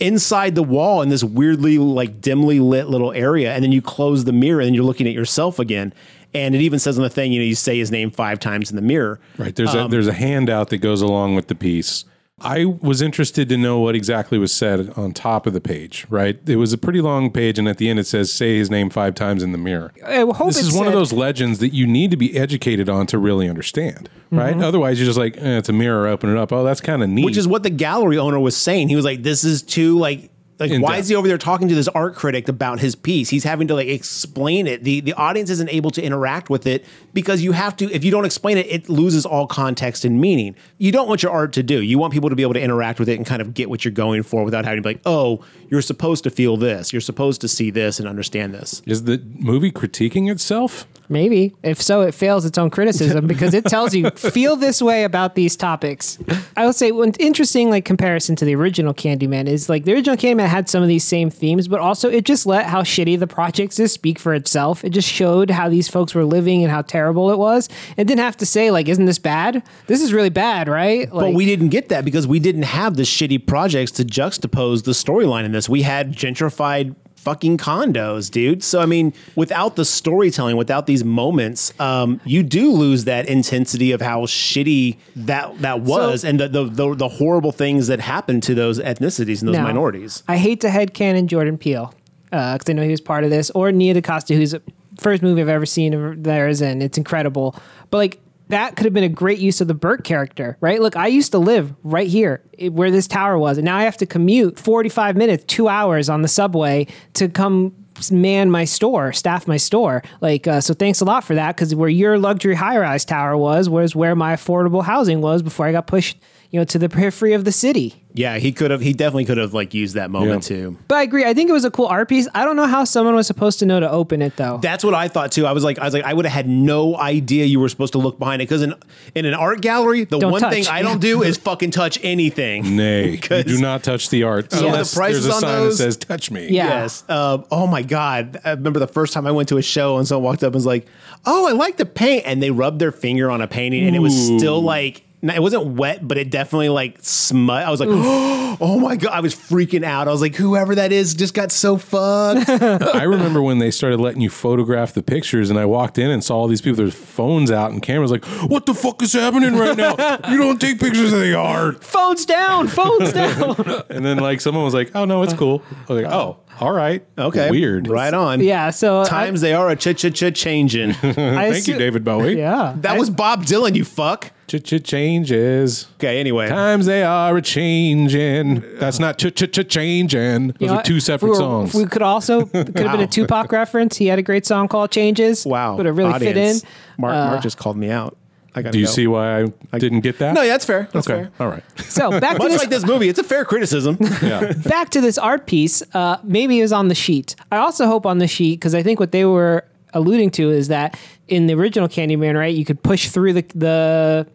inside 0.00 0.54
the 0.54 0.62
wall 0.62 1.02
in 1.02 1.08
this 1.08 1.24
weirdly 1.24 1.76
like 1.76 2.20
dimly 2.20 2.60
lit 2.60 2.86
little 2.88 3.10
area 3.12 3.52
and 3.52 3.64
then 3.64 3.72
you 3.72 3.82
close 3.82 4.24
the 4.24 4.32
mirror 4.32 4.60
and 4.60 4.72
you're 4.76 4.84
looking 4.84 5.08
at 5.08 5.12
yourself 5.12 5.58
again 5.58 5.92
and 6.32 6.54
it 6.54 6.60
even 6.60 6.78
says 6.78 6.96
on 6.96 7.02
the 7.02 7.10
thing 7.10 7.32
you 7.32 7.40
know 7.40 7.44
you 7.44 7.56
say 7.56 7.76
his 7.76 7.90
name 7.90 8.08
five 8.08 8.38
times 8.38 8.70
in 8.70 8.76
the 8.76 8.82
mirror 8.82 9.18
Right. 9.38 9.52
There's 9.56 9.74
Um, 9.74 9.86
a 9.86 9.88
there's 9.88 10.06
a 10.06 10.12
handout 10.12 10.68
that 10.68 10.78
goes 10.78 11.02
along 11.02 11.34
with 11.34 11.48
the 11.48 11.56
piece. 11.56 12.04
I 12.40 12.64
was 12.64 13.02
interested 13.02 13.48
to 13.48 13.56
know 13.56 13.80
what 13.80 13.94
exactly 13.94 14.38
was 14.38 14.52
said 14.52 14.92
on 14.96 15.12
top 15.12 15.46
of 15.46 15.52
the 15.52 15.60
page. 15.60 16.06
Right. 16.08 16.38
It 16.46 16.56
was 16.56 16.72
a 16.72 16.78
pretty 16.78 17.00
long 17.00 17.32
page, 17.32 17.58
and 17.58 17.68
at 17.68 17.78
the 17.78 17.88
end 17.88 17.98
it 17.98 18.06
says 18.06 18.32
"Say 18.32 18.58
his 18.58 18.70
name 18.70 18.90
five 18.90 19.14
times 19.14 19.42
in 19.42 19.52
the 19.52 19.58
mirror." 19.58 19.92
I 20.06 20.18
hope 20.20 20.48
this 20.48 20.58
it 20.58 20.66
is 20.68 20.72
one 20.72 20.86
of 20.86 20.92
those 20.92 21.12
legends 21.12 21.58
that 21.58 21.70
you 21.70 21.86
need 21.86 22.10
to 22.12 22.16
be 22.16 22.36
educated 22.38 22.88
on 22.88 23.06
to 23.08 23.18
really 23.18 23.48
understand. 23.48 24.08
Right. 24.30 24.52
Mm-hmm. 24.52 24.62
Otherwise, 24.62 24.98
you're 24.98 25.06
just 25.06 25.18
like, 25.18 25.36
eh, 25.38 25.58
it's 25.58 25.68
a 25.68 25.72
mirror. 25.72 26.06
Open 26.06 26.30
it 26.30 26.38
up. 26.38 26.52
Oh, 26.52 26.62
that's 26.62 26.80
kind 26.80 27.02
of 27.02 27.08
neat. 27.08 27.24
which 27.24 27.36
is 27.36 27.48
what 27.48 27.62
the 27.62 27.70
gallery 27.70 28.18
owner 28.18 28.38
was 28.38 28.56
saying 28.56 28.88
he 28.88 28.96
was 28.96 29.04
like 29.04 29.22
this 29.22 29.42
is 29.42 29.62
too 29.62 29.98
like 29.98 30.30
like 30.58 30.70
In 30.70 30.80
why 30.80 30.92
depth. 30.92 31.00
is 31.00 31.08
he 31.08 31.14
over 31.14 31.28
there 31.28 31.38
talking 31.38 31.68
to 31.68 31.74
this 31.74 31.88
art 31.88 32.14
critic 32.14 32.48
about 32.48 32.80
his 32.80 32.94
piece? 32.94 33.28
He's 33.28 33.44
having 33.44 33.68
to 33.68 33.74
like 33.74 33.88
explain 33.88 34.66
it. 34.66 34.84
The 34.84 35.00
the 35.00 35.12
audience 35.14 35.50
isn't 35.50 35.68
able 35.70 35.90
to 35.92 36.02
interact 36.02 36.50
with 36.50 36.66
it 36.66 36.84
because 37.14 37.42
you 37.42 37.52
have 37.52 37.76
to 37.76 37.90
if 37.92 38.04
you 38.04 38.10
don't 38.10 38.24
explain 38.24 38.58
it 38.58 38.66
it 38.66 38.88
loses 38.88 39.24
all 39.24 39.46
context 39.46 40.04
and 40.04 40.20
meaning. 40.20 40.54
You 40.78 40.92
don't 40.92 41.08
want 41.08 41.22
your 41.22 41.32
art 41.32 41.52
to 41.54 41.62
do. 41.62 41.82
You 41.82 41.98
want 41.98 42.12
people 42.12 42.30
to 42.30 42.36
be 42.36 42.42
able 42.42 42.54
to 42.54 42.60
interact 42.60 42.98
with 42.98 43.08
it 43.08 43.16
and 43.16 43.24
kind 43.26 43.40
of 43.40 43.54
get 43.54 43.70
what 43.70 43.84
you're 43.84 43.92
going 43.92 44.22
for 44.22 44.44
without 44.44 44.64
having 44.64 44.82
to 44.82 44.88
be 44.88 44.94
like 44.94 45.02
oh 45.06 45.44
you're 45.68 45.82
supposed 45.82 46.24
to 46.24 46.30
feel 46.30 46.56
this. 46.56 46.92
You're 46.92 47.00
supposed 47.00 47.40
to 47.42 47.48
see 47.48 47.70
this 47.70 47.98
and 48.00 48.08
understand 48.08 48.54
this. 48.54 48.82
Is 48.86 49.04
the 49.04 49.22
movie 49.34 49.70
critiquing 49.70 50.30
itself? 50.30 50.86
Maybe. 51.08 51.54
If 51.62 51.80
so, 51.80 52.02
it 52.02 52.14
fails 52.14 52.44
its 52.44 52.58
own 52.58 52.70
criticism 52.70 53.26
because 53.26 53.54
it 53.54 53.64
tells 53.64 53.94
you 53.94 54.10
feel 54.16 54.56
this 54.56 54.82
way 54.82 55.04
about 55.04 55.34
these 55.34 55.56
topics. 55.56 56.18
I 56.56 56.66
would 56.66 56.74
say 56.74 56.92
one 56.92 57.12
interesting 57.18 57.70
like 57.70 57.84
comparison 57.84 58.36
to 58.36 58.44
the 58.44 58.54
original 58.54 58.92
Candyman 58.92 59.46
is 59.46 59.68
like 59.68 59.84
the 59.84 59.94
original 59.94 60.16
Candyman 60.16 60.48
had 60.48 60.68
some 60.68 60.82
of 60.82 60.88
these 60.88 61.04
same 61.04 61.30
themes, 61.30 61.66
but 61.68 61.80
also 61.80 62.10
it 62.10 62.24
just 62.24 62.46
let 62.46 62.66
how 62.66 62.82
shitty 62.82 63.18
the 63.18 63.26
projects 63.26 63.78
is 63.78 63.92
speak 63.92 64.18
for 64.18 64.34
itself. 64.34 64.84
It 64.84 64.90
just 64.90 65.08
showed 65.08 65.50
how 65.50 65.68
these 65.68 65.88
folks 65.88 66.14
were 66.14 66.24
living 66.24 66.62
and 66.62 66.70
how 66.70 66.82
terrible 66.82 67.30
it 67.30 67.38
was. 67.38 67.68
It 67.96 68.04
didn't 68.04 68.20
have 68.20 68.36
to 68.38 68.46
say 68.46 68.70
like, 68.70 68.88
"Isn't 68.88 69.06
this 69.06 69.18
bad? 69.18 69.62
This 69.86 70.02
is 70.02 70.12
really 70.12 70.30
bad, 70.30 70.68
right?" 70.68 71.12
Like, 71.12 71.32
but 71.32 71.34
we 71.34 71.46
didn't 71.46 71.68
get 71.68 71.88
that 71.88 72.04
because 72.04 72.26
we 72.26 72.38
didn't 72.38 72.62
have 72.62 72.96
the 72.96 73.02
shitty 73.04 73.46
projects 73.46 73.92
to 73.92 74.04
juxtapose 74.04 74.84
the 74.84 74.92
storyline 74.92 75.44
in 75.44 75.52
this. 75.52 75.68
We 75.68 75.82
had 75.82 76.12
gentrified 76.12 76.94
fucking 77.28 77.58
condos, 77.58 78.30
dude. 78.30 78.64
So 78.64 78.80
I 78.80 78.86
mean, 78.86 79.12
without 79.36 79.76
the 79.76 79.84
storytelling, 79.84 80.56
without 80.56 80.86
these 80.86 81.04
moments, 81.04 81.78
um, 81.78 82.20
you 82.24 82.42
do 82.42 82.72
lose 82.72 83.04
that 83.04 83.28
intensity 83.28 83.92
of 83.92 84.00
how 84.00 84.22
shitty 84.22 84.96
that 85.14 85.58
that 85.58 85.80
was, 85.82 86.24
and 86.24 86.40
the, 86.40 86.48
the 86.48 86.64
the 86.64 86.94
the 86.94 87.08
horrible 87.08 87.52
things 87.52 87.86
that 87.88 88.00
happened 88.00 88.42
to 88.44 88.54
those 88.54 88.78
ethnicities 88.80 89.40
and 89.40 89.48
those 89.48 89.56
Now, 89.56 89.64
minorities. 89.64 90.22
I 90.26 90.38
hate 90.38 90.62
to 90.62 90.68
headcanon 90.68 91.26
Jordan 91.26 91.58
Peele 91.58 91.92
because 92.24 92.68
I 92.68 92.72
know 92.72 92.82
he 92.82 92.90
was 92.90 93.02
part 93.02 93.24
of 93.24 93.30
this, 93.30 93.50
or 93.50 93.72
Nia 93.72 93.92
DaCosta, 93.92 94.34
who's 94.34 94.52
the 94.52 94.62
first 94.98 95.22
movie 95.22 95.42
I've 95.42 95.48
ever 95.50 95.66
seen 95.66 95.92
of 95.92 96.22
theirs, 96.22 96.62
and 96.62 96.82
it's 96.82 96.96
incredible. 96.96 97.54
But 97.90 97.98
like 97.98 98.20
that 98.48 98.76
could 98.76 98.84
have 98.84 98.94
been 98.94 99.04
a 99.04 99.08
great 99.08 99.38
use 99.38 99.60
of 99.60 99.68
the 99.68 99.74
Burke 99.74 100.04
character, 100.04 100.56
right? 100.60 100.80
Look, 100.80 100.96
I 100.96 101.06
used 101.06 101.32
to 101.32 101.38
live 101.38 101.74
right 101.82 102.08
here 102.08 102.42
where 102.70 102.90
this 102.90 103.06
tower 103.06 103.38
was, 103.38 103.58
and 103.58 103.64
now 103.64 103.76
I 103.76 103.82
have 103.82 103.96
to 103.98 104.06
commute 104.06 104.58
45 104.58 105.16
minutes, 105.16 105.44
two 105.46 105.68
hours 105.68 106.08
on 106.08 106.22
the 106.22 106.28
subway 106.28 106.86
to 107.14 107.28
come 107.28 107.74
man 108.12 108.50
my 108.50 108.64
store, 108.64 109.12
staff 109.12 109.48
my 109.48 109.56
store. 109.56 110.02
Like, 110.20 110.46
uh, 110.46 110.60
so 110.60 110.72
thanks 110.72 111.00
a 111.00 111.04
lot 111.04 111.24
for 111.24 111.34
that 111.34 111.56
because 111.56 111.74
where 111.74 111.88
your 111.88 112.18
luxury 112.18 112.54
high 112.54 112.78
rise 112.78 113.04
tower 113.04 113.36
was, 113.36 113.68
was 113.68 113.94
where 113.94 114.14
my 114.14 114.34
affordable 114.34 114.84
housing 114.84 115.20
was 115.20 115.42
before 115.42 115.66
I 115.66 115.72
got 115.72 115.86
pushed, 115.86 116.18
you 116.50 116.58
know, 116.58 116.64
to 116.64 116.78
the 116.78 116.88
periphery 116.88 117.34
of 117.34 117.44
the 117.44 117.52
city. 117.52 118.04
Yeah, 118.14 118.38
he 118.38 118.50
could 118.52 118.70
have. 118.72 118.80
He 118.80 118.94
definitely 118.94 119.26
could 119.26 119.36
have 119.38 119.54
like 119.54 119.74
used 119.74 119.94
that 119.94 120.10
moment 120.10 120.50
Yeah. 120.50 120.56
too. 120.56 120.78
But 120.88 120.96
I 120.96 121.02
agree. 121.02 121.24
I 121.24 121.34
think 121.34 121.48
it 121.50 121.52
was 121.52 121.64
a 121.64 121.70
cool 121.70 121.86
art 121.86 122.08
piece. 122.08 122.26
I 122.34 122.44
don't 122.44 122.56
know 122.56 122.66
how 122.66 122.82
someone 122.84 123.14
was 123.14 123.26
supposed 123.28 123.58
to 123.60 123.66
know 123.66 123.78
to 123.78 123.88
open 123.88 124.22
it 124.22 124.34
though. 124.36 124.58
That's 124.60 124.82
what 124.82 124.94
I 124.94 125.06
thought 125.08 125.30
too. 125.30 125.46
I 125.46 125.52
was 125.52 125.62
like, 125.62 125.78
I 125.78 125.84
was 125.84 125.94
like, 125.94 126.02
I 126.04 126.14
would 126.14 126.24
have 126.24 126.32
had 126.32 126.48
no 126.48 126.96
idea 126.96 127.44
you 127.44 127.60
were 127.60 127.68
supposed 127.68 127.92
to 127.92 127.98
look 127.98 128.18
behind 128.18 128.42
it 128.42 128.46
because 128.48 128.62
in 128.62 128.74
in 129.14 129.24
an 129.26 129.34
art 129.34 129.60
gallery, 129.60 130.04
the 130.04 130.18
Don't 130.18 130.32
one 130.32 130.40
touch. 130.40 130.52
thing 130.52 130.66
I 130.66 130.82
don't 130.82 131.00
do 131.00 131.22
is 131.22 131.36
fucking 131.36 131.70
touch 131.70 132.00
anything. 132.02 132.76
Nay, 132.76 133.10
you 133.10 133.18
'Cause 133.22 133.44
do 133.44 133.60
not 133.60 133.84
touch 133.84 134.08
the 134.10 134.24
art. 134.24 134.50
Some 134.50 134.60
of 134.60 134.62
the 134.64 134.68
unless 134.70 134.94
prices 134.94 135.24
there's 135.24 135.34
a 135.34 135.36
on 135.36 135.40
sign 135.42 135.52
those- 135.60 135.78
that 135.78 135.84
says 135.84 135.96
"Touch 135.98 136.30
me." 136.32 136.48
Yeah. 136.48 136.66
Yes. 136.80 137.04
Uh, 137.08 137.38
oh 137.52 137.66
my 137.68 137.82
God. 137.82 138.40
I 138.44 138.50
remember 138.52 138.80
the 138.80 138.88
first 138.88 139.12
time 139.12 139.26
I 139.26 139.30
went 139.32 139.48
to 139.50 139.58
a 139.58 139.62
show 139.62 139.98
and 139.98 140.08
someone 140.08 140.24
walked 140.24 140.42
up 140.42 140.48
and 140.48 140.54
was 140.54 140.66
like, 140.66 140.86
Oh, 141.26 141.46
I 141.46 141.52
like 141.52 141.76
the 141.76 141.86
paint. 141.86 142.24
And 142.26 142.42
they 142.42 142.50
rubbed 142.50 142.78
their 142.80 142.90
finger 142.92 143.30
on 143.30 143.42
a 143.42 143.46
painting 143.46 143.86
and 143.86 143.94
it 143.94 143.98
was 144.00 144.14
still 144.38 144.60
like 144.62 145.02
no, 145.02 145.07
it 145.22 145.42
wasn't 145.42 145.66
wet, 145.76 146.06
but 146.06 146.16
it 146.18 146.30
definitely 146.30 146.68
like 146.68 146.98
smut. 147.00 147.64
I 147.66 147.70
was 147.70 147.80
like, 147.80 147.88
oh 147.92 148.78
my 148.80 148.96
god, 148.96 149.12
I 149.12 149.20
was 149.20 149.34
freaking 149.34 149.84
out. 149.84 150.06
I 150.08 150.12
was 150.12 150.20
like, 150.20 150.36
whoever 150.36 150.74
that 150.76 150.92
is 150.92 151.14
just 151.14 151.34
got 151.34 151.50
so 151.50 151.76
fucked. 151.76 152.48
I 152.50 153.02
remember 153.02 153.42
when 153.42 153.58
they 153.58 153.70
started 153.70 153.98
letting 154.00 154.20
you 154.20 154.30
photograph 154.30 154.92
the 154.94 155.02
pictures, 155.02 155.50
and 155.50 155.58
I 155.58 155.64
walked 155.64 155.98
in 155.98 156.10
and 156.10 156.22
saw 156.22 156.36
all 156.36 156.48
these 156.48 156.60
people. 156.60 156.76
There's 156.76 156.94
phones 156.94 157.50
out 157.50 157.72
and 157.72 157.82
cameras. 157.82 158.10
Like, 158.10 158.24
what 158.48 158.66
the 158.66 158.74
fuck 158.74 159.02
is 159.02 159.12
happening 159.12 159.56
right 159.56 159.76
now? 159.76 159.96
You 160.28 160.38
don't 160.38 160.60
take 160.60 160.78
pictures 160.78 161.12
of 161.12 161.20
the 161.20 161.28
yard. 161.28 161.82
Phones 161.82 162.24
down, 162.26 162.68
phones 162.68 163.12
down. 163.12 163.56
And 163.90 164.04
then 164.04 164.18
like 164.18 164.40
someone 164.40 164.64
was 164.64 164.74
like, 164.74 164.90
"Oh 164.94 165.04
no, 165.04 165.22
it's 165.22 165.32
cool." 165.32 165.62
I 165.88 165.92
was 165.92 166.02
like, 166.02 166.12
"Oh, 166.12 166.38
all 166.60 166.72
right, 166.72 167.04
Okay, 167.16 167.50
weird." 167.50 167.88
right 167.88 168.12
on. 168.12 168.40
yeah, 168.40 168.70
so 168.70 169.00
I- 169.00 169.04
Times 169.04 169.40
they 169.40 169.52
are 169.54 169.68
a 169.70 169.76
ch 169.76 169.96
ch 169.96 170.12
ch 170.14 170.34
changing. 170.34 170.90
I 170.90 171.50
Thank 171.52 171.66
you, 171.66 171.76
David 171.78 172.04
Bowie. 172.04 172.36
Yeah. 172.38 172.74
that 172.78 172.98
was 172.98 173.10
Bob 173.10 173.44
Dylan. 173.44 173.74
You 173.74 173.84
fuck. 173.84 174.30
Ch 174.48 174.62
ch 174.64 174.82
changes. 174.82 175.86
Okay. 175.96 176.18
Anyway, 176.18 176.48
Times 176.48 176.86
they 176.86 177.02
are 177.02 177.36
a 177.36 177.42
changing. 177.42 178.62
That's 178.78 178.98
not 178.98 179.18
ch 179.18 179.26
ch 179.34 179.44
ch 179.52 179.68
changing. 179.68 180.48
Those 180.48 180.56
You 180.60 180.66
know 180.68 180.76
are 180.76 180.82
two 180.82 181.00
separate 181.00 181.28
We 181.28 181.30
were- 181.32 181.36
songs. 181.36 181.74
We 181.74 181.84
could 181.84 182.02
also 182.02 182.46
could 182.46 182.56
have 182.68 182.74
been 182.74 182.84
Wow. 182.86 183.00
a 183.00 183.06
Tupac 183.06 183.52
reference. 183.52 183.96
He 183.96 184.06
had 184.06 184.18
a 184.18 184.22
great 184.22 184.46
song 184.46 184.68
called 184.68 184.90
"Changes." 184.90 185.44
wow. 185.46 185.76
would 185.76 185.86
have 185.86 185.96
really 185.96 186.12
Audience. 186.14 186.62
fit 186.62 186.68
in. 186.68 186.70
Mark, 186.98 187.14
Uh, 187.14 187.30
Mark 187.30 187.42
just 187.42 187.58
called 187.58 187.76
me 187.76 187.90
out. 187.90 188.16
I 188.54 188.62
got. 188.62 188.72
Do 188.72 188.78
you 188.78 188.86
see 188.86 189.06
why 189.06 189.44
I, 189.72 189.78
didn't 189.78 190.00
get 190.00 190.18
that? 190.20 190.32
No, 190.34 190.40
yeah, 190.42 190.52
that's 190.52 190.64
fair. 190.64 190.88
That's 190.92 191.06
okay. 191.08 191.24
fair. 191.24 191.30
All 191.46 191.48
right. 191.52 191.62
So 191.98 192.10
back 192.18 192.32
to 192.36 192.38
Much 192.38 192.52
this 192.52 192.60
like 192.60 192.70
this 192.70 192.86
movie, 192.86 193.08
it's 193.08 193.18
a 193.18 193.24
fair 193.24 193.44
criticism. 193.44 193.98
Yeah. 194.22 194.52
back 194.64 194.88
to 194.90 195.00
this 195.00 195.18
art 195.18 195.46
piece. 195.46 195.82
Uh, 195.94 196.16
maybe 196.24 196.58
it 196.58 196.62
was 196.62 196.72
on 196.72 196.88
the 196.88 196.94
sheet. 196.94 197.36
I 197.52 197.58
also 197.58 197.86
hope 197.86 198.06
on 198.06 198.18
the 198.18 198.26
sheet 198.26 198.58
because 198.60 198.74
I 198.74 198.82
think 198.82 198.98
what 198.98 199.12
they 199.12 199.24
were 199.26 199.64
alluding 199.94 200.30
to 200.32 200.50
is 200.50 200.68
that 200.68 200.98
in 201.28 201.46
the 201.46 201.54
original 201.54 201.88
Candyman, 201.88 202.34
right, 202.34 202.54
you 202.54 202.64
could 202.64 202.82
push 202.82 203.08
through 203.08 203.34
the 203.34 203.44
the 203.54 204.26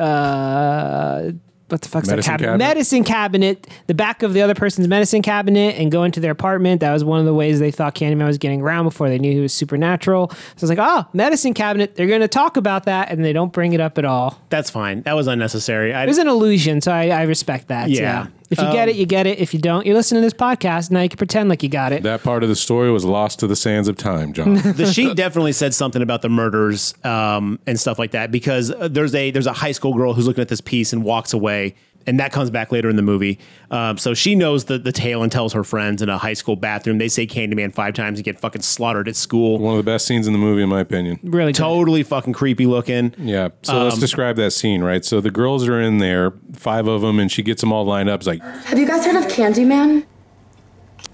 uh, 0.00 1.32
what 1.68 1.80
the 1.80 1.88
fuck's 1.88 2.06
Medicine 2.06 2.32
that 2.32 2.38
cabinet? 2.38 2.46
cabinet? 2.46 2.64
Medicine 2.64 3.04
cabinet, 3.04 3.66
the 3.86 3.94
back 3.94 4.22
of 4.22 4.34
the 4.34 4.42
other 4.42 4.54
person's 4.54 4.88
medicine 4.88 5.22
cabinet, 5.22 5.76
and 5.78 5.90
go 5.90 6.04
into 6.04 6.20
their 6.20 6.32
apartment. 6.32 6.80
That 6.80 6.92
was 6.92 7.02
one 7.02 7.18
of 7.18 7.24
the 7.24 7.32
ways 7.32 7.60
they 7.60 7.70
thought 7.70 7.94
Candyman 7.94 8.26
was 8.26 8.36
getting 8.36 8.60
around 8.60 8.84
before 8.84 9.08
they 9.08 9.18
knew 9.18 9.32
he 9.32 9.40
was 9.40 9.54
supernatural. 9.54 10.28
So 10.30 10.36
I 10.36 10.60
was 10.60 10.70
like, 10.70 10.78
oh, 10.78 11.06
medicine 11.14 11.54
cabinet. 11.54 11.96
They're 11.96 12.06
going 12.06 12.20
to 12.20 12.28
talk 12.28 12.58
about 12.58 12.84
that, 12.84 13.10
and 13.10 13.24
they 13.24 13.32
don't 13.32 13.54
bring 13.54 13.72
it 13.72 13.80
up 13.80 13.96
at 13.96 14.04
all. 14.04 14.38
that's 14.50 14.68
fine. 14.68 15.00
That 15.02 15.14
was 15.14 15.26
unnecessary. 15.28 15.94
I, 15.94 16.04
It 16.04 16.08
was 16.08 16.18
an 16.18 16.28
illusion, 16.28 16.82
so 16.82 16.92
I, 16.92 17.08
I 17.08 17.22
respect 17.22 17.68
that. 17.68 17.88
Yeah. 17.88 18.00
Yeah. 18.00 18.26
If 18.52 18.58
you 18.58 18.72
get 18.72 18.88
it, 18.88 18.96
you 18.96 19.06
get 19.06 19.26
it. 19.26 19.38
If 19.38 19.54
you 19.54 19.60
don't, 19.60 19.86
you 19.86 19.94
listen 19.94 20.16
to 20.16 20.20
this 20.20 20.34
podcast. 20.34 20.90
Now 20.90 21.00
you 21.00 21.08
can 21.08 21.16
pretend 21.16 21.48
like 21.48 21.62
you 21.62 21.68
got 21.68 21.92
it. 21.92 22.02
That 22.02 22.22
part 22.22 22.42
of 22.42 22.48
the 22.48 22.56
story 22.56 22.90
was 22.90 23.04
lost 23.04 23.40
to 23.40 23.46
the 23.46 23.56
sands 23.56 23.88
of 23.88 23.96
time, 23.96 24.32
John. 24.32 24.54
the 24.76 24.90
sheet 24.92 25.16
definitely 25.16 25.52
said 25.52 25.74
something 25.74 26.02
about 26.02 26.22
the 26.22 26.28
murders 26.28 26.94
um, 27.04 27.58
and 27.66 27.78
stuff 27.80 27.98
like 27.98 28.12
that 28.12 28.30
because 28.30 28.70
uh, 28.70 28.88
there's 28.88 29.14
a 29.14 29.30
there's 29.30 29.46
a 29.46 29.52
high 29.52 29.72
school 29.72 29.94
girl 29.94 30.12
who's 30.12 30.26
looking 30.26 30.42
at 30.42 30.48
this 30.48 30.60
piece 30.60 30.92
and 30.92 31.02
walks 31.02 31.32
away 31.32 31.74
and 32.06 32.18
that 32.20 32.32
comes 32.32 32.50
back 32.50 32.72
later 32.72 32.88
in 32.90 32.96
the 32.96 33.02
movie 33.02 33.38
um, 33.70 33.96
so 33.98 34.14
she 34.14 34.34
knows 34.34 34.64
the, 34.66 34.78
the 34.78 34.92
tale 34.92 35.22
and 35.22 35.30
tells 35.32 35.52
her 35.52 35.64
friends 35.64 36.02
in 36.02 36.08
a 36.08 36.18
high 36.18 36.32
school 36.32 36.56
bathroom 36.56 36.98
they 36.98 37.08
say 37.08 37.26
candyman 37.26 37.72
five 37.72 37.94
times 37.94 38.18
and 38.18 38.24
get 38.24 38.38
fucking 38.38 38.62
slaughtered 38.62 39.08
at 39.08 39.16
school 39.16 39.58
One 39.58 39.78
of 39.78 39.84
the 39.84 39.90
best 39.90 40.06
scenes 40.06 40.26
in 40.26 40.32
the 40.32 40.38
movie, 40.38 40.62
in 40.62 40.68
my 40.68 40.80
opinion. 40.80 41.18
really 41.22 41.52
good. 41.52 41.58
totally 41.58 42.02
fucking 42.02 42.32
creepy 42.32 42.66
looking 42.66 43.14
Yeah. 43.18 43.48
So 43.62 43.84
let's 43.84 43.98
describe 43.98 44.36
that 44.36 44.52
scene, 44.52 44.82
right? 44.82 45.04
So 45.04 45.20
the 45.20 45.30
girls 45.30 45.66
are 45.68 45.80
in 45.80 45.98
there, 45.98 46.32
five 46.52 46.86
of 46.86 47.00
them, 47.02 47.18
and 47.18 47.30
she 47.30 47.42
gets 47.42 47.60
them 47.60 47.72
all 47.72 47.84
lined 47.84 48.08
up. 48.08 48.20
It's 48.20 48.26
like, 48.26 48.42
Have 48.42 48.78
you 48.78 48.86
guys 48.86 49.04
heard 49.06 49.16
of 49.16 49.30
Candyman? 49.30 50.04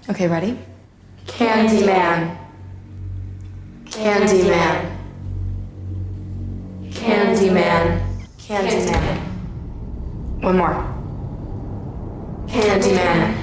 Okay, 0.09 0.27
ready? 0.27 0.57
Candyman. 1.27 2.37
Candyman. 3.85 4.97
Candyman. 6.89 8.01
Candyman. 8.37 9.38
One 10.41 10.57
more. 10.57 10.73
Candyman. 12.47 13.35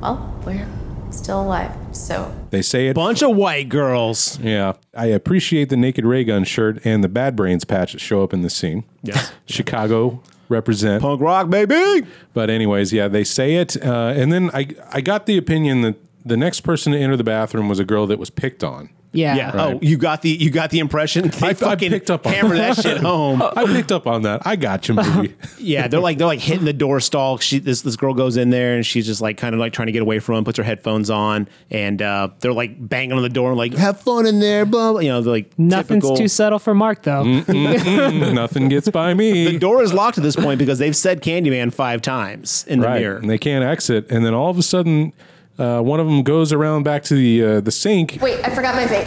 Well, 0.00 0.34
we're 0.44 0.66
still 1.10 1.42
alive, 1.42 1.72
so. 1.92 2.32
they 2.50 2.62
say 2.62 2.88
it. 2.88 2.94
bunch 2.94 3.22
of 3.22 3.34
white 3.34 3.68
girls 3.68 4.38
Yeah. 4.40 4.74
I 4.94 5.06
appreciate 5.06 5.70
the 5.70 5.76
Naked 5.76 6.04
Raygun 6.04 6.44
shirt 6.44 6.84
and 6.84 7.02
the 7.02 7.08
Bad 7.08 7.34
Brains 7.34 7.64
patch 7.64 7.92
that 7.92 8.00
show 8.00 8.22
up 8.22 8.32
in 8.32 8.42
the 8.42 8.50
scene. 8.50 8.84
Yes. 9.02 9.32
Chicago 9.46 10.22
represent. 10.48 11.02
punk 11.02 11.20
rock 11.20 11.50
baby 11.50 12.06
But 12.32 12.50
anyways, 12.50 12.92
yeah, 12.92 13.08
they 13.08 13.24
say 13.24 13.56
it, 13.56 13.82
uh, 13.84 14.12
and 14.16 14.32
then 14.32 14.50
I 14.54 14.68
I 14.92 15.00
got 15.00 15.26
the 15.26 15.36
opinion 15.36 15.80
that 15.82 15.96
the 16.24 16.36
next 16.36 16.60
person 16.62 16.92
to 16.92 16.98
enter 16.98 17.16
the 17.16 17.24
bathroom 17.24 17.68
was 17.68 17.78
a 17.78 17.84
girl 17.84 18.06
that 18.06 18.18
was 18.18 18.30
picked 18.30 18.62
on. 18.64 18.90
Yeah. 19.10 19.36
yeah 19.36 19.52
oh 19.54 19.78
you 19.80 19.96
got 19.96 20.20
the 20.20 20.28
you 20.28 20.50
got 20.50 20.68
the 20.68 20.80
impression 20.80 21.28
they 21.40 21.48
I 21.48 21.54
fucking 21.54 21.90
picked 21.90 22.10
up 22.10 22.26
on 22.26 22.32
hammer 22.34 22.54
that 22.56 22.76
shit 22.76 22.98
home 22.98 23.40
I 23.56 23.64
picked 23.64 23.90
up 23.90 24.06
on 24.06 24.20
that. 24.22 24.46
I 24.46 24.54
got 24.54 24.86
you, 24.86 24.96
movie. 24.96 25.34
Yeah, 25.58 25.88
they're 25.88 25.98
like 25.98 26.18
they're 26.18 26.26
like 26.26 26.40
hitting 26.40 26.66
the 26.66 26.74
door 26.74 27.00
stall. 27.00 27.38
She 27.38 27.58
this 27.58 27.80
this 27.80 27.96
girl 27.96 28.12
goes 28.12 28.36
in 28.36 28.50
there 28.50 28.76
and 28.76 28.84
she's 28.84 29.06
just 29.06 29.22
like 29.22 29.38
kind 29.38 29.54
of 29.54 29.60
like 29.60 29.72
trying 29.72 29.86
to 29.86 29.92
get 29.92 30.02
away 30.02 30.18
from 30.18 30.34
him, 30.36 30.44
puts 30.44 30.58
her 30.58 30.62
headphones 30.62 31.08
on, 31.08 31.48
and 31.70 32.02
uh, 32.02 32.28
they're 32.40 32.52
like 32.52 32.76
banging 32.86 33.12
on 33.12 33.22
the 33.22 33.30
door 33.30 33.48
and 33.48 33.56
like 33.56 33.72
have 33.72 33.98
fun 33.98 34.26
in 34.26 34.40
there, 34.40 34.66
blah. 34.66 34.92
blah. 34.92 35.00
You 35.00 35.08
know, 35.08 35.22
they're 35.22 35.32
like 35.32 35.58
Nothing's 35.58 36.02
typical. 36.04 36.16
too 36.18 36.28
subtle 36.28 36.58
for 36.58 36.74
Mark, 36.74 37.02
though. 37.02 37.24
Nothing 37.24 38.68
gets 38.68 38.90
by 38.90 39.14
me. 39.14 39.46
The 39.52 39.58
door 39.58 39.82
is 39.82 39.92
locked 39.94 40.18
at 40.18 40.24
this 40.24 40.36
point 40.36 40.58
because 40.58 40.78
they've 40.78 40.94
said 40.96 41.22
Candyman 41.22 41.72
five 41.72 42.02
times 42.02 42.64
in 42.68 42.80
the 42.80 42.88
mirror. 42.90 43.16
and 43.16 43.30
they 43.30 43.38
can't 43.38 43.64
exit, 43.64 44.10
and 44.10 44.24
then 44.24 44.34
all 44.34 44.50
of 44.50 44.58
a 44.58 44.62
sudden, 44.62 45.12
uh, 45.58 45.80
one 45.80 46.00
of 46.00 46.06
them 46.06 46.22
goes 46.22 46.52
around 46.52 46.82
back 46.84 47.02
to 47.04 47.14
the 47.14 47.44
uh, 47.44 47.60
the 47.60 47.70
sink. 47.72 48.18
Wait, 48.20 48.38
I 48.44 48.50
forgot 48.54 48.74
my 48.74 48.84
vape. 48.84 49.06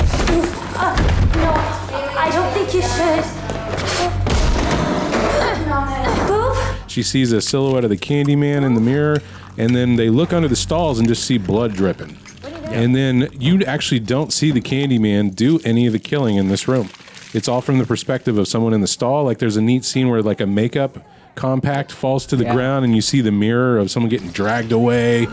Uh, 0.75 0.95
no, 1.37 1.51
I 2.17 2.29
don't 2.31 2.51
think 2.53 2.73
you 2.73 2.81
should. 2.81 3.23
Boop. 6.27 6.89
She 6.89 7.03
sees 7.03 7.31
a 7.31 7.41
silhouette 7.41 7.83
of 7.85 7.89
the 7.89 7.97
Candyman 7.97 8.63
in 8.65 8.73
the 8.73 8.81
mirror, 8.81 9.21
and 9.57 9.75
then 9.75 9.95
they 9.95 10.09
look 10.09 10.33
under 10.33 10.47
the 10.47 10.55
stalls 10.55 10.99
and 10.99 11.07
just 11.07 11.23
see 11.25 11.37
blood 11.37 11.73
dripping. 11.73 12.17
And 12.65 12.95
then 12.95 13.29
you 13.33 13.63
actually 13.65 13.99
don't 13.99 14.31
see 14.31 14.51
the 14.51 14.61
Candyman 14.61 15.35
do 15.35 15.59
any 15.65 15.87
of 15.87 15.93
the 15.93 15.99
killing 15.99 16.37
in 16.37 16.47
this 16.47 16.67
room. 16.67 16.89
It's 17.33 17.47
all 17.47 17.61
from 17.61 17.77
the 17.77 17.85
perspective 17.85 18.37
of 18.37 18.47
someone 18.47 18.73
in 18.73 18.81
the 18.81 18.87
stall. 18.87 19.23
Like 19.23 19.39
there's 19.39 19.57
a 19.57 19.61
neat 19.61 19.85
scene 19.85 20.09
where 20.09 20.21
like 20.21 20.41
a 20.41 20.47
makeup 20.47 20.97
compact 21.35 21.91
falls 21.93 22.25
to 22.27 22.35
the 22.35 22.43
Yeah. 22.43 22.53
ground, 22.53 22.83
and 22.85 22.93
you 22.95 23.01
see 23.01 23.21
the 23.21 23.31
mirror 23.31 23.77
of 23.77 23.89
someone 23.89 24.09
getting 24.09 24.31
dragged 24.31 24.71
away. 24.73 25.27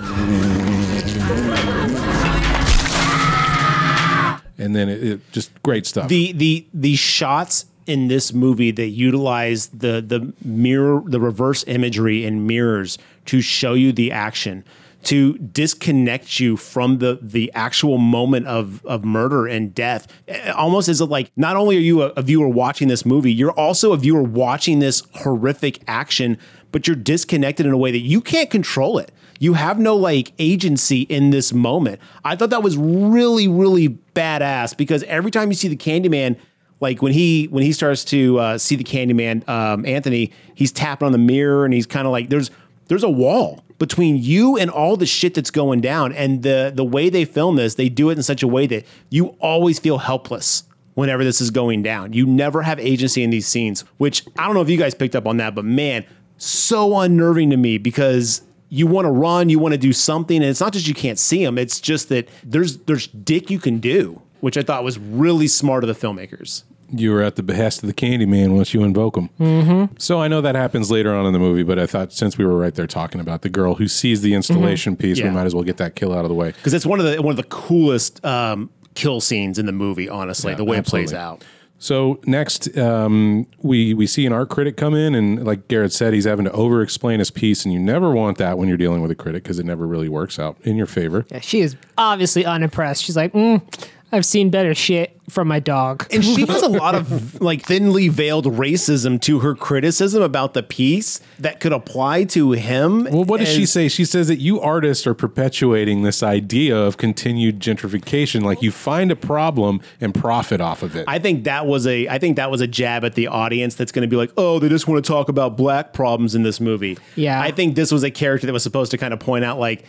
And 4.68 4.76
then 4.76 4.88
it, 4.90 5.02
it 5.02 5.32
just 5.32 5.50
great 5.62 5.86
stuff. 5.86 6.08
the 6.08 6.32
the 6.32 6.66
the 6.74 6.94
shots 6.96 7.64
in 7.86 8.08
this 8.08 8.34
movie 8.34 8.70
that 8.70 8.88
utilize 8.88 9.68
the 9.68 10.04
the 10.06 10.20
mirror 10.44 11.02
the 11.06 11.18
reverse 11.18 11.64
imagery 11.66 12.26
in 12.26 12.46
mirrors 12.46 12.98
to 13.24 13.40
show 13.40 13.72
you 13.72 13.92
the 13.92 14.12
action 14.12 14.62
to 15.04 15.38
disconnect 15.38 16.38
you 16.38 16.56
from 16.58 16.98
the 16.98 17.18
the 17.22 17.50
actual 17.54 17.96
moment 17.96 18.46
of 18.46 18.84
of 18.84 19.04
murder 19.04 19.46
and 19.46 19.74
death 19.74 20.06
Eh, 20.28 20.50
almost 20.50 20.88
as 20.88 21.00
if 21.00 21.08
like 21.08 21.30
not 21.36 21.56
only 21.56 21.76
are 21.78 21.80
you 21.80 22.02
a, 22.02 22.08
a 22.08 22.22
viewer 22.22 22.48
watching 22.48 22.88
this 22.88 23.06
movie 23.06 23.32
you're 23.32 23.52
also 23.52 23.92
a 23.92 23.96
viewer 23.96 24.22
watching 24.22 24.80
this 24.80 25.02
horrific 25.22 25.80
action 25.88 26.36
but 26.72 26.86
you're 26.86 26.96
disconnected 27.14 27.64
in 27.64 27.72
a 27.72 27.78
way 27.78 27.90
that 27.90 28.00
you 28.00 28.20
can't 28.20 28.50
control 28.50 28.98
it 28.98 29.10
you 29.38 29.54
have 29.54 29.78
no 29.78 29.96
like 29.96 30.32
agency 30.38 31.02
in 31.02 31.30
this 31.30 31.52
moment. 31.52 32.00
I 32.24 32.36
thought 32.36 32.50
that 32.50 32.62
was 32.62 32.76
really, 32.76 33.48
really 33.48 33.90
badass 34.14 34.76
because 34.76 35.02
every 35.04 35.30
time 35.30 35.48
you 35.48 35.54
see 35.54 35.68
the 35.68 35.76
Candyman, 35.76 36.36
like 36.80 37.02
when 37.02 37.12
he 37.12 37.46
when 37.46 37.62
he 37.62 37.72
starts 37.72 38.04
to 38.06 38.38
uh, 38.38 38.58
see 38.58 38.76
the 38.76 38.84
Candyman, 38.84 39.48
um, 39.48 39.84
Anthony, 39.86 40.32
he's 40.54 40.72
tapping 40.72 41.06
on 41.06 41.12
the 41.12 41.18
mirror 41.18 41.64
and 41.64 41.74
he's 41.74 41.86
kind 41.86 42.06
of 42.06 42.12
like 42.12 42.28
there's 42.30 42.50
there's 42.86 43.02
a 43.02 43.10
wall 43.10 43.62
between 43.78 44.16
you 44.16 44.56
and 44.56 44.70
all 44.70 44.96
the 44.96 45.06
shit 45.06 45.34
that's 45.34 45.50
going 45.50 45.80
down. 45.80 46.12
And 46.12 46.42
the 46.42 46.72
the 46.74 46.84
way 46.84 47.08
they 47.08 47.24
film 47.24 47.56
this, 47.56 47.74
they 47.74 47.88
do 47.88 48.10
it 48.10 48.16
in 48.16 48.22
such 48.22 48.42
a 48.42 48.48
way 48.48 48.66
that 48.66 48.84
you 49.10 49.36
always 49.40 49.78
feel 49.78 49.98
helpless 49.98 50.64
whenever 50.94 51.22
this 51.22 51.40
is 51.40 51.50
going 51.50 51.82
down. 51.82 52.12
You 52.12 52.26
never 52.26 52.62
have 52.62 52.80
agency 52.80 53.22
in 53.22 53.30
these 53.30 53.46
scenes, 53.46 53.84
which 53.98 54.26
I 54.36 54.46
don't 54.46 54.54
know 54.54 54.62
if 54.62 54.68
you 54.68 54.78
guys 54.78 54.94
picked 54.94 55.14
up 55.14 55.26
on 55.26 55.36
that, 55.36 55.54
but 55.54 55.64
man, 55.64 56.04
so 56.38 56.98
unnerving 56.98 57.50
to 57.50 57.56
me 57.56 57.78
because 57.78 58.42
you 58.70 58.86
want 58.86 59.06
to 59.06 59.10
run, 59.10 59.48
you 59.48 59.58
want 59.58 59.72
to 59.72 59.78
do 59.78 59.92
something, 59.92 60.36
and 60.36 60.46
it's 60.46 60.60
not 60.60 60.72
just 60.72 60.86
you 60.88 60.94
can't 60.94 61.18
see 61.18 61.44
them, 61.44 61.58
it's 61.58 61.80
just 61.80 62.08
that 62.10 62.28
there's 62.44 62.78
there's 62.78 63.06
dick 63.08 63.50
you 63.50 63.58
can 63.58 63.78
do, 63.78 64.20
which 64.40 64.56
I 64.58 64.62
thought 64.62 64.84
was 64.84 64.98
really 64.98 65.48
smart 65.48 65.84
of 65.84 65.88
the 65.88 66.06
filmmakers. 66.06 66.64
you 66.90 67.12
were 67.12 67.22
at 67.22 67.36
the 67.36 67.42
behest 67.42 67.82
of 67.82 67.86
the 67.86 67.92
Candyman 67.94 68.54
once 68.56 68.72
you 68.72 68.82
invoke 68.82 69.16
him. 69.16 69.28
Mm-hmm. 69.38 69.94
So 69.98 70.20
I 70.22 70.28
know 70.28 70.40
that 70.40 70.54
happens 70.54 70.90
later 70.90 71.14
on 71.14 71.26
in 71.26 71.32
the 71.34 71.38
movie, 71.38 71.62
but 71.62 71.78
I 71.78 71.86
thought 71.86 72.12
since 72.14 72.38
we 72.38 72.46
were 72.46 72.56
right 72.56 72.74
there 72.74 72.86
talking 72.86 73.20
about 73.20 73.42
the 73.42 73.50
girl 73.50 73.74
who 73.74 73.88
sees 73.88 74.22
the 74.22 74.32
installation 74.34 74.96
piece, 74.96 75.18
Yeah. 75.18 75.24
we 75.28 75.30
might 75.32 75.44
as 75.44 75.54
well 75.54 75.64
get 75.64 75.76
that 75.78 75.96
kill 75.96 76.14
out 76.14 76.24
of 76.24 76.30
the 76.30 76.34
way. 76.34 76.52
Because 76.52 76.72
it's 76.72 76.86
one 76.86 76.98
of 76.98 77.04
the 77.04 77.20
one 77.20 77.30
of 77.32 77.36
the 77.36 77.42
coolest 77.50 78.24
um, 78.24 78.70
kill 78.94 79.20
scenes 79.20 79.58
in 79.58 79.66
the 79.66 79.72
movie, 79.72 80.08
honestly, 80.08 80.54
the 80.54 80.64
way 80.64 80.78
it 80.78 80.86
plays 80.86 81.12
out. 81.12 81.44
So 81.78 82.20
next, 82.26 82.76
um, 82.76 83.46
we 83.62 83.94
we 83.94 84.06
see 84.06 84.26
an 84.26 84.32
art 84.32 84.48
critic 84.50 84.76
come 84.76 84.94
in, 84.94 85.14
and 85.14 85.44
like 85.44 85.68
Garrett 85.68 85.92
said, 85.92 86.12
he's 86.12 86.24
having 86.24 86.44
to 86.44 86.52
over 86.52 86.82
explain 86.82 87.20
his 87.20 87.30
piece, 87.30 87.64
and 87.64 87.72
you 87.72 87.78
never 87.78 88.10
want 88.10 88.38
that 88.38 88.58
when 88.58 88.68
you're 88.68 88.76
dealing 88.76 89.00
with 89.00 89.10
a 89.10 89.14
critic 89.14 89.44
because 89.44 89.58
it 89.58 89.66
never 89.66 89.86
really 89.86 90.08
works 90.08 90.38
out 90.38 90.56
in 90.62 90.76
your 90.76 90.86
favor. 90.86 91.24
Yeah, 91.30 91.40
she 91.40 91.60
is 91.60 91.76
obviously 91.96 92.44
unimpressed. 92.44 93.04
She's 93.04 93.16
like, 93.16 93.32
mm, 93.32 93.62
I've 94.10 94.24
seen 94.24 94.50
better 94.50 94.74
shit 94.74 95.14
from 95.28 95.48
my 95.48 95.60
dog. 95.60 96.06
and 96.10 96.24
she 96.24 96.46
has 96.46 96.62
a 96.62 96.68
lot 96.68 96.94
of 96.94 97.40
like 97.42 97.62
thinly 97.66 98.08
veiled 98.08 98.46
racism 98.46 99.20
to 99.20 99.40
her 99.40 99.54
criticism 99.54 100.22
about 100.22 100.54
the 100.54 100.62
piece 100.62 101.20
that 101.38 101.60
could 101.60 101.72
apply 101.72 102.24
to 102.24 102.52
him. 102.52 103.04
Well, 103.04 103.24
what 103.24 103.40
does 103.40 103.48
she 103.50 103.66
say? 103.66 103.88
She 103.88 104.06
says 104.06 104.28
that 104.28 104.36
you 104.36 104.60
artists 104.60 105.06
are 105.06 105.12
perpetuating 105.14 106.02
this 106.02 106.22
idea 106.22 106.76
of 106.76 106.96
continued 106.96 107.60
gentrification. 107.60 108.42
Like 108.42 108.62
you 108.62 108.70
find 108.70 109.10
a 109.10 109.16
problem 109.16 109.80
and 110.00 110.14
profit 110.14 110.60
off 110.60 110.82
of 110.82 110.96
it. 110.96 111.04
I 111.06 111.18
think 111.18 111.44
that 111.44 111.66
was 111.66 111.86
a 111.86 112.08
I 112.08 112.18
think 112.18 112.36
that 112.36 112.50
was 112.50 112.60
a 112.62 112.66
jab 112.66 113.04
at 113.04 113.14
the 113.14 113.26
audience 113.26 113.74
that's 113.74 113.92
going 113.92 114.02
to 114.02 114.08
be 114.08 114.16
like, 114.16 114.32
"Oh, 114.38 114.58
they 114.58 114.68
just 114.70 114.88
want 114.88 115.04
to 115.04 115.06
talk 115.08 115.28
about 115.28 115.56
black 115.58 115.92
problems 115.92 116.34
in 116.34 116.42
this 116.42 116.60
movie." 116.60 116.96
Yeah. 117.16 117.40
I 117.40 117.50
think 117.50 117.74
this 117.74 117.92
was 117.92 118.02
a 118.02 118.10
character 118.10 118.46
that 118.46 118.52
was 118.54 118.62
supposed 118.62 118.90
to 118.92 118.98
kind 118.98 119.12
of 119.12 119.20
point 119.20 119.44
out 119.44 119.58
like 119.58 119.84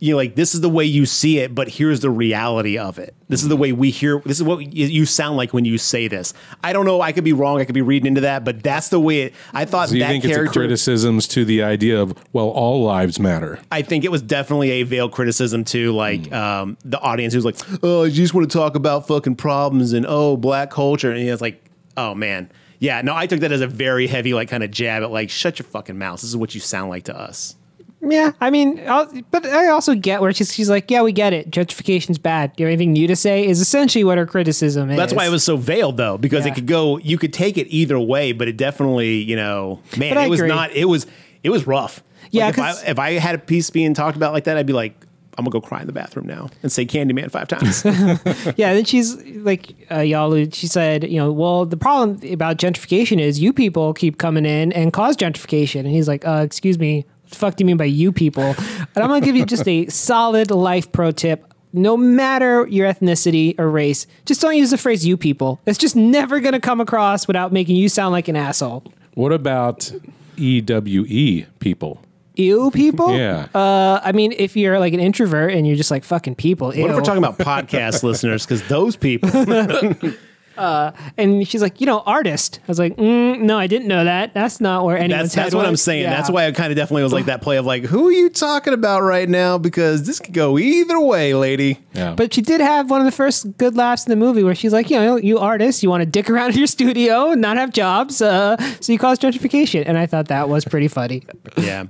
you 0.00 0.12
know, 0.12 0.16
like 0.16 0.36
this 0.36 0.54
is 0.54 0.60
the 0.60 0.68
way 0.68 0.84
you 0.84 1.06
see 1.06 1.38
it, 1.38 1.54
but 1.54 1.68
here's 1.68 2.00
the 2.00 2.10
reality 2.10 2.78
of 2.78 2.98
it. 2.98 3.14
This 3.28 3.42
is 3.42 3.48
the 3.48 3.56
way 3.56 3.72
we 3.72 3.90
hear. 3.90 4.20
This 4.24 4.38
is 4.38 4.42
what 4.44 4.72
you- 4.72 5.06
sound 5.06 5.36
like 5.36 5.52
when 5.52 5.64
you 5.64 5.78
say 5.78 6.06
this. 6.06 6.34
I 6.62 6.72
don't 6.72 6.84
know. 6.84 7.00
I 7.00 7.12
could 7.12 7.24
be 7.24 7.32
wrong. 7.32 7.60
I 7.60 7.64
could 7.64 7.74
be 7.74 7.82
reading 7.82 8.06
into 8.06 8.20
that, 8.20 8.44
but 8.44 8.62
that's 8.62 8.90
the 8.90 9.00
way 9.00 9.22
it. 9.22 9.34
I 9.52 9.64
thought 9.64 9.88
so 9.88 9.94
you 9.94 10.00
that 10.00 10.08
think 10.08 10.24
it's 10.24 10.36
a 10.36 10.46
criticisms 10.46 11.26
to 11.28 11.44
the 11.44 11.62
idea 11.62 12.00
of 12.00 12.14
well, 12.32 12.48
all 12.48 12.84
lives 12.84 13.18
matter. 13.18 13.58
I 13.72 13.82
think 13.82 14.04
it 14.04 14.10
was 14.10 14.22
definitely 14.22 14.70
a 14.70 14.82
veiled 14.84 15.12
criticism 15.12 15.64
to 15.64 15.92
like 15.92 16.30
um, 16.32 16.76
the 16.84 17.00
audience 17.00 17.34
who's 17.34 17.44
like, 17.44 17.56
oh, 17.82 18.04
you 18.04 18.12
just 18.12 18.34
want 18.34 18.48
to 18.48 18.56
talk 18.56 18.76
about 18.76 19.08
fucking 19.08 19.36
problems 19.36 19.92
and 19.92 20.06
oh, 20.08 20.36
black 20.36 20.70
culture, 20.70 21.10
and 21.10 21.20
it's 21.20 21.42
like, 21.42 21.62
oh 21.96 22.14
man, 22.14 22.50
yeah, 22.78 23.00
no, 23.02 23.14
I 23.14 23.26
took 23.26 23.40
that 23.40 23.50
as 23.50 23.60
a 23.60 23.66
very 23.66 24.06
heavy 24.06 24.34
like 24.34 24.48
kind 24.48 24.62
of 24.62 24.70
jab 24.70 25.02
at 25.02 25.10
like, 25.10 25.30
shut 25.30 25.58
your 25.58 25.66
fucking 25.66 25.98
mouth. 25.98 26.20
This 26.20 26.30
is 26.30 26.36
what 26.36 26.54
you 26.54 26.60
sound 26.60 26.90
like 26.90 27.04
to 27.04 27.18
us. 27.18 27.56
Yeah, 28.00 28.30
I 28.40 28.50
mean, 28.50 28.80
I'll, 28.88 29.10
but 29.32 29.44
I 29.44 29.68
also 29.68 29.94
get 29.94 30.20
where 30.20 30.32
she's, 30.32 30.52
she's 30.54 30.70
like, 30.70 30.88
yeah, 30.90 31.02
we 31.02 31.10
get 31.12 31.32
it. 31.32 31.50
Gentrification's 31.50 32.18
bad. 32.18 32.54
Do 32.54 32.62
you 32.62 32.66
have 32.68 32.72
anything 32.72 32.92
new 32.92 33.08
to 33.08 33.16
say? 33.16 33.44
Is 33.46 33.60
essentially 33.60 34.04
what 34.04 34.18
her 34.18 34.26
criticism 34.26 34.90
is. 34.90 34.96
That's 34.96 35.12
why 35.12 35.26
it 35.26 35.30
was 35.30 35.42
so 35.42 35.56
veiled 35.56 35.96
though, 35.96 36.16
because 36.16 36.46
Yeah. 36.46 36.52
it 36.52 36.54
could 36.54 36.66
go, 36.66 36.98
you 36.98 37.18
could 37.18 37.32
take 37.32 37.58
it 37.58 37.66
either 37.68 37.98
way, 37.98 38.30
but 38.32 38.46
it 38.46 38.56
definitely, 38.56 39.16
you 39.16 39.34
know, 39.34 39.80
man, 39.96 40.16
it 40.16 40.30
was 40.30 40.38
agree. 40.38 40.48
not, 40.48 40.70
it 40.72 40.84
was, 40.84 41.06
it 41.42 41.50
was 41.50 41.66
rough. 41.66 42.02
Yeah, 42.30 42.46
Like, 42.46 42.54
if, 42.58 42.60
I, 42.60 42.90
if 42.90 42.98
I 42.98 43.12
had 43.14 43.34
a 43.34 43.38
piece 43.38 43.70
being 43.70 43.94
talked 43.94 44.16
about 44.16 44.32
like 44.32 44.44
that, 44.44 44.56
I'd 44.56 44.66
be 44.66 44.72
like, 44.72 44.94
I'm 45.36 45.44
gonna 45.44 45.52
go 45.52 45.60
cry 45.60 45.80
in 45.80 45.86
the 45.86 45.92
bathroom 45.92 46.26
now 46.26 46.50
and 46.64 46.70
say 46.72 46.84
Candyman 46.84 47.30
five 47.30 47.46
times. 47.48 47.84
Yeah, 48.56 48.74
then 48.74 48.84
she's 48.84 49.16
like, 49.36 49.72
uh, 49.90 50.00
y'all, 50.00 50.34
she 50.50 50.66
said, 50.66 51.04
you 51.04 51.16
know, 51.16 51.30
well, 51.30 51.64
the 51.64 51.76
problem 51.76 52.20
about 52.32 52.56
gentrification 52.58 53.20
is 53.20 53.38
you 53.38 53.52
people 53.52 53.94
keep 53.94 54.18
coming 54.18 54.44
in 54.44 54.72
and 54.72 54.92
cause 54.92 55.16
gentrification. 55.16 55.80
And 55.80 55.90
he's 55.90 56.08
like, 56.08 56.26
uh, 56.26 56.42
excuse 56.44 56.76
me, 56.78 57.06
the 57.30 57.36
fuck 57.36 57.56
do 57.56 57.62
you 57.62 57.66
mean 57.66 57.76
by 57.76 57.84
you 57.84 58.12
people? 58.12 58.42
And 58.44 58.96
I'm 58.96 59.08
going 59.08 59.20
to 59.20 59.24
give 59.24 59.36
you 59.36 59.46
just 59.46 59.66
a 59.68 59.86
solid 59.88 60.50
life 60.50 60.90
pro 60.92 61.10
tip. 61.10 61.44
No 61.72 61.96
matter 61.96 62.66
your 62.68 62.90
ethnicity 62.90 63.58
or 63.58 63.68
race, 63.70 64.06
just 64.24 64.40
don't 64.40 64.56
use 64.56 64.70
the 64.70 64.78
phrase 64.78 65.04
you 65.06 65.16
people. 65.16 65.60
It's 65.66 65.78
just 65.78 65.94
never 65.96 66.40
going 66.40 66.54
to 66.54 66.60
come 66.60 66.80
across 66.80 67.26
without 67.26 67.52
making 67.52 67.76
you 67.76 67.88
sound 67.90 68.12
like 68.12 68.26
an 68.28 68.36
asshole. 68.36 68.84
What 69.14 69.32
about 69.32 69.92
EWE 70.38 71.46
people? 71.58 72.00
Ew, 72.36 72.70
people? 72.70 73.14
Yeah. 73.18 73.48
Uh, 73.54 74.00
I 74.02 74.12
mean, 74.12 74.32
if 74.38 74.56
you're 74.56 74.78
like 74.78 74.92
an 74.92 75.00
introvert 75.00 75.52
and 75.52 75.66
you're 75.66 75.76
just 75.76 75.90
like 75.90 76.04
fucking 76.04 76.36
people, 76.36 76.68
what 76.68 76.76
if 76.78 76.96
we're 76.96 77.00
talking 77.02 77.22
about 77.22 77.36
podcast 77.66 78.02
listeners? 78.02 78.46
Because 78.46 78.66
those 78.68 78.94
people, 78.96 79.28
And 80.58 81.46
she's 81.46 81.62
like, 81.62 81.80
you 81.80 81.86
know, 81.86 82.00
artist. 82.00 82.60
I 82.62 82.66
was 82.66 82.78
like, 82.78 82.96
mm, 82.96 83.40
no, 83.40 83.58
I 83.58 83.66
didn't 83.66 83.88
know 83.88 84.04
that. 84.04 84.34
That's 84.34 84.60
not 84.60 84.84
where 84.84 84.98
anyone's 84.98 85.34
That's 85.34 85.34
that's 85.34 85.54
what 85.54 85.66
I'm 85.66 85.76
saying. 85.76 86.02
Yeah. 86.02 86.10
That's 86.10 86.30
why 86.30 86.46
I 86.46 86.52
kind 86.52 86.72
of 86.72 86.76
definitely 86.76 87.04
was 87.04 87.12
like 87.12 87.26
that 87.26 87.42
play 87.42 87.56
of 87.56 87.66
like, 87.66 87.84
who 87.84 88.08
are 88.08 88.12
you 88.12 88.28
talking 88.28 88.72
about 88.72 89.02
right 89.02 89.28
now? 89.28 89.58
Because 89.58 90.06
this 90.06 90.20
could 90.20 90.34
go 90.34 90.58
either 90.58 91.00
way, 91.00 91.34
lady. 91.34 91.80
Yeah. 91.94 92.14
But 92.14 92.34
she 92.34 92.42
did 92.42 92.60
have 92.60 92.90
one 92.90 93.00
of 93.00 93.04
the 93.04 93.12
first 93.12 93.56
good 93.58 93.76
laughs 93.76 94.06
in 94.06 94.10
the 94.10 94.16
movie 94.16 94.42
where 94.42 94.54
she's 94.54 94.72
like, 94.72 94.90
you 94.90 94.98
know, 94.98 95.16
you 95.16 95.38
artists, 95.38 95.82
you 95.82 95.90
want 95.90 96.02
to 96.02 96.06
dick 96.06 96.28
around 96.28 96.52
in 96.52 96.58
your 96.58 96.66
studio 96.66 97.30
and 97.30 97.40
not 97.40 97.56
have 97.56 97.72
jobs, 97.72 98.20
uh, 98.20 98.56
so 98.80 98.92
you 98.92 98.98
cause 98.98 99.18
gentrification. 99.18 99.84
And 99.86 99.96
I 99.98 100.06
thought 100.06 100.28
that 100.28 100.48
was 100.48 100.64
pretty 100.64 100.88
funny. 100.88 101.24
Yeah. 101.58 101.86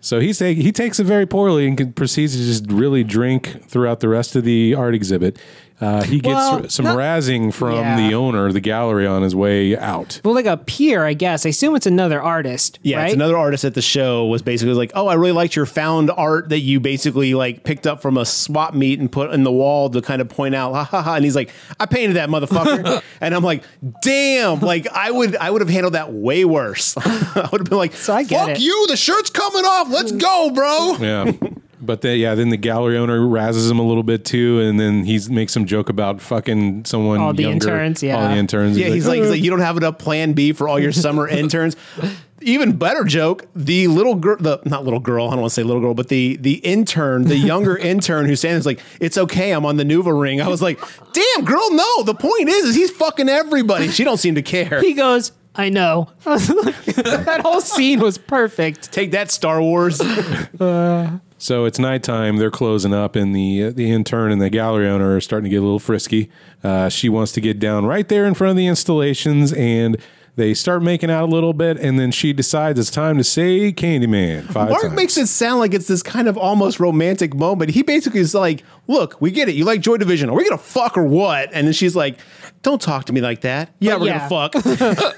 So 0.00 0.18
he 0.18 0.32
say, 0.32 0.54
he 0.54 0.72
takes 0.72 0.98
it 0.98 1.04
very 1.04 1.26
poorly 1.26 1.66
and 1.68 1.78
can, 1.78 1.92
proceeds 1.92 2.36
to 2.36 2.42
just 2.42 2.70
really 2.70 3.04
drink 3.04 3.64
throughout 3.68 4.00
the 4.00 4.08
rest 4.08 4.34
of 4.34 4.42
the 4.42 4.74
art 4.74 4.96
exhibit. 4.96 5.38
Uh, 5.82 6.02
he 6.02 6.20
gets 6.20 6.34
Well, 6.34 6.68
some 6.68 6.84
not- 6.84 6.96
razzing 6.96 7.52
from 7.52 7.74
Yeah. 7.74 7.96
the 7.96 8.14
owner, 8.14 8.46
of 8.46 8.54
the 8.54 8.60
gallery, 8.60 9.06
on 9.06 9.22
his 9.22 9.34
way 9.34 9.76
out. 9.76 10.20
Well, 10.24 10.32
like 10.34 10.46
a 10.46 10.56
peer, 10.56 11.04
I 11.04 11.12
guess. 11.14 11.44
I 11.44 11.48
assume 11.48 11.74
it's 11.74 11.86
another 11.86 12.22
artist. 12.22 12.78
Yeah, 12.82 12.98
right? 12.98 13.06
it's 13.06 13.14
another 13.14 13.36
artist 13.36 13.64
at 13.64 13.74
the 13.74 13.82
show 13.82 14.26
was 14.26 14.42
basically 14.42 14.74
like, 14.74 14.92
"Oh, 14.94 15.08
I 15.08 15.14
really 15.14 15.32
liked 15.32 15.56
your 15.56 15.66
found 15.66 16.10
art 16.16 16.50
that 16.50 16.60
you 16.60 16.78
basically 16.78 17.34
like 17.34 17.64
picked 17.64 17.86
up 17.86 18.00
from 18.00 18.16
a 18.16 18.24
swap 18.24 18.74
meet 18.74 19.00
and 19.00 19.10
put 19.10 19.32
in 19.32 19.42
the 19.42 19.50
wall 19.50 19.90
to 19.90 20.00
kind 20.00 20.22
of 20.22 20.28
point 20.28 20.54
out." 20.54 20.72
Ha 20.72 20.84
ha 20.84 21.02
ha! 21.02 21.14
And 21.16 21.24
he's 21.24 21.34
like, 21.36 21.50
"I 21.80 21.86
painted 21.86 22.14
that 22.14 22.28
motherfucker," 22.28 23.02
and 23.20 23.34
I'm 23.34 23.42
like, 23.42 23.64
"Damn!" 24.02 24.60
Like 24.60 24.86
I 24.92 25.10
would, 25.10 25.34
I 25.36 25.50
would 25.50 25.62
have 25.62 25.70
handled 25.70 25.94
that 25.94 26.12
way 26.12 26.44
worse. 26.44 26.94
I 26.96 27.48
would 27.50 27.60
have 27.60 27.68
been 27.68 27.78
like, 27.78 27.94
So 27.94 28.14
I 28.14 28.22
get 28.22 28.38
"Fuck 28.38 28.48
it. 28.50 28.60
you! 28.60 28.86
The 28.88 28.96
shirt's 28.96 29.30
coming 29.30 29.64
off. 29.64 29.90
Let's 29.90 30.12
go, 30.12 30.50
bro." 30.54 30.96
Yeah. 31.00 31.32
But 31.82 32.00
then, 32.02 32.18
yeah, 32.18 32.34
then 32.36 32.50
the 32.50 32.56
gallery 32.56 32.96
owner 32.96 33.18
razzes 33.18 33.68
him 33.70 33.80
a 33.80 33.86
little 33.86 34.04
bit 34.04 34.24
too, 34.24 34.60
and 34.60 34.78
then 34.78 35.04
he 35.04 35.20
makes 35.28 35.52
some 35.52 35.66
joke 35.66 35.88
about 35.88 36.20
fucking 36.20 36.84
someone 36.84 37.20
All 37.20 37.34
the 37.34 37.42
younger, 37.42 37.68
interns, 37.68 38.02
yeah. 38.02 38.16
all 38.16 38.28
the 38.28 38.36
interns. 38.36 38.78
Yeah, 38.78 38.88
he's 38.88 39.06
like, 39.08 39.20
he's 39.20 39.30
like, 39.30 39.42
you 39.42 39.50
don't 39.50 39.60
have 39.60 39.76
enough 39.76 39.98
Plan 39.98 40.32
B 40.32 40.52
for 40.52 40.68
all 40.68 40.78
your 40.78 40.92
summer 40.92 41.26
interns. 41.42 41.76
Even 42.40 42.76
better 42.76 43.04
joke, 43.04 43.46
the 43.54 43.86
little 43.88 44.14
girl, 44.14 44.36
the 44.38 44.60
not 44.64 44.84
little 44.84 44.98
girl, 45.00 45.26
I 45.28 45.32
don't 45.32 45.40
want 45.42 45.50
to 45.50 45.54
say 45.54 45.62
little 45.62 45.80
girl, 45.82 45.94
but 45.94 46.08
the 46.08 46.36
the 46.36 46.54
intern, 46.54 47.24
the 47.24 47.36
younger 47.36 47.76
intern 47.92 48.26
who's 48.26 48.40
saying 48.40 48.56
is 48.56 48.66
like, 48.66 48.80
it's 49.00 49.18
okay, 49.18 49.52
I'm 49.52 49.64
on 49.66 49.76
the 49.76 49.84
Nuva 49.84 50.18
ring. 50.18 50.40
I 50.40 50.48
was 50.48 50.62
like, 50.62 50.80
damn, 51.12 51.44
girl, 51.44 51.70
no. 51.72 52.02
The 52.04 52.14
point 52.14 52.48
is, 52.48 52.64
is 52.66 52.74
he's 52.74 52.90
fucking 52.90 53.28
everybody. 53.28 53.88
She 53.88 54.02
don't 54.04 54.18
seem 54.18 54.34
to 54.36 54.42
care. 54.42 54.80
He 54.80 54.92
goes, 54.94 55.30
I 55.54 55.68
know. 55.68 56.08
that 56.24 57.40
whole 57.44 57.60
scene 57.60 58.00
was 58.00 58.18
perfect. 58.18 58.90
Take 58.90 59.10
that, 59.12 59.30
Star 59.30 59.60
Wars. 59.60 60.00
So 61.42 61.64
it's 61.64 61.80
nighttime. 61.80 62.36
They're 62.36 62.52
closing 62.52 62.94
up, 62.94 63.16
and 63.16 63.34
the 63.34 63.70
the 63.70 63.90
intern 63.90 64.30
and 64.30 64.40
the 64.40 64.48
gallery 64.48 64.88
owner 64.88 65.16
are 65.16 65.20
starting 65.20 65.46
to 65.46 65.50
get 65.50 65.56
a 65.56 65.64
little 65.64 65.80
frisky. 65.80 66.30
Uh, 66.62 66.88
she 66.88 67.08
wants 67.08 67.32
to 67.32 67.40
get 67.40 67.58
down 67.58 67.84
right 67.84 68.08
there 68.08 68.26
in 68.26 68.34
front 68.34 68.52
of 68.52 68.56
the 68.56 68.68
installations, 68.68 69.52
and 69.54 69.96
they 70.36 70.54
start 70.54 70.84
making 70.84 71.10
out 71.10 71.24
a 71.24 71.26
little 71.26 71.52
bit. 71.52 71.78
And 71.80 71.98
then 71.98 72.12
she 72.12 72.32
decides 72.32 72.78
it's 72.78 72.92
time 72.92 73.18
to 73.18 73.24
say 73.24 73.72
Candyman 73.72 74.44
five 74.52 74.70
Mark 74.70 74.82
times. 74.82 74.94
makes 74.94 75.16
it 75.16 75.26
sound 75.26 75.58
like 75.58 75.74
it's 75.74 75.88
this 75.88 76.00
kind 76.04 76.28
of 76.28 76.38
almost 76.38 76.78
romantic 76.78 77.34
moment. 77.34 77.72
He 77.72 77.82
basically 77.82 78.20
is 78.20 78.36
like, 78.36 78.62
"Look, 78.86 79.20
we 79.20 79.32
get 79.32 79.48
it. 79.48 79.56
You 79.56 79.64
like 79.64 79.80
Joy 79.80 79.96
Division. 79.96 80.30
Are 80.30 80.36
we 80.36 80.44
gonna 80.48 80.58
fuck 80.58 80.96
or 80.96 81.02
what?" 81.02 81.50
And 81.52 81.66
then 81.66 81.74
she's 81.74 81.96
like, 81.96 82.20
"Don't 82.62 82.80
talk 82.80 83.04
to 83.06 83.12
me 83.12 83.20
like 83.20 83.42
that. 83.42 83.74
Yeah, 83.78 83.92
But 83.92 84.00
we're 84.00 84.06
yeah. 84.08 84.28
gonna 84.28 84.50
fuck." 84.50 84.52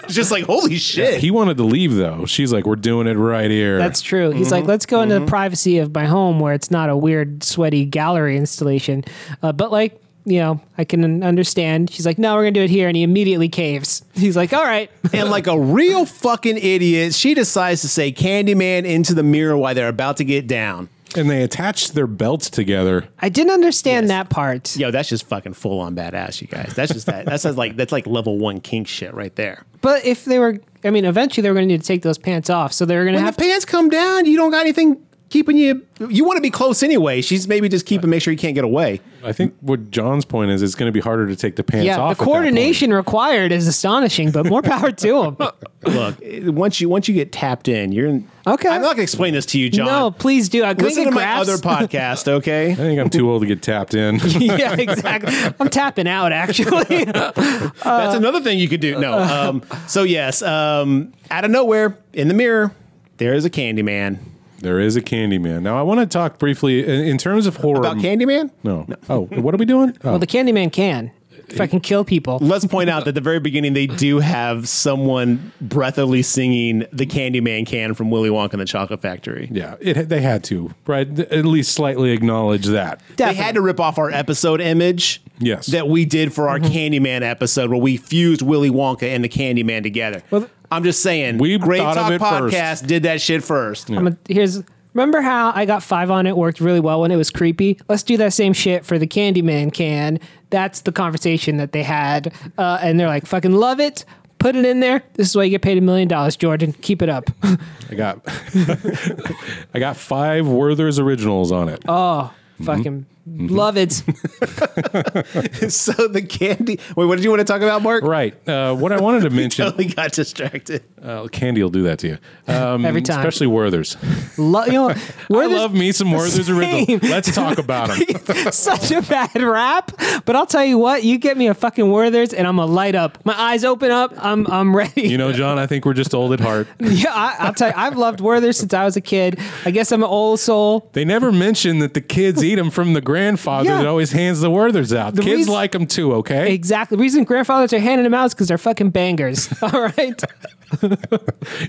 It's 0.05 0.15
just 0.15 0.31
like, 0.31 0.45
holy 0.45 0.77
shit. 0.77 1.21
He 1.21 1.31
wanted 1.31 1.57
to 1.59 1.65
leave 1.65 1.95
though. 1.95 2.27
She's 2.27 2.53
like, 2.53 2.67
"We're 2.67 2.77
doing 2.77 3.07
it 3.07 3.15
right 3.15 3.51
here." 3.51 3.79
That's 3.79 4.01
true. 4.03 4.31
He's 4.31 4.51
like, 4.53 4.65
let's 4.65 4.87
go 4.87 5.01
into 5.03 5.19
the 5.21 5.27
privacy 5.27 5.79
of 5.79 5.95
my 5.95 6.07
home 6.07 6.41
where 6.41 6.53
it's 6.55 6.71
not 6.71 6.91
a 6.91 6.97
weird, 6.97 7.43
sweaty 7.45 7.85
gallery 7.85 8.37
installation. 8.37 9.05
Uh, 9.43 9.53
but 9.53 9.71
like, 9.71 10.01
you 10.27 10.39
know, 10.39 10.61
I 10.79 10.85
can 10.85 11.23
understand. 11.23 11.91
She's 11.91 12.07
like, 12.07 12.19
no, 12.19 12.35
we're 12.35 12.43
going 12.45 12.55
to 12.55 12.61
do 12.61 12.65
it 12.65 12.71
here. 12.71 12.89
And 12.89 12.97
he 12.97 13.03
immediately 13.03 13.49
caves. 13.51 14.03
He's 14.15 14.37
like, 14.37 14.53
all 14.55 14.65
right. 14.65 14.91
and 15.13 15.31
like 15.31 15.47
a 15.47 15.59
real 15.59 16.07
fucking 16.07 16.57
idiot, 16.57 17.15
she 17.15 17.35
decides 17.35 17.83
to 17.83 17.89
say 17.89 18.11
Candyman 18.11 18.85
into 18.87 19.13
the 19.15 19.23
mirror 19.23 19.57
while 19.57 19.75
they're 19.75 19.89
about 19.89 20.17
to 20.19 20.25
get 20.25 20.47
down. 20.47 20.89
And 21.17 21.31
they 21.31 21.43
attached 21.43 21.95
their 21.95 22.07
belts 22.07 22.51
together. 22.51 23.09
I 23.19 23.29
didn't 23.29 23.53
understand 23.53 24.11
that 24.11 24.31
part. 24.31 24.77
Yo, 24.77 24.91
that's 24.91 25.09
just 25.09 25.27
fucking 25.27 25.55
full 25.55 25.81
on 25.81 25.95
badass, 25.95 26.41
you 26.41 26.47
guys. 26.47 26.75
That's 26.75 26.93
just 26.93 27.07
that. 27.07 27.27
That's 27.27 27.45
just 27.45 27.59
like 27.59 27.77
that's 27.77 27.93
like 27.93 28.07
level 28.07 28.39
one 28.39 28.61
kink 28.61 28.89
shit 28.89 29.15
right 29.15 29.35
there. 29.37 29.65
But 29.81 30.05
if 30.05 30.25
they 30.25 30.39
were, 30.39 30.59
I 30.83 30.91
mean, 30.91 31.05
eventually 31.05 31.43
they 31.43 31.51
were 31.51 31.55
going 31.55 31.69
to 31.69 31.75
need 31.75 31.83
to 31.83 31.87
take 31.87 32.03
those 32.03 32.19
pants 32.19 32.49
off. 32.51 32.73
So 32.73 32.85
they 32.85 32.97
were 32.97 33.05
going 33.05 33.15
to 33.15 33.19
When 33.19 33.27
have 33.27 33.37
the 33.37 33.43
pants 33.43 33.65
come 33.65 33.89
down, 33.89 34.27
you 34.27 34.37
don't 34.37 34.51
got 34.51 34.61
anything 34.61 35.05
keeping 35.35 35.57
you. 35.57 35.85
You 35.99 36.25
want 36.25 36.37
to 36.37 36.41
be 36.41 36.51
close 36.51 36.85
anyway. 36.85 37.21
She's 37.21 37.49
maybe 37.49 37.69
just 37.69 37.87
keeping 37.87 38.09
make 38.09 38.23
sure 38.23 38.31
you 38.31 38.39
can't 38.39 38.55
get 38.55 38.63
away. 38.63 39.01
I 39.25 39.33
think 39.33 39.57
what 39.61 39.91
John's 39.91 40.25
point 40.25 40.53
is, 40.53 40.63
it's 40.63 40.77
going 40.77 40.87
to 40.89 40.93
be 40.93 41.01
harder 41.01 41.27
to 41.27 41.35
take 41.35 41.57
the 41.57 41.65
pants 41.65 41.87
yeah, 41.87 41.95
off. 41.95 41.99
the 41.99 42.03
at 42.03 42.09
that 42.11 42.17
point. 42.19 42.35
coordination 42.35 42.93
required 42.93 43.51
is 43.51 43.67
astonishing, 43.67 44.31
but 44.31 44.47
more 44.47 44.63
power 44.63 44.93
to 44.93 45.23
him. 45.25 45.37
Look, 45.83 46.19
once 46.23 46.81
you 46.81 46.89
once 46.89 47.09
you 47.09 47.15
get 47.15 47.33
tapped 47.33 47.67
in, 47.67 47.91
you're 47.91 48.07
in. 48.07 48.29
Okay. 48.47 48.69
I'm 48.69 48.81
not 48.81 48.93
gonna 48.93 49.03
explain 49.03 49.35
this 49.35 49.45
to 49.47 49.59
you, 49.59 49.71
John. 49.71 49.87
No, 49.87 50.11
please 50.13 50.49
do. 50.49 50.63
I 50.63 50.73
Listen 50.73 51.07
to 51.07 51.11
my 51.11 51.17
graphs. 51.17 51.49
other 51.49 51.61
podcast, 51.61 52.29
okay? 52.29 52.71
I 52.73 52.75
think 52.77 53.01
I'm 53.01 53.11
too 53.11 53.29
old 53.29 53.43
to 53.43 53.49
get 53.49 53.61
tapped 53.61 53.95
in. 53.95 54.21
yeah, 54.39 54.77
exactly. 54.79 55.35
I'm 55.59 55.69
tapping 55.69 56.07
out 56.07 56.31
actually. 56.31 57.05
That's 57.07 58.15
another 58.15 58.41
thing 58.41 58.61
you 58.61 58.69
could 58.69 58.81
do. 58.81 59.01
No. 59.01 59.19
Um, 59.19 59.65
so 59.89 60.05
yes, 60.05 60.43
um, 60.43 61.13
out 61.31 61.45
of 61.45 61.51
nowhere 61.51 61.99
in 62.13 62.29
the 62.29 62.35
mirror, 62.35 62.73
there 63.17 63.35
is 63.35 63.45
a 63.45 63.51
Candyman. 63.51 64.19
There 64.65 64.81
is 64.81 64.97
a 64.97 65.01
Candyman. 65.03 65.63
Now 65.63 65.79
I 65.79 65.83
want 65.83 66.01
to 66.01 66.07
talk 66.07 66.39
briefly 66.39 66.83
in, 66.85 66.91
in 67.07 67.19
terms 67.19 67.47
of 67.47 67.57
horror. 67.57 67.79
About 67.79 67.99
Candyman? 67.99 68.51
No. 68.65 68.87
Oh, 69.09 69.27
what 69.27 69.55
are 69.55 69.59
we 69.59 69.65
doing? 69.67 69.97
Oh. 70.03 70.11
well, 70.11 70.19
the 70.19 70.27
Candyman 70.27 70.73
can. 70.73 71.13
If 71.47 71.61
I 71.61 71.67
can 71.67 71.81
kill 71.81 72.05
people. 72.07 72.39
Let's 72.43 72.65
point 72.65 72.89
out 72.89 73.01
that 73.05 73.09
at 73.11 73.15
the 73.17 73.21
very 73.21 73.39
beginning 73.39 73.75
they 73.75 73.87
do 73.87 74.19
have 74.19 74.67
someone 74.67 75.53
breathily 75.61 76.23
singing 76.23 76.87
the 76.91 77.05
Candyman 77.05 77.67
can 77.67 77.93
from 77.93 78.11
Willy 78.11 78.31
Wonka 78.31 78.53
and 78.55 78.63
the 78.63 78.67
Chocolate 78.67 79.03
Factory. 79.03 79.49
yeah, 79.53 79.75
it, 79.79 80.09
they 80.09 80.23
had 80.23 80.43
to, 80.45 80.73
right? 80.87 81.07
At 81.19 81.45
least 81.45 81.73
slightly 81.75 82.13
acknowledge 82.13 82.65
that. 82.67 83.03
They 83.19 83.35
had 83.35 83.57
to 83.57 83.61
rip 83.61 83.79
off 83.79 83.99
our 83.99 84.11
episode 84.11 84.61
image 84.63 85.21
Yes. 85.39 85.67
that 85.67 85.87
we 85.89 86.05
did 86.07 86.33
for 86.33 86.49
our 86.49 86.59
Mm-hmm. 86.59 86.73
Candyman 86.73 87.23
episode 87.23 87.69
where 87.69 87.79
we 87.81 87.97
fused 87.99 88.41
Willy 88.41 88.71
Wonka 88.71 89.03
and 89.03 89.23
the 89.23 89.29
Candyman 89.29 89.83
together. 89.83 90.23
Well, 90.31 90.49
I'm 90.71 90.85
just 90.85 91.03
saying, 91.03 91.39
We 91.39 91.59
Great 91.59 91.79
thought 91.79 91.97
of 91.97 92.05
Talk 92.05 92.13
it 92.13 92.19
first. 92.21 92.57
Podcast 92.57 92.87
did 92.87 93.03
that 93.05 93.21
shit 93.21 93.45
first. 93.45 93.91
I'm 93.91 94.09
a, 94.09 94.17
here's 94.29 94.63
remember 94.95 95.21
how 95.21 95.53
I 95.55 95.65
got 95.67 95.83
five 95.83 96.11
on 96.11 96.27
it 96.27 96.37
worked 96.37 96.61
really 96.61 96.81
well 96.81 97.01
when 97.01 97.11
it 97.11 97.17
was 97.17 97.31
creepy. 97.31 97.79
Let's 97.89 98.03
do 98.03 98.17
that 98.17 98.33
same 98.33 98.53
shit 98.53 98.85
for 98.85 98.99
the 98.99 99.07
Candyman 99.07 99.73
can. 99.73 100.19
That's 100.51 100.83
the 100.83 100.93
conversation 100.93 101.57
that 101.59 101.73
they 101.73 101.83
had, 101.83 102.33
uh, 102.59 102.79
and 102.81 102.99
they're 102.99 103.09
like, 103.09 103.27
"Fucking 103.27 103.53
love 103.53 103.81
it." 103.81 104.05
Put 104.39 104.57
it 104.57 104.65
in 104.67 104.81
there. 104.81 105.03
This 105.15 105.31
is 105.31 105.37
why 105.37 105.45
you 105.45 105.51
get 105.51 105.63
paid 105.63 105.79
a 105.79 105.81
million 105.81 106.07
dollars, 106.07 106.37
Jordan. 106.37 106.75
Keep 106.75 107.01
it 107.01 107.09
up. 107.09 107.31
I 107.91 107.95
got 107.95 108.21
I 109.75 109.79
got 109.79 109.97
five 109.97 110.47
Werther's 110.47 110.99
originals 110.99 111.51
on 111.51 111.69
it. 111.69 111.83
Oh, 111.89 112.33
fucking 112.63 113.07
love 113.27 113.77
it. 113.77 113.93
so 115.71 115.93
the 116.09 116.23
candy. 116.29 116.79
Wait, 116.97 117.05
what 117.07 117.17
did 117.17 117.25
you 117.25 117.31
want 117.31 117.41
to 117.41 117.45
talk 117.45 117.63
about, 117.63 117.83
Mark? 117.83 118.05
Right. 118.05 118.35
Uh, 118.49 118.75
what 118.75 118.93
I 118.93 119.01
wanted 119.01 119.23
to 119.23 119.31
mention, 119.35 119.65
Totally 119.65 119.87
got 119.87 120.13
distracted. 120.13 120.83
uh, 121.03 121.27
Candy 121.29 121.63
will 121.63 121.71
do 121.71 121.83
that 121.85 121.99
to 122.01 122.09
you, 122.09 122.19
um, 122.49 122.85
Every 122.85 123.03
time. 123.03 123.19
especially 123.19 123.47
Werther's. 123.47 123.97
Lo- 124.39 124.65
you 124.67 124.73
know, 124.73 124.91
I 125.31 125.47
love 125.47 125.73
me 125.75 125.93
some 125.93 126.11
Werther's 126.11 126.49
original. 126.51 126.99
Let's 127.11 127.35
talk 127.35 127.59
about 127.59 127.89
them. 127.91 128.53
such 128.53 128.91
a 128.91 129.03
bad 129.03 129.41
rap, 129.43 129.93
but 130.25 130.37
I'll 130.37 130.47
tell 130.47 130.65
you 130.65 130.79
what, 130.79 131.05
you 131.05 131.19
get 131.19 131.37
me 131.37 131.49
a 131.49 131.55
fucking 131.55 131.91
Werther's 131.91 132.33
and 132.33 132.47
I'm 132.47 132.57
gonna 132.57 132.71
light 132.71 132.95
up. 132.95 133.25
My 133.25 133.39
eyes 133.39 133.65
open 133.65 133.91
up. 133.91 134.13
I'm 134.19 134.47
I'm 134.49 134.75
ready. 134.77 135.03
You 135.03 135.19
know, 135.19 135.33
John, 135.33 135.59
I 135.59 135.67
think 135.67 135.85
we're 135.85 135.95
just 135.95 136.15
old 136.15 136.33
at 136.33 136.41
heart. 136.41 136.67
yeah, 136.81 137.13
I, 137.13 137.37
I'll 137.41 137.55
tell 137.55 137.69
you, 137.69 137.75
I've 137.77 137.97
loved 137.97 138.21
Werther's 138.21 138.59
since 138.59 138.75
I 138.75 138.85
was 138.85 138.97
a 138.97 139.01
kid. 139.01 139.39
I 139.65 139.71
guess 139.71 139.93
I'm 139.93 140.03
an 140.03 140.09
old 140.09 140.41
soul. 140.41 140.91
They 140.93 141.05
never 141.05 141.33
mention 141.33 141.79
that 141.81 141.95
the 141.95 142.01
kids 142.01 142.43
eat 142.45 142.57
them 142.57 142.71
from 142.71 142.93
the 142.95 143.01
grandfather 143.15 143.69
Yeah. 143.71 143.79
that 143.79 143.87
always 143.87 144.11
hands 144.13 144.41
the 144.41 144.51
Werther's 144.51 144.93
out. 144.93 145.15
kids 145.15 145.27
reason- 145.27 145.53
like 145.53 145.71
them 145.73 145.87
too, 145.87 146.15
okay? 146.15 146.53
Exactly. 146.53 146.97
The 146.97 147.03
reason 147.03 147.23
grandfathers 147.25 147.73
are 147.73 147.79
handing 147.79 148.03
them 148.05 148.15
out 148.15 148.27
is 148.27 148.35
because 148.35 148.49
they're 148.49 148.59
fucking 148.59 148.91
bangers. 148.91 149.49
All 149.63 149.83
right. 149.97 150.21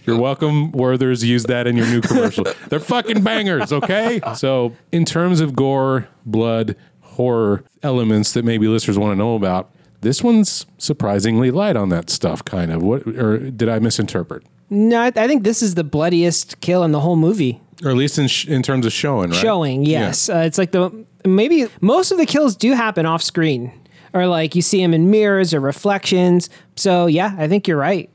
You're 0.05 0.17
welcome, 0.19 0.71
Werther's. 0.71 1.23
Use 1.23 1.43
that 1.43 1.67
in 1.67 1.77
your 1.77 1.85
new 1.87 2.01
commercial. 2.01 2.45
They're 2.69 2.79
fucking 2.79 3.21
bangers, 3.23 3.71
okay? 3.71 4.19
So, 4.35 4.73
in 4.91 5.05
terms 5.05 5.41
of 5.41 5.55
gore, 5.55 6.07
blood, 6.25 6.75
horror 7.01 7.63
elements 7.83 8.31
that 8.33 8.43
maybe 8.45 8.67
listeners 8.67 8.97
want 8.97 9.11
to 9.11 9.15
know 9.15 9.35
about, 9.35 9.69
this 10.01 10.23
one's 10.23 10.65
surprisingly 10.79 11.51
light 11.51 11.75
on 11.75 11.89
that 11.89 12.09
stuff, 12.09 12.43
kind 12.45 12.71
of. 12.71 12.81
What, 12.81 13.05
or 13.07 13.37
did 13.37 13.69
I 13.69 13.77
misinterpret? 13.79 14.43
No, 14.71 14.99
I, 15.01 15.07
I 15.15 15.27
think 15.27 15.43
this 15.43 15.61
is 15.61 15.75
the 15.75 15.83
bloodiest 15.83 16.59
kill 16.61 16.83
in 16.83 16.91
the 16.91 17.01
whole 17.01 17.15
movie. 17.15 17.61
Or 17.83 17.91
at 17.91 17.97
least 17.97 18.17
in 18.17 18.27
sh- 18.27 18.47
in 18.47 18.63
terms 18.63 18.85
of 18.87 18.93
showing, 18.93 19.29
right? 19.31 19.39
Showing, 19.39 19.85
yes. 19.85 20.29
Uh, 20.29 20.37
it's 20.39 20.57
like 20.57 20.71
the 20.71 21.05
maybe 21.25 21.67
most 21.81 22.11
of 22.11 22.17
the 22.17 22.25
kills 22.25 22.55
do 22.55 22.73
happen 22.73 23.05
off 23.05 23.21
screen, 23.21 23.71
or 24.13 24.27
like 24.27 24.55
you 24.55 24.61
see 24.61 24.81
them 24.81 24.93
in 24.93 25.09
mirrors 25.11 25.53
or 25.53 25.59
reflections. 25.59 26.49
So 26.75 27.05
yeah, 27.05 27.35
I 27.37 27.47
think 27.47 27.67
you're 27.67 27.77
right. 27.77 28.09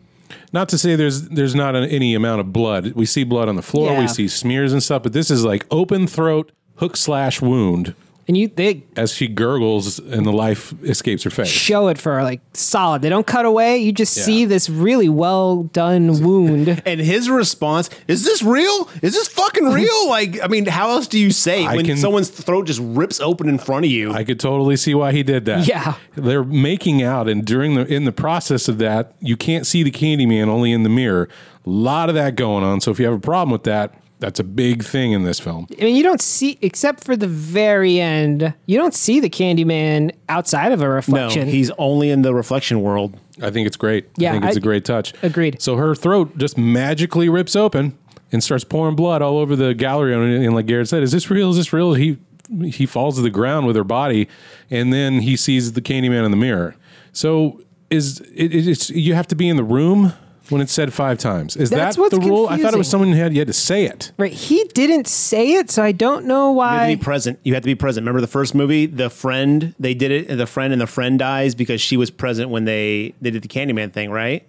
Not 0.53 0.69
to 0.71 0.79
say 0.79 0.97
there's 0.97 1.29
there's 1.29 1.55
not 1.55 1.77
an, 1.77 1.85
any 1.85 2.15
amount 2.15 2.41
of 2.41 2.53
blood. 2.53 2.93
We 2.93 3.07
see 3.07 3.25
blood 3.25 3.49
on 3.49 3.57
the 3.57 3.63
floor. 3.63 3.93
Yeah. 3.93 4.01
We 4.01 4.09
see 4.09 4.29
smears 4.29 4.73
and 4.73 4.83
stuff, 4.83 5.03
but 5.03 5.13
this 5.13 5.31
is 5.31 5.45
like 5.45 5.67
open 5.71 6.07
throat, 6.07 6.53
hook 6.77 6.97
slash 6.97 7.41
wound 7.41 7.95
And 8.31 8.37
you 8.37 8.47
they 8.47 8.85
as 8.95 9.13
she 9.13 9.27
gurgles 9.27 9.99
and 9.99 10.25
the 10.25 10.33
life 10.33 10.73
escapes 10.85 11.25
her 11.25 11.31
face. 11.31 11.49
show 11.49 11.89
it 11.89 11.99
for 11.99 12.23
like 12.23 12.41
solid. 12.55 13.03
They 13.03 13.09
don't 13.09 13.27
cut 13.27 13.45
away. 13.45 13.79
You 13.79 13.91
just 13.91 14.17
Yeah. 14.17 14.23
see 14.23 14.45
this 14.45 14.71
really 14.71 15.09
well 15.09 15.65
done 15.65 16.23
wound. 16.23 16.81
And 16.87 17.01
his 17.01 17.29
response 17.29 17.91
is 18.07 18.25
this 18.25 18.41
real? 18.45 18.89
Is 19.03 19.15
this 19.15 19.27
fucking 19.27 19.65
real? 19.73 20.09
like, 20.09 20.41
I 20.41 20.47
mean, 20.47 20.67
how 20.67 20.91
else 20.91 21.09
do 21.09 21.19
you 21.19 21.33
say 21.33 21.67
I 21.67 21.75
when 21.75 21.85
can- 21.87 21.97
someone's 21.97 22.29
throat 22.31 22.69
just 22.69 22.79
rips 22.81 23.19
open 23.19 23.49
in 23.49 23.59
front 23.59 23.85
of 23.85 23.91
you? 23.91 24.13
I 24.13 24.23
could 24.23 24.39
totally 24.39 24.77
see 24.77 24.95
why 24.95 25.11
he 25.11 25.25
did 25.25 25.45
that. 25.47 25.67
Yeah. 25.67 25.95
They're 26.15 26.45
making 26.45 27.03
out 27.03 27.29
and 27.29 27.45
during 27.45 27.75
the 27.75 27.85
in 27.93 28.05
the 28.05 28.13
process 28.13 28.69
of 28.69 28.79
that, 28.79 29.13
you 29.21 29.37
can't 29.37 29.67
see 29.67 29.83
the 29.83 29.91
Candyman 29.91 30.47
only 30.47 30.71
in 30.71 30.85
the 30.85 30.89
mirror. 30.89 31.29
A 31.67 31.69
lot 31.69 32.09
of 32.09 32.15
that 32.15 32.37
going 32.37 32.63
on. 32.63 32.81
So 32.81 32.93
if 32.93 33.01
you 33.01 33.07
have 33.07 33.15
a 33.15 33.19
problem 33.19 33.51
with 33.51 33.65
that, 33.65 34.00
that's 34.21 34.39
a 34.39 34.45
big 34.45 34.85
thing 34.85 35.13
in 35.13 35.25
this 35.25 35.41
film. 35.41 35.67
I 35.81 35.85
mean, 35.85 35.97
you 35.97 36.03
don't 36.03 36.21
see 36.21 36.59
except 36.63 37.03
for 37.03 37.17
the 37.17 37.27
very 37.27 37.99
end. 38.01 38.55
You 38.67 38.77
don't 38.79 38.95
see 38.95 39.19
the 39.19 39.31
Candyman 39.31 40.13
outside 40.29 40.73
of 40.73 40.83
a 40.83 40.89
reflection. 40.89 41.15
no, 41.15 41.27
reflection. 41.29 41.49
he's 41.49 41.71
only 41.79 42.11
in 42.11 42.23
the 42.23 42.35
reflection 42.35 42.83
world. 42.83 43.19
I 43.43 43.51
think 43.51 43.67
it's 43.67 43.77
great. 43.77 44.09
Yeah, 44.17 44.31
I 44.31 44.33
think 44.33 44.45
it's 44.45 44.57
I- 44.57 44.59
a 44.59 44.63
great 44.63 44.85
touch. 44.85 45.15
Agreed. 45.23 45.61
So 45.61 45.77
her 45.77 45.95
throat 45.95 46.37
just 46.39 46.57
magically 46.59 47.29
rips 47.29 47.57
open 47.57 47.97
and 48.31 48.45
starts 48.45 48.63
pouring 48.65 48.95
blood 48.95 49.23
all 49.23 49.39
over 49.39 49.57
the 49.57 49.75
gallery. 49.75 50.15
And, 50.15 50.45
and 50.45 50.55
like 50.55 50.67
Garrett 50.67 50.89
said, 50.89 51.03
is 51.03 51.13
this 51.13 51.31
real? 51.31 51.51
Is 51.51 51.57
this 51.57 51.73
real? 51.73 51.95
He 51.95 52.19
he 52.65 52.85
falls 52.85 53.17
to 53.17 53.23
the 53.23 53.31
ground 53.31 53.67
with 53.67 53.77
her 53.77 53.85
body, 53.85 54.29
and 54.71 54.93
then 54.93 55.21
he 55.21 55.37
sees 55.37 55.73
the 55.73 55.81
Candyman 55.81 56.25
in 56.25 56.31
the 56.31 56.37
mirror. 56.37 56.75
So 57.13 57.61
is 57.91 58.21
it, 58.35 58.55
it's 58.55 58.91
you 58.91 59.15
have 59.15 59.27
to 59.29 59.35
be 59.37 59.49
in 59.49 59.57
the 59.57 59.65
room 59.65 60.13
when 60.51 60.61
it's 60.61 60.73
said 60.73 60.93
five 60.93 61.19
times? 61.19 61.57
Is 61.57 61.71
That's 61.71 61.97
that 61.97 62.01
what's 62.01 62.15
the 62.15 62.21
rule? 62.21 62.47
I 62.47 62.51
thought 62.51 62.55
it 62.59 62.61
confusing. 62.61 62.79
was 62.79 62.89
someone 62.89 63.13
who 63.13 63.19
had 63.19 63.33
you 63.33 63.39
had 63.41 63.47
to 63.49 63.53
say 63.55 63.85
it. 63.87 64.13
right. 64.19 64.33
He 64.33 64.65
didn't 64.75 65.07
say 65.09 65.53
it, 65.55 65.71
so 65.71 65.83
I 65.83 65.93
don't 65.93 66.27
know 66.27 66.53
You 66.53 66.61
have 66.61 66.71
to 66.71 66.77
why. 66.87 66.95
be 66.95 67.03
present. 67.03 67.39
You 67.45 67.55
have 67.55 67.63
to 67.63 67.67
be 67.69 67.75
present. 67.75 68.05
Remember 68.05 68.21
the 68.21 68.27
first 68.27 68.55
movie, 68.55 68.87
the 68.87 69.09
friend. 69.11 69.75
They 69.79 69.95
did 69.95 70.11
it. 70.11 70.37
The 70.37 70.47
friend 70.47 70.73
and 70.73 70.81
the 70.83 70.87
friend 70.87 71.19
dies 71.19 71.55
because 71.55 71.81
she 71.81 71.97
was 71.97 72.11
present 72.11 72.51
when 72.51 72.65
they 72.67 73.15
they 73.21 73.31
did 73.31 73.43
the 73.43 73.49
Candyman 73.49 73.93
thing, 73.93 74.11
right? 74.11 74.47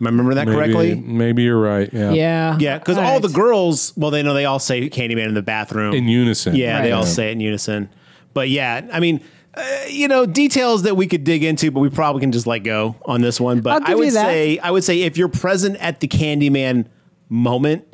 Am 0.00 0.06
I 0.06 0.10
remember 0.10 0.32
that 0.34 0.46
Maybe, 0.48 0.56
correctly? 0.56 0.94
maybe 0.94 1.42
you're 1.42 1.60
right. 1.60 1.92
Yeah. 1.92 2.12
yeah. 2.12 2.56
Yeah, 2.58 2.78
because 2.78 2.96
all 2.96 3.02
right. 3.02 3.20
the 3.22 3.28
girls, 3.28 3.92
well, 3.98 4.10
they 4.10 4.22
know 4.22 4.32
they 4.32 4.46
all 4.46 4.58
say 4.58 4.88
Candyman 4.88 5.26
in 5.28 5.34
the 5.34 5.42
bathroom 5.42 5.92
In 5.92 6.08
unison. 6.08 6.54
Yeah, 6.56 6.80
they 6.80 6.90
Right. 6.90 6.96
all 6.96 7.04
say 7.04 7.28
it 7.28 7.32
in 7.32 7.40
unison. 7.40 7.90
But 8.32 8.48
yeah, 8.48 8.80
I 8.90 8.98
mean, 9.00 9.20
uh, 9.54 9.62
you 9.88 10.06
know, 10.08 10.26
details 10.26 10.82
that 10.82 10.96
we 10.96 11.06
could 11.06 11.24
dig 11.24 11.42
into, 11.42 11.70
but 11.70 11.80
we 11.80 11.90
probably 11.90 12.20
can 12.20 12.32
just 12.32 12.46
let 12.46 12.60
go 12.60 12.96
on 13.04 13.20
this 13.20 13.40
one. 13.40 13.60
But 13.60 13.88
I 13.88 13.94
would 13.94 14.12
say, 14.12 14.58
I 14.58 14.70
would 14.70 14.84
say, 14.84 15.02
if 15.02 15.16
you're 15.16 15.28
present 15.28 15.76
at 15.78 16.00
the 16.00 16.08
Candyman 16.08 16.86
moment, 17.28 17.86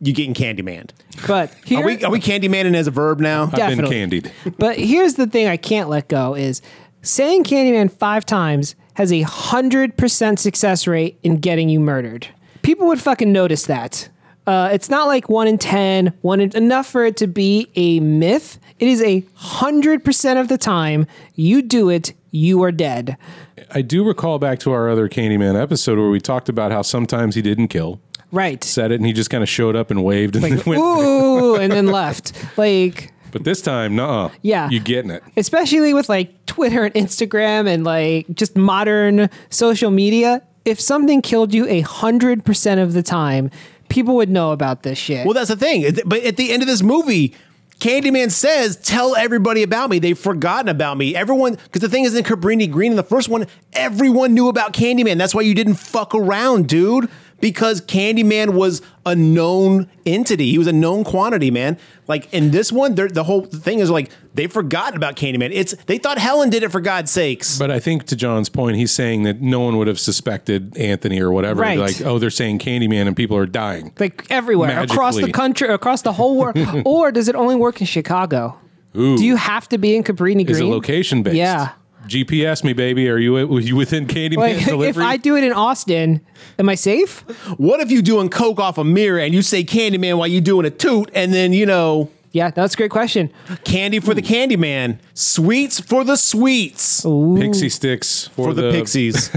you're 0.00 0.14
getting 0.14 0.34
Candyman. 0.34 0.90
But 1.26 1.54
here, 1.64 1.80
Are 1.80 1.86
we 1.86 2.04
are 2.04 2.10
we 2.10 2.20
Candymaning 2.20 2.74
as 2.74 2.86
a 2.86 2.90
verb 2.90 3.20
now? 3.20 3.44
I've 3.44 3.50
been 3.52 3.58
Definitely. 3.68 3.94
candied. 3.96 4.32
But 4.58 4.78
here's 4.78 5.14
the 5.14 5.26
thing 5.26 5.48
I 5.48 5.56
can't 5.56 5.88
let 5.88 6.08
go 6.08 6.34
is 6.34 6.60
saying 7.02 7.44
Candyman 7.44 7.90
five 7.90 8.26
times 8.26 8.74
has 8.94 9.12
a 9.12 9.22
hundred 9.22 9.96
percent 9.96 10.38
success 10.40 10.86
rate 10.86 11.18
in 11.22 11.36
getting 11.36 11.68
you 11.68 11.80
murdered. 11.80 12.28
People 12.62 12.86
would 12.88 13.00
fucking 13.00 13.32
notice 13.32 13.66
that. 13.66 14.08
Uh, 14.46 14.70
it's 14.72 14.88
not 14.90 15.06
like 15.06 15.28
one 15.28 15.46
in 15.46 15.58
ten, 15.58 16.12
one 16.22 16.40
in, 16.40 16.54
enough 16.56 16.86
for 16.86 17.04
it 17.04 17.16
to 17.18 17.26
be 17.26 17.70
a 17.76 18.00
myth. 18.00 18.58
It 18.78 18.88
is 18.88 19.00
a 19.02 19.24
hundred 19.34 20.04
percent 20.04 20.38
of 20.38 20.48
the 20.48 20.58
time 20.58 21.06
you 21.34 21.62
do 21.62 21.88
it, 21.88 22.12
you 22.32 22.62
are 22.62 22.72
dead. 22.72 23.16
I 23.70 23.82
do 23.82 24.04
recall 24.04 24.38
back 24.38 24.58
to 24.60 24.72
our 24.72 24.88
other 24.90 25.08
Candyman 25.08 25.60
episode 25.60 25.98
where 25.98 26.10
we 26.10 26.20
talked 26.20 26.48
about 26.48 26.72
how 26.72 26.82
sometimes 26.82 27.34
he 27.36 27.42
didn't 27.42 27.68
kill. 27.68 28.00
Right. 28.32 28.62
Said 28.64 28.90
it 28.92 28.96
and 28.96 29.06
he 29.06 29.12
just 29.12 29.30
kind 29.30 29.42
of 29.42 29.48
showed 29.48 29.76
up 29.76 29.90
and 29.90 30.02
waved 30.02 30.34
and 30.36 30.44
then 30.44 30.62
went. 30.66 30.80
Ooh, 30.80 31.54
and 31.56 31.70
then 31.72 31.86
left. 31.86 32.32
Like 32.56 33.12
But 33.30 33.44
this 33.44 33.62
time, 33.62 33.94
nah. 33.94 34.30
Yeah. 34.42 34.68
You're 34.70 34.82
getting 34.82 35.10
it. 35.10 35.22
especially 35.36 35.94
with 35.94 36.08
like 36.08 36.44
Twitter 36.46 36.84
and 36.84 36.94
Instagram 36.94 37.66
and 37.68 37.84
like 37.84 38.26
just 38.34 38.56
modern 38.56 39.30
social 39.50 39.90
media, 39.90 40.42
if 40.64 40.80
something 40.80 41.22
killed 41.22 41.52
you 41.54 41.66
a 41.68 41.80
hundred 41.82 42.44
percent 42.44 42.80
of 42.80 42.92
the 42.94 43.02
time, 43.02 43.50
people 43.92 44.16
would 44.16 44.30
know 44.30 44.52
about 44.52 44.82
this 44.82 44.98
shit. 44.98 45.26
Well, 45.26 45.34
that's 45.34 45.48
the 45.48 45.56
thing. 45.56 45.96
But 46.06 46.22
at 46.24 46.36
the 46.36 46.50
end 46.50 46.62
of 46.62 46.68
this 46.68 46.82
movie, 46.82 47.34
Candyman 47.78 48.30
says, 48.30 48.76
"Tell 48.76 49.14
everybody 49.14 49.62
about 49.62 49.90
me." 49.90 49.98
They've 49.98 50.18
forgotten 50.18 50.68
about 50.68 50.96
me. 50.96 51.14
Everyone, 51.14 51.56
because 51.64 51.82
the 51.82 51.88
thing 51.88 52.04
is, 52.04 52.14
in 52.14 52.24
Cabrini 52.24 52.70
Green, 52.70 52.92
in 52.92 52.96
the 52.96 53.02
first 53.02 53.28
one, 53.28 53.46
everyone 53.72 54.34
knew 54.34 54.48
about 54.48 54.72
Candyman. 54.72 55.18
That's 55.18 55.34
why 55.34 55.42
you 55.42 55.54
didn't 55.54 55.74
fuck 55.74 56.14
around, 56.14 56.68
dude. 56.68 57.08
Because 57.42 57.80
Candyman 57.80 58.50
was 58.50 58.82
a 59.04 59.16
known 59.16 59.90
entity. 60.06 60.52
He 60.52 60.58
was 60.58 60.68
a 60.68 60.72
known 60.72 61.02
quantity, 61.02 61.50
man. 61.50 61.76
Like 62.06 62.32
in 62.32 62.52
this 62.52 62.70
one, 62.70 62.94
the 62.94 63.24
whole 63.24 63.44
thing 63.46 63.80
is 63.80 63.90
like 63.90 64.10
they've 64.32 64.50
forgotten 64.50 64.96
about 64.96 65.16
Candyman. 65.16 65.50
It's 65.52 65.74
they 65.86 65.98
thought 65.98 66.18
Helen 66.18 66.50
did 66.50 66.62
it 66.62 66.70
for 66.70 66.80
God's 66.80 67.10
sakes. 67.10 67.58
But 67.58 67.72
I 67.72 67.80
think 67.80 68.04
to 68.06 68.16
John's 68.16 68.48
point, 68.48 68.76
he's 68.76 68.92
saying 68.92 69.24
that 69.24 69.40
no 69.40 69.58
one 69.58 69.76
would 69.76 69.88
have 69.88 69.98
suspected 69.98 70.78
Anthony 70.78 71.20
or 71.20 71.32
whatever. 71.32 71.62
Right. 71.62 71.78
Like, 71.78 72.00
oh, 72.02 72.20
they're 72.20 72.30
saying 72.30 72.60
Candyman 72.60 73.08
and 73.08 73.16
people 73.16 73.36
are 73.36 73.46
dying. 73.46 73.92
like 73.98 74.24
everywhere 74.30 74.80
across 74.80 75.16
the 75.16 75.32
country, 75.32 75.66
across 75.66 76.02
the 76.02 76.12
whole 76.12 76.38
world, 76.38 76.56
or 76.84 77.10
does 77.10 77.26
it 77.26 77.34
only 77.34 77.56
work 77.56 77.80
in 77.80 77.88
Chicago? 77.88 78.56
Ooh. 78.96 79.16
Do 79.16 79.24
you 79.24 79.36
have 79.36 79.68
to 79.70 79.78
be 79.78 79.96
in 79.96 80.04
Cabrini 80.04 80.46
Green? 80.46 80.50
Is 80.50 80.60
it 80.60 80.64
location 80.64 81.24
based? 81.24 81.36
Yeah. 81.36 81.72
GPS 82.06 82.64
me, 82.64 82.72
baby. 82.72 83.08
Are 83.08 83.18
you 83.18 83.32
were 83.32 83.60
you 83.60 83.76
within 83.76 84.06
Candyman 84.06 84.36
Like 84.36 84.56
if? 84.88 84.98
I 84.98 85.16
do 85.16 85.36
it 85.36 85.44
in 85.44 85.52
Austin, 85.52 86.20
am 86.58 86.68
I 86.68 86.74
safe? 86.74 87.20
What 87.58 87.80
if 87.80 87.90
you 87.90 88.02
doing 88.02 88.28
coke 88.28 88.58
off 88.58 88.78
a 88.78 88.84
mirror 88.84 89.18
and 89.20 89.32
you 89.34 89.42
say 89.42 89.64
Candyman 89.64 90.18
while 90.18 90.26
you 90.28 90.40
doing 90.40 90.66
a 90.66 90.70
toot, 90.70 91.10
and 91.14 91.32
then 91.32 91.52
you 91.52 91.66
know 91.66 92.10
Yeah, 92.32 92.50
that's 92.50 92.74
a 92.74 92.76
great 92.76 92.90
question. 92.90 93.30
candy 93.64 94.00
for 94.00 94.14
the 94.14 94.22
Candyman, 94.22 94.98
sweets 95.14 95.80
for 95.80 96.04
the 96.04 96.16
sweets. 96.16 97.02
Pixy 97.04 97.66
Stix 97.70 98.28
for, 98.30 98.48
for 98.48 98.54
the, 98.54 98.70
pixies. 98.72 99.30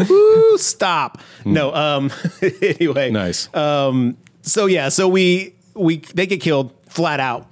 Ooh, 0.10 0.58
stop. 0.58 1.18
No, 1.44 1.72
um 1.74 2.10
anyway. 2.62 3.10
Nice. 3.10 3.52
Um, 3.54 4.16
so 4.42 4.66
yeah, 4.66 4.88
so 4.88 5.08
we 5.08 5.54
we 5.74 5.98
they 6.14 6.26
get 6.26 6.40
killed 6.40 6.72
flat 6.88 7.20
out. 7.20 7.46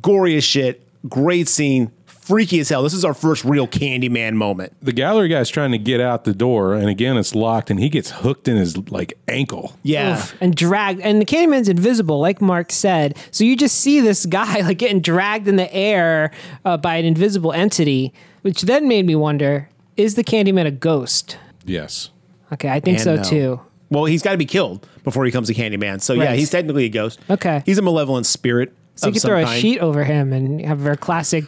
Gory 0.00 0.36
as 0.36 0.44
shit. 0.44 0.80
Great 1.08 1.48
scene. 1.48 1.90
Freaky 2.24 2.58
as 2.58 2.70
hell. 2.70 2.82
This 2.82 2.94
is 2.94 3.04
our 3.04 3.12
first 3.14 3.44
real 3.44 3.68
Candyman 3.68 4.34
moment. 4.34 4.72
The 4.82 4.92
gallery 4.92 5.28
guy's 5.28 5.50
trying 5.50 5.72
to 5.72 5.78
get 5.78 6.00
out 6.00 6.24
the 6.24 6.32
door, 6.32 6.74
and 6.74 6.88
again, 6.88 7.16
it's 7.16 7.34
locked, 7.34 7.70
and 7.70 7.78
he 7.78 7.88
gets 7.88 8.10
hooked 8.10 8.48
in 8.48 8.56
his 8.56 8.76
like 8.90 9.18
ankle. 9.28 9.76
Yeah. 9.82 10.14
Oof, 10.16 10.34
and 10.40 10.54
dragged. 10.54 11.00
And 11.00 11.20
the 11.20 11.26
Candyman's 11.26 11.68
invisible, 11.68 12.18
like 12.20 12.40
Mark 12.40 12.72
said. 12.72 13.16
So 13.30 13.44
you 13.44 13.56
just 13.56 13.78
see 13.78 14.00
this 14.00 14.24
guy 14.40 14.60
like 14.60 14.78
getting 14.78 15.00
dragged 15.00 15.46
in 15.48 15.56
the 15.56 15.72
air 15.74 16.30
uh, 16.64 16.76
by 16.76 16.96
an 16.96 17.04
invisible 17.04 17.52
entity, 17.52 18.12
which 18.42 18.62
then 18.62 18.88
made 18.88 19.06
me 19.06 19.14
wonder: 19.14 19.68
Is 19.96 20.14
the 20.14 20.24
Candyman 20.24 20.66
a 20.66 20.70
ghost? 20.70 21.38
Yes. 21.66 22.10
Okay, 22.52 22.68
I 22.68 22.80
think 22.80 22.98
And 22.98 23.04
so 23.04 23.16
no. 23.16 23.22
too. 23.22 23.60
Well, 23.90 24.04
he's 24.06 24.22
got 24.22 24.32
to 24.32 24.38
be 24.38 24.46
killed 24.46 24.86
before 25.02 25.24
he 25.24 25.28
becomes 25.28 25.50
a 25.50 25.54
Candyman. 25.54 26.00
So 26.00 26.14
yeah, 26.14 26.34
he's 26.34 26.50
technically 26.50 26.86
a 26.86 26.88
ghost. 26.88 27.20
Okay. 27.28 27.62
He's 27.66 27.78
a 27.78 27.82
malevolent 27.82 28.26
spirit. 28.26 28.72
So 28.96 29.08
you 29.08 29.12
could 29.14 29.22
some 29.22 29.30
throw 29.30 29.42
a 29.42 29.46
sheet 29.46 29.80
over 29.80 30.04
him 30.04 30.32
and 30.32 30.64
have 30.64 30.80
a 30.80 30.82
very 30.82 30.96
classic. 30.96 31.46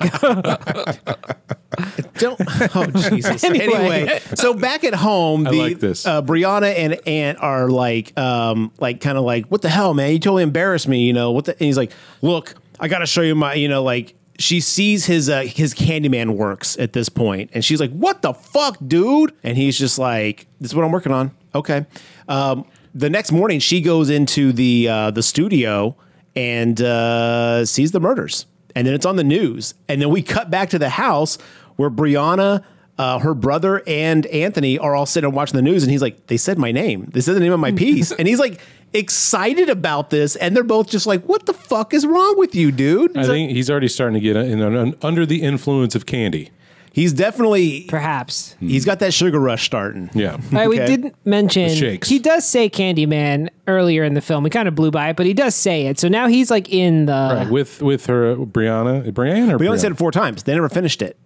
Don't. 2.19 2.41
Oh 2.75 2.87
Jesus. 3.11 3.45
Anyway. 3.47 4.03
anyway. 4.03 4.21
so 4.35 4.55
back 4.55 4.83
at 4.85 4.95
home, 4.95 5.45
the 5.45 5.53
like 5.53 5.79
this. 5.79 6.07
Uh, 6.07 6.23
Brianna 6.23 6.75
and 6.77 7.01
Aunt 7.07 7.39
are 7.41 7.69
like, 7.69 8.19
um, 8.19 8.73
like 8.79 9.01
kind 9.01 9.17
of 9.17 9.25
like, 9.25 9.47
what 9.47 9.63
the 9.63 9.69
hell, 9.69 9.95
man? 9.95 10.13
You 10.13 10.19
totally 10.19 10.43
embarrassed 10.43 10.89
me. 10.89 11.05
You 11.07 11.13
know 11.13 11.31
what? 11.31 11.45
The, 11.45 11.53
and 11.53 11.61
he's 11.61 11.77
like, 11.77 11.93
look, 12.23 12.55
I 12.81 12.89
got 12.89 12.99
to 12.99 13.07
show 13.07 13.23
you 13.23 13.35
my, 13.35 13.55
you 13.55 13.69
know, 13.69 13.83
like. 13.83 14.15
She 14.39 14.61
sees 14.61 15.07
his 15.07 15.31
uh, 15.31 15.45
his 15.45 15.73
Candyman 15.73 16.37
works 16.37 16.77
at 16.79 16.93
this 16.93 17.09
point, 17.09 17.49
and 17.55 17.65
she's 17.65 17.81
like, 17.81 17.91
"What 17.91 18.21
the 18.21 18.35
fuck, 18.35 18.77
dude?" 18.87 19.33
And 19.43 19.57
he's 19.57 19.79
just 19.79 19.99
like, 19.99 20.47
"This 20.61 20.73
is 20.73 20.75
what 20.75 20.85
I'm 20.85 20.93
working 20.93 21.13
on." 21.13 21.31
Okay. 21.55 21.87
Um, 22.29 22.67
the 22.95 23.09
next 23.09 23.33
morning, 23.33 23.61
she 23.61 23.81
goes 23.81 24.11
into 24.11 24.53
the 24.53 24.89
uh, 24.91 25.11
the 25.11 25.23
studio 25.23 25.97
and 26.37 26.81
uh, 26.81 27.65
sees 27.65 27.91
the 27.93 28.01
murders, 28.01 28.47
and 28.75 28.87
then 28.87 28.95
it's 28.95 29.07
on 29.07 29.17
the 29.17 29.25
news, 29.25 29.75
and 29.89 30.01
then 30.01 30.11
we 30.11 30.23
cut 30.23 30.51
back 30.51 30.71
to 30.71 30.79
the 30.79 30.91
house 30.91 31.39
where 31.77 31.91
Brianna, 31.91 32.63
uh, 32.99 33.19
her 33.19 33.35
brother, 33.35 33.83
and 33.87 34.27
Anthony 34.27 34.79
are 34.79 34.95
all 34.95 35.07
sitting 35.07 35.27
and 35.29 35.35
watching 35.35 35.57
the 35.57 35.63
news, 35.63 35.83
and 35.83 35.91
he's 35.91 36.03
like, 36.03 36.27
"They 36.29 36.37
said 36.37 36.59
my 36.59 36.71
name. 36.73 37.09
They 37.13 37.21
said 37.21 37.35
the 37.35 37.41
name 37.41 37.53
of 37.53 37.61
my 37.61 37.73
piece," 37.85 38.13
and 38.13 38.29
he's 38.29 38.39
like 38.39 38.61
excited 38.93 39.69
about 39.69 40.11
this, 40.11 40.37
and 40.37 40.55
they're 40.57 40.63
both 40.65 40.89
just 40.89 41.07
like, 41.07 41.25
"What 41.25 41.47
the 41.47 41.53
fuck 41.55 41.93
is 41.93 42.07
wrong 42.07 42.39
with 42.39 42.55
you, 42.55 42.71
dude?" 42.71 43.17
I 43.17 43.25
think 43.25 43.51
he's 43.51 43.69
already 43.71 43.89
starting 43.89 44.15
to 44.15 44.21
get 44.21 44.37
in, 44.37 44.63
un- 44.63 44.95
under 45.03 45.27
the 45.27 45.43
influence 45.43 45.95
of 45.95 46.07
candy. 46.07 46.51
He's 46.97 47.13
definitely 47.13 47.83
Perhaps. 47.89 48.57
he's 48.59 48.87
got 48.87 49.01
that 49.01 49.13
sugar 49.13 49.39
rush 49.39 49.67
starting. 49.67 50.09
Yeah. 50.15 50.33
All 50.33 50.39
right, 50.51 50.67
we 50.67 50.77
Okay. 50.81 50.87
didn't 50.87 51.15
mention 51.27 51.69
The 51.69 51.77
shakes. 51.77 52.09
he 52.09 52.19
does 52.19 52.47
say 52.49 52.71
Candyman 52.71 53.51
earlier 53.69 54.03
in 54.03 54.15
the 54.15 54.23
film. 54.23 54.43
We 54.43 54.49
kind 54.49 54.67
of 54.67 54.75
blew 54.75 54.91
by 54.91 55.11
it, 55.11 55.17
but 55.17 55.27
he 55.27 55.35
does 55.35 55.55
say 55.55 55.89
it. 55.89 55.99
So 56.01 56.09
now 56.09 56.27
he's 56.27 56.51
like 56.51 56.73
in 56.73 57.05
the. 57.05 57.13
Right. 57.41 57.51
With 57.51 57.83
with 57.83 58.07
her 58.07 58.35
Brianna, 58.37 59.13
Brianna 59.13 59.53
or 59.53 59.59
We 59.59 59.67
only 59.69 59.77
Brianna? 59.77 59.81
said 59.83 59.93
it 59.93 59.99
four 59.99 60.11
times. 60.11 60.45
They 60.45 60.55
never 60.55 60.71
finished 60.71 61.03
it. 61.03 61.19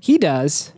He 0.00 0.16
does, 0.16 0.72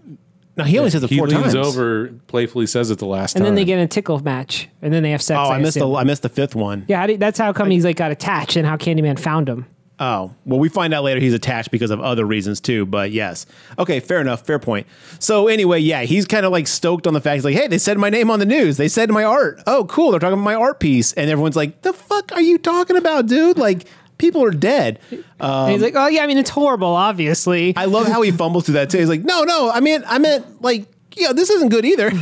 No, 0.57 0.65
he 0.65 0.79
only 0.79 0.91
says 0.91 1.05
it 1.05 1.11
he 1.11 1.17
four 1.19 1.29
leans 1.29 1.53
times. 1.53 1.55
over, 1.55 2.11
playfully 2.27 2.67
says 2.67 2.91
it 2.91 2.99
the 2.99 3.07
last 3.07 3.37
and 3.37 3.43
time. 3.43 3.47
then 3.47 3.55
they 3.55 3.65
get 3.65 3.79
in 3.79 3.85
a 3.85 3.89
tickle 3.89 4.19
match, 4.19 4.69
and 4.83 4.93
then 4.93 5.03
they 5.05 5.13
have 5.13 5.23
sex. 5.23 5.39
Oh, 5.41 5.51
I 5.53 5.59
missed 5.59 5.75
the 5.75 5.81
assume. 5.85 5.97
I 5.97 6.03
missed 6.05 6.23
the 6.23 6.29
fifth 6.29 6.55
one. 6.57 6.85
Yeah, 6.89 7.01
how 7.01 7.07
do, 7.07 7.17
that's 7.17 7.39
how 7.39 7.53
come 7.53 7.71
he's 7.71 7.85
like 7.85 7.97
got 7.97 8.11
attached, 8.11 8.57
and 8.57 8.67
how 8.67 8.77
Candyman 8.77 9.17
found 9.19 9.49
him. 9.49 9.67
Oh, 10.01 10.35
well, 10.45 10.59
we 10.59 10.69
find 10.69 10.93
out 10.93 11.05
later 11.05 11.21
he's 11.21 11.35
attached 11.35 11.71
because 11.71 11.93
of 11.93 12.01
other 12.01 12.25
reasons 12.25 12.61
too, 12.61 12.85
but 12.85 13.13
yes. 13.13 13.47
Okay, 13.79 14.01
fair 14.01 14.21
enough, 14.21 14.45
fair 14.45 14.59
point. 14.59 14.89
So, 15.21 15.47
anyway, 15.47 15.79
yeah, 15.79 16.03
he's 16.03 16.27
kind 16.27 16.45
of 16.45 16.51
like 16.51 16.67
stoked 16.67 17.07
on 17.07 17.15
the 17.15 17.21
fact, 17.21 17.37
he's 17.37 17.45
like, 17.45 17.55
hey, 17.55 17.69
they 17.69 17.79
said 17.79 17.97
my 17.99 18.11
name 18.11 18.29
on 18.31 18.41
the 18.41 18.47
news. 18.47 18.77
They 18.77 18.89
said 18.89 19.11
my 19.11 19.23
art. 19.23 19.63
Oh, 19.69 19.85
cool. 19.85 20.11
They're 20.11 20.19
talking 20.21 20.35
about 20.35 20.43
my 20.43 20.57
art 20.57 20.81
piece. 20.81 21.13
And 21.13 21.31
everyone's 21.31 21.55
like, 21.55 21.83
the 21.83 21.93
fuck 21.93 22.33
are 22.33 22.41
you 22.41 22.59
talking 22.59 22.97
about, 22.97 23.27
dude? 23.27 23.57
Like, 23.57 23.87
people 24.19 24.43
are 24.45 24.51
dead. 24.51 24.99
and 25.41 25.73
he's 25.73 25.83
like, 25.83 25.95
"Oh 25.97 26.07
yeah, 26.07 26.23
I 26.23 26.27
mean 26.27 26.39
it's 26.39 26.51
horrible, 26.51 26.89
obviously." 26.89 27.71
Um, 27.77 27.83
I 27.83 27.85
love 27.87 28.07
how 28.07 28.23
he 28.23 28.31
fumbles 28.31 28.67
through 28.67 28.75
that 28.75 28.91
too. 28.91 28.99
He's 28.99 29.09
like, 29.09 29.25
no, 29.25 29.43
no, 29.43 29.71
I 29.71 29.81
mean, 29.81 30.03
I 30.07 30.19
meant, 30.19 30.63
like, 30.63 30.87
yeah, 31.17 31.33
this 31.33 31.51
isn't 31.51 31.69
good 31.69 31.85
either. 31.85 32.11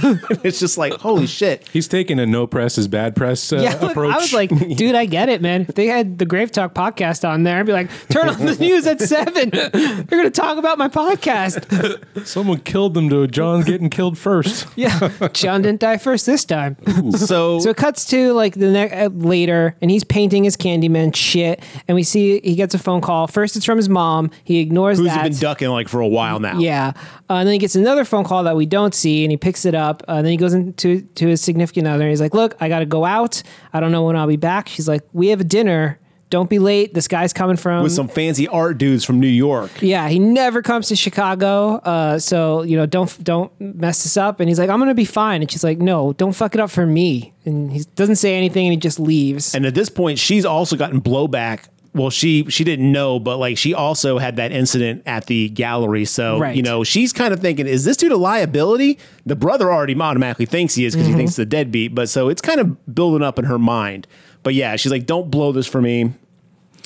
it's 0.45 0.61
just 0.61 0.79
like, 0.79 0.93
holy 0.95 1.27
shit. 1.27 1.67
He's 1.69 1.89
taking 1.89 2.19
a 2.19 2.27
no 2.27 2.47
press 2.47 2.79
is 2.79 2.89
bad 2.89 3.17
press 3.17 3.53
uh, 3.53 3.57
yeah, 3.57 3.75
approach. 3.85 4.15
I 4.15 4.19
was 4.19 4.33
like, 4.33 4.51
dude, 4.77 4.95
I 4.95 5.07
get 5.07 5.29
it, 5.29 5.41
man. 5.41 5.63
If 5.69 5.75
they 5.75 5.87
had 5.87 6.19
the 6.19 6.27
Grave 6.27 6.53
Talk 6.53 6.75
podcast 6.75 7.29
on 7.29 7.43
there, 7.43 7.59
I'd 7.59 7.67
be 7.67 7.73
like, 7.73 7.91
turn 8.09 8.29
on 8.29 8.39
the 8.45 8.57
news 8.57 8.87
at 8.87 9.01
seven. 9.01 9.51
They're 9.51 10.05
gonna 10.05 10.31
talk 10.31 10.59
about 10.59 10.79
my 10.79 10.89
podcast. 10.89 12.27
someone 12.27 12.61
killed 12.61 12.95
them 12.95 13.09
to 13.11 13.27
John 13.27 13.63
getting 13.63 13.91
killed 13.91 14.19
first. 14.19 14.67
Yeah, 14.77 15.11
John 15.33 15.63
didn't 15.63 15.81
die 15.81 15.99
first 15.99 16.27
this 16.27 16.45
time. 16.45 16.77
So, 17.13 17.61
So 17.61 17.71
it 17.71 17.77
cuts 17.77 18.05
to 18.07 18.33
like 18.33 18.55
the 18.55 18.71
next 18.71 18.95
uh, 18.95 19.11
later, 19.13 19.77
and 19.81 19.91
he's 19.91 20.05
painting 20.05 20.45
his 20.45 20.57
Candyman 20.57 21.15
shit, 21.15 21.63
and 21.89 21.95
we 21.95 22.03
see 22.03 22.41
he 22.41 22.55
gets 22.55 22.75
a 22.75 22.79
phone 22.79 23.01
call. 23.01 23.27
First, 23.27 23.57
it's 23.57 23.65
from 23.65 23.77
his 23.77 23.89
mom. 23.89 24.31
He 24.45 24.61
ignores 24.61 24.99
who's 24.99 25.09
that. 25.09 25.27
Who's 25.27 25.39
been 25.39 25.49
ducking 25.49 25.69
like 25.69 25.89
for 25.89 26.01
a 26.01 26.09
while 26.09 26.41
now? 26.41 26.59
Yeah, 26.59 26.93
uh, 27.29 27.35
and 27.35 27.47
then 27.47 27.53
he 27.53 27.59
gets 27.59 27.75
another 27.75 28.05
phone 28.05 28.25
call 28.25 28.45
that 28.45 28.57
we 28.57 28.67
don't 28.67 28.82
see, 28.91 29.25
and 29.25 29.31
he 29.31 29.37
picks 29.37 29.65
it 29.65 29.75
up. 29.75 30.03
Uh, 30.09 30.13
and 30.15 30.27
then 30.27 30.31
he 30.33 30.37
goes 30.37 30.55
into 30.55 31.03
to 31.03 31.29
his 31.29 31.41
significant 31.41 31.87
other, 31.87 32.03
and 32.03 32.11
he's 32.11 32.21
like, 32.21 32.35
"Look, 32.35 32.57
I 32.61 32.69
got 32.69 32.81
to 32.81 32.87
go 32.87 33.05
out. 33.05 33.43
I 33.73 33.81
don't 33.81 33.93
know 33.93 34.05
when 34.05 34.17
I'll 34.17 34.27
be 34.27 34.37
back." 34.37 34.69
She's 34.69 34.89
like, 34.89 35.03
"We 35.13 35.29
have 35.29 35.41
a 35.41 35.45
dinner. 35.45 35.99
Don't 36.31 36.49
be 36.49 36.59
late. 36.59 36.95
This 36.95 37.09
guy's 37.09 37.35
coming 37.35 37.59
from 37.59 37.83
With 37.83 37.93
some 37.93 38.09
fancy 38.09 38.49
art 38.49 38.79
dudes 38.79 39.05
from 39.05 39.21
New 39.21 39.27
York. 39.29 39.71
yeah, 39.83 40.09
he 40.09 40.19
never 40.19 40.63
comes 40.63 40.89
to 40.89 40.97
Chicago, 40.97 41.75
uh, 41.85 42.19
so 42.19 42.63
you 42.63 42.75
know 42.75 42.87
don't 42.87 43.23
don't 43.23 43.53
mess 43.61 44.03
this 44.05 44.17
up. 44.17 44.41
And 44.41 44.49
he's 44.49 44.59
like, 44.59 44.71
I'm 44.71 44.79
gonna 44.79 44.95
be 44.95 45.05
fine. 45.05 45.43
And 45.43 45.51
she's 45.51 45.63
like, 45.63 45.77
No, 45.79 46.15
don't 46.15 46.33
fuck 46.33 46.55
it 46.55 46.61
up 46.61 46.71
for 46.71 46.87
me. 46.87 47.35
And 47.45 47.71
he 47.71 47.85
doesn't 47.97 48.17
say 48.17 48.35
anything, 48.35 48.67
and 48.67 48.73
he 48.73 48.79
just 48.79 48.99
leaves. 48.99 49.55
And 49.55 49.67
at 49.67 49.75
this 49.75 49.91
point, 49.91 50.19
she's 50.19 50.47
also 50.47 50.75
gotten 50.75 51.03
blowback. 51.03 51.65
Well, 51.95 52.09
she 52.09 52.47
she 52.49 52.65
didn't 52.65 52.91
know, 52.91 53.21
but 53.21 53.37
like 53.37 53.59
she 53.59 53.75
also 53.75 54.19
had 54.19 54.37
that 54.37 54.51
incident 54.51 55.03
at 55.05 55.27
the 55.27 55.51
gallery. 55.51 56.07
So 56.07 56.39
Right. 56.39 56.57
you 56.57 56.63
know, 56.63 56.85
she's 56.85 57.13
kind 57.13 57.35
of 57.35 57.41
thinking, 57.41 57.67
is 57.67 57.85
this 57.85 57.99
dude 57.99 58.13
a 58.13 58.17
liability? 58.17 58.99
The 59.27 59.37
brother 59.37 59.71
already 59.71 59.99
automatically 60.01 60.47
thinks 60.47 60.75
he 60.75 60.87
is 60.87 60.95
because 60.95 61.07
he 61.07 61.13
thinks 61.13 61.33
mm-hmm. 61.33 61.43
it's 61.43 61.47
a 61.47 61.51
deadbeat. 61.51 61.95
But 61.95 62.09
so 62.09 62.29
it's 62.29 62.41
kind 62.41 62.61
of 62.61 62.95
building 62.95 63.23
up 63.23 63.39
in 63.39 63.45
her 63.45 63.59
mind. 63.59 64.07
But 64.43 64.55
yeah, 64.55 64.77
she's 64.77 64.91
like, 64.91 65.07
don't 65.07 65.31
blow 65.31 65.53
this 65.53 65.67
for 65.67 65.83
me. 65.83 66.13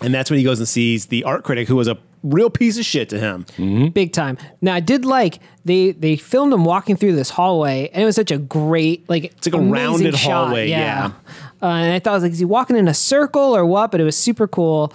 And 0.03 0.13
that's 0.13 0.29
when 0.31 0.39
he 0.39 0.45
goes 0.45 0.59
and 0.59 0.69
sees 0.69 1.07
the 1.07 1.25
art 1.25 1.43
critic, 1.45 1.69
who 1.69 1.77
was 1.77 1.89
a 1.89 1.97
real 2.27 2.51
piece 2.51 2.79
of 2.79 2.85
shit 2.85 3.09
to 3.11 3.19
him. 3.19 3.47
big 3.93 4.13
time. 4.13 4.39
Now 4.61 4.75
I 4.75 4.81
did 4.81 5.05
like 5.05 5.39
they 5.65 5.93
they 5.93 6.17
filmed 6.17 6.53
him 6.53 6.65
walking 6.65 6.97
through 6.97 7.15
this 7.17 7.31
hallway, 7.31 7.89
and 7.93 8.03
it 8.03 8.07
was 8.07 8.17
such 8.17 8.31
a 8.31 8.39
great 8.39 9.09
like 9.09 9.25
it's 9.25 9.47
like 9.47 9.55
a 9.55 9.59
rounded 9.65 10.15
hallway, 10.15 10.69
yeah. 10.69 11.13
Uh, 11.63 11.67
and 11.67 11.93
I 11.95 11.99
thought 11.99 12.11
I 12.11 12.15
was 12.15 12.23
like, 12.23 12.33
is 12.33 12.39
he 12.39 12.45
walking 12.45 12.77
in 12.77 12.87
a 12.87 12.95
circle 12.95 13.57
or 13.57 13.65
what? 13.65 13.91
But 13.91 14.01
it 14.01 14.05
was 14.05 14.17
super 14.17 14.47
cool. 14.47 14.93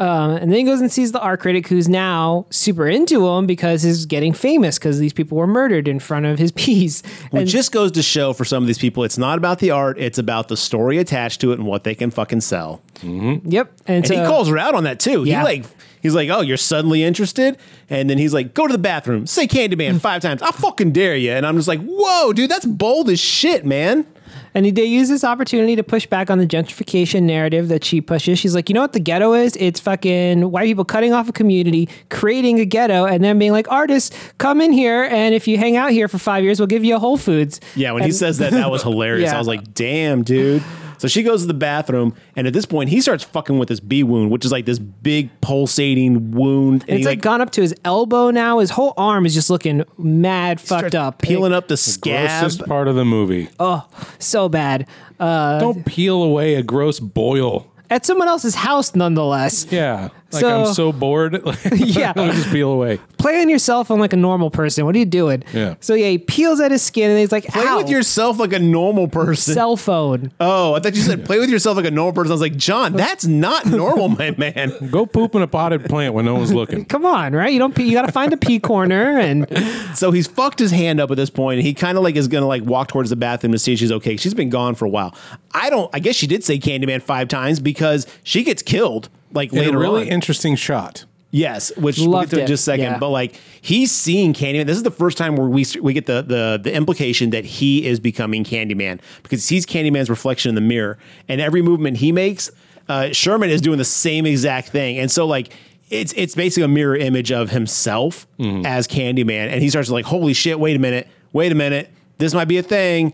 Um, 0.00 0.30
and 0.30 0.50
then 0.50 0.58
he 0.58 0.62
goes 0.64 0.80
and 0.80 0.90
sees 0.90 1.12
the 1.12 1.20
art 1.20 1.40
critic, 1.40 1.68
who's 1.68 1.88
now 1.88 2.46
super 2.50 2.88
into 2.88 3.28
him 3.28 3.46
because 3.46 3.82
he's 3.82 4.06
getting 4.06 4.32
famous 4.32 4.78
because 4.78 4.98
these 4.98 5.12
people 5.12 5.36
were 5.36 5.46
murdered 5.46 5.86
in 5.86 6.00
front 6.00 6.24
of 6.26 6.38
his 6.38 6.50
piece. 6.56 7.02
It 7.32 7.44
just 7.44 7.70
goes 7.70 7.92
to 7.92 8.02
show 8.02 8.32
for 8.32 8.46
some 8.46 8.62
of 8.62 8.66
these 8.66 8.78
people, 8.78 9.04
it's 9.04 9.18
not 9.18 9.36
about 9.36 9.58
the 9.58 9.70
art; 9.70 9.98
it's 9.98 10.18
about 10.18 10.48
the 10.48 10.56
story 10.56 10.96
attached 10.98 11.42
to 11.42 11.52
it 11.52 11.58
and 11.58 11.66
what 11.68 11.84
they 11.84 11.94
can 11.94 12.10
fucking 12.10 12.40
sell. 12.40 12.80
Yep. 13.02 13.72
And, 13.86 13.96
And 13.96 14.06
so, 14.06 14.14
he 14.14 14.20
calls 14.26 14.48
her 14.48 14.58
out 14.58 14.74
on 14.74 14.84
that 14.84 15.00
too. 15.00 15.24
Yeah. 15.24 15.40
He 15.40 15.44
like 15.44 15.64
he's 16.02 16.14
like, 16.14 16.30
"Oh, 16.30 16.40
you're 16.40 16.56
suddenly 16.56 17.02
interested," 17.02 17.58
and 17.90 18.08
then 18.08 18.16
he's 18.16 18.32
like, 18.32 18.54
"Go 18.54 18.66
to 18.66 18.72
the 18.72 18.78
bathroom, 18.78 19.26
say 19.26 19.46
Candyman 19.46 20.00
five 20.02 20.22
times. 20.22 20.40
I 20.40 20.50
fucking 20.50 20.92
dare 20.92 21.16
you." 21.16 21.32
And 21.32 21.46
I'm 21.46 21.56
just 21.56 21.68
like, 21.68 21.80
"Whoa, 21.80 22.32
dude, 22.32 22.50
that's 22.50 22.64
bold 22.66 23.10
as 23.10 23.20
shit, 23.20 23.66
man." 23.66 24.06
And 24.54 24.66
he, 24.66 24.72
they 24.72 24.84
use 24.84 25.08
this 25.08 25.24
opportunity 25.24 25.76
to 25.76 25.82
push 25.82 26.06
back 26.06 26.30
on 26.30 26.38
the 26.38 26.46
gentrification 26.46 27.22
narrative 27.22 27.68
that 27.68 27.84
she 27.84 28.00
pushes. 28.00 28.38
She's 28.38 28.54
like, 28.54 28.68
you 28.68 28.74
know 28.74 28.80
what 28.80 28.92
the 28.92 29.00
ghetto 29.00 29.32
is? 29.32 29.56
It's 29.56 29.80
fucking 29.80 30.50
white 30.50 30.66
people 30.66 30.84
cutting 30.84 31.12
off 31.12 31.28
a 31.28 31.32
community, 31.32 31.88
creating 32.08 32.58
a 32.60 32.64
ghetto, 32.64 33.04
and 33.04 33.22
then 33.22 33.38
being 33.38 33.52
like, 33.52 33.70
artists, 33.70 34.16
come 34.38 34.60
in 34.60 34.72
here, 34.72 35.04
and 35.04 35.34
if 35.34 35.46
you 35.46 35.58
hang 35.58 35.76
out 35.76 35.92
here 35.92 36.08
for 36.08 36.18
five 36.18 36.42
years, 36.42 36.58
we'll 36.58 36.66
give 36.66 36.84
you 36.84 36.96
a 36.96 36.98
Whole 36.98 37.16
Foods. 37.16 37.60
Yeah, 37.76 37.92
when 37.92 38.02
he 38.02 38.12
says 38.12 38.38
that, 38.38 38.52
that 38.52 38.70
was 38.70 38.82
hilarious. 38.90 39.30
Yeah. 39.30 39.36
I 39.36 39.38
was 39.38 39.46
like, 39.46 39.74
"Damn, 39.74 40.22
dude." 40.22 40.62
So 41.00 41.08
she 41.08 41.22
goes 41.22 41.40
to 41.40 41.46
the 41.46 41.54
bathroom, 41.54 42.14
and 42.36 42.46
at 42.46 42.52
this 42.52 42.66
point, 42.66 42.90
he 42.90 43.00
starts 43.00 43.24
fucking 43.24 43.58
with 43.58 43.70
this 43.70 43.80
bee 43.80 44.02
wound, 44.02 44.30
which 44.30 44.44
is 44.44 44.52
like 44.52 44.66
this 44.66 44.78
big 44.78 45.30
pulsating 45.40 46.32
wound, 46.32 46.82
and, 46.82 46.90
And 46.90 46.98
it's 46.98 47.06
like, 47.06 47.22
gone 47.22 47.40
up 47.40 47.50
to 47.52 47.62
his 47.62 47.74
elbow 47.86 48.30
now. 48.30 48.58
His 48.58 48.68
whole 48.68 48.92
arm 48.98 49.24
is 49.24 49.32
just 49.32 49.48
looking 49.48 49.82
mad 49.96 50.60
fucked 50.60 50.94
up. 50.94 51.22
peeling 51.22 51.54
up 51.54 51.68
the 51.68 51.78
scab. 51.78 52.28
Grossest 52.42 52.66
part 52.68 52.86
of 52.86 52.96
the 52.96 53.06
movie. 53.06 53.48
Oh, 53.58 53.88
so 54.18 54.50
bad. 54.50 54.86
Uh, 55.18 55.58
Don't 55.58 55.86
peel 55.86 56.22
away 56.22 56.56
a 56.56 56.62
gross 56.62 57.00
boil. 57.00 57.66
at 57.88 58.04
someone 58.04 58.28
else's 58.28 58.54
house, 58.54 58.94
nonetheless. 58.94 59.66
Yeah. 59.70 60.10
Like 60.32 60.40
So- 60.40 60.64
I'm 60.68 60.74
so 60.74 60.92
bored. 60.92 61.42
Like, 61.44 61.58
Yeah. 61.74 62.12
I'll 62.16 62.32
just 62.32 62.50
peel 62.50 62.70
away. 62.70 62.98
Play 63.18 63.40
on 63.42 63.48
yourself 63.48 63.90
on 63.90 63.98
like 64.00 64.12
a 64.12 64.16
normal 64.16 64.50
person. 64.50 64.84
What 64.86 64.94
are 64.94 64.98
you 64.98 65.04
doing? 65.04 65.42
Yeah. 65.52 65.74
So 65.80 65.94
yeah, 65.94 66.08
he 66.08 66.18
peels 66.18 66.60
at 66.60 66.70
his 66.70 66.82
skin 66.82 67.10
and 67.10 67.18
he's 67.18 67.32
like, 67.32 67.44
Play 67.46 67.66
Ow. 67.66 67.78
with 67.78 67.88
yourself 67.90 68.38
like 68.38 68.52
a 68.52 68.58
normal 68.58 69.08
person. 69.08 69.54
cell 69.54 69.76
phone. 69.76 70.32
oh, 70.40 70.74
I 70.74 70.80
thought 70.80 70.94
you 70.94 71.02
said 71.02 71.24
play 71.24 71.38
with 71.38 71.50
yourself 71.50 71.76
like 71.76 71.84
a 71.86 71.90
normal 71.90 72.12
person. 72.14 72.30
I 72.30 72.34
was 72.34 72.40
like, 72.40 72.56
John, 72.56 72.92
that's 72.94 73.26
not 73.26 73.66
normal, 73.66 74.08
my 74.08 74.30
man. 74.38 74.72
Go 74.90 75.04
poop 75.06 75.34
in 75.34 75.42
a 75.42 75.46
potted 75.48 75.84
plant 75.84 76.14
when 76.14 76.24
no 76.24 76.34
one's 76.34 76.52
looking. 76.52 76.84
Come 76.84 77.04
on, 77.04 77.32
right? 77.34 77.52
You 77.52 77.58
don't. 77.58 77.74
Pee, 77.74 77.84
you 77.84 77.92
got 77.92 78.06
to 78.06 78.12
find 78.12 78.32
a 78.32 78.36
pee 78.36 78.58
corner, 78.58 79.18
and 79.18 79.46
So 79.94 80.10
he's 80.12 80.26
fucked 80.26 80.58
his 80.58 80.70
hand 80.70 81.00
up 81.00 81.10
at 81.10 81.16
this 81.16 81.30
point, 81.30 81.58
and 81.58 81.66
he 81.66 81.74
kind 81.74 81.98
of 81.98 82.04
like 82.04 82.16
is 82.16 82.28
gonna 82.28 82.46
like 82.46 82.62
walk 82.64 82.88
towards 82.88 83.10
the 83.10 83.16
bathroom 83.16 83.52
to 83.52 83.58
see 83.58 83.72
if 83.74 83.78
she's 83.78 83.92
okay. 83.92 84.16
She's 84.16 84.34
been 84.34 84.50
gone 84.50 84.74
for 84.74 84.84
a 84.84 84.88
while. 84.88 85.14
I 85.52 85.68
don't. 85.70 85.90
I 85.94 85.98
guess 85.98 86.14
she 86.16 86.26
did 86.26 86.42
say 86.44 86.58
Candyman 86.58 87.02
five 87.02 87.28
times 87.28 87.60
because 87.60 88.06
she 88.22 88.44
gets 88.44 88.62
killed 88.62 89.08
like 89.32 89.52
later 89.52 89.76
a 89.76 89.80
really 89.80 90.02
on. 90.02 90.08
interesting 90.08 90.56
shot. 90.56 91.04
Yes, 91.32 91.70
which 91.76 91.98
we'll 91.98 92.20
get 92.22 92.30
to 92.30 92.40
in 92.40 92.46
just 92.48 92.62
a 92.62 92.64
second. 92.64 92.84
yeah. 92.84 92.98
But 92.98 93.10
like 93.10 93.38
he's 93.60 93.92
seeing 93.92 94.32
Candyman. 94.32 94.66
This 94.66 94.76
is 94.76 94.82
the 94.82 94.90
first 94.90 95.16
time 95.16 95.36
where 95.36 95.46
we 95.46 95.64
we 95.80 95.92
get 95.92 96.06
the 96.06 96.22
the 96.22 96.60
the 96.62 96.74
implication 96.74 97.30
that 97.30 97.44
he 97.44 97.86
is 97.86 98.00
becoming 98.00 98.42
Candyman 98.42 99.00
because 99.22 99.46
he 99.48 99.60
sees 99.60 99.66
Candyman's 99.66 100.10
reflection 100.10 100.48
in 100.48 100.54
the 100.56 100.60
mirror, 100.60 100.98
and 101.28 101.40
every 101.40 101.62
movement 101.62 101.98
he 101.98 102.10
makes, 102.10 102.50
uh, 102.88 103.12
Sherman 103.12 103.48
is 103.48 103.60
doing 103.60 103.78
the 103.78 103.84
same 103.84 104.26
exact 104.26 104.70
thing. 104.70 104.98
And 104.98 105.08
so 105.08 105.24
like 105.24 105.52
it's 105.88 106.12
it's 106.16 106.34
basically 106.34 106.64
a 106.64 106.68
mirror 106.68 106.96
image 106.96 107.30
of 107.30 107.50
himself 107.50 108.26
as 108.64 108.88
Candyman, 108.88 109.52
and 109.52 109.62
he 109.62 109.70
starts 109.70 109.88
like, 109.88 110.06
holy 110.06 110.34
shit! 110.34 110.58
Wait 110.58 110.74
a 110.74 110.80
minute! 110.80 111.06
Wait 111.32 111.52
a 111.52 111.54
minute! 111.54 111.90
This 112.18 112.34
might 112.34 112.48
be 112.48 112.58
a 112.58 112.62
thing. 112.62 113.12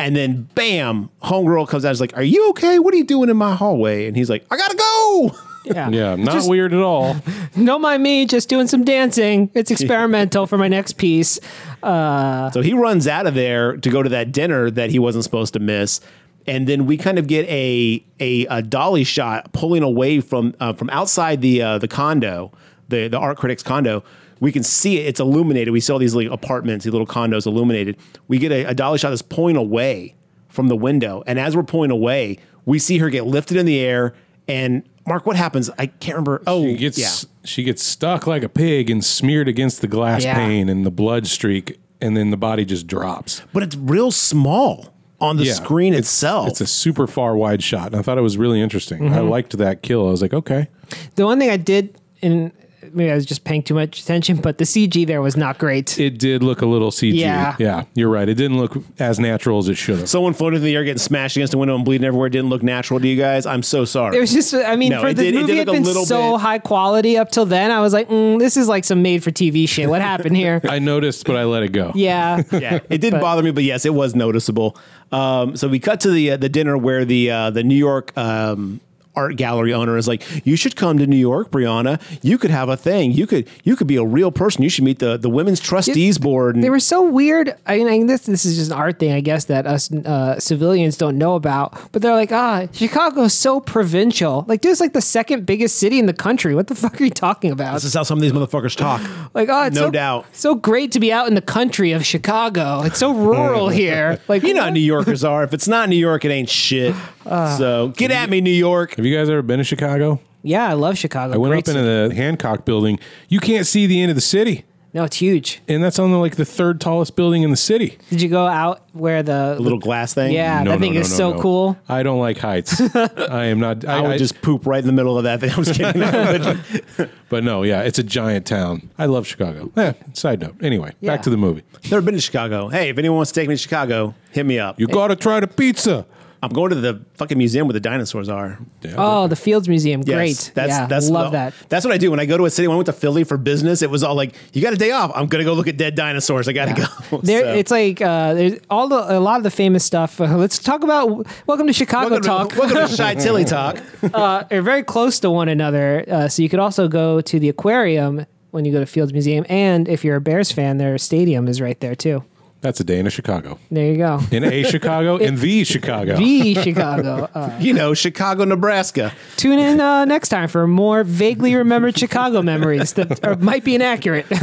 And 0.00 0.14
then 0.14 0.48
bam, 0.54 1.10
homegirl 1.22 1.68
comes 1.68 1.84
out. 1.84 1.90
Is 1.90 2.00
like, 2.00 2.16
"Are 2.16 2.22
you 2.22 2.50
okay? 2.50 2.78
What 2.78 2.94
are 2.94 2.96
you 2.96 3.04
doing 3.04 3.28
in 3.28 3.36
my 3.36 3.54
hallway?" 3.56 4.06
And 4.06 4.16
he's 4.16 4.30
like, 4.30 4.46
"I 4.50 4.56
gotta 4.56 4.76
go." 4.76 5.36
Yeah. 5.74 5.88
Yeah, 5.90 6.16
not 6.16 6.32
Just- 6.34 6.48
weird 6.48 6.72
at 6.72 6.80
all. 6.80 7.16
Don't 7.64 7.80
mind 7.80 8.02
me, 8.02 8.26
just 8.26 8.48
doing 8.48 8.66
some 8.68 8.84
dancing. 8.84 9.50
It's 9.54 9.70
experimental 9.70 10.46
for 10.46 10.58
my 10.58 10.68
next 10.68 10.94
piece. 10.98 11.38
So 11.82 12.60
he 12.62 12.72
runs 12.72 13.06
out 13.06 13.26
of 13.26 13.34
there 13.34 13.76
to 13.76 13.90
go 13.90 14.02
to 14.02 14.08
that 14.10 14.32
dinner 14.32 14.70
that 14.70 14.90
he 14.90 14.98
wasn't 14.98 15.24
supposed 15.24 15.52
to 15.54 15.60
miss. 15.60 16.00
And 16.46 16.66
then 16.66 16.86
we 16.86 16.96
kind 16.96 17.18
of 17.18 17.26
get 17.26 17.46
a 17.48 18.02
a, 18.20 18.46
a 18.46 18.62
dolly 18.62 19.04
shot 19.04 19.52
pulling 19.52 19.82
away 19.82 20.20
from 20.20 20.54
uh, 20.60 20.72
from 20.72 20.88
outside 20.90 21.42
the 21.42 21.60
uh, 21.60 21.78
the 21.78 21.88
condo, 21.88 22.52
the 22.88 23.08
the 23.08 23.18
art 23.18 23.36
critic's 23.36 23.62
condo. 23.62 24.02
We 24.40 24.50
can 24.52 24.62
see 24.62 24.98
it; 24.98 25.06
it's 25.06 25.20
illuminated. 25.20 25.72
We 25.72 25.80
see 25.80 25.92
all 25.92 25.98
these 25.98 26.14
like 26.14 26.30
apartments, 26.30 26.84
these 26.86 26.92
little 26.92 27.06
condos 27.06 27.44
illuminated. 27.46 27.98
We 28.28 28.38
get 28.38 28.50
a, 28.50 28.64
a 28.64 28.74
dolly 28.74 28.96
shot 28.98 29.10
that's 29.10 29.20
pulling 29.20 29.56
away 29.56 30.14
from 30.48 30.68
the 30.68 30.76
window, 30.76 31.22
and 31.26 31.38
as 31.38 31.54
we're 31.54 31.64
pulling 31.64 31.90
away, 31.90 32.38
we 32.64 32.78
see 32.78 32.96
her 32.98 33.10
get 33.10 33.26
lifted 33.26 33.58
in 33.58 33.66
the 33.66 33.78
air. 33.80 34.14
And 34.46 34.88
Mark, 35.08 35.26
what 35.26 35.36
happens? 35.36 35.70
I 35.78 35.86
can't 35.86 36.16
remember. 36.16 36.42
Oh, 36.46 36.64
She 36.64 36.76
gets 36.76 36.98
yeah. 36.98 37.28
she 37.44 37.62
gets 37.64 37.82
stuck 37.82 38.26
like 38.26 38.42
a 38.42 38.48
pig 38.48 38.90
and 38.90 39.04
smeared 39.04 39.48
against 39.48 39.80
the 39.80 39.88
glass 39.88 40.22
Yeah. 40.24 40.34
pane 40.34 40.68
and 40.68 40.84
the 40.86 40.90
blood 40.90 41.26
streak, 41.26 41.80
and 42.00 42.16
then 42.16 42.30
the 42.30 42.36
body 42.36 42.64
just 42.64 42.86
drops. 42.86 43.42
but 43.52 43.62
it's 43.62 43.74
real 43.76 44.10
small 44.10 44.94
on 45.20 45.36
the 45.36 45.44
Yeah, 45.44 45.54
screen 45.54 45.92
it's- 45.94 46.04
itself. 46.06 46.48
It's 46.48 46.60
a 46.60 46.66
super 46.66 47.06
far 47.08 47.36
wide 47.36 47.62
shot, 47.62 47.86
and 47.88 47.96
I 47.96 48.02
thought 48.02 48.18
it 48.18 48.22
was 48.22 48.38
really 48.38 48.60
interesting. 48.60 49.08
I 49.08 49.16
mm-hmm. 49.18 49.28
liked 49.28 49.56
that 49.58 49.82
kill. 49.82 50.06
I 50.06 50.10
was 50.12 50.22
like, 50.22 50.32
okay, 50.34 50.68
The 51.16 51.24
one 51.26 51.38
thing 51.40 51.50
I 51.50 51.56
did, 51.56 51.96
and 52.22 52.52
maybe 52.92 53.10
I 53.10 53.14
was 53.14 53.26
just 53.26 53.44
paying 53.44 53.62
too 53.62 53.74
much 53.74 54.00
attention, 54.00 54.36
but 54.36 54.58
the 54.58 54.64
CG 54.64 55.06
there 55.06 55.20
was 55.20 55.36
not 55.36 55.58
great. 55.58 55.98
it 55.98 56.18
did 56.18 56.42
look 56.42 56.62
a 56.62 56.66
little 56.66 56.90
CG. 56.90 57.14
Yeah. 57.14 57.56
yeah, 57.58 57.84
you're 57.94 58.08
right. 58.08 58.28
It 58.28 58.34
didn't 58.34 58.58
look 58.58 58.76
as 58.98 59.18
natural 59.18 59.58
as 59.58 59.68
it 59.68 59.74
should 59.76 59.98
have. 59.98 60.08
someone 60.08 60.32
floating 60.34 60.58
through 60.60 60.66
the 60.66 60.76
air 60.76 60.84
getting 60.84 60.98
smashed 60.98 61.36
against 61.36 61.50
the 61.52 61.58
window 61.58 61.74
and 61.74 61.84
bleeding 61.84 62.06
everywhere 62.06 62.28
didn't 62.28 62.50
look 62.50 62.62
natural 62.62 63.00
to 63.00 63.06
you 63.08 63.16
guys. 63.16 63.46
I'm 63.46 63.62
so 63.62 63.84
sorry. 63.84 64.16
It 64.16 64.20
was 64.20 64.32
just, 64.32 64.54
I 64.54 64.76
mean, 64.76 64.90
No, 64.90 65.00
for 65.00 65.08
it 65.08 65.16
the 65.16 65.22
did- 65.24 65.34
it 65.34 65.40
movie 65.40 65.46
did 65.54 65.58
had 65.58 65.66
look 65.68 65.74
a 65.76 65.78
been 65.78 65.84
little 65.84 66.06
so 66.06 66.32
bit- 66.32 66.40
high 66.40 66.58
quality 66.58 67.16
up 67.18 67.30
till 67.30 67.46
then. 67.46 67.70
I 67.70 67.80
was 67.80 67.92
like, 67.92 68.08
mm, 68.08 68.38
this 68.38 68.56
is 68.56 68.68
like 68.68 68.84
some 68.84 69.02
made 69.02 69.22
for 69.24 69.30
TV 69.30 69.68
shit. 69.68 69.88
What 69.88 70.00
happened 70.00 70.36
here? 70.36 70.60
I 70.68 70.78
noticed, 70.78 71.26
but 71.26 71.36
I 71.36 71.44
let 71.44 71.62
it 71.62 71.72
go. 71.72 71.92
yeah. 71.94 72.42
yeah, 72.52 72.78
it 72.88 72.98
didn't 73.00 73.12
But- 73.18 73.22
bother 73.22 73.42
me, 73.42 73.50
but 73.50 73.64
yes, 73.64 73.84
it 73.84 73.94
was 73.94 74.14
noticeable. 74.14 74.76
Um, 75.10 75.56
so 75.56 75.68
we 75.68 75.78
cut 75.78 76.00
to 76.00 76.10
the 76.10 76.32
uh, 76.32 76.36
the 76.36 76.48
dinner 76.50 76.76
where 76.76 77.04
the 77.04 77.30
uh, 77.30 77.50
the 77.50 77.64
New 77.64 77.74
York 77.74 78.16
um, 78.18 78.80
art 79.18 79.36
gallery 79.36 79.72
owner 79.74 79.96
is 79.96 80.06
like, 80.08 80.22
"You 80.46 80.56
should 80.56 80.76
come 80.76 80.98
to 80.98 81.06
New 81.06 81.16
York, 81.16 81.50
Brianna. 81.50 82.00
You 82.22 82.38
could 82.38 82.50
have 82.50 82.68
a 82.68 82.76
thing. 82.76 83.12
You 83.12 83.26
could 83.26 83.48
you 83.64 83.76
could 83.76 83.86
be 83.86 83.96
a 83.96 84.04
real 84.04 84.30
person. 84.30 84.62
You 84.62 84.70
should 84.70 84.84
meet 84.84 84.98
the 85.00 85.16
the 85.16 85.28
women's 85.30 85.60
trustees 85.60 86.18
board." 86.18 86.54
And 86.54 86.62
They 86.64 86.70
were 86.70 86.80
so 86.80 87.02
weird. 87.02 87.54
I 87.66 87.78
mean, 87.78 87.88
I, 87.88 88.02
this 88.06 88.22
this 88.22 88.44
is 88.44 88.56
just 88.56 88.70
an 88.70 88.76
art 88.78 88.98
thing, 88.98 89.12
I 89.12 89.20
guess, 89.20 89.46
that 89.46 89.66
us 89.66 89.90
uh, 89.92 90.38
civilians 90.38 90.96
don't 90.96 91.18
know 91.18 91.34
about. 91.34 91.76
But 91.92 92.02
they're 92.02 92.14
like, 92.14 92.32
ah, 92.32 92.66
Chicago's 92.72 93.34
so 93.34 93.60
provincial. 93.60 94.44
Like, 94.48 94.60
dude, 94.60 94.72
it's 94.72 94.80
like 94.80 94.92
the 94.92 95.00
second 95.00 95.44
biggest 95.46 95.76
city 95.78 95.98
in 95.98 96.06
the 96.06 96.12
country. 96.12 96.54
What 96.54 96.68
the 96.68 96.74
fuck 96.74 97.00
are 97.00 97.04
you 97.04 97.10
talking 97.10 97.50
about? 97.50 97.74
this 97.74 97.84
is 97.84 97.94
how 97.94 98.02
some 98.04 98.18
of 98.18 98.22
these 98.22 98.32
motherfuckers 98.32 98.76
talk. 98.76 99.00
Like, 99.34 99.48
oh, 99.50 99.64
it's 99.64 99.76
No 99.76 99.86
so, 99.86 99.90
doubt. 99.90 100.26
so 100.32 100.54
great 100.54 100.90
to 100.92 101.00
be 101.00 101.12
out 101.12 101.28
in 101.28 101.34
the 101.34 101.42
country 101.42 101.92
of 101.92 102.04
Chicago. 102.04 102.82
It's 102.82 102.98
so 102.98 103.12
rural 103.12 103.68
here. 103.82 104.18
Like, 104.26 104.42
You 104.42 104.54
know 104.54 104.62
how 104.62 104.70
New 104.70 104.80
Yorkers 104.80 105.22
are. 105.22 105.44
If 105.44 105.52
it's 105.52 105.68
not 105.68 105.88
New 105.88 105.96
York, 105.96 106.24
it 106.24 106.30
ain't 106.30 106.48
shit. 106.48 106.94
so 107.28 107.88
get 107.96 108.10
at 108.10 108.30
me, 108.30 108.40
New 108.40 108.50
York. 108.50 108.94
Have 108.96 109.06
you 109.06 109.16
guys 109.16 109.28
ever 109.28 109.42
been 109.42 109.58
to 109.58 109.64
Chicago? 109.64 110.20
yeah, 110.42 110.68
I 110.68 110.72
love 110.74 110.96
Chicago. 110.96 111.34
I 111.34 111.36
went 111.36 111.50
Great 111.52 111.68
up 111.68 111.76
into 111.76 111.82
the 111.82 112.14
Hancock 112.14 112.64
building. 112.64 112.98
You 113.28 113.40
can't 113.40 113.66
see 113.66 113.86
the 113.86 114.00
end 114.00 114.10
of 114.10 114.14
the 114.14 114.20
city, 114.22 114.64
No, 114.94 115.02
it's 115.04 115.16
huge. 115.16 115.60
and 115.68 115.82
that's 115.82 115.98
on 115.98 116.12
the, 116.12 116.16
like 116.18 116.36
the 116.36 116.44
third 116.44 116.80
tallest 116.80 117.16
building 117.16 117.42
in 117.42 117.50
the 117.50 117.56
city. 117.56 117.98
Did 118.08 118.22
you 118.22 118.28
go 118.28 118.46
out 118.46 118.80
where 118.92 119.22
the, 119.22 119.54
The 119.56 119.60
little 119.62 119.80
glass 119.80 120.14
thing. 120.14 120.32
Yeah, 120.32 120.62
No, 120.62 120.70
that 120.70 120.76
no, 120.76 120.80
thing 120.80 120.94
no, 120.94 121.00
is 121.00 121.10
no, 121.10 121.16
so 121.16 121.32
no. 121.34 121.40
cool. 121.42 121.78
I 121.88 122.02
don't 122.04 122.20
like 122.20 122.38
heights. 122.38 122.80
I 122.94 123.46
am 123.46 123.58
not. 123.58 123.84
I, 123.84 123.98
I 123.98 124.00
would 124.00 124.10
I- 124.12 124.18
just 124.18 124.40
poop 124.40 124.64
right 124.64 124.78
in 124.80 124.86
the 124.86 124.92
middle 124.92 125.18
of 125.18 125.24
that 125.24 125.40
thing. 125.40 125.50
I 125.54 125.56
was 125.56 125.70
kidding. 125.76 126.00
But 126.00 127.10
But 127.28 127.44
no, 127.44 127.62
yeah, 127.64 127.82
it's 127.82 127.98
a 127.98 128.02
giant 128.04 128.46
town. 128.46 128.88
I 128.96 129.04
love 129.06 129.26
Chicago. 129.26 129.70
Eh, 129.76 129.92
side 130.14 130.40
note. 130.40 130.54
Anyway, 130.62 130.92
Yeah. 131.00 131.10
back 131.14 131.22
to 131.22 131.30
the 131.30 131.36
movie. 131.36 131.62
Never 131.90 132.00
been 132.00 132.14
to 132.14 132.20
Chicago. 132.22 132.68
Hey, 132.68 132.88
if 132.88 132.96
anyone 132.96 133.16
wants 133.16 133.32
to 133.32 133.40
take 133.40 133.48
me 133.48 133.54
to 133.54 133.58
Chicago, 133.60 134.14
hit 134.30 134.46
me 134.46 134.58
up. 134.58 134.78
You 134.80 134.86
gotta 134.86 135.16
try 135.16 135.40
the 135.40 135.46
pizza. 135.48 136.06
I'm 136.42 136.50
going 136.50 136.70
to 136.70 136.76
the 136.76 137.00
fucking 137.14 137.36
museum 137.36 137.66
where 137.66 137.72
the 137.72 137.80
dinosaurs 137.80 138.28
are. 138.28 138.58
Yeah, 138.82 138.94
Oh, 138.96 139.26
the 139.26 139.34
Fields 139.36 139.68
Museum. 139.68 140.02
Yes, 140.06 140.14
Great. 140.16 140.52
That's 140.54 140.68
yeah, 140.68 140.86
that's 140.86 141.10
love 141.10 141.32
the- 141.32 141.38
that. 141.38 141.54
That's 141.68 141.84
what 141.84 141.92
I 141.92 141.98
do 141.98 142.10
when 142.10 142.20
I 142.20 142.26
go 142.26 142.36
to 142.36 142.44
a 142.44 142.50
city. 142.50 142.68
When 142.68 142.74
I 142.74 142.76
went 142.78 142.86
to 142.86 142.92
Philly 142.92 143.24
for 143.24 143.36
business, 143.36 143.82
it 143.82 143.90
was 143.90 144.04
all 144.04 144.14
like, 144.14 144.34
"You 144.52 144.62
got 144.62 144.72
a 144.72 144.76
day 144.76 144.92
off? 144.92 145.10
I'm 145.14 145.26
gonna 145.26 145.44
go 145.44 145.54
look 145.54 145.66
at 145.68 145.76
dead 145.76 145.94
dinosaurs. 145.96 146.46
I 146.48 146.52
gotta 146.52 146.74
go." 146.74 147.18
There, 147.22 147.42
So- 147.42 147.54
it's 147.54 147.70
like 147.70 148.00
uh, 148.00 148.34
there's 148.34 148.60
all 148.70 148.88
the 148.88 149.18
a 149.18 149.20
lot 149.20 149.38
of 149.38 149.42
the 149.42 149.50
famous 149.50 149.84
stuff. 149.84 150.20
Uh, 150.20 150.36
let's 150.36 150.58
talk 150.58 150.84
about 150.84 151.26
Welcome 151.46 151.66
to 151.66 151.72
Chicago 151.72 152.10
welcome 152.10 152.22
Talk. 152.26 152.52
to, 152.52 152.58
welcome 152.60 152.88
to 152.88 152.96
Shy 152.96 153.14
Tilly 153.14 153.44
Talk. 153.44 153.78
uh, 154.14 154.44
are 154.50 154.62
very 154.62 154.82
close 154.84 155.18
to 155.20 155.30
one 155.30 155.48
another. 155.48 156.04
Uh, 156.08 156.28
so 156.28 156.42
you 156.42 156.48
could 156.48 156.60
also 156.60 156.86
go 156.88 157.20
to 157.20 157.40
the 157.40 157.48
aquarium 157.48 158.26
when 158.52 158.64
you 158.64 158.72
go 158.72 158.80
to 158.80 158.86
Fields 158.86 159.12
Museum, 159.12 159.44
and 159.48 159.88
if 159.88 160.04
you're 160.04 160.16
a 160.16 160.20
Bears 160.20 160.50
fan, 160.52 160.78
their 160.78 160.96
stadium 160.98 161.48
is 161.48 161.60
right 161.60 161.78
there 161.80 161.94
too. 161.94 162.22
That's 162.60 162.80
a 162.80 162.84
day 162.84 162.98
in 162.98 163.06
a 163.06 163.10
Chicago. 163.10 163.58
There 163.70 163.86
you 163.92 163.96
go. 163.98 164.20
In 164.30 164.44
a 164.44 164.62
Chicago, 164.64 165.16
in 165.16 165.36
the 165.36 165.64
Chicago. 165.74 166.16
The 166.16 166.54
Chicago. 166.54 167.28
Uh, 167.34 167.50
You 167.60 167.72
know, 167.72 167.94
Chicago, 167.94 168.44
Nebraska. 168.44 169.12
tune 169.36 169.58
in 169.58 169.80
uh, 169.80 170.04
next 170.04 170.28
time 170.30 170.48
for 170.48 170.66
more 170.66 171.04
vaguely 171.04 171.54
remembered 171.54 171.96
Chicago 171.98 172.42
memories 172.42 172.94
that 172.94 173.24
are, 173.24 173.36
might 173.36 173.64
be 173.64 173.74
inaccurate. 173.74 174.26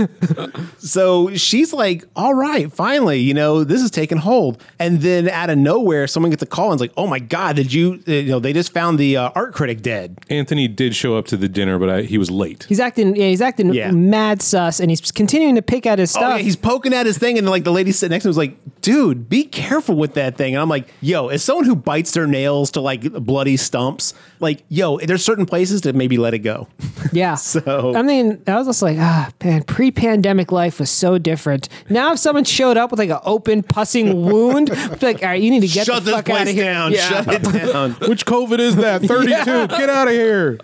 So 0.77 1.33
she's 1.35 1.73
like, 1.73 2.03
"All 2.15 2.33
right, 2.33 2.71
finally, 2.71 3.19
you 3.19 3.33
know, 3.33 3.63
this 3.63 3.81
is 3.81 3.89
taking 3.91 4.17
hold." 4.19 4.61
And 4.79 5.01
then 5.01 5.29
out 5.29 5.49
of 5.49 5.57
nowhere, 5.57 6.07
someone 6.07 6.29
gets 6.29 6.43
a 6.43 6.45
call 6.45 6.71
and 6.71 6.77
is 6.77 6.81
like, 6.81 6.93
"Oh 6.97 7.07
my 7.07 7.19
god, 7.19 7.55
did 7.55 7.73
you? 7.73 8.01
uh, 8.07 8.11
You 8.11 8.29
know, 8.29 8.39
they 8.39 8.53
just 8.53 8.71
found 8.71 8.99
the 8.99 9.17
uh, 9.17 9.29
art 9.35 9.53
critic 9.53 9.81
dead." 9.81 10.19
Anthony 10.29 10.67
did 10.67 10.95
show 10.95 11.17
up 11.17 11.25
to 11.27 11.37
the 11.37 11.47
dinner, 11.49 11.79
but 11.79 11.89
I, 11.89 12.01
he 12.03 12.17
was 12.17 12.29
late. 12.29 12.65
he's 12.69 12.79
acting. 12.79 13.15
Yeah, 13.15 13.27
he's 13.29 13.41
acting 13.41 13.73
Yeah. 13.73 13.91
mad 13.91 14.41
sus, 14.41 14.79
and 14.79 14.89
he's 14.91 15.11
continuing 15.11 15.55
to 15.55 15.61
pick 15.61 15.85
at 15.85 15.97
his 15.99 16.11
stuff. 16.11 16.23
Oh 16.23 16.35
yeah, 16.35 16.43
he's 16.43 16.55
poking 16.55 16.93
at 16.93 17.05
his 17.05 17.17
thing, 17.17 17.37
and 17.37 17.49
like 17.49 17.63
the 17.63 17.71
lady 17.71 17.91
sitting 18.06 18.15
next 18.15 18.23
to 18.23 18.27
him 18.27 18.30
was 18.30 18.38
like, 18.38 18.57
"Dude, 18.82 19.27
be 19.30 19.44
careful 19.44 19.95
with 19.95 20.14
that 20.14 20.38
thing." 20.38 20.53
And 20.56 20.61
I'm 20.61 20.69
like, 20.69 20.88
"Yo, 21.02 21.27
as 21.27 21.44
someone 21.44 21.65
who 21.65 21.76
bites 21.76 22.11
their 22.11 22.27
nails 22.27 22.72
to 22.72 22.82
like 22.82 23.11
bloody 23.14 23.57
stumps, 23.57 24.14
like, 24.40 24.64
yo, 24.69 24.98
there's 24.99 25.23
certain 25.23 25.45
places 25.45 25.82
to 25.82 25.94
maybe 25.94 26.18
let 26.18 26.34
it 26.34 26.40
go." 26.40 26.68
Yeah. 27.11 27.36
So- 27.36 27.94
I 27.95 28.02
mean, 28.02 28.41
I 28.48 28.56
was 28.57 28.68
just 28.68 28.82
like, 28.82 28.98
ah, 28.99 29.30
man, 29.44 29.64
pre-pandemic 29.64 30.52
life 30.52 30.80
was 30.80 30.90
so 30.90 31.18
different. 31.18 31.69
Now, 31.90 32.11
if 32.14 32.19
someone 32.19 32.44
showed 32.44 32.76
up 32.77 32.90
with 32.91 32.99
like 32.99 33.11
an 33.11 33.19
open 33.23 33.61
pussing 33.64 34.26
wound, 34.30 34.72
I'd 34.72 34.99
be 34.99 35.06
like, 35.06 35.22
all 35.22 35.30
right, 35.30 35.41
you 35.41 35.49
need 35.52 35.61
to 35.61 35.68
get 35.68 35.86
Shut 35.86 36.03
the 36.03 36.11
this 36.11 36.15
fuck 36.15 36.30
out 36.32 36.38
of 36.38 36.44
place 36.45 36.56
here. 36.56 36.64
down. 36.65 36.91
Yeah. 36.91 37.23
Shut 37.23 37.27
it 37.27 37.44
down. 37.72 37.91
Which 38.10 38.26
COVID 38.26 38.60
is 38.60 38.76
that? 38.77 39.03
32. 39.03 39.27
Get 39.68 39.90
out 39.90 40.07
of 40.07 40.14
here. 40.14 40.57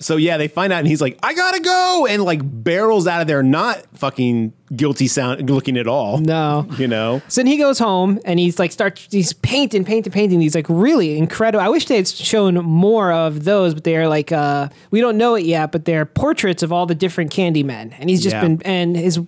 so 0.00 0.16
yeah, 0.16 0.36
they 0.36 0.48
find 0.48 0.72
out, 0.72 0.80
and 0.80 0.88
he's 0.88 1.00
like, 1.00 1.18
"I 1.22 1.32
gotta 1.32 1.60
go," 1.60 2.06
and 2.10 2.22
like 2.24 2.40
barrels 2.42 3.06
out 3.06 3.20
of 3.22 3.26
there, 3.28 3.42
not 3.42 3.82
fucking 3.94 4.52
guilty 4.76 5.06
sound 5.06 5.48
looking 5.50 5.76
at 5.76 5.86
all. 5.86 6.18
No. 6.18 6.66
you 6.78 6.88
know. 6.88 7.20
So 7.28 7.40
then 7.40 7.46
he 7.46 7.56
goes 7.58 7.78
home 7.78 8.18
and 8.24 8.38
he's 8.38 8.58
like 8.58 8.72
starts 8.72 9.06
he's 9.10 9.32
painting, 9.32 9.84
painting, 9.84 10.12
painting 10.12 10.38
these 10.38 10.54
like 10.54 10.66
really 10.68 11.18
incredible. 11.18 11.62
I 11.64 11.68
wish 11.68 11.86
they 11.86 11.96
had 11.96 12.08
shown 12.08 12.54
more 12.56 13.12
of 13.12 13.44
those, 13.44 13.74
but 13.74 13.84
they're 13.84 14.08
like 14.08 14.32
uh 14.32 14.68
we 14.90 15.00
don't 15.00 15.16
know 15.16 15.34
it 15.34 15.44
yet, 15.44 15.72
but 15.72 15.84
they're 15.84 16.06
portraits 16.06 16.62
of 16.62 16.72
all 16.72 16.86
the 16.86 16.94
different 16.94 17.30
candy 17.30 17.62
men. 17.62 17.94
And 17.98 18.08
he's 18.08 18.22
just 18.22 18.34
Yeah. 18.34 18.42
been 18.42 18.62
and 18.64 18.96
his 18.96 19.20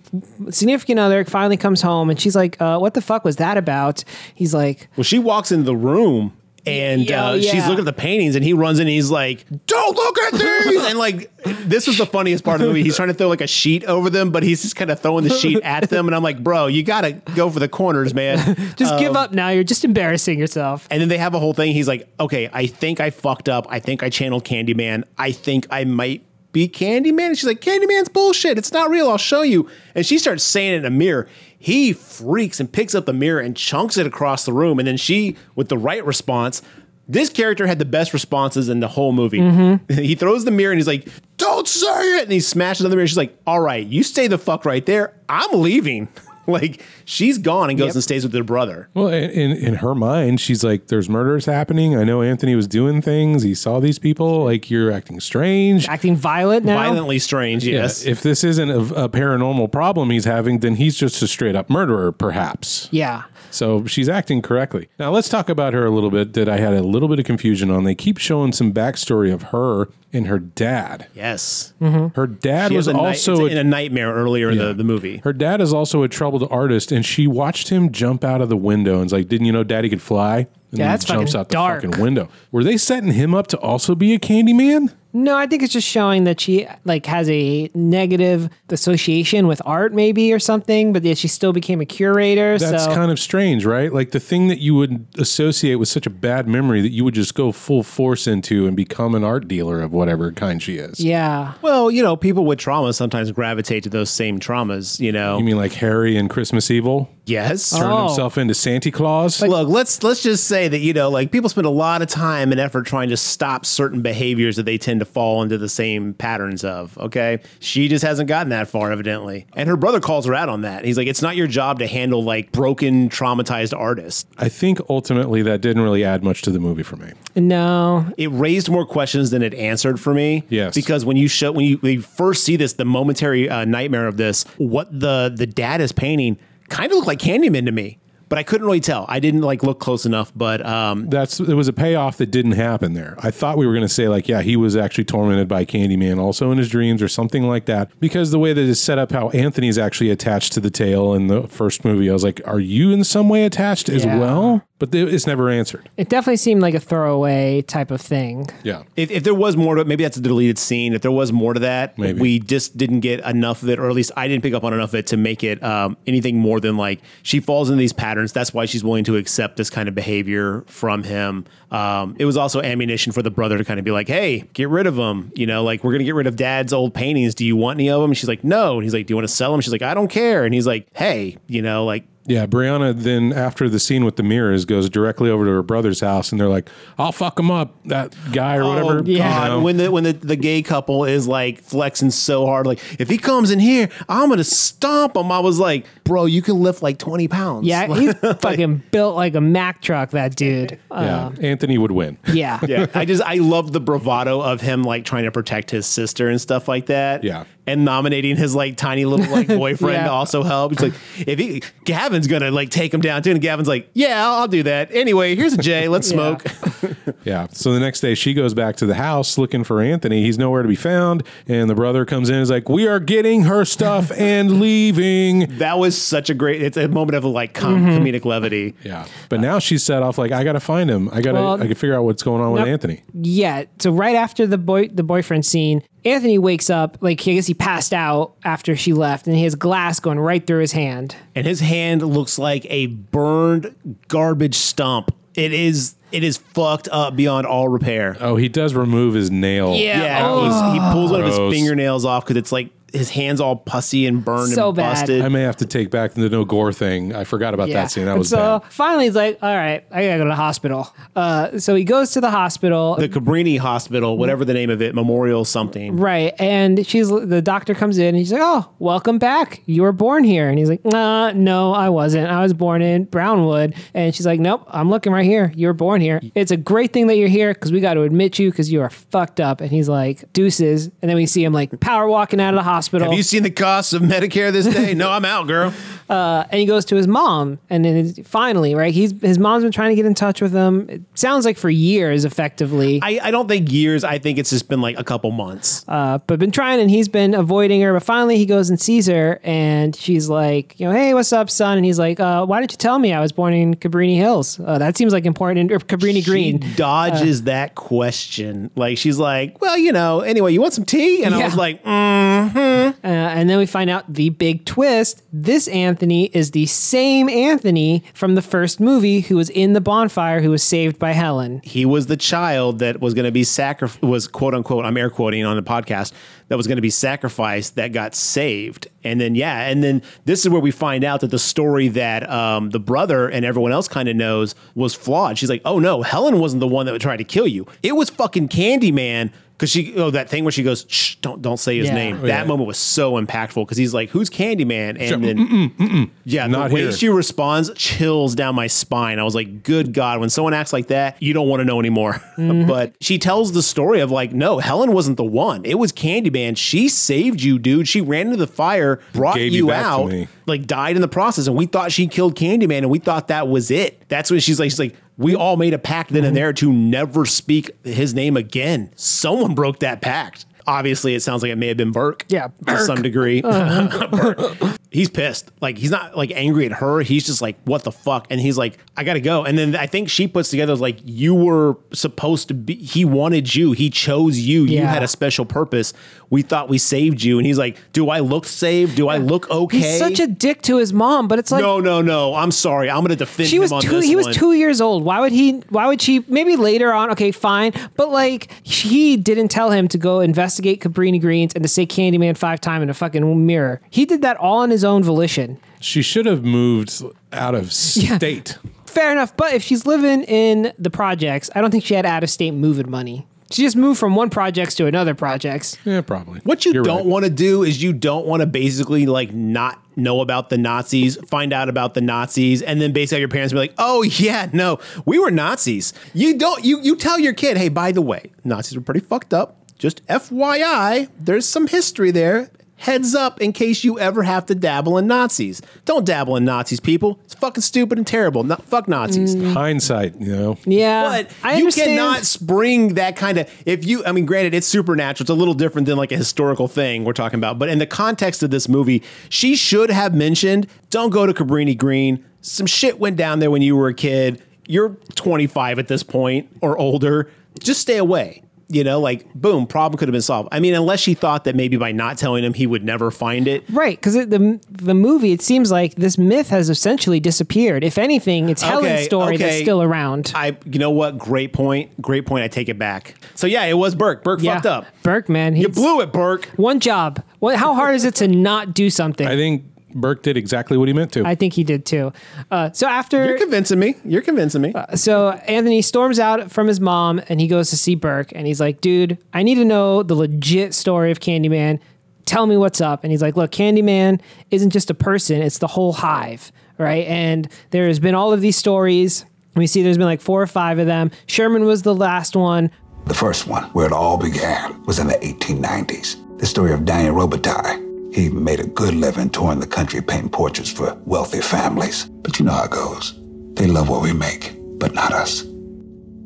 significant 0.49 0.99
other 0.99 1.23
finally 1.25 1.57
comes 1.57 1.81
home 1.81 2.09
and 2.09 2.19
she's 2.19 2.35
like, 2.35 2.59
uh, 2.61 2.77
what 2.79 2.93
the 2.93 3.01
fuck 3.01 3.23
was 3.23 3.35
that 3.37 3.57
about? 3.57 4.03
He's 4.33 4.53
like, 4.53 4.87
Well, 4.97 5.03
she 5.03 5.19
walks 5.19 5.51
into 5.51 5.65
the 5.65 5.75
room 5.75 6.33
and 6.65 7.01
uh, 7.11 7.35
yeah. 7.37 7.51
she's 7.51 7.65
looking 7.67 7.79
at 7.79 7.85
the 7.85 7.93
paintings, 7.93 8.35
and 8.35 8.43
he 8.43 8.53
runs 8.53 8.79
in. 8.79 8.87
and 8.87 8.89
He's 8.93 9.11
like, 9.11 9.45
"Don't 9.67 9.95
look 9.95 10.17
at 10.19 10.33
these!" 10.33 10.83
and 10.85 10.97
like, 10.99 11.31
this 11.67 11.87
was 11.87 11.97
the 11.97 12.05
funniest 12.05 12.43
part 12.43 12.55
of 12.55 12.61
the 12.61 12.67
movie. 12.67 12.83
He's 12.83 12.95
trying 12.95 13.09
to 13.09 13.13
throw 13.13 13.27
like 13.29 13.41
a 13.41 13.47
sheet 13.47 13.83
over 13.85 14.09
them, 14.09 14.31
but 14.31 14.43
he's 14.43 14.61
just 14.61 14.75
kind 14.75 14.89
of 14.91 14.99
throwing 14.99 15.23
the 15.23 15.29
sheet 15.29 15.61
at 15.63 15.89
them. 15.89 16.07
And 16.07 16.15
I'm 16.15 16.23
like, 16.23 16.43
"Bro, 16.43 16.67
you 16.67 16.83
gotta 16.83 17.13
go 17.35 17.49
for 17.49 17.59
the 17.59 17.69
corners, 17.69 18.13
man." 18.13 18.37
just 18.75 18.97
give 18.99 19.11
Um, 19.11 19.17
up 19.17 19.31
now. 19.31 19.49
You're 19.49 19.63
just 19.63 19.85
embarrassing 19.85 20.39
yourself. 20.39 20.87
And 20.89 21.01
then 21.01 21.09
they 21.09 21.17
have 21.17 21.33
a 21.33 21.39
whole 21.39 21.53
thing. 21.53 21.73
He's 21.73 21.87
like, 21.87 22.07
"Okay, 22.19 22.49
I 22.51 22.67
think 22.67 22.99
I 22.99 23.09
fucked 23.09 23.49
up. 23.49 23.67
I 23.69 23.79
think 23.79 24.03
I 24.03 24.09
channeled 24.09 24.45
Candyman. 24.45 25.03
I 25.17 25.31
think 25.31 25.67
I 25.69 25.83
might." 25.83 26.23
Be 26.51 26.69
Candyman, 26.69 27.19
and 27.27 27.37
she's 27.37 27.43
like, 27.47 27.59
Candyman's 27.59 28.07
bullshit. 28.07 28.57
It's 28.57 28.71
not 28.71 28.89
real. 28.89 29.09
I'll 29.09 29.17
show 29.17 29.41
you. 29.41 29.69
And 29.93 30.05
she 30.05 30.17
starts 30.17 30.41
saying 30.41 30.75
it 30.75 30.77
in 30.77 30.85
a 30.85 30.89
mirror. 30.89 31.27
He 31.65 31.93
freaks 31.93 32.59
and 32.59 32.71
picks 32.71 32.93
up 32.93 33.07
the 33.07 33.13
mirror 33.13 33.39
and 33.39 33.57
chunks 33.57 33.97
it 33.97 34.05
across 34.05 34.45
the 34.45 34.53
room. 34.53 34.77
And 34.77 34.87
then 34.87 34.97
she, 34.97 35.35
with 35.55 35.69
the 35.69 35.79
right 35.79 36.05
response, 36.05 36.61
this 37.07 37.29
character 37.29 37.65
had 37.65 37.79
the 37.79 37.85
best 37.85 38.13
responses 38.13 38.69
in 38.69 38.81
the 38.81 38.87
whole 38.87 39.13
movie. 39.13 39.39
Mm-hmm. 39.39 39.93
he 40.01 40.13
throws 40.13 40.45
the 40.45 40.51
mirror 40.51 40.71
and 40.71 40.79
he's 40.79 40.87
like, 40.87 41.07
Don't 41.37 41.55
don't 41.55 41.67
say 41.67 42.17
it. 42.17 42.23
And 42.23 42.31
he 42.31 42.39
smashes 42.39 42.85
on 42.85 42.89
the 42.89 42.95
mirror. 42.95 43.07
She's 43.07 43.17
like, 43.17 43.37
all 43.47 43.59
right, 43.59 43.85
you 43.85 44.03
stay 44.03 44.27
the 44.27 44.37
fuck 44.37 44.65
right 44.65 44.85
there. 44.85 45.13
I'm 45.29 45.61
leaving. 45.61 46.07
like 46.47 46.83
she's 47.05 47.37
gone 47.37 47.69
and 47.69 47.77
goes 47.79 47.87
Yep. 47.87 47.95
and 47.95 48.03
stays 48.03 48.23
with 48.23 48.33
her 48.33 48.43
brother. 48.43 48.89
Well, 48.93 49.07
in, 49.07 49.29
in 49.31 49.51
in 49.51 49.73
her 49.75 49.95
mind, 49.95 50.39
she's 50.41 50.63
like, 50.63 50.87
"There's 50.87 51.09
murders 51.09 51.45
happening. 51.45 51.95
I 51.97 52.03
know 52.03 52.21
Anthony 52.21 52.55
was 52.55 52.67
doing 52.67 53.01
things. 53.01 53.43
He 53.43 53.53
saw 53.55 53.79
these 53.79 53.99
people. 53.99 54.43
Like 54.45 54.69
you're 54.71 54.91
acting 54.91 55.19
strange." 55.19 55.87
Acting 55.87 56.15
violent 56.15 56.65
now. 56.65 56.75
Violently 56.75 57.19
strange, 57.19 57.65
Yeah, 57.65 57.81
yes. 57.83 58.05
if 58.05 58.21
this 58.21 58.43
isn't 58.43 58.69
a, 58.69 59.05
a 59.05 59.09
paranormal 59.09 59.71
problem 59.71 60.09
he's 60.09 60.25
having, 60.25 60.59
then 60.59 60.75
he's 60.75 60.95
just 60.97 61.21
a 61.21 61.27
straight 61.27 61.55
up 61.55 61.69
murderer, 61.69 62.11
perhaps. 62.11 62.87
Yeah. 62.91 63.23
So 63.51 63.85
she's 63.85 64.09
acting 64.09 64.41
correctly. 64.41 64.89
Now 64.99 65.11
let's 65.11 65.29
talk 65.29 65.47
about 65.49 65.73
her 65.73 65.85
a 65.85 65.89
little 65.91 66.11
bit. 66.11 66.33
That 66.33 66.49
I 66.49 66.57
had 66.57 66.73
a 66.73 66.81
little 66.83 67.07
bit 67.07 67.19
of 67.19 67.25
confusion 67.25 67.71
on. 67.71 67.83
They 67.85 67.95
keep 67.95 68.17
showing 68.17 68.51
some 68.51 68.73
backstory 68.73 69.33
of 69.33 69.43
her 69.43 69.87
and 70.11 70.27
her 70.27 70.39
dad. 70.39 71.07
yes. 71.13 71.73
Mm-hmm. 71.81 72.15
Her 72.19 72.25
dad 72.27 72.69
She 72.71 72.77
was 72.77 72.85
has 72.85 72.93
a 72.93 72.97
night- 72.97 73.05
also 73.05 73.45
in 73.45 73.57
a 73.57 73.63
nightmare 73.63 74.13
earlier 74.13 74.49
in 74.49 74.57
the, 74.57 74.73
the 74.73 74.83
movie. 74.83 75.17
Her 75.17 75.33
dad 75.33 75.59
is 75.61 75.73
also 75.73 76.03
a 76.03 76.09
artist, 76.43 76.91
and 76.91 77.05
she 77.05 77.27
watched 77.27 77.69
him 77.69 77.91
jump 77.91 78.23
out 78.23 78.41
of 78.41 78.49
the 78.49 78.57
window 78.57 78.97
and 78.97 79.05
is 79.07 79.13
like, 79.13 79.27
"Didn't 79.27 79.45
you 79.45 79.51
know 79.53 79.63
Daddy 79.63 79.89
could 79.89 80.01
fly?" 80.01 80.37
And 80.71 80.79
Yeah, 80.79 80.85
then 80.85 80.87
that's 80.93 81.05
jumps 81.05 81.31
fucking 81.31 81.39
out 81.39 81.49
the 81.49 81.53
dark. 81.53 81.83
fucking 81.83 82.01
window. 82.01 82.29
Were 82.51 82.63
they 82.63 82.77
setting 82.77 83.11
him 83.13 83.33
up 83.33 83.47
to 83.47 83.57
also 83.59 83.95
be 83.95 84.13
a 84.13 84.19
Candyman? 84.19 84.91
No, 85.15 85.37
I 85.37 85.47
think 85.47 85.63
it's 85.63 85.71
just 85.73 85.87
showing 85.87 86.25
that 86.25 86.39
she 86.41 86.67
like 86.83 87.05
has 87.05 87.29
a 87.29 87.71
negative 87.73 88.49
association 88.69 89.47
with 89.47 89.61
art, 89.65 89.93
maybe 89.93 90.33
or 90.33 90.39
something. 90.39 90.91
But 90.93 91.03
yet 91.03 91.17
she 91.17 91.27
still 91.29 91.53
became 91.53 91.79
a 91.81 91.85
curator. 91.85 92.57
That's 92.59 92.83
so 92.83 92.93
kind 92.93 93.11
of 93.11 93.19
strange, 93.19 93.65
right? 93.65 93.93
Like 93.93 94.11
the 94.11 94.19
thing 94.19 94.49
that 94.49 94.59
you 94.59 94.75
would 94.75 95.07
associate 95.17 95.75
with 95.75 95.87
such 95.87 96.05
a 96.05 96.09
bad 96.09 96.47
memory 96.47 96.81
that 96.81 96.91
you 96.91 97.03
would 97.05 97.13
just 97.13 97.33
go 97.33 97.51
full 97.53 97.81
force 97.81 98.27
into 98.27 98.67
and 98.67 98.75
become 98.75 99.15
an 99.15 99.23
art 99.23 99.47
dealer 99.47 99.81
of 99.81 99.91
whatever 99.93 100.31
kind 100.33 100.61
she 100.61 100.75
is. 100.75 100.99
yeah. 100.99 101.53
Well, 101.61 101.89
you 101.89 102.03
know, 102.03 102.15
people 102.17 102.45
with 102.45 102.59
trauma 102.59 102.91
sometimes 102.93 103.31
gravitate 103.31 103.83
to 103.83 103.89
those 103.89 104.09
same 104.09 104.39
traumas, 104.39 104.99
you 104.99 105.11
know. 105.13 105.37
You 105.37 105.43
mean 105.45 105.57
like 105.57 105.71
Harry 105.73 106.17
and 106.17 106.29
Christmas 106.29 106.69
Evil 106.69 107.09
yes. 107.25 107.71
Turn 107.71 107.89
Oh. 107.91 108.05
himself 108.07 108.37
into 108.37 108.53
Santa 108.53 108.91
Claus? 108.91 109.41
Look, 109.41 109.67
let's 109.69 110.03
let's 110.03 110.21
just 110.21 110.43
say 110.45 110.67
that 110.67 110.79
you 110.79 110.93
know, 110.93 111.09
like 111.09 111.31
people 111.31 111.49
spend 111.49 111.65
a 111.65 111.69
lot 111.71 112.01
of 112.01 112.07
time 112.07 112.51
and 112.51 112.59
effort 112.59 112.85
trying 112.85 113.09
to 113.09 113.17
stop 113.17 113.65
certain 113.65 114.01
behaviors 114.01 114.57
that 114.57 114.63
they 114.63 114.77
tend 114.77 114.99
to 114.99 115.04
fall 115.05 115.41
into 115.43 115.57
the 115.57 115.69
same 115.69 116.13
patterns 116.13 116.63
of. 116.63 116.97
Okay, 116.97 117.39
she 117.59 117.87
just 117.87 118.03
hasn't 118.03 118.27
gotten 118.27 118.49
that 118.49 118.67
far, 118.67 118.91
evidently, 118.91 119.45
and 119.55 119.69
her 119.69 119.77
brother 119.77 119.99
calls 119.99 120.25
her 120.25 120.33
out 120.33 120.49
on 120.49 120.61
that. 120.61 120.85
He's 120.85 120.97
like, 120.97 121.07
"It's 121.07 121.21
not 121.21 121.35
your 121.35 121.47
job 121.47 121.79
to 121.79 121.87
handle 121.87 122.23
like 122.23 122.51
broken, 122.51 123.09
traumatized 123.09 123.77
artists." 123.77 124.25
I 124.37 124.49
think 124.49 124.79
ultimately 124.89 125.41
that 125.43 125.61
didn't 125.61 125.83
really 125.83 126.03
add 126.03 126.23
much 126.23 126.41
to 126.43 126.51
the 126.51 126.59
movie 126.59 126.83
for 126.83 126.95
me. 126.95 127.11
No. 127.35 128.05
It 128.17 128.27
raised 128.31 128.69
more 128.69 128.85
questions 128.85 129.31
than 129.31 129.41
it 129.41 129.53
answered 129.53 129.99
for 129.99 130.13
me. 130.13 130.43
Yes. 130.49 130.73
because 130.75 131.05
when 131.05 131.17
you 131.17 131.27
show 131.27 131.51
when 131.51 131.65
you, 131.65 131.77
when 131.77 131.93
you 131.93 132.01
first 132.01 132.43
see 132.43 132.55
this, 132.55 132.73
the 132.73 132.85
momentary 132.85 133.49
uh, 133.49 133.65
nightmare 133.65 134.07
of 134.07 134.17
this, 134.17 134.43
what 134.57 134.87
the 134.99 135.33
the 135.35 135.45
dad 135.47 135.81
is 135.81 135.91
painting 135.91 136.37
kind 136.69 136.91
of 136.91 136.95
looked 136.95 137.07
like 137.07 137.19
Candyman 137.19 137.65
to 137.65 137.71
me. 137.71 137.97
But 138.27 138.39
I 138.39 138.43
couldn't 138.43 138.65
really 138.65 138.79
tell. 138.79 139.05
I 139.07 139.19
didn't 139.19 139.41
like 139.41 139.61
look 139.63 139.79
close 139.79 140.05
enough. 140.05 140.31
But 140.35 140.65
um, 140.65 141.09
That's 141.09 141.39
it 141.39 141.53
was 141.53 141.67
a 141.67 141.73
payoff 141.73 142.17
that 142.17 142.31
didn't 142.31 142.53
happen 142.53 142.93
there. 142.93 143.15
I 143.19 143.31
thought 143.31 143.57
we 143.57 143.65
were 143.67 143.73
going 143.73 143.87
to 143.87 143.93
say 143.93 144.07
like, 144.07 144.27
yeah, 144.27 144.41
he 144.41 144.55
was 144.55 144.75
actually 144.75 145.05
tormented 145.05 145.47
by 145.47 145.63
Candyman 145.65 146.17
also 146.19 146.51
in 146.51 146.57
his 146.57 146.69
dreams 146.69 147.01
or 147.01 147.07
something 147.07 147.43
like 147.43 147.65
that. 147.65 147.91
Because 147.99 148.31
the 148.31 148.39
way 148.39 148.53
that 148.53 148.61
is 148.61 148.81
set 148.81 148.97
up, 148.97 149.11
how 149.11 149.29
Anthony's 149.29 149.77
actually 149.77 150.09
attached 150.09 150.53
to 150.53 150.59
the 150.59 150.69
tale 150.71 151.13
in 151.13 151.27
the 151.27 151.47
first 151.47 151.85
movie, 151.85 152.09
I 152.09 152.13
was 152.13 152.23
like, 152.23 152.41
are 152.45 152.59
you 152.59 152.91
in 152.91 153.03
some 153.03 153.29
way 153.29 153.45
attached 153.45 153.89
as 153.89 154.05
Yeah. 154.05 154.19
well? 154.19 154.63
But 154.77 154.91
th- 154.91 155.07
it's 155.13 155.25
never 155.25 155.49
answered. 155.49 155.89
It 155.95 156.09
definitely 156.09 156.35
seemed 156.35 156.61
like 156.61 156.73
a 156.73 156.81
throwaway 156.81 157.61
type 157.61 157.91
of 157.91 158.01
thing. 158.01 158.47
Yeah. 158.63 158.83
If, 158.97 159.09
if 159.09 159.23
there 159.23 159.33
was 159.33 159.55
more 159.55 159.75
to 159.75 159.81
it, 159.81 159.87
maybe 159.87 160.03
that's 160.03 160.17
a 160.17 160.21
deleted 160.21 160.57
scene. 160.57 160.91
If 160.93 161.01
there 161.01 161.11
was 161.11 161.31
more 161.31 161.53
to 161.53 161.61
that, 161.61 161.97
Maybe. 161.97 162.19
we 162.19 162.39
just 162.39 162.75
didn't 162.75 162.99
get 162.99 163.21
enough 163.21 163.63
of 163.63 163.69
it, 163.69 163.79
or 163.79 163.87
at 163.89 163.95
least 163.95 164.11
I 164.17 164.27
didn't 164.27 164.43
pick 164.43 164.53
up 164.53 164.65
on 164.65 164.73
enough 164.73 164.89
of 164.89 164.95
it 164.95 165.07
to 165.07 165.17
make 165.17 165.45
it 165.45 165.63
um, 165.63 165.95
anything 166.05 166.37
more 166.39 166.59
than 166.59 166.75
like 166.75 166.99
she 167.23 167.39
falls 167.39 167.69
into 167.69 167.79
these 167.79 167.93
patterns. 167.93 168.33
That's 168.33 168.53
why 168.53 168.65
she's 168.65 168.83
willing 168.83 169.05
to 169.05 169.15
accept 169.15 169.55
this 169.55 169.69
kind 169.69 169.87
of 169.87 169.95
behavior 169.95 170.65
from 170.67 171.03
him. 171.03 171.45
Um, 171.71 172.17
it 172.19 172.25
was 172.25 172.35
also 172.35 172.61
ammunition 172.61 173.13
for 173.13 173.21
the 173.21 173.31
brother 173.31 173.57
to 173.57 173.63
kind 173.63 173.79
of 173.79 173.85
be 173.85 173.91
like, 173.91 174.09
hey, 174.09 174.41
get 174.53 174.67
rid 174.67 174.87
of 174.87 174.97
them. 174.97 175.31
You 175.35 175.47
know, 175.47 175.63
like 175.63 175.85
we're 175.85 175.91
going 175.91 175.99
to 175.99 176.05
get 176.05 176.15
rid 176.15 176.27
of 176.27 176.35
dad's 176.35 176.73
old 176.73 176.93
paintings. 176.93 177.33
Do 177.33 177.45
you 177.45 177.55
want 177.55 177.77
any 177.79 177.89
of 177.89 178.01
them? 178.01 178.11
And 178.11 178.17
she's 178.17 178.27
like, 178.27 178.43
no. 178.43 178.73
And 178.75 178.83
he's 178.83 178.93
like, 178.93 179.07
do 179.07 179.13
you 179.13 179.15
want 179.15 179.27
to 179.27 179.33
sell 179.33 179.53
them? 179.53 179.61
She's 179.61 179.71
like, 179.71 179.81
I 179.81 179.93
don't 179.93 180.09
care. 180.09 180.43
And 180.43 180.53
he's 180.53 180.67
like, 180.67 180.87
hey, 180.93 181.37
you 181.47 181.61
know, 181.61 181.85
like, 181.85 182.03
Yeah, 182.27 182.45
Brianna 182.47 182.95
then 182.97 183.31
after 183.33 183.69
the 183.69 183.79
scene 183.79 184.03
with 184.05 184.15
the 184.15 184.23
mirrors 184.23 184.65
goes 184.65 184.89
directly 184.89 185.29
over 185.29 185.45
to 185.45 185.51
her 185.51 185.61
brother's 185.63 185.99
house 185.99 186.31
and 186.31 186.41
they're 186.41 186.49
like, 186.49 186.67
"I'll 186.97 187.11
fuck 187.11 187.37
him 187.39 187.51
up, 187.51 187.75
that 187.85 188.15
guy 188.31 188.55
or 188.57 188.65
whatever." 188.67 188.99
Oh, 188.99 189.03
you 189.03 189.19
know? 189.19 189.61
When 189.61 189.77
the 189.77 189.91
when 189.91 190.03
the, 190.05 190.13
the 190.13 190.35
gay 190.35 190.61
couple 190.63 191.05
is 191.05 191.27
like 191.27 191.61
flexing 191.61 192.09
so 192.11 192.45
hard, 192.45 192.65
like 192.65 192.79
if 192.99 193.09
he 193.09 193.17
comes 193.17 193.51
in 193.51 193.59
here, 193.59 193.89
I'm 194.09 194.29
gonna 194.29 194.43
stomp 194.43 195.15
him. 195.15 195.31
I 195.31 195.39
was 195.39 195.59
like, 195.59 195.85
bro, 196.03 196.25
you 196.25 196.41
can 196.41 196.61
lift 196.61 196.81
like 196.81 196.97
20 196.97 197.27
pounds. 197.27 197.67
Yeah, 197.67 197.87
he's 197.95 198.13
fucking 198.15 198.83
built 198.91 199.15
like 199.15 199.35
a 199.35 199.41
Mack 199.41 199.81
truck, 199.81 200.09
that 200.11 200.35
dude. 200.35 200.79
yeah, 200.91 201.27
Uh, 201.27 201.31
Anthony 201.41 201.77
would 201.77 201.91
win. 201.91 202.17
yeah. 202.33 202.59
yeah. 202.67 202.87
I 202.95 203.05
just 203.05 203.21
I 203.21 203.35
love 203.35 203.71
the 203.71 203.79
bravado 203.79 204.41
of 204.41 204.61
him 204.61 204.81
like 204.83 205.05
trying 205.05 205.25
to 205.25 205.31
protect 205.31 205.69
his 205.69 205.85
sister 205.85 206.27
and 206.29 206.41
stuff 206.41 206.67
like 206.67 206.87
that. 206.87 207.23
Yeah. 207.23 207.43
And 207.67 207.83
nominating 207.83 208.35
his 208.35 208.53
like 208.53 208.77
tiny 208.77 209.05
little 209.05 209.25
like 209.31 209.47
boyfriend 209.49 209.93
Yeah. 209.95 210.03
to 210.05 210.11
also 210.11 210.43
help. 210.43 210.71
He's 210.73 210.81
like, 210.81 210.93
if 211.27 211.39
he 211.39 211.63
Gavin's 211.83 212.27
gonna 212.27 212.51
like 212.51 212.69
take 212.69 212.93
him 212.93 213.01
down 213.01 213.23
too, 213.23 213.31
and 213.31 213.41
Gavin's 213.41 213.67
like, 213.67 213.89
yeah, 213.93 214.23
I'll, 214.23 214.41
I'll 214.41 214.47
do 214.47 214.61
that. 214.63 214.93
Anyway, 214.93 215.35
here's 215.35 215.53
a 215.53 215.57
J. 215.57 215.87
Let's 215.87 216.11
Yeah. 216.11 216.37
smoke. 216.37 216.45
Yeah. 217.23 217.47
So 217.51 217.73
the 217.73 217.79
next 217.79 218.01
day 218.01 218.13
she 218.13 218.35
goes 218.35 218.53
back 218.53 218.75
to 218.77 218.85
the 218.85 218.93
house 218.95 219.39
looking 219.39 219.63
for 219.63 219.81
Anthony. 219.81 220.21
He's 220.21 220.37
nowhere 220.37 220.61
to 220.61 220.67
be 220.69 220.75
found. 220.75 221.23
And 221.47 221.67
the 221.67 221.73
brother 221.75 222.05
comes 222.05 222.29
in 222.29 222.35
and 222.35 222.43
is 222.43 222.51
like, 222.51 222.69
We 222.69 222.87
are 222.87 222.99
getting 222.99 223.43
her 223.43 223.65
stuff 223.65 224.11
and 224.11 224.59
leaving. 224.59 225.57
That 225.57 225.79
was 225.79 225.99
such 225.99 226.29
a 226.29 226.33
great. 226.35 226.61
It's 226.61 226.77
a 226.77 226.87
moment 226.87 227.15
of 227.15 227.25
like 227.25 227.53
com- 227.55 227.75
Mm-hmm. 227.75 228.03
comedic 228.03 228.25
levity. 228.25 228.75
Yeah. 228.83 229.07
But 229.29 229.39
now 229.41 229.57
she's 229.59 229.83
set 229.83 230.03
off 230.03 230.17
like, 230.19 230.31
I 230.31 230.43
gotta 230.43 230.59
find 230.59 230.89
him. 230.89 231.09
I 231.11 231.21
gotta 231.21 231.39
Well, 231.41 231.53
I 231.55 231.57
gotta 231.63 231.75
figure 231.75 231.95
out 231.95 232.03
what's 232.03 232.21
going 232.23 232.41
on 232.43 232.51
with 232.53 232.67
Anthony. 232.67 233.01
Yeah. 233.13 233.63
So 233.79 233.91
right 233.91 234.15
after 234.15 234.45
the 234.47 234.57
boy 234.59 234.87
the 234.89 235.03
boyfriend 235.03 235.45
scene, 235.47 235.81
Anthony 236.05 236.37
wakes 236.37 236.69
up, 236.69 236.97
like 237.01 237.19
I 237.27 237.33
guess 237.33 237.47
he 237.47 237.53
passed 237.55 237.93
out 237.93 238.33
after 238.43 238.75
she 238.75 238.93
left, 238.93 239.25
and 239.27 239.35
he 239.35 239.43
has 239.43 239.55
glass 239.55 239.99
going 239.99 240.19
right 240.19 240.45
through 240.45 240.59
his 240.61 240.71
hand. 240.71 241.15
and 241.33 241.45
his 241.47 241.59
hand 241.59 242.01
looks 242.03 242.37
like 242.39 242.65
a 242.69 242.85
burned 242.85 243.75
garbage 244.07 244.55
stump. 244.55 245.13
It 245.33 245.51
is 245.51 245.95
it 246.11 246.23
is 246.23 246.37
fucked 246.37 246.87
up 246.91 247.15
beyond 247.15 247.45
all 247.47 247.67
repair. 247.67 248.15
Oh, 248.21 248.35
he 248.37 248.47
does 248.47 248.73
remove 248.73 249.15
his 249.15 249.29
nail. 249.31 249.75
Yeah. 249.75 250.01
Yeah, 250.01 250.27
Oh. 250.29 250.43
he's- 250.45 250.73
he 250.73 250.91
pulls 250.93 251.11
one 251.11 251.19
of 251.21 251.25
his 251.27 251.35
Gross. 251.35 251.53
fingernails 251.53 252.05
off 252.05 252.23
because 252.23 252.37
it's 252.37 252.51
like 252.53 252.69
his 252.95 253.09
hands 253.11 253.39
all 253.41 253.55
pussy 253.55 254.05
and 254.07 254.23
burned 254.23 254.53
So 254.53 254.69
and 254.69 254.77
bad. 254.77 254.91
busted. 254.93 255.21
I 255.21 255.29
may 255.29 255.41
have 255.41 255.57
to 255.57 255.65
take 255.65 255.91
back 255.91 256.13
the 256.13 256.29
no 256.29 256.45
gore 256.45 256.73
thing. 256.73 257.13
I 257.15 257.23
forgot 257.23 257.53
about 257.53 257.69
that 257.69 257.91
scene. 257.91 258.05
That 258.05 258.11
And 258.11 258.19
was 258.19 258.29
so 258.29 258.59
bad. 258.59 258.71
finally 258.71 259.05
he's 259.05 259.15
like, 259.15 259.37
all 259.41 259.55
right, 259.55 259.85
I 259.91 260.05
gotta 260.05 260.17
go 260.17 260.23
to 260.23 260.29
the 260.29 260.35
hospital. 260.35 260.87
Uh, 261.15 261.59
so 261.59 261.75
he 261.75 261.83
goes 261.83 262.11
to 262.11 262.21
the 262.21 262.31
hospital. 262.31 262.95
the 262.95 263.09
Cabrini 263.09 263.57
Hospital, 263.59 264.17
whatever 264.17 264.45
the 264.45 264.53
name 264.53 264.69
of 264.69 264.81
it, 264.81 264.95
Memorial 264.95 265.45
something. 265.45 265.97
Right. 265.97 266.33
And 266.39 266.85
she's 266.87 267.09
the 267.09 267.41
doctor 267.41 267.73
comes 267.75 267.97
in 267.97 268.07
and 268.07 268.17
he's 268.17 268.31
like, 268.31 268.41
Oh, 268.43 268.69
welcome 268.79 269.17
back. 269.17 269.61
You 269.65 269.81
were 269.83 269.91
born 269.91 270.23
here. 270.23 270.49
And 270.49 270.57
he's 270.57 270.69
like, 270.69 270.81
uh, 270.85 271.31
no, 271.35 271.73
I 271.73 271.89
wasn't. 271.89 272.27
I 272.29 272.41
was 272.41 272.53
born 272.53 272.81
in 272.81 273.05
Brownwood. 273.05 273.75
And 273.93 274.13
she's 274.15 274.25
like, 274.25 274.39
Nope, 274.39 274.63
I'm 274.67 274.89
looking 274.89 275.11
right 275.13 275.25
here. 275.25 275.51
You 275.55 275.67
were 275.67 275.73
born 275.73 276.01
here. 276.01 276.21
It's 276.35 276.51
a 276.51 276.57
great 276.57 276.93
thing 276.93 277.07
that 277.07 277.17
you're 277.17 277.27
here 277.29 277.53
because 277.53 277.71
we 277.71 277.79
got 277.81 277.95
to 277.95 278.01
admit 278.03 278.39
you 278.39 278.49
because 278.51 278.71
you 278.71 278.81
are 278.81 278.89
fucked 278.89 279.39
up. 279.39 279.61
And 279.61 279.69
he's 279.71 279.89
like, 279.89 280.31
deuces. 280.33 280.85
And 281.01 281.09
then 281.09 281.15
we 281.15 281.25
see 281.25 281.43
him 281.43 281.53
like 281.53 281.79
power 281.79 282.07
walking 282.07 282.39
out 282.41 282.53
of 282.53 282.57
the 282.57 282.63
hospital. 282.85 283.09
Have 283.09 283.17
you 283.17 283.23
seen 283.23 283.43
the 283.43 283.51
cost 283.51 283.93
of 283.93 284.01
Medicare 284.01 284.51
this 284.51 284.67
day? 284.67 284.93
no, 284.93 285.09
I'm 285.09 285.25
out, 285.25 285.47
girl. 285.47 285.73
and 286.09 286.53
he 286.53 286.65
goes 286.65 286.85
to 286.85 286.95
his 286.95 287.07
mom. 287.07 287.59
And 287.69 287.83
then 287.83 288.13
finally, 288.23 288.75
right, 288.75 288.93
he's 288.93 289.19
his 289.21 289.39
mom's 289.39 289.63
been 289.63 289.71
trying 289.71 289.89
to 289.89 289.95
get 289.95 290.05
in 290.05 290.13
touch 290.13 290.41
with 290.41 290.53
him. 290.53 290.89
It 290.89 291.01
sounds 291.15 291.45
like 291.45 291.57
for 291.57 291.69
years, 291.69 292.25
effectively. 292.25 292.99
I, 293.01 293.19
I 293.23 293.31
don't 293.31 293.47
think 293.47 293.71
years. 293.71 294.03
I 294.03 294.19
think 294.19 294.37
it's 294.37 294.51
just 294.51 294.69
been 294.69 294.81
like 294.81 294.99
a 294.99 295.03
couple 295.03 295.31
months. 295.31 295.83
uh, 295.87 296.19
but 296.19 296.39
been 296.39 296.51
trying 296.51 296.79
and 296.79 296.89
he's 296.89 297.07
been 297.07 297.33
avoiding 297.33 297.81
her. 297.81 297.93
But 297.93 298.03
finally, 298.03 298.37
he 298.37 298.45
goes 298.45 298.69
and 298.69 298.79
sees 298.79 299.07
her, 299.07 299.39
and 299.43 299.95
she's 299.95 300.29
like, 300.29 300.79
you 300.79 300.87
know, 300.87 300.93
hey, 300.93 301.13
what's 301.13 301.33
up, 301.33 301.49
son? 301.49 301.77
And 301.77 301.85
he's 301.85 301.99
like, 301.99 302.19
uh, 302.19 302.45
why 302.45 302.59
didn't 302.59 302.73
you 302.73 302.77
tell 302.77 302.99
me 302.99 303.13
I 303.13 303.19
was 303.19 303.31
born 303.31 303.53
in 303.53 303.75
Cabrini 303.75 304.15
Hills? 304.15 304.59
Uh, 304.59 304.77
that 304.77 304.97
seems 304.97 305.13
like 305.13 305.25
important, 305.25 305.71
or 305.71 305.79
Cabrini 305.79 306.23
Green. 306.23 306.61
She 306.61 306.75
dodges 306.75 307.43
that 307.43 307.75
question. 307.75 308.69
Like 308.75 308.97
she's 308.97 309.17
like, 309.17 309.59
well, 309.61 309.77
you 309.77 309.91
know, 309.91 310.19
anyway, 310.21 310.53
you 310.53 310.61
want 310.61 310.73
some 310.73 310.85
tea? 310.85 311.23
And 311.23 311.33
I 311.33 311.43
was 311.43 311.55
like, 311.55 311.83
mm. 311.83 312.74
Uh, 312.75 313.07
and 313.07 313.49
then 313.49 313.57
we 313.57 313.65
find 313.65 313.89
out 313.89 314.11
the 314.11 314.29
big 314.29 314.65
twist: 314.65 315.23
this 315.31 315.67
Anthony 315.67 316.25
is 316.25 316.51
the 316.51 316.65
same 316.65 317.29
Anthony 317.29 318.03
from 318.13 318.35
the 318.35 318.41
first 318.41 318.79
movie 318.79 319.21
who 319.21 319.35
was 319.35 319.49
in 319.49 319.73
the 319.73 319.81
bonfire, 319.81 320.41
who 320.41 320.49
was 320.51 320.63
saved 320.63 320.99
by 320.99 321.11
Helen. 321.11 321.61
he 321.63 321.85
was 321.85 322.07
the 322.07 322.17
child 322.17 322.79
that 322.79 322.99
was 323.01 323.13
going 323.13 323.25
to 323.25 323.31
be 323.31 323.43
sacrificed, 323.43 324.01
was 324.01 324.27
quote 324.27 324.53
unquote, 324.53 324.85
I'm 324.85 324.97
air 324.97 325.09
quoting 325.09 325.45
on 325.45 325.55
the 325.55 325.63
podcast, 325.63 326.13
that 326.47 326.57
was 326.57 326.67
going 326.67 326.77
to 326.77 326.81
be 326.81 326.89
sacrificed 326.89 327.75
that 327.75 327.91
got 327.91 328.15
saved. 328.15 328.87
And 329.03 329.21
then, 329.21 329.35
yeah, 329.35 329.67
and 329.67 329.83
then 329.83 330.01
this 330.25 330.45
is 330.45 330.49
where 330.49 330.61
we 330.61 330.71
find 330.71 331.03
out 331.03 331.21
that 331.21 331.31
the 331.31 331.39
story 331.39 331.87
that 331.89 332.29
um, 332.29 332.71
the 332.71 332.79
brother 332.79 333.27
and 333.27 333.45
everyone 333.45 333.71
else 333.71 333.87
kind 333.87 334.09
of 334.09 334.15
knows 334.15 334.55
was 334.73 334.93
flawed. 334.93 335.37
She's 335.37 335.49
like, 335.49 335.61
oh 335.65 335.79
no, 335.79 336.01
Helen 336.01 336.39
wasn't 336.39 336.59
the 336.59 336.67
one 336.67 336.85
that 336.85 336.91
would 336.91 337.01
try 337.01 337.17
to 337.17 337.23
kill 337.23 337.47
you. 337.47 337.67
It 337.83 337.95
was 337.95 338.09
fucking 338.09 338.49
Candyman 338.49 339.31
Because 339.57 339.69
she, 339.69 339.93
oh, 339.95 340.09
that 340.11 340.29
thing 340.29 340.43
where 340.43 340.51
she 340.51 340.63
goes, 340.63 340.85
Shh, 340.89 341.15
don't 341.21 341.41
don't 341.41 341.55
say 341.57 341.77
his 341.77 341.87
Yeah. 341.87 341.95
name. 341.95 342.19
Oh, 342.21 342.27
that 342.27 342.41
yeah. 342.41 342.43
moment 342.43 342.67
was 342.67 342.77
so 342.77 343.13
impactful 343.13 343.63
because 343.65 343.77
he's 343.77 343.93
like, 343.93 344.09
"Who's 344.09 344.29
Candyman?" 344.29 344.97
And 344.99 345.23
then, 345.23 346.11
yeah, 346.25 346.47
Not 346.47 346.69
the 346.69 346.75
way 346.75 346.81
here. 346.81 346.91
she 346.91 347.07
responds 347.07 347.71
chills 347.75 348.35
down 348.35 348.53
my 348.55 348.67
spine. 348.67 349.17
I 349.17 349.23
was 349.23 349.33
like, 349.33 349.63
"Good 349.63 349.93
God!" 349.93 350.19
When 350.19 350.29
someone 350.29 350.53
acts 350.53 350.73
like 350.73 350.87
that, 350.87 351.15
you 351.21 351.31
don't 351.33 351.47
want 351.47 351.61
to 351.61 351.65
know 351.65 351.79
anymore. 351.79 352.21
Mm-hmm. 352.37 352.67
but 352.67 352.95
she 352.99 353.17
tells 353.17 353.53
the 353.53 353.63
story 353.63 354.01
of 354.01 354.11
like, 354.11 354.33
no, 354.33 354.57
Helen 354.59 354.91
wasn't 354.91 355.15
the 355.17 355.23
one. 355.23 355.63
It 355.63 355.75
was 355.75 355.93
Candyman. 355.93 356.57
She 356.57 356.89
saved 356.89 357.41
you, 357.41 357.57
dude. 357.57 357.87
She 357.87 358.01
ran 358.01 358.25
into 358.27 358.37
the 358.37 358.47
fire, 358.47 358.99
brought 359.13 359.35
Gave 359.35 359.53
you, 359.53 359.59
you 359.59 359.67
back 359.67 359.83
to 359.83 359.87
out, 359.89 360.09
me. 360.09 360.27
like 360.47 360.65
died 360.67 360.95
in 360.97 361.01
the 361.01 361.07
process, 361.07 361.47
and 361.47 361.55
we 361.55 361.65
thought 361.65 361.93
she 361.93 362.07
killed 362.07 362.35
Candyman, 362.35 362.79
and 362.79 362.89
we 362.89 362.99
thought 362.99 363.29
that 363.29 363.47
was 363.47 363.71
it. 363.71 364.03
That's 364.09 364.29
when 364.29 364.39
she's 364.41 364.59
like, 364.59 364.69
she's 364.69 364.79
like, 364.79 364.95
we 365.17 365.35
all 365.35 365.57
made 365.57 365.73
a 365.73 365.79
pact 365.79 366.11
then 366.11 366.21
Mm-hmm. 366.21 366.27
and 366.27 366.37
there 366.37 366.53
to 366.53 366.71
never 366.73 367.25
speak 367.25 367.71
his 367.85 368.13
name 368.13 368.35
again. 368.37 368.91
Someone 368.95 369.55
broke 369.55 369.79
that 369.79 370.01
pact. 370.01 370.45
Obviously, 370.67 371.15
it 371.15 371.21
sounds 371.21 371.43
like 371.43 371.51
it 371.51 371.57
may 371.57 371.67
have 371.67 371.77
been 371.77 371.91
Burke. 371.91 372.25
Yeah, 372.27 372.47
to 372.67 372.79
some 372.79 373.01
degree. 373.01 373.41
Uh-huh. 373.41 374.07
Burke. 374.11 374.79
He's 374.89 375.09
pissed. 375.09 375.51
Like 375.59 375.77
he's 375.77 375.91
not 375.91 376.15
like 376.15 376.31
angry 376.31 376.65
at 376.65 376.71
her. 376.71 377.01
He's 377.01 377.25
just 377.25 377.41
like, 377.41 377.57
what 377.65 377.83
the 377.83 377.91
fuck? 377.91 378.27
And 378.29 378.39
he's 378.39 378.57
like, 378.57 378.77
I 378.95 379.03
gotta 379.03 379.19
go. 379.19 379.43
And 379.43 379.57
then 379.57 379.75
I 379.75 379.87
think 379.87 380.09
she 380.09 380.25
puts 380.27 380.49
together 380.49 380.73
like, 380.75 380.99
you 381.03 381.35
were 381.35 381.77
supposed 381.91 382.47
to 382.47 382.53
be. 382.53 382.75
He 382.75 383.03
wanted 383.03 383.53
you. 383.53 383.73
He 383.73 383.89
chose 383.89 384.39
you. 384.39 384.63
You 384.63 384.83
had 384.85 385.03
a 385.03 385.07
special 385.07 385.45
purpose. 385.45 385.93
We 386.29 386.41
thought 386.43 386.69
we 386.69 386.77
saved 386.77 387.21
you. 387.21 387.37
And 387.37 387.45
he's 387.45 387.57
like, 387.57 387.77
do 387.91 388.09
I 388.09 388.19
look 388.19 388.45
saved? 388.45 388.95
Do 388.95 389.09
I 389.09 389.17
look 389.17 389.49
okay? 389.49 389.77
He's 389.77 389.99
such 389.99 390.19
a 390.19 390.27
dick 390.27 390.61
to 390.63 390.77
his 390.77 390.93
mom, 390.93 391.27
but 391.27 391.39
it's 391.39 391.51
like 391.51 391.61
no, 391.61 391.79
no, 391.79 392.01
no. 392.01 392.33
I'm 392.33 392.51
sorry. 392.51 392.89
I'm 392.89 393.01
gonna 393.01 393.15
defend 393.15 393.49
she 393.49 393.57
him 393.57 393.63
was 393.63 393.83
two. 393.83 393.99
He 393.99 394.15
was 394.15 394.35
two 394.35 394.53
years 394.53 394.79
old. 394.79 395.03
Why 395.03 395.19
would 395.19 395.31
he? 395.33 395.59
Why 395.69 395.87
would 395.87 396.01
she? 396.01 396.23
Maybe 396.27 396.55
later 396.55 396.93
on. 396.93 397.11
Okay, 397.11 397.31
fine. 397.31 397.73
But 397.97 398.11
like, 398.11 398.49
he 398.65 399.17
didn't 399.17 399.49
tell 399.49 399.71
him 399.71 399.87
to 399.89 399.97
go 399.97 400.21
investigate 400.55 400.81
Cabrini 400.81 401.19
Greens 401.19 401.53
and 401.53 401.63
to 401.63 401.67
say 401.67 401.85
Candyman 401.85 402.37
five 402.37 402.61
times 402.61 402.83
in 402.83 402.89
a 402.89 402.93
fucking 402.93 403.45
mirror. 403.45 403.81
He 403.89 404.05
did 404.05 404.21
that 404.21 404.37
all 404.37 404.59
on 404.59 404.69
his 404.69 404.83
own 404.83 405.03
volition. 405.03 405.59
She 405.81 406.01
should 406.01 406.25
have 406.25 406.43
moved 406.43 407.03
out 407.33 407.55
of 407.55 407.73
state. 407.73 408.57
Fair 408.85 409.11
enough. 409.11 409.35
But 409.35 409.53
if 409.53 409.63
she's 409.63 409.85
living 409.85 410.23
in 410.23 410.71
the 410.79 410.89
projects, 410.89 411.49
I 411.55 411.61
don't 411.61 411.71
think 411.71 411.83
she 411.83 411.93
had 411.93 412.05
out 412.05 412.23
of 412.23 412.29
state 412.29 412.51
moving 412.51 412.89
money. 412.89 413.27
She 413.51 413.61
just 413.61 413.75
moved 413.75 413.99
from 413.99 414.15
one 414.15 414.29
projects 414.31 414.73
to 414.75 414.87
another 414.87 415.13
projects. 415.13 415.77
Yeah, 415.85 416.01
probably. 416.01 416.39
What 416.43 416.65
you 416.65 416.73
You're 416.73 416.83
don't 416.83 416.97
right. 416.97 417.05
want 417.05 417.25
to 417.25 417.29
do 417.31 417.61
is 417.63 417.81
you 417.83 417.93
don't 417.93 418.25
want 418.25 418.41
to 418.41 418.47
basically 418.47 419.05
like 419.05 419.33
not 419.33 419.79
know 419.95 420.21
about 420.21 420.49
the 420.49 420.57
Nazis, 420.57 421.15
find 421.27 421.53
out 421.53 421.69
about 421.69 421.93
the 421.93 422.01
Nazis, 422.01 422.63
and 422.63 422.81
then 422.81 422.91
basically 422.91 423.19
your 423.19 423.29
parents 423.29 423.53
be 423.53 423.59
like, 423.59 423.73
"Oh 423.77 424.01
yeah, 424.01 424.49
no, 424.51 424.79
we 425.05 425.19
were 425.19 425.29
Nazis." 425.29 425.93
You 426.13 426.37
don't. 426.39 426.65
You 426.65 426.81
you 426.81 426.95
tell 426.95 427.19
your 427.19 427.33
kid, 427.33 427.55
"Hey, 427.57 427.69
by 427.69 427.91
the 427.91 428.01
way, 428.01 428.31
Nazis 428.43 428.75
were 428.77 428.83
pretty 428.83 428.99
fucked 429.01 429.33
up. 429.33 429.64
Just 429.77 430.05
FYI, 430.07 431.09
there's 431.19 431.47
some 431.47 431.67
history 431.67 432.11
there." 432.11 432.49
Heads 432.77 433.15
up 433.15 433.41
in 433.41 433.53
case 433.53 433.85
you 433.85 433.97
ever 433.99 434.23
have 434.23 434.45
to 434.47 434.53
dabble 434.53 434.97
in 434.97 435.07
Nazis. 435.07 435.61
Don't 435.85 436.05
dabble 436.05 436.35
in 436.35 436.43
Nazis, 436.43 436.81
people. 436.81 437.19
It's 437.23 437.33
fucking 437.33 437.61
stupid 437.61 437.97
and 437.97 438.05
terrible. 438.05 438.43
No, 438.43 438.57
fuck 438.57 438.89
Nazis. 438.89 439.33
Mm. 439.33 439.53
Hindsight, 439.53 440.19
you 440.19 440.35
know. 440.35 440.57
Yeah, 440.65 441.03
But 441.03 441.31
I 441.41 441.53
you 441.53 441.59
understand. 441.59 441.91
cannot 441.91 442.25
spring 442.25 442.95
that 442.95 443.15
kind 443.15 443.37
of. 443.37 443.49
If 443.65 443.85
you, 443.85 444.03
I 444.05 444.11
mean, 444.11 444.25
granted, 444.25 444.53
it's 444.53 444.67
supernatural. 444.67 445.23
It's 445.23 445.29
a 445.29 445.33
little 445.33 445.53
different 445.53 445.87
than 445.87 445.95
like 445.95 446.11
a 446.11 446.17
historical 446.17 446.67
thing 446.67 447.05
we're 447.05 447.13
talking 447.13 447.39
about. 447.39 447.57
But 447.57 447.69
in 447.69 447.79
the 447.79 447.87
context 447.87 448.43
of 448.43 448.51
this 448.51 448.67
movie, 448.67 449.01
she 449.29 449.55
should 449.55 449.89
have 449.89 450.13
mentioned, 450.13 450.67
"Don't 450.89 451.11
go 451.11 451.25
to 451.25 451.33
Cabrini 451.33 451.77
Green. 451.77 452.25
Some 452.41 452.67
shit 452.67 452.99
went 452.99 453.15
down 453.15 453.39
there 453.39 453.49
when 453.49 453.61
you 453.61 453.77
were 453.77 453.87
a 453.87 453.93
kid. 453.93 454.41
You're 454.67 454.97
25 455.15 455.79
at 455.79 455.87
this 455.87 456.03
point 456.03 456.49
or 456.59 456.77
older. 456.77 457.29
Just 457.57 457.79
stay 457.79 457.97
away." 457.97 458.41
You 458.67 458.83
know, 458.83 458.99
like 458.99 459.31
boom, 459.33 459.67
problem 459.67 459.97
could 459.97 460.07
have 460.07 460.13
been 460.13 460.21
solved. 460.21 460.49
I 460.51 460.59
mean, 460.59 460.73
unless 460.73 460.99
she 460.99 461.13
thought 461.13 461.43
that 461.43 461.55
maybe 461.55 461.77
by 461.77 461.91
not 461.91 462.17
telling 462.17 462.43
him 462.43 462.53
he 462.53 462.65
would 462.65 462.83
never 462.83 463.11
find 463.11 463.47
it. 463.47 463.63
Right, 463.69 463.95
because 463.97 464.13
the 464.13 464.59
the 464.69 464.93
movie, 464.95 465.31
it 465.31 465.41
seems 465.41 465.71
like 465.71 465.95
this 465.95 466.17
myth 466.17 466.49
has 466.49 466.69
essentially 466.69 467.19
disappeared. 467.19 467.83
If 467.83 467.97
anything, 467.97 468.49
it's 468.49 468.63
Helen's 468.63 468.85
Okay, 468.85 469.03
story 469.03 469.37
that's 469.37 469.61
still 469.61 469.83
around. 469.83 470.31
I, 470.33 470.57
you 470.65 470.79
know 470.79 470.89
what? 470.89 471.17
Great 471.17 471.53
point. 471.53 472.01
Great 472.01 472.25
point. 472.25 472.43
I 472.43 472.47
take 472.47 472.67
it 472.67 472.79
back. 472.79 473.15
So 473.35 473.45
yeah, 473.45 473.65
it 473.65 473.75
was 473.75 473.93
Burke. 473.93 474.23
Burke 474.23 474.41
yeah, 474.41 474.55
fucked 474.55 474.65
up. 474.65 474.85
Burke, 475.03 475.29
man, 475.29 475.55
You 475.55 475.69
blew 475.69 476.01
it, 476.01 476.11
Burke. 476.11 476.45
One 476.55 476.79
job. 476.79 477.23
What? 477.39 477.57
How 477.57 477.75
hard 477.75 477.93
is 477.93 478.03
it 478.03 478.15
to 478.15 478.27
not 478.27 478.73
do 478.73 478.89
something? 478.89 479.27
I 479.27 479.35
think 479.35 479.63
Burke 479.95 480.21
did 480.21 480.35
exactly 480.37 480.77
what 480.77 480.87
he 480.87 480.93
meant 480.93 481.13
to. 481.13 481.25
I 481.25 481.35
think 481.35 481.53
he 481.53 481.63
did 481.63 481.85
too. 481.85 482.11
Uh, 482.51 482.71
so 482.73 482.85
after 482.87 483.25
You're 483.25 483.39
convincing 483.39 483.79
me. 483.79 483.95
You're 484.03 484.21
convincing 484.21 484.61
me. 484.61 484.73
so 484.95 485.29
Anthony 485.47 485.81
storms 485.81 486.19
out 486.19 486.51
from 486.51 486.67
his 486.67 486.79
mom 486.79 487.21
and 487.29 487.39
he 487.39 487.47
goes 487.47 487.69
to 487.69 487.77
see 487.77 487.95
Burke 487.95 488.31
and 488.35 488.45
he's 488.45 488.59
like, 488.59 488.81
dude, 488.81 489.17
I 489.33 489.41
need 489.41 489.55
to 489.55 489.65
know 489.65 490.03
the 490.03 490.13
legit 490.15 490.73
story 490.73 491.11
of 491.11 491.19
Candyman. 491.21 491.79
Tell 492.25 492.45
me 492.45 492.57
what's 492.57 492.81
up. 492.81 493.03
And 493.03 493.11
he's 493.11 493.21
like, 493.21 493.37
look, 493.37 493.51
Candyman 493.51 494.19
isn't 494.51 494.71
just 494.71 494.89
a 494.89 494.95
person, 494.95 495.41
it's 495.41 495.59
the 495.59 495.67
whole 495.67 495.93
hive, 495.93 496.51
right? 496.77 497.07
And 497.07 497.47
there 497.69 497.87
has 497.87 497.99
been 497.99 498.15
all 498.15 498.33
of 498.33 498.41
these 498.41 498.57
stories. 498.57 499.25
We 499.55 499.67
see 499.67 499.83
there's 499.83 499.97
been 499.97 500.07
like 500.07 500.21
four 500.21 500.41
or 500.41 500.47
five 500.47 500.79
of 500.79 500.87
them. 500.87 501.11
Sherman 501.27 501.63
was 501.63 501.83
the 501.83 501.95
last 501.95 502.35
one. 502.35 502.69
The 503.05 503.13
first 503.13 503.47
one, 503.47 503.63
where 503.65 503.85
it 503.85 503.93
all 503.93 504.17
began, 504.17 504.83
was 504.83 504.99
in 504.99 505.07
the 505.07 505.13
1890s. 505.13 506.39
The 506.39 506.45
story 506.45 506.73
of 506.73 506.83
Daniel 506.83 507.15
Robitaille. 507.15 507.84
He 508.15 508.29
made 508.29 508.61
a 508.61 508.67
good 508.67 508.93
living 508.93 509.29
touring 509.29 509.59
the 509.59 509.67
country 509.67 510.01
painting 510.01 510.29
portraits 510.29 510.71
for 510.71 510.97
wealthy 511.03 511.41
families. 511.41 512.05
But 512.05 512.39
you 512.39 512.45
know 512.45 512.53
how 512.53 512.63
it 512.63 512.71
goes. 512.71 513.19
They 513.55 513.67
love 513.67 513.89
what 513.89 514.01
we 514.03 514.13
make, 514.13 514.53
but 514.79 514.93
not 514.93 515.11
us. 515.11 515.43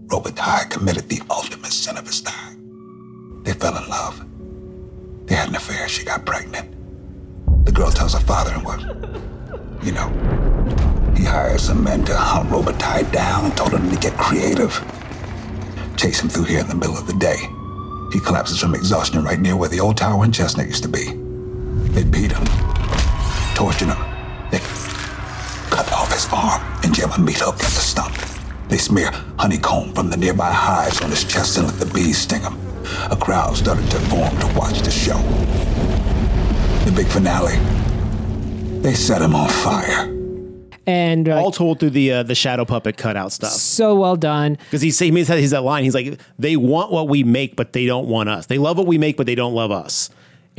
Robitaille 0.05 0.69
committed 0.69 1.09
the 1.09 1.19
ultimate 1.31 1.73
sin 1.73 1.97
of 1.97 2.05
his 2.05 2.21
time. 2.21 3.41
They 3.43 3.53
fell 3.53 3.75
in 3.75 3.89
love. 3.89 4.23
They 5.25 5.33
had 5.33 5.49
an 5.49 5.55
affair. 5.55 5.89
She 5.89 6.05
got 6.05 6.27
pregnant. 6.27 6.75
The 7.65 7.71
girl 7.71 7.89
tells 7.89 8.13
her 8.13 8.19
father, 8.19 8.51
and 8.51 8.63
what? 8.63 8.81
You 9.83 9.93
know, 9.93 10.09
he 11.17 11.23
hired 11.23 11.59
some 11.59 11.83
men 11.83 12.05
to 12.05 12.15
hunt 12.15 12.49
Robitaille 12.49 13.11
down 13.11 13.45
and 13.45 13.57
told 13.57 13.73
him 13.73 13.89
to 13.89 13.97
get 13.97 14.13
creative 14.13 14.79
chase 15.97 16.21
him 16.21 16.29
through 16.29 16.43
here 16.43 16.59
in 16.59 16.67
the 16.67 16.75
middle 16.75 16.97
of 16.99 17.07
the 17.07 17.13
day. 17.13 17.37
He 18.13 18.19
collapses 18.19 18.59
from 18.59 18.75
exhaustion 18.75 19.23
right 19.23 19.39
near 19.39 19.55
where 19.55 19.69
the 19.69 19.79
old 19.79 19.97
tower 19.97 20.23
in 20.23 20.31
Chestnut 20.31 20.67
used 20.67 20.83
to 20.83 20.89
be. 20.89 21.28
They 21.93 22.03
beat 22.03 22.31
him, 22.31 22.45
tortured 23.55 23.89
him. 23.89 23.97
They 24.51 24.59
cut 25.69 25.91
off 25.91 26.11
his 26.13 26.27
arm 26.31 26.61
and 26.83 26.93
jam 26.93 27.11
a 27.11 27.19
meat 27.19 27.39
hook 27.39 27.55
at 27.55 27.59
the 27.61 27.65
stump. 27.81 28.15
They 28.69 28.77
smear 28.77 29.11
honeycomb 29.37 29.93
from 29.93 30.09
the 30.09 30.17
nearby 30.17 30.51
hives 30.51 31.01
on 31.01 31.09
his 31.09 31.23
chest 31.23 31.57
and 31.57 31.67
let 31.67 31.77
the 31.79 31.85
bees 31.87 32.19
sting 32.19 32.41
him. 32.41 32.57
A 33.11 33.15
crowd 33.15 33.57
started 33.57 33.89
to 33.91 33.99
form 34.01 34.35
to 34.39 34.47
watch 34.57 34.79
the 34.81 34.91
show. 34.91 35.17
The 36.85 36.91
big 36.95 37.07
finale. 37.07 37.57
They 38.81 38.93
set 38.93 39.21
him 39.21 39.35
on 39.35 39.49
fire. 39.49 40.15
And 40.87 41.27
uh, 41.29 41.35
All 41.35 41.51
told 41.51 41.79
through 41.79 41.91
the 41.91 42.11
uh, 42.13 42.23
the 42.23 42.33
shadow 42.33 42.65
puppet 42.65 42.97
cutout 42.97 43.31
stuff. 43.31 43.51
so 43.51 43.95
well 43.95 44.15
done. 44.15 44.53
Because 44.53 44.81
he's 44.81 44.97
he 44.97 45.11
has 45.11 45.27
he's 45.27 45.51
that 45.51 45.63
line. 45.63 45.83
He's 45.83 45.93
like, 45.93 46.19
they 46.39 46.55
want 46.55 46.91
what 46.91 47.07
we 47.07 47.23
make, 47.23 47.55
but 47.55 47.73
they 47.73 47.85
don't 47.85 48.07
want 48.07 48.29
us. 48.29 48.47
They 48.47 48.57
love 48.57 48.77
what 48.77 48.87
we 48.87 48.97
make, 48.97 49.15
but 49.17 49.27
they 49.27 49.35
don't 49.35 49.53
love 49.53 49.71
us. 49.71 50.09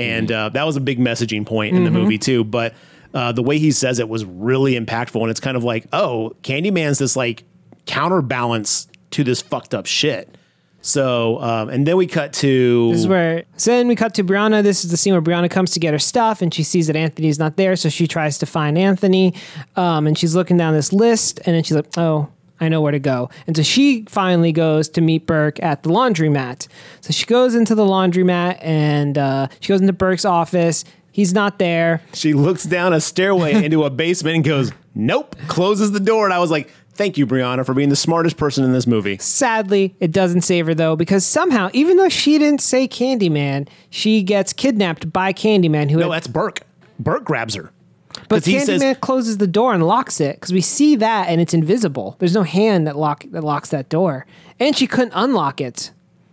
And 0.00 0.32
uh, 0.32 0.48
that 0.50 0.64
was 0.64 0.76
a 0.76 0.80
big 0.80 0.98
messaging 0.98 1.46
point 1.46 1.76
in 1.76 1.84
the 1.84 1.90
movie 1.90 2.18
too. 2.18 2.44
But 2.44 2.74
uh, 3.14 3.32
the 3.32 3.42
way 3.42 3.58
he 3.58 3.72
says 3.72 3.98
it 3.98 4.08
was 4.08 4.24
really 4.24 4.78
impactful, 4.78 5.20
and 5.20 5.30
it's 5.30 5.40
kind 5.40 5.56
of 5.56 5.64
like, 5.64 5.86
oh, 5.92 6.34
Candyman's 6.42 6.98
this 6.98 7.16
like 7.16 7.44
counterbalance 7.86 8.88
to 9.10 9.24
this 9.24 9.42
fucked 9.42 9.74
up 9.74 9.86
shit. 9.86 10.36
So, 10.82 11.40
um, 11.42 11.68
and 11.68 11.86
then 11.86 11.96
we 11.98 12.06
cut 12.06 12.32
to 12.34 12.88
This 12.90 13.00
is 13.00 13.06
where 13.08 13.44
so 13.56 13.70
then 13.72 13.86
we 13.86 13.94
cut 13.96 14.14
to 14.14 14.24
Brianna. 14.24 14.62
This 14.62 14.82
is 14.84 14.90
the 14.90 14.96
scene 14.96 15.12
where 15.12 15.20
Brianna 15.20 15.50
comes 15.50 15.72
to 15.72 15.80
get 15.80 15.92
her 15.92 15.98
stuff 15.98 16.40
and 16.40 16.54
she 16.54 16.62
sees 16.62 16.86
that 16.86 16.96
Anthony's 16.96 17.38
not 17.38 17.56
there, 17.56 17.76
so 17.76 17.90
she 17.90 18.06
tries 18.06 18.38
to 18.38 18.46
find 18.46 18.78
Anthony. 18.78 19.34
Um, 19.76 20.06
and 20.06 20.16
she's 20.16 20.34
looking 20.34 20.56
down 20.56 20.72
this 20.72 20.92
list, 20.92 21.38
and 21.44 21.54
then 21.54 21.62
she's 21.62 21.76
like, 21.76 21.86
"Oh, 21.98 22.28
I 22.60 22.68
know 22.68 22.80
where 22.80 22.92
to 22.92 22.98
go." 22.98 23.30
And 23.46 23.56
so 23.56 23.62
she 23.62 24.04
finally 24.08 24.52
goes 24.52 24.88
to 24.90 25.00
meet 25.00 25.26
Burke 25.26 25.62
at 25.62 25.82
the 25.82 25.90
laundromat. 25.90 26.68
So 27.00 27.12
she 27.12 27.26
goes 27.26 27.54
into 27.54 27.74
the 27.74 27.84
laundromat 27.84 28.58
and 28.62 29.16
uh, 29.18 29.48
she 29.60 29.68
goes 29.68 29.80
into 29.80 29.92
Burke's 29.92 30.24
office. 30.24 30.84
He's 31.12 31.34
not 31.34 31.58
there. 31.58 32.00
she 32.14 32.32
looks 32.34 32.64
down 32.64 32.92
a 32.92 33.00
stairway 33.00 33.64
into 33.64 33.84
a 33.84 33.90
basement 33.90 34.36
and 34.36 34.44
goes, 34.44 34.72
"Nope," 34.94 35.36
closes 35.48 35.92
the 35.92 36.00
door, 36.00 36.24
and 36.24 36.32
I 36.32 36.38
was 36.38 36.50
like, 36.52 36.70
"Thank 36.92 37.18
you, 37.18 37.26
Brianna, 37.26 37.66
for 37.66 37.74
being 37.74 37.88
the 37.88 37.96
smartest 37.96 38.36
person 38.36 38.64
in 38.64 38.72
this 38.72 38.86
movie." 38.86 39.18
Sadly, 39.18 39.96
it 39.98 40.12
doesn't 40.12 40.42
save 40.42 40.66
her 40.66 40.74
though, 40.74 40.94
because 40.94 41.26
somehow, 41.26 41.68
even 41.72 41.96
though 41.96 42.08
she 42.08 42.38
didn't 42.38 42.60
say 42.60 42.86
Candyman, 42.86 43.66
she 43.90 44.22
gets 44.22 44.52
kidnapped 44.52 45.12
by 45.12 45.32
Candyman, 45.32 45.90
who 45.90 45.98
No, 45.98 46.10
had 46.10 46.12
that's 46.22 46.26
Burke. 46.28 46.60
Burke 47.00 47.24
grabs 47.24 47.54
her. 47.54 47.72
But 48.28 48.42
Candyman 48.42 48.80
says- 48.80 48.96
closes 49.00 49.38
the 49.38 49.46
door 49.46 49.72
and 49.74 49.86
locks 49.86 50.20
it 50.20 50.36
because 50.36 50.52
we 50.52 50.60
see 50.60 50.96
that 50.96 51.28
and 51.28 51.40
it's 51.40 51.54
invisible. 51.54 52.16
There's 52.18 52.34
no 52.34 52.42
hand 52.42 52.86
that 52.86 52.96
lock 52.96 53.24
that 53.30 53.44
locks 53.44 53.70
that 53.70 53.88
door, 53.88 54.26
and 54.58 54.76
she 54.76 54.86
couldn't 54.86 55.12
unlock 55.14 55.60
it. 55.60 55.90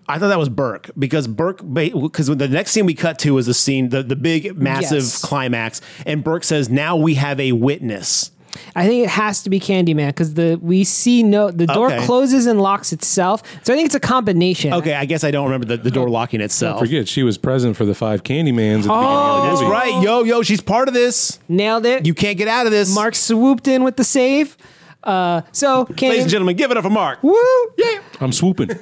I 0.10 0.18
thought 0.20 0.30
that 0.30 0.40
was 0.40 0.48
Burke 0.50 0.90
because 0.98 1.28
Burke 1.28 1.62
because 1.74 2.28
the 2.28 2.48
next 2.48 2.72
scene 2.72 2.86
we 2.86 2.94
cut 2.94 3.20
to 3.20 3.38
is 3.38 3.46
the 3.46 3.54
scene 3.54 3.90
the 3.90 4.02
the 4.04 4.16
big 4.16 4.58
massive 4.58 5.04
Yes. 5.04 5.22
climax 5.22 5.82
and 6.06 6.24
Burke 6.24 6.46
says 6.46 6.70
now 6.70 6.96
we 6.96 7.16
have 7.16 7.40
a 7.42 7.52
witness 7.52 8.32
I 8.76 8.88
think 8.88 9.04
it 9.04 9.10
has 9.10 9.44
to 9.44 9.50
be 9.50 9.60
Candyman 9.60 10.08
because 10.08 10.34
the 10.36 10.58
we 10.62 10.84
see 10.84 11.22
no 11.24 11.52
the 11.52 11.68
door 11.68 11.88
Okay. 11.92 12.06
closes 12.06 12.46
and 12.46 12.62
locks 12.62 12.92
itself. 12.94 13.44
So 13.64 13.74
I 13.74 13.76
think 13.76 13.86
it's 13.88 13.96
a 13.96 14.00
combination. 14.00 14.74
Okay, 14.74 14.94
I 14.94 15.06
guess 15.06 15.24
I 15.24 15.32
don't 15.32 15.46
remember 15.46 15.66
the, 15.66 15.78
the 15.78 15.92
door 15.92 16.10
locking 16.10 16.42
itself. 16.42 16.80
Forget 16.80 17.08
she 17.08 17.24
was 17.24 17.38
present 17.38 17.76
for 17.78 17.86
the 17.86 17.94
five 17.96 18.24
Candymans 18.24 18.80
at 18.80 18.84
the 18.84 18.90
Oh, 18.94 18.98
beginning 18.98 19.38
of 19.38 19.44
That's 19.44 19.60
the 19.60 19.66
movie. 19.66 19.72
right. 19.96 20.04
Yo, 20.04 20.24
yo, 20.24 20.42
she's 20.44 20.62
part 20.62 20.88
of 20.88 20.94
this. 20.94 21.40
nailed 21.48 21.86
it. 21.86 22.06
You 22.06 22.14
can't 22.14 22.38
get 22.38 22.48
out 22.48 22.66
of 22.66 22.72
this. 22.72 22.94
Mark 22.94 23.16
swooped 23.16 23.68
in 23.68 23.84
with 23.84 23.98
the 23.98 24.04
save. 24.04 24.58
Uh, 25.04 25.42
so 25.52 25.82
Ladies 25.82 25.90
and 25.90 25.98
Candy, 25.98 26.26
gentlemen, 26.30 26.56
give 26.58 26.72
it 26.72 26.78
up 26.78 26.84
for 26.84 26.90
Mark. 26.90 27.22
woo, 27.24 27.36
yeah. 27.78 28.00
I'm 28.20 28.32
swooping. 28.32 28.70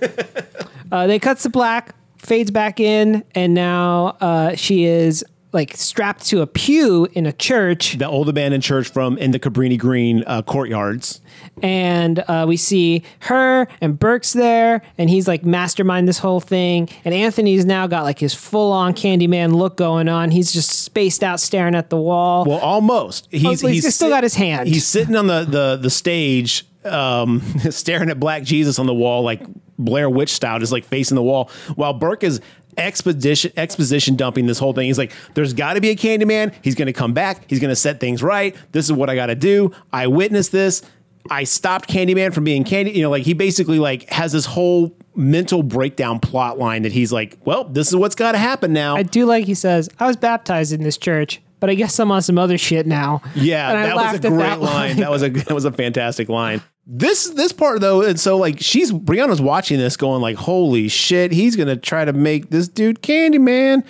Uh, 0.91 1.07
they 1.07 1.17
cuts 1.17 1.41
to 1.43 1.49
black, 1.49 1.95
fades 2.19 2.51
back 2.51 2.79
in, 2.79 3.23
and 3.33 3.53
now 3.55 4.15
uh, 4.21 4.55
she 4.55 4.85
is 4.85 5.25
like 5.55 5.75
strapped 5.75 6.25
to 6.27 6.41
a 6.41 6.47
pew 6.47 7.07
in 7.13 7.25
a 7.25 7.33
church, 7.33 7.97
The 7.97 8.07
old 8.07 8.29
abandoned 8.29 8.61
church 8.63 8.87
from 8.89 9.17
in 9.17 9.31
the 9.31 9.39
Cabrini 9.39 9.79
Green 9.79 10.23
uh, 10.27 10.41
courtyards. 10.43 11.21
and 11.63 12.23
uh, 12.27 12.45
we 12.47 12.57
see 12.57 13.01
her 13.21 13.67
and 13.81 13.97
Burke's 13.97 14.33
there, 14.33 14.81
and 14.97 15.09
he's 15.09 15.27
like 15.27 15.43
mastermind 15.43 16.07
this 16.07 16.19
whole 16.19 16.39
thing. 16.39 16.89
And 17.03 17.13
Anthony's 17.13 17.65
now 17.65 17.87
got 17.87 18.03
like 18.03 18.19
his 18.19 18.33
full 18.35 18.71
on 18.71 18.93
Candyman 18.93 19.53
look 19.55 19.77
going 19.77 20.07
on. 20.09 20.29
He's 20.31 20.51
just 20.51 20.69
spaced 20.69 21.23
out, 21.23 21.39
staring 21.39 21.73
at 21.75 21.89
the 21.89 21.97
wall. 21.97 22.45
Well, 22.45 22.59
almost. 22.59 23.27
He's, 23.31 23.63
Oh, 23.63 23.67
he's 23.67 23.95
still 23.95 24.09
got 24.09 24.23
his 24.23 24.35
hand. 24.35 24.67
He's 24.67 24.85
sitting 24.85 25.15
on 25.15 25.27
the 25.27 25.43
the 25.45 25.77
the 25.77 25.89
stage, 25.89 26.65
um, 26.83 27.41
staring 27.71 28.09
at 28.09 28.19
Black 28.19 28.43
Jesus 28.43 28.77
on 28.77 28.85
the 28.85 28.93
wall, 28.93 29.23
like 29.23 29.41
Blair 29.79 30.09
Witch 30.09 30.29
style, 30.33 30.59
just 30.59 30.71
like 30.71 30.83
facing 30.85 31.15
the 31.15 31.23
wall, 31.23 31.49
while 31.75 31.93
Burke 31.93 32.23
is 32.23 32.41
exposition 32.77 33.51
exposition 33.57 34.15
dumping 34.15 34.45
this 34.45 34.59
whole 34.59 34.73
thing. 34.73 34.87
He's 34.87 34.97
like, 34.97 35.11
"There's 35.33 35.53
got 35.53 35.73
to 35.73 35.81
be 35.81 35.89
a 35.89 35.95
Candyman. 35.95 36.53
He's 36.61 36.75
going 36.75 36.87
to 36.87 36.93
come 36.93 37.13
back. 37.13 37.45
He's 37.49 37.59
going 37.59 37.69
to 37.69 37.75
set 37.75 37.99
things 37.99 38.21
right. 38.23 38.55
This 38.71 38.85
is 38.85 38.91
what 38.91 39.09
I 39.09 39.15
got 39.15 39.27
to 39.27 39.35
do. 39.35 39.71
I 39.91 40.07
witnessed 40.07 40.51
this. 40.51 40.81
I 41.29 41.43
stopped 41.43 41.89
Candyman 41.89 42.33
from 42.33 42.43
being 42.43 42.63
Candy. 42.63 42.91
You 42.91 43.01
know, 43.01 43.09
like 43.09 43.23
he 43.23 43.33
basically 43.33 43.79
like 43.79 44.09
has 44.09 44.31
this 44.31 44.45
whole." 44.45 44.95
mental 45.17 45.63
breakdown 45.63 46.19
plot 46.19 46.59
line 46.59 46.81
that 46.81 46.91
he's 46.91 47.09
like 47.09 47.37
well 47.45 47.63
this 47.63 47.87
is 47.87 47.95
what's 47.95 48.15
got 48.15 48.33
to 48.33 48.37
happen 48.37 48.73
now 48.73 48.97
I 48.97 49.03
do 49.03 49.25
like 49.25 49.45
he 49.45 49.53
says, 49.53 49.87
I 49.97 50.07
was 50.07 50.17
baptized 50.17 50.73
in 50.73 50.83
this 50.83 50.97
church, 50.97 51.41
but 51.61 51.69
I 51.69 51.73
guess 51.75 51.97
I'm 51.99 52.11
on 52.11 52.21
some 52.21 52.37
other 52.37 52.57
shit 52.57 52.85
now. 52.85 53.21
Yeah, 53.33 53.71
that 53.71 53.95
was 53.95 54.15
a 54.15 54.29
great 54.29 54.37
that 54.39 54.61
line. 54.61 54.97
That 54.97 55.09
was 55.09 55.23
a 55.23 55.29
that 55.47 55.53
was 55.53 55.65
a 55.65 55.71
fantastic 55.71 56.29
line. 56.29 56.61
This 56.87 57.29
this 57.29 57.51
part 57.51 57.81
though, 57.81 58.01
and 58.01 58.19
so 58.19 58.37
like 58.37 58.59
she's 58.59 58.91
Brianna's 58.91 59.41
watching 59.41 59.79
this, 59.79 59.97
going 59.97 60.21
like, 60.21 60.35
"Holy 60.35 60.87
shit, 60.87 61.31
he's 61.31 61.55
gonna 61.55 61.75
try 61.75 62.05
to 62.05 62.13
make 62.13 62.51
this 62.51 62.67
dude 62.67 63.01
Candyman." 63.01 63.83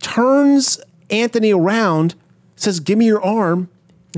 Turns 0.00 0.80
Anthony 1.10 1.52
around, 1.52 2.14
says, 2.56 2.80
"Give 2.80 2.96
me 2.96 3.06
your 3.06 3.22
arm." 3.22 3.68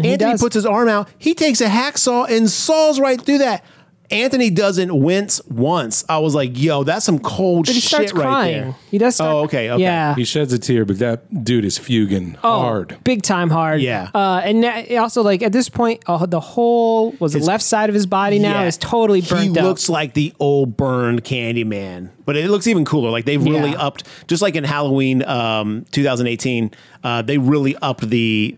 he 0.00 0.12
Anthony 0.12 0.38
puts 0.38 0.54
his 0.54 0.64
arm 0.66 0.88
out. 0.88 1.08
He 1.18 1.34
takes 1.34 1.60
a 1.60 1.66
hacksaw 1.66 2.30
and 2.30 2.48
saws 2.48 3.00
right 3.00 3.20
through 3.20 3.38
that. 3.38 3.64
Anthony 4.10 4.50
doesn't 4.50 4.94
wince 4.98 5.40
once. 5.48 6.04
I 6.08 6.18
was 6.18 6.34
like, 6.34 6.58
"Yo, 6.58 6.82
that's 6.84 7.04
some 7.06 7.18
cold 7.18 7.66
But 7.66 7.74
he 7.74 7.80
shit 7.80 7.88
starts 7.90 8.12
right 8.12 8.22
crying. 8.22 8.60
there." 8.62 8.74
He 8.90 8.98
does 8.98 9.14
start 9.14 9.30
Oh, 9.34 9.38
okay, 9.44 9.70
okay. 9.70 9.82
Yeah. 9.82 10.14
he 10.14 10.24
sheds 10.24 10.52
a 10.52 10.58
tear, 10.58 10.84
but 10.84 10.98
that 10.98 11.44
dude 11.44 11.64
is 11.64 11.78
fuging 11.78 12.36
Oh, 12.42 12.60
hard. 12.60 12.96
big 13.04 13.22
time 13.22 13.50
hard. 13.50 13.80
Yeah. 13.80 14.08
Uh, 14.14 14.40
and 14.44 14.60
na- 14.62 14.82
also, 15.00 15.22
like 15.22 15.42
at 15.42 15.52
this 15.52 15.68
point, 15.68 16.02
uh, 16.06 16.26
the 16.26 16.40
whole 16.40 17.12
was 17.20 17.32
the 17.34 17.38
left 17.40 17.62
side 17.64 17.88
of 17.88 17.94
his 17.94 18.06
body 18.06 18.38
now 18.38 18.62
Yeah. 18.62 18.66
is 18.66 18.76
totally 18.76 19.20
burnt 19.20 19.52
He 19.54 19.58
out. 19.58 19.64
looks 19.64 19.88
like 19.88 20.14
the 20.14 20.32
old 20.40 20.76
burned 20.76 21.22
Candyman, 21.24 22.08
but 22.26 22.36
it 22.36 22.50
looks 22.50 22.66
even 22.66 22.84
cooler. 22.84 23.10
Like 23.10 23.24
they've 23.24 23.42
really 23.42 23.70
Yeah. 23.70 23.78
upped, 23.86 24.04
just 24.26 24.42
like 24.42 24.56
in 24.56 24.64
Halloween 24.64 25.22
um, 25.24 25.84
2018, 25.92 26.70
uh, 27.04 27.22
they 27.22 27.38
really 27.38 27.76
upped 27.80 28.08
the 28.10 28.56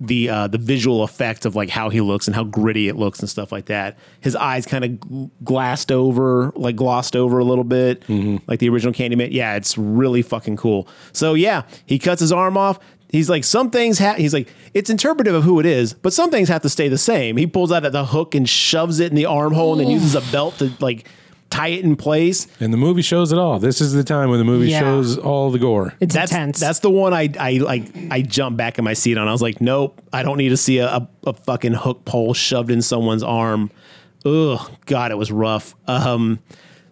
the 0.00 0.28
uh, 0.28 0.46
the 0.48 0.58
visual 0.58 1.02
effect 1.02 1.46
of 1.46 1.54
like 1.54 1.68
how 1.70 1.88
he 1.88 2.00
looks 2.00 2.26
and 2.26 2.34
how 2.34 2.44
gritty 2.44 2.88
it 2.88 2.96
looks 2.96 3.20
and 3.20 3.28
stuff 3.28 3.52
like 3.52 3.66
that. 3.66 3.96
His 4.20 4.34
eyes 4.34 4.66
kind 4.66 4.84
of 4.84 4.90
gl- 4.92 5.30
glassed 5.44 5.92
over, 5.92 6.52
like 6.56 6.76
glossed 6.76 7.14
over 7.16 7.38
a 7.38 7.44
little 7.44 7.64
bit, 7.64 8.02
like 8.48 8.58
the 8.58 8.68
original 8.68 8.92
Candyman. 8.92 9.28
Yeah, 9.32 9.54
it's 9.54 9.78
really 9.78 10.22
fucking 10.22 10.56
cool. 10.56 10.88
So 11.12 11.34
yeah, 11.34 11.62
he 11.86 11.98
cuts 11.98 12.20
his 12.20 12.32
arm 12.32 12.56
off. 12.56 12.78
He's 13.08 13.30
like, 13.30 13.44
some 13.44 13.70
things 13.70 14.00
ha 14.00 14.14
He's 14.14 14.34
like, 14.34 14.48
it's 14.74 14.90
interpretive 14.90 15.34
of 15.36 15.44
who 15.44 15.60
it 15.60 15.66
is, 15.66 15.94
but 15.94 16.12
some 16.12 16.32
things 16.32 16.48
have 16.48 16.62
to 16.62 16.68
stay 16.68 16.88
the 16.88 16.98
same. 16.98 17.36
He 17.36 17.46
pulls 17.46 17.70
out 17.70 17.84
the 17.84 18.04
hook 18.04 18.34
and 18.34 18.48
shoves 18.48 18.98
it 18.98 19.10
in 19.10 19.16
the 19.16 19.26
armhole 19.26 19.72
and 19.72 19.80
then 19.80 19.90
uses 19.90 20.16
a 20.16 20.32
belt 20.32 20.58
to 20.58 20.72
like 20.80 21.06
tie 21.54 21.68
it 21.68 21.84
in 21.84 21.94
place. 21.96 22.46
And 22.60 22.72
the 22.72 22.76
movie 22.76 23.02
shows 23.02 23.32
it 23.32 23.38
all. 23.38 23.58
This 23.58 23.80
is 23.80 23.92
the 23.92 24.02
time 24.04 24.30
when 24.30 24.38
the 24.38 24.44
movie 24.44 24.68
Yeah. 24.70 24.80
shows 24.80 25.16
all 25.18 25.50
the 25.50 25.58
gore. 25.58 25.94
it's 26.00 26.14
That's 26.14 26.32
intense. 26.32 26.58
that's 26.60 26.80
the 26.80 26.90
one 26.90 27.12
I 27.14 27.30
I 27.38 27.52
like. 27.58 27.84
I 28.10 28.22
jumped 28.22 28.56
back 28.56 28.78
in 28.78 28.84
my 28.84 28.94
seat 28.94 29.16
on. 29.18 29.28
I 29.28 29.32
was 29.32 29.42
like, 29.42 29.60
nope, 29.60 30.00
I 30.12 30.22
don't 30.22 30.38
need 30.38 30.48
to 30.50 30.56
see 30.56 30.78
a, 30.78 30.88
a, 30.88 31.08
a 31.26 31.32
fucking 31.32 31.74
hook 31.74 32.04
pole 32.04 32.34
shoved 32.34 32.70
in 32.70 32.82
someone's 32.82 33.22
arm. 33.22 33.70
Ugh, 34.26 34.58
God, 34.86 35.10
it 35.10 35.16
was 35.18 35.30
rough. 35.30 35.74
Um, 35.86 36.38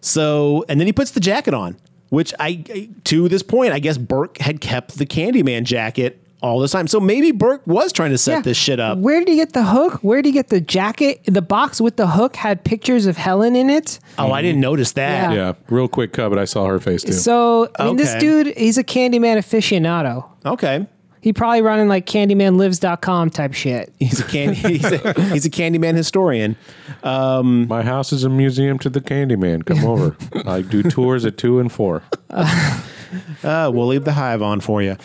so 0.01 0.65
and 0.69 0.79
then 0.79 0.87
he 0.87 0.93
puts 0.93 1.11
the 1.11 1.19
jacket 1.19 1.53
on, 1.53 1.77
which 2.09 2.33
I 2.39 2.63
I- 2.69 2.89
to 3.05 3.27
this 3.29 3.43
point, 3.43 3.73
I 3.73 3.79
guess 3.79 3.97
Burke 3.97 4.37
had 4.39 4.61
kept 4.61 4.97
the 4.97 5.05
Candyman 5.05 5.63
jacket 5.63 6.22
all 6.43 6.59
this 6.59 6.71
time. 6.71 6.87
So 6.87 6.99
maybe 6.99 7.31
Burke 7.31 7.65
was 7.65 7.91
trying 7.93 8.11
to 8.11 8.17
set 8.17 8.31
Yeah. 8.33 8.41
this 8.41 8.57
shit 8.57 8.79
up. 8.79 8.97
Where 8.99 9.17
did 9.19 9.29
he 9.29 9.35
get 9.37 9.53
the 9.53 9.63
hook? 9.63 9.93
Where 10.03 10.21
did 10.21 10.27
he 10.27 10.31
get 10.33 10.49
the 10.49 10.61
jacket? 10.61 11.21
The 11.25 11.41
box 11.41 11.79
with 11.81 11.95
the 11.95 12.05
hook 12.07 12.35
had 12.35 12.63
pictures 12.63 13.05
of 13.05 13.17
Helen 13.17 13.55
in 13.55 13.69
it. 13.69 13.97
Oh, 14.19 14.31
I 14.31 14.41
didn't 14.41 14.61
notice 14.61 14.91
that. 14.91 15.31
Yeah. 15.31 15.35
Yeah, 15.37 15.53
real 15.69 15.87
quick 15.87 16.13
cut, 16.13 16.29
but 16.29 16.37
I 16.37 16.45
saw 16.45 16.65
her 16.67 16.79
face 16.79 17.01
too. 17.03 17.13
So 17.13 17.69
I 17.79 17.85
mean, 17.85 17.95
this 17.95 18.13
dude, 18.15 18.55
he's 18.57 18.77
a 18.77 18.83
Candyman 18.83 19.37
aficionado. 19.37 20.25
Okay. 20.45 20.85
He 21.21 21.31
probably 21.31 21.61
running 21.61 21.87
like 21.87 22.05
CandymanLives.com 22.05 23.29
type 23.29 23.53
shit. 23.53 23.93
He's 23.97 24.19
a 24.19 24.25
candy. 24.25 24.55
He's 24.77 24.83
a, 24.83 25.21
he's 25.31 25.45
a 25.45 25.49
Candyman 25.49 25.95
historian. 25.95 26.57
My 27.01 27.81
house 27.83 28.11
is 28.11 28.25
a 28.25 28.29
museum 28.29 28.77
to 28.79 28.89
the 28.89 28.99
Candyman. 28.99 29.65
Come 29.65 29.85
over. 29.85 30.17
I 30.45 30.61
do 30.61 30.83
tours 30.83 31.25
at 31.25 31.37
two 31.37 31.59
and 31.59 31.71
four. 31.71 32.03
Uh, 32.29 32.81
we'll 33.43 33.87
leave 33.87 34.05
the 34.05 34.13
hive 34.13 34.41
on 34.41 34.59
for 34.59 34.81
you. 34.81 34.97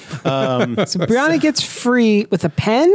So 0.89 1.01
Brianna 1.01 1.41
gets 1.41 1.63
free 1.63 2.27
with 2.31 2.45
a 2.45 2.49
pen. 2.49 2.95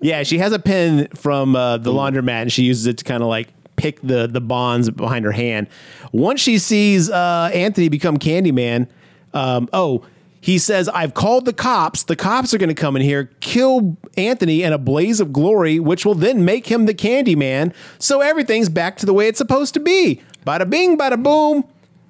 Yeah, 0.00 0.22
she 0.22 0.38
has 0.38 0.52
a 0.52 0.58
pen 0.58 1.08
from 1.14 1.56
uh, 1.56 1.78
the 1.78 1.90
laundromat, 1.90 2.42
and 2.42 2.52
she 2.52 2.64
uses 2.64 2.86
it 2.86 2.98
to 2.98 3.04
kind 3.04 3.22
of 3.22 3.28
like 3.28 3.48
pick 3.76 4.00
the 4.02 4.26
the 4.26 4.40
bonds 4.40 4.90
behind 4.90 5.24
her 5.24 5.32
hand. 5.32 5.66
Once 6.12 6.40
she 6.40 6.58
sees 6.58 7.10
uh, 7.10 7.50
Anthony 7.52 7.88
become 7.88 8.18
Candyman, 8.18 8.88
um, 9.32 9.68
oh, 9.72 10.04
he 10.40 10.58
says, 10.58 10.88
"I've 10.90 11.14
called 11.14 11.46
the 11.46 11.52
cops. 11.52 12.02
The 12.02 12.16
cops 12.16 12.52
are 12.52 12.58
going 12.58 12.68
to 12.68 12.74
come 12.74 12.96
in 12.96 13.02
here, 13.02 13.30
kill 13.40 13.96
Anthony 14.16 14.62
in 14.62 14.72
a 14.72 14.78
blaze 14.78 15.20
of 15.20 15.32
glory, 15.32 15.80
which 15.80 16.04
will 16.04 16.14
then 16.14 16.44
make 16.44 16.66
him 16.66 16.86
the 16.86 16.94
Candyman. 16.94 17.72
So 17.98 18.20
everything's 18.20 18.68
back 18.68 18.98
to 18.98 19.06
the 19.06 19.14
way 19.14 19.28
it's 19.28 19.38
supposed 19.38 19.74
to 19.74 19.80
be. 19.80 20.20
Bada 20.46 20.68
bing, 20.68 20.98
bada 20.98 21.20
boom. 21.22 21.64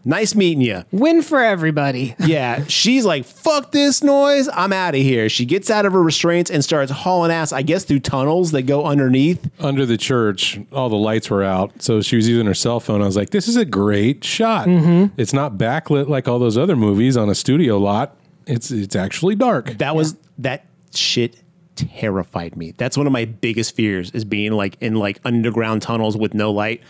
Nice 0.05 0.35
meeting 0.35 0.61
you." 0.61 0.85
Win 0.93 1.23
for 1.23 1.41
everybody. 1.43 2.15
Yeah, 2.25 2.65
she's 2.69 3.05
like, 3.05 3.25
fuck 3.27 3.71
this 3.71 4.03
noise. 4.03 4.49
I'm 4.53 4.73
out 4.73 4.95
of 4.95 5.01
here. 5.01 5.29
She 5.29 5.45
gets 5.45 5.71
out 5.71 5.85
of 5.85 5.93
her 5.93 6.03
restraints 6.03 6.51
and 6.51 6.65
starts 6.65 6.91
hauling 6.91 7.31
ass, 7.31 7.53
I 7.53 7.63
guess, 7.63 7.85
through 7.85 8.01
tunnels 8.01 8.51
that 8.53 8.63
go 8.63 8.85
underneath. 8.87 9.49
Under 9.61 9.85
the 9.85 9.99
church, 9.99 10.59
all 10.73 10.89
the 10.89 10.97
lights 10.97 11.29
were 11.29 11.45
out, 11.45 11.83
so 11.83 12.01
she 12.01 12.17
was 12.17 12.27
using 12.29 12.47
her 12.47 12.55
cell 12.55 12.81
phone. 12.81 13.03
I 13.03 13.05
was 13.07 13.17
like, 13.17 13.31
"This 13.31 13.47
is 13.47 13.57
a 13.57 13.65
great 13.65 14.25
shot. 14.25 14.67
Mm-hmm. 14.67 15.15
It's 15.21 15.33
not 15.33 15.59
backlit 15.59 16.09
like 16.09 16.27
all 16.27 16.39
those 16.39 16.57
other 16.57 16.77
movies 16.77 17.17
on 17.17 17.29
a 17.29 17.35
studio 17.35 17.79
lot. 17.79 18.17
It's 18.47 18.71
it's 18.71 18.97
actually 18.97 19.35
dark." 19.37 19.77
That 19.79 19.95
was 19.95 20.17
that 20.39 20.65
shit 20.95 21.37
terrified 21.77 22.57
me. 22.57 22.73
That's 22.77 22.97
one 22.97 23.07
of 23.07 23.13
my 23.13 23.25
biggest 23.25 23.75
fears 23.75 24.11
is 24.13 24.25
being 24.25 24.53
like 24.53 24.77
in 24.81 24.95
like 24.95 25.21
underground 25.25 25.83
tunnels 25.83 26.17
with 26.17 26.35
no 26.35 26.51
light. 26.53 26.83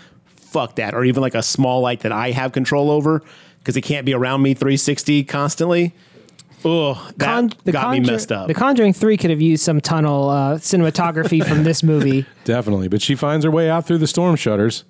Fuck 0.54 0.76
that. 0.76 0.94
Or 0.94 1.04
even 1.04 1.20
like 1.20 1.34
a 1.34 1.42
small 1.42 1.80
light 1.80 2.00
that 2.00 2.12
I 2.12 2.30
have 2.30 2.52
control 2.52 2.92
over 2.92 3.24
because 3.58 3.76
it 3.76 3.80
can't 3.80 4.06
be 4.06 4.14
around 4.14 4.40
me 4.40 4.54
360 4.54 5.24
constantly. 5.24 5.92
Ugh, 6.64 6.96
that 7.16 7.26
Con- 7.26 7.52
got 7.72 7.90
me 7.90 7.98
messed 7.98 8.30
up. 8.30 8.46
The 8.46 8.54
Conjuring 8.54 8.92
3 8.92 9.16
could 9.16 9.30
have 9.30 9.40
used 9.40 9.64
some 9.64 9.80
tunnel 9.80 10.28
uh, 10.28 10.54
cinematography 10.58 11.44
from 11.44 11.64
this 11.64 11.82
movie. 11.82 12.24
Definitely, 12.44 12.86
but 12.86 13.02
she 13.02 13.16
finds 13.16 13.44
her 13.44 13.50
way 13.50 13.68
out 13.68 13.84
through 13.84 13.98
the 13.98 14.06
storm 14.06 14.36
shutters 14.36 14.84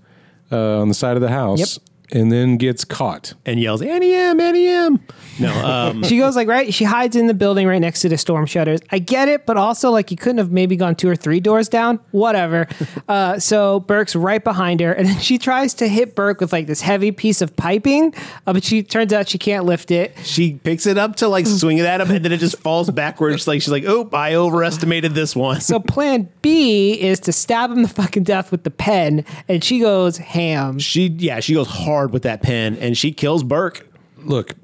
uh, 0.53 0.83
on 0.83 0.89
the 0.89 0.95
side 0.95 1.17
of 1.17 1.23
the 1.23 1.31
house, 1.31 1.79
and 2.13 2.31
then 2.31 2.57
gets 2.57 2.85
caught. 2.85 3.35
and 3.47 3.59
yells, 3.61 3.83
Annie 3.83 4.15
M, 4.15 4.39
Annie 4.41 4.69
M. 4.69 5.01
No, 5.41 5.53
um, 5.65 6.03
She 6.05 6.19
goes 6.19 6.37
like 6.37 6.47
right. 6.49 6.73
She 6.73 6.85
hides 6.85 7.17
in 7.17 7.27
the 7.27 7.35
building 7.35 7.67
right 7.67 7.81
next 7.81 8.01
to 8.03 8.09
the 8.09 8.19
storm 8.19 8.47
shutters. 8.47 8.81
I 8.91 8.99
get 8.99 9.29
it, 9.29 9.47
but 9.47 9.57
also 9.57 9.91
like 9.91 10.11
you 10.11 10.17
couldn't 10.17 10.39
have 10.39 10.53
maybe 10.53 10.77
gone 10.77 10.95
two 10.95 11.09
or 11.09 11.17
three 11.17 11.41
doors 11.41 11.69
down. 11.69 11.99
Whatever. 12.13 12.69
uh, 13.09 13.39
so 13.39 13.81
Burke's 13.81 14.15
right 14.15 14.43
behind 14.45 14.81
her, 14.81 14.93
and 14.93 15.09
then 15.09 15.19
she 15.19 15.39
tries 15.39 15.75
to 15.75 15.89
hit 15.89 16.15
Burke 16.15 16.41
with 16.41 16.53
like 16.53 16.67
this 16.67 16.81
heavy 16.81 17.11
piece 17.11 17.41
of 17.41 17.57
piping, 17.57 18.15
uh, 18.47 18.53
but 18.53 18.63
she 18.65 18.83
turns 18.83 19.13
out 19.13 19.29
she 19.29 19.39
can't 19.39 19.65
lift 19.65 19.91
it. 19.91 20.17
she 20.23 20.55
picks 20.55 20.87
it 20.87 20.99
up 20.99 21.17
to 21.17 21.29
like 21.29 21.47
swing 21.47 21.79
it 21.79 21.87
at 21.87 22.01
him, 22.01 22.11
and 22.11 22.25
then 22.25 22.33
it 22.33 22.39
just 22.39 22.59
falls 22.59 22.91
backwards. 22.91 23.49
Like 23.49 23.61
she's 23.63 23.73
like, 23.73 23.85
"Oh, 23.87 24.09
I 24.13 24.35
overestimated 24.35 25.15
this 25.15 25.35
one." 25.35 25.61
So 25.61 25.81
Plan 25.81 26.29
B 26.43 26.93
is 27.01 27.19
to 27.21 27.33
stab 27.33 27.71
him 27.71 27.83
the 27.83 27.89
fucking 27.89 28.23
death 28.23 28.53
with 28.53 28.63
the 28.65 28.71
pen, 28.71 29.25
and 29.49 29.65
she 29.65 29.81
goes 29.81 30.19
ham. 30.19 30.79
she, 30.79 31.07
yeah, 31.09 31.41
she 31.41 31.55
goes 31.55 31.67
hard 31.95 32.13
with 32.13 32.25
that 32.25 32.43
pen, 32.43 32.77
and 32.79 32.99
she 32.99 33.13
kills 33.13 33.45
Burke. 33.45 33.87
Look, 34.19 34.55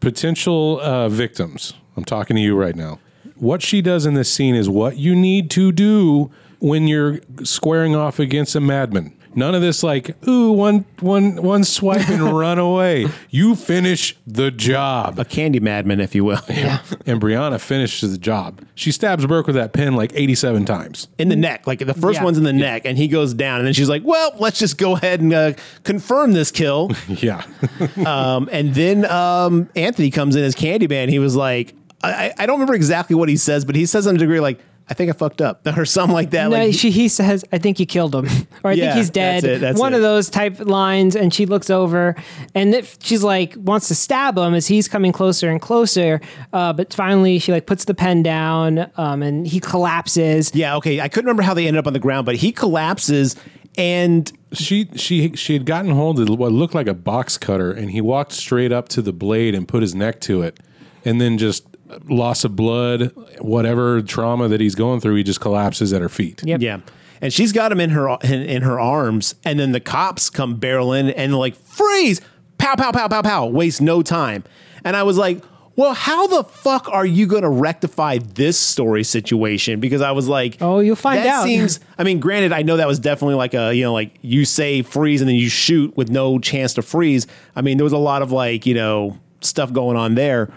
potential 0.00 0.80
uh, 0.80 1.10
victims. 1.10 1.74
I'm 1.96 2.04
talking 2.04 2.34
to 2.36 2.40
you 2.40 2.56
right 2.56 2.74
now. 2.74 2.98
What 3.36 3.60
she 3.60 3.82
does 3.82 4.06
in 4.06 4.14
this 4.14 4.32
scene 4.32 4.54
is 4.54 4.68
what 4.70 4.96
you 4.96 5.14
need 5.14 5.50
to 5.50 5.70
do 5.70 6.30
when 6.60 6.88
you're 6.88 7.20
squaring 7.44 7.94
off 7.94 8.18
against 8.18 8.56
a 8.56 8.60
madman. 8.60 9.14
None 9.34 9.54
of 9.54 9.60
this 9.62 9.82
like, 9.82 10.16
ooh, 10.26 10.52
one 10.52 10.84
one 11.00 11.42
one 11.42 11.64
swipe 11.64 12.08
and 12.08 12.22
run 12.38 12.58
away. 12.58 13.06
You 13.30 13.54
finish 13.54 14.16
the 14.26 14.50
job. 14.50 15.18
A 15.18 15.24
candy 15.24 15.60
madman, 15.60 16.00
if 16.00 16.14
you 16.14 16.24
will. 16.24 16.40
Yeah. 16.48 16.80
And 17.06 17.20
Brianna 17.20 17.60
finishes 17.60 18.12
the 18.12 18.18
job. 18.18 18.60
She 18.74 18.90
stabs 18.92 19.26
Burke 19.26 19.46
with 19.46 19.56
that 19.56 19.72
pen 19.72 19.94
like 19.94 20.12
87 20.14 20.64
times. 20.64 21.08
in 21.18 21.28
the 21.28 21.36
neck. 21.36 21.66
Like 21.66 21.78
the 21.80 21.94
first 21.94 22.18
Yeah. 22.18 22.24
one's 22.24 22.38
in 22.38 22.44
the 22.44 22.52
neck, 22.52 22.82
and 22.84 22.96
he 22.98 23.08
goes 23.08 23.34
down, 23.34 23.58
and 23.58 23.66
then 23.66 23.74
she's 23.74 23.88
like, 23.88 24.02
"Well, 24.04 24.32
let's 24.38 24.58
just 24.58 24.78
go 24.78 24.96
ahead 24.96 25.20
and 25.20 25.32
uh, 25.32 25.52
confirm 25.84 26.32
this 26.32 26.50
kill." 26.50 26.90
Yeah. 27.08 27.42
um, 28.06 28.48
and 28.52 28.74
then 28.74 29.04
um, 29.10 29.68
Anthony 29.76 30.10
comes 30.10 30.36
in 30.36 30.44
as 30.44 30.54
Candyman. 30.54 31.08
He 31.08 31.18
was 31.18 31.34
like, 31.36 31.74
I, 32.02 32.32
I 32.38 32.46
don't 32.46 32.56
remember 32.56 32.74
exactly 32.74 33.16
what 33.16 33.28
he 33.28 33.36
says, 33.36 33.64
but 33.64 33.74
he 33.74 33.86
says 33.86 34.06
on 34.06 34.14
a 34.14 34.18
degree 34.18 34.38
like, 34.40 34.60
"I 34.90 34.94
think 34.94 35.10
I 35.10 35.12
fucked 35.12 35.40
up" 35.40 35.66
or 35.76 35.84
something 35.84 36.14
like 36.14 36.30
that. 36.30 36.44
No, 36.50 36.56
like, 36.56 36.74
she, 36.74 36.90
he 36.90 37.08
says, 37.08 37.44
I 37.52 37.58
think 37.58 37.78
you 37.80 37.86
killed 37.86 38.14
him. 38.14 38.26
or 38.64 38.70
I 38.70 38.74
Yeah, 38.74 38.84
think 38.86 38.96
he's 38.98 39.10
dead. 39.10 39.42
that's 39.42 39.56
it, 39.56 39.60
that's 39.60 39.78
One 39.78 39.92
it. 39.92 39.96
of 39.96 40.02
those 40.02 40.30
type 40.30 40.60
lines. 40.60 41.14
And 41.16 41.32
she 41.32 41.46
looks 41.46 41.70
over 41.70 42.14
and 42.54 42.74
if 42.74 42.96
she's 43.02 43.22
like, 43.22 43.54
wants 43.56 43.88
to 43.88 43.94
stab 43.94 44.36
him 44.38 44.54
as 44.54 44.66
he's 44.66 44.88
coming 44.88 45.12
closer 45.12 45.48
and 45.50 45.60
closer. 45.60 46.20
Uh, 46.52 46.72
but 46.72 46.92
finally, 46.94 47.38
she 47.38 47.52
like 47.52 47.66
puts 47.66 47.84
the 47.84 47.94
pen 47.94 48.22
down 48.22 48.90
um, 48.96 49.22
and 49.22 49.46
he 49.46 49.60
collapses. 49.60 50.50
yeah, 50.54 50.76
okay. 50.76 51.00
I 51.00 51.08
couldn't 51.08 51.26
remember 51.26 51.42
how 51.42 51.54
they 51.54 51.66
ended 51.66 51.78
up 51.78 51.86
on 51.86 51.92
the 51.92 51.98
ground, 51.98 52.26
but 52.26 52.36
he 52.36 52.52
collapses, 52.52 53.36
and 53.76 54.30
She 54.52 54.88
she 54.96 55.32
she 55.36 55.52
had 55.52 55.66
gotten 55.66 55.90
hold 55.92 56.18
of 56.20 56.28
what 56.38 56.52
looked 56.52 56.74
like 56.74 56.86
a 56.86 56.94
box 56.94 57.36
cutter, 57.38 57.70
and 57.72 57.90
he 57.90 58.00
walked 58.00 58.32
straight 58.32 58.72
up 58.72 58.88
to 58.90 59.02
the 59.02 59.12
blade 59.12 59.54
and 59.54 59.68
put 59.68 59.82
his 59.82 59.94
neck 59.94 60.20
to 60.22 60.42
it, 60.42 60.58
and 61.04 61.20
then 61.20 61.38
just 61.38 61.64
loss 62.08 62.44
of 62.44 62.56
blood, 62.56 63.12
whatever 63.40 64.02
trauma 64.02 64.48
that 64.48 64.60
he's 64.60 64.74
going 64.74 65.00
through, 65.00 65.16
he 65.16 65.22
just 65.22 65.40
collapses 65.40 65.92
at 65.92 66.00
her 66.00 66.08
feet. 66.08 66.42
Yep. 66.44 66.60
yeah. 66.60 66.80
And 67.20 67.32
she's 67.32 67.52
got 67.52 67.72
him 67.72 67.80
in 67.80 67.90
her 67.90 68.16
in, 68.22 68.42
in 68.42 68.62
her 68.62 68.78
arms, 68.78 69.34
and 69.44 69.58
then 69.58 69.72
the 69.72 69.80
cops 69.80 70.30
come 70.30 70.60
barreling 70.60 71.12
and 71.16 71.36
like 71.36 71.56
freeze, 71.56 72.20
pow 72.58 72.76
pow 72.76 72.92
pow 72.92 73.08
pow 73.08 73.22
pow, 73.22 73.46
waste 73.46 73.80
no 73.80 74.02
time. 74.02 74.44
And 74.84 74.96
I 74.96 75.02
was 75.02 75.18
like, 75.18 75.42
well, 75.78 75.94
how 75.94 76.26
the 76.26 76.42
fuck 76.42 76.88
are 76.88 77.06
you 77.06 77.26
going 77.28 77.42
to 77.42 77.48
rectify 77.48 78.18
this 78.18 78.58
story 78.58 79.04
situation? 79.04 79.78
Because 79.78 80.02
I 80.02 80.10
was 80.10 80.26
like, 80.26 80.56
Oh, 80.60 80.80
you'll 80.80 80.96
find 80.96 81.18
that 81.20 81.26
out. 81.28 81.44
Seems. 81.44 81.78
I 81.96 82.02
mean, 82.02 82.18
granted, 82.18 82.52
I 82.52 82.62
know 82.62 82.78
that 82.78 82.88
was 82.88 82.98
definitely 82.98 83.36
like 83.36 83.54
a 83.54 83.72
you 83.72 83.84
know 83.84 83.92
like 83.92 84.12
you 84.20 84.44
say 84.44 84.82
freeze 84.82 85.20
and 85.20 85.28
then 85.28 85.36
you 85.36 85.48
shoot 85.48 85.96
with 85.96 86.10
no 86.10 86.40
chance 86.40 86.74
to 86.74 86.82
freeze. 86.82 87.28
I 87.54 87.62
mean, 87.62 87.78
there 87.78 87.84
was 87.84 87.92
a 87.92 87.98
lot 87.98 88.22
of 88.22 88.32
like 88.32 88.66
you 88.66 88.74
know 88.74 89.18
stuff 89.40 89.72
going 89.72 89.96
on 89.96 90.16
there, 90.16 90.52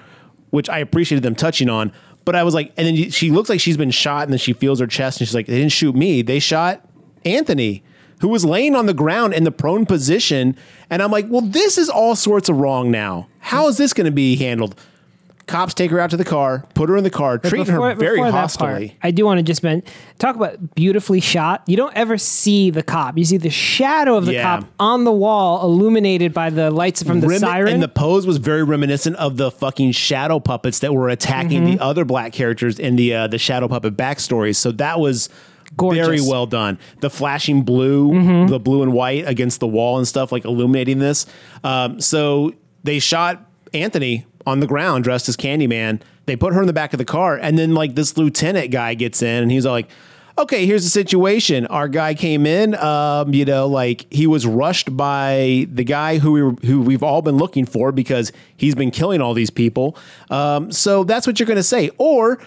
which 0.52 0.70
I 0.70 0.80
appreciated 0.80 1.24
them 1.24 1.36
touching 1.36 1.70
on. 1.70 1.92
But 2.24 2.36
I 2.36 2.44
was 2.44 2.54
like, 2.54 2.72
and 2.78 2.86
then 2.88 3.10
she 3.10 3.32
looks 3.32 3.50
like 3.50 3.60
she's 3.60 3.78
been 3.78 3.92
shot, 3.92 4.24
and 4.24 4.32
then 4.32 4.38
she 4.40 4.54
feels 4.54 4.80
her 4.80 4.88
chest, 4.88 5.20
and 5.20 5.28
she's 5.28 5.36
like, 5.36 5.48
they 5.48 5.58
didn't 5.58 5.72
shoot 5.72 5.96
me, 5.96 6.22
they 6.22 6.40
shot 6.40 6.88
Anthony. 7.26 7.84
Who 8.22 8.28
was 8.28 8.46
laying 8.46 8.76
on 8.76 8.86
the 8.86 8.94
ground 8.94 9.34
in 9.34 9.46
the 9.46 9.52
prone 9.52 9.88
position. 9.88 10.56
And 10.92 11.02
I'm 11.02 11.10
like, 11.10 11.26
well, 11.28 11.42
this 11.42 11.80
is 11.80 11.90
all 11.90 12.16
sorts 12.16 12.50
of 12.50 12.58
wrong 12.58 12.92
now. 12.92 13.28
How 13.40 13.68
is 13.68 13.78
this 13.78 13.94
going 13.94 14.06
to 14.06 14.12
be 14.12 14.36
handled? 14.36 14.80
Cops 15.52 15.74
take 15.74 15.92
her 15.92 16.00
out 16.00 16.10
to 16.12 16.18
the 16.18 16.24
car, 16.26 16.66
put 16.74 16.90
her 16.90 16.98
in 16.98 17.04
the 17.04 17.10
car, 17.10 17.38
But 17.38 17.50
treating 17.50 17.74
her 17.74 17.94
very 17.96 18.16
before 18.18 18.26
that 18.28 18.32
part, 18.32 18.42
hostilely. 18.42 18.98
I 19.04 19.12
do 19.12 19.26
want 19.26 19.38
to 19.40 19.44
just 19.44 19.62
men- 19.64 19.84
talk 20.18 20.36
about 20.36 20.76
beautifully 20.76 21.20
shot. 21.20 21.62
You 21.68 21.78
don't 21.78 21.96
ever 21.96 22.18
see 22.18 22.70
the 22.70 22.82
cop. 22.84 23.18
You 23.18 23.26
see 23.26 23.38
the 23.38 23.50
shadow 23.50 24.16
of 24.16 24.26
the 24.26 24.34
Yeah. 24.34 24.44
cop 24.60 24.66
on 24.80 25.04
the 25.04 25.12
wall, 25.12 25.64
illuminated 25.64 26.34
by 26.34 26.50
the 26.50 26.72
lights 26.72 27.04
from 27.04 27.20
the 27.20 27.28
Remi- 27.28 27.40
siren. 27.40 27.74
And 27.74 27.84
the 27.84 27.88
pose 27.88 28.26
was 28.26 28.38
very 28.38 28.64
reminiscent 28.64 29.16
of 29.18 29.38
the 29.38 29.52
fucking 29.52 29.92
shadow 29.92 30.40
puppets 30.40 30.80
that 30.80 30.94
were 30.94 31.10
attacking 31.10 31.64
Mm-hmm. 31.64 31.78
the 31.78 31.84
other 31.84 32.06
black 32.06 32.34
characters 32.34 32.80
in 32.80 32.96
the 32.96 33.14
uh, 33.14 33.28
the 33.28 33.38
shadow 33.38 33.68
puppet 33.68 33.98
backstories. 33.98 34.56
So 34.56 34.72
that 34.74 35.00
was 35.00 35.30
Gorgeous. 35.76 36.06
very 36.06 36.22
well 36.22 36.46
done. 36.46 36.80
The 37.02 37.10
flashing 37.10 37.64
blue, 37.64 38.48
the 38.48 38.60
blue 38.60 38.84
and 38.84 38.94
white 38.94 39.28
against 39.28 39.60
the 39.60 39.68
wall 39.68 39.98
and 39.98 40.08
stuff, 40.08 40.32
like 40.32 40.46
illuminating 40.46 41.00
this. 41.00 41.26
Um, 41.64 42.00
so 42.00 42.54
they 42.84 43.00
shot 43.00 43.46
Anthony 43.74 44.26
on 44.46 44.60
the 44.60 44.68
ground 44.68 45.04
dressed 45.04 45.30
as 45.30 45.38
Candyman. 45.38 46.02
They 46.26 46.36
put 46.36 46.54
her 46.54 46.62
in 46.62 46.68
the 46.68 46.74
back 46.74 46.94
of 46.94 46.98
the 46.98 47.06
car, 47.06 47.38
and 47.38 47.58
then 47.58 47.74
like 47.74 47.96
this 47.96 48.18
lieutenant 48.18 48.72
guy 48.72 48.94
gets 48.94 49.22
in, 49.22 49.44
and 49.44 49.52
he's 49.52 49.66
like. 49.66 49.88
Okay, 50.38 50.66
here's 50.66 50.86
the 50.86 50.90
situation. 50.90 51.68
Our 51.68 51.90
guy 51.90 52.14
came 52.14 52.46
in. 52.46 52.74
Um, 52.76 53.34
you 53.34 53.44
know, 53.44 53.68
like 53.68 54.12
he 54.12 54.28
was 54.28 54.48
rushed 54.48 54.96
by 54.96 55.68
the 55.70 55.84
guy 55.84 56.20
who 56.20 56.32
we 56.32 56.42
were, 56.42 56.52
who 56.66 56.82
we've 56.82 57.04
all 57.04 57.22
been 57.22 57.36
looking 57.36 57.66
for 57.66 57.92
because 57.92 58.32
he's 58.56 58.74
been 58.74 58.92
killing 58.92 59.22
all 59.22 59.34
these 59.34 59.50
people. 59.50 59.98
Um, 60.30 60.72
so 60.72 61.04
that's 61.04 61.28
what 61.28 61.38
you're 61.38 61.48
to 61.48 61.62
say, 61.62 61.92
or 61.98 62.40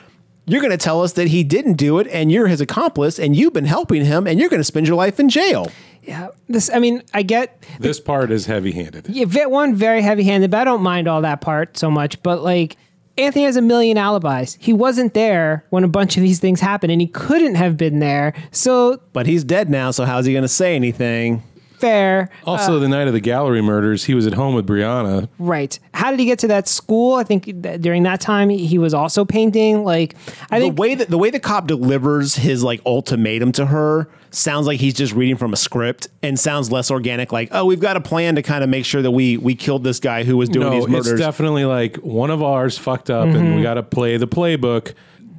you're 0.47 0.61
going 0.61 0.71
to 0.71 0.77
tell 0.77 1.03
us 1.03 1.13
that 1.15 1.29
he 1.29 1.43
didn't 1.45 1.75
do 1.75 1.99
it 1.99 2.07
and 2.09 2.31
you're 2.31 2.49
his 2.49 2.61
accomplice 2.61 3.19
and 3.19 3.35
you've 3.35 3.53
been 3.53 3.65
helping 3.65 4.05
him 4.05 4.27
and 4.27 4.39
you're 4.39 4.51
going 4.51 4.61
to 4.61 4.65
spend 4.65 4.87
your 4.87 4.97
life 4.97 5.19
in 5.19 5.29
jail. 5.29 5.71
Yeah, 6.07 6.29
this. 6.49 6.71
I 6.73 6.79
mean, 6.79 7.03
I 7.13 7.23
get 7.23 7.65
This 7.81 8.01
part 8.01 8.31
is 8.31 8.47
heavy 8.47 8.73
handed. 8.73 9.09
yeah, 9.09 9.25
ve- 9.27 9.47
one 9.47 9.75
very 9.75 10.03
heavy 10.03 10.25
handed, 10.25 10.51
but 10.51 10.59
I 10.61 10.65
don't 10.65 10.83
mind 10.83 11.09
all 11.09 11.23
that 11.23 11.41
part 11.41 11.77
so 11.79 11.91
much. 11.91 12.23
But 12.23 12.43
like, 12.43 12.77
Anthony 13.17 13.45
has 13.45 13.57
a 13.57 13.63
million 13.63 13.97
alibis. 13.97 14.57
He 14.61 14.73
wasn't 14.73 15.15
there 15.15 15.65
when 15.71 15.85
a 15.85 15.89
bunch 15.89 16.17
of 16.17 16.23
these 16.23 16.41
things 16.41 16.61
happened, 16.61 16.91
and 16.93 17.01
he 17.01 17.07
couldn't 17.07 17.55
have 17.55 17.77
been 17.77 18.01
there. 18.01 18.35
So 18.51 19.01
But 19.13 19.27
he's 19.27 19.45
dead 19.45 19.71
now, 19.71 19.91
so 19.93 20.05
how's 20.05 20.27
he 20.27 20.33
going 20.33 20.43
to 20.43 20.49
say 20.49 20.75
anything? 20.75 21.43
Fair, 21.79 22.31
Also, 22.45 22.79
the 22.79 22.89
night 22.89 23.07
of 23.07 23.13
the 23.13 23.21
gallery 23.21 23.61
murders, 23.63 24.05
he 24.05 24.15
was 24.15 24.27
at 24.27 24.35
home 24.35 24.55
with 24.55 24.67
Brianna. 24.67 25.29
right? 25.39 25.79
How 25.93 26.11
did 26.11 26.19
he 26.21 26.27
get 26.27 26.39
to 26.41 26.49
that 26.49 26.69
school? 26.69 27.15
I 27.15 27.25
think 27.25 27.51
that 27.63 27.83
during 27.83 28.03
that 28.05 28.21
time 28.21 28.49
he 28.49 28.79
was 28.79 28.95
also 28.95 29.25
painting. 29.25 29.85
Like, 29.85 30.15
I 30.51 30.59
The 30.59 30.67
think 30.67 30.79
way 30.79 30.95
that 30.95 31.09
the 31.11 31.19
way 31.19 31.31
the 31.31 31.41
cop 31.41 31.67
delivers 31.67 32.37
his 32.37 32.63
like 32.63 32.81
ultimatum 32.87 33.53
to 33.53 33.67
her 33.67 34.09
sounds 34.31 34.67
like 34.67 34.81
he's 34.81 34.95
just 34.95 35.13
reading 35.15 35.37
from 35.37 35.53
a 35.53 35.57
script 35.57 36.09
and 36.23 36.39
sounds 36.39 36.73
less 36.73 36.91
organic 36.91 37.31
like, 37.33 37.49
"Oh, 37.53 37.65
we've 37.67 37.79
got 37.81 37.97
a 37.97 38.01
plan 38.01 38.35
to 38.35 38.43
kind 38.43 38.65
of 38.65 38.71
make 38.71 38.85
sure 38.85 39.01
that 39.03 39.11
we 39.13 39.37
we 39.37 39.55
killed 39.55 39.85
this 39.85 40.01
guy 40.01 40.25
who 40.25 40.37
was 40.37 40.49
doing 40.49 40.67
No, 40.67 40.73
these 40.75 40.85
it's 40.85 40.93
murders." 40.93 41.21
definitely 41.21 41.65
like 41.65 41.97
one 41.99 42.31
of 42.31 42.43
ours 42.43 42.77
fucked 42.79 43.11
up, 43.11 43.29
Mm-hmm. 43.29 43.37
and 43.37 43.57
we 43.57 43.63
got 43.63 43.75
to 43.75 43.83
play 43.83 44.17
the 44.17 44.27
playbook, 44.27 44.95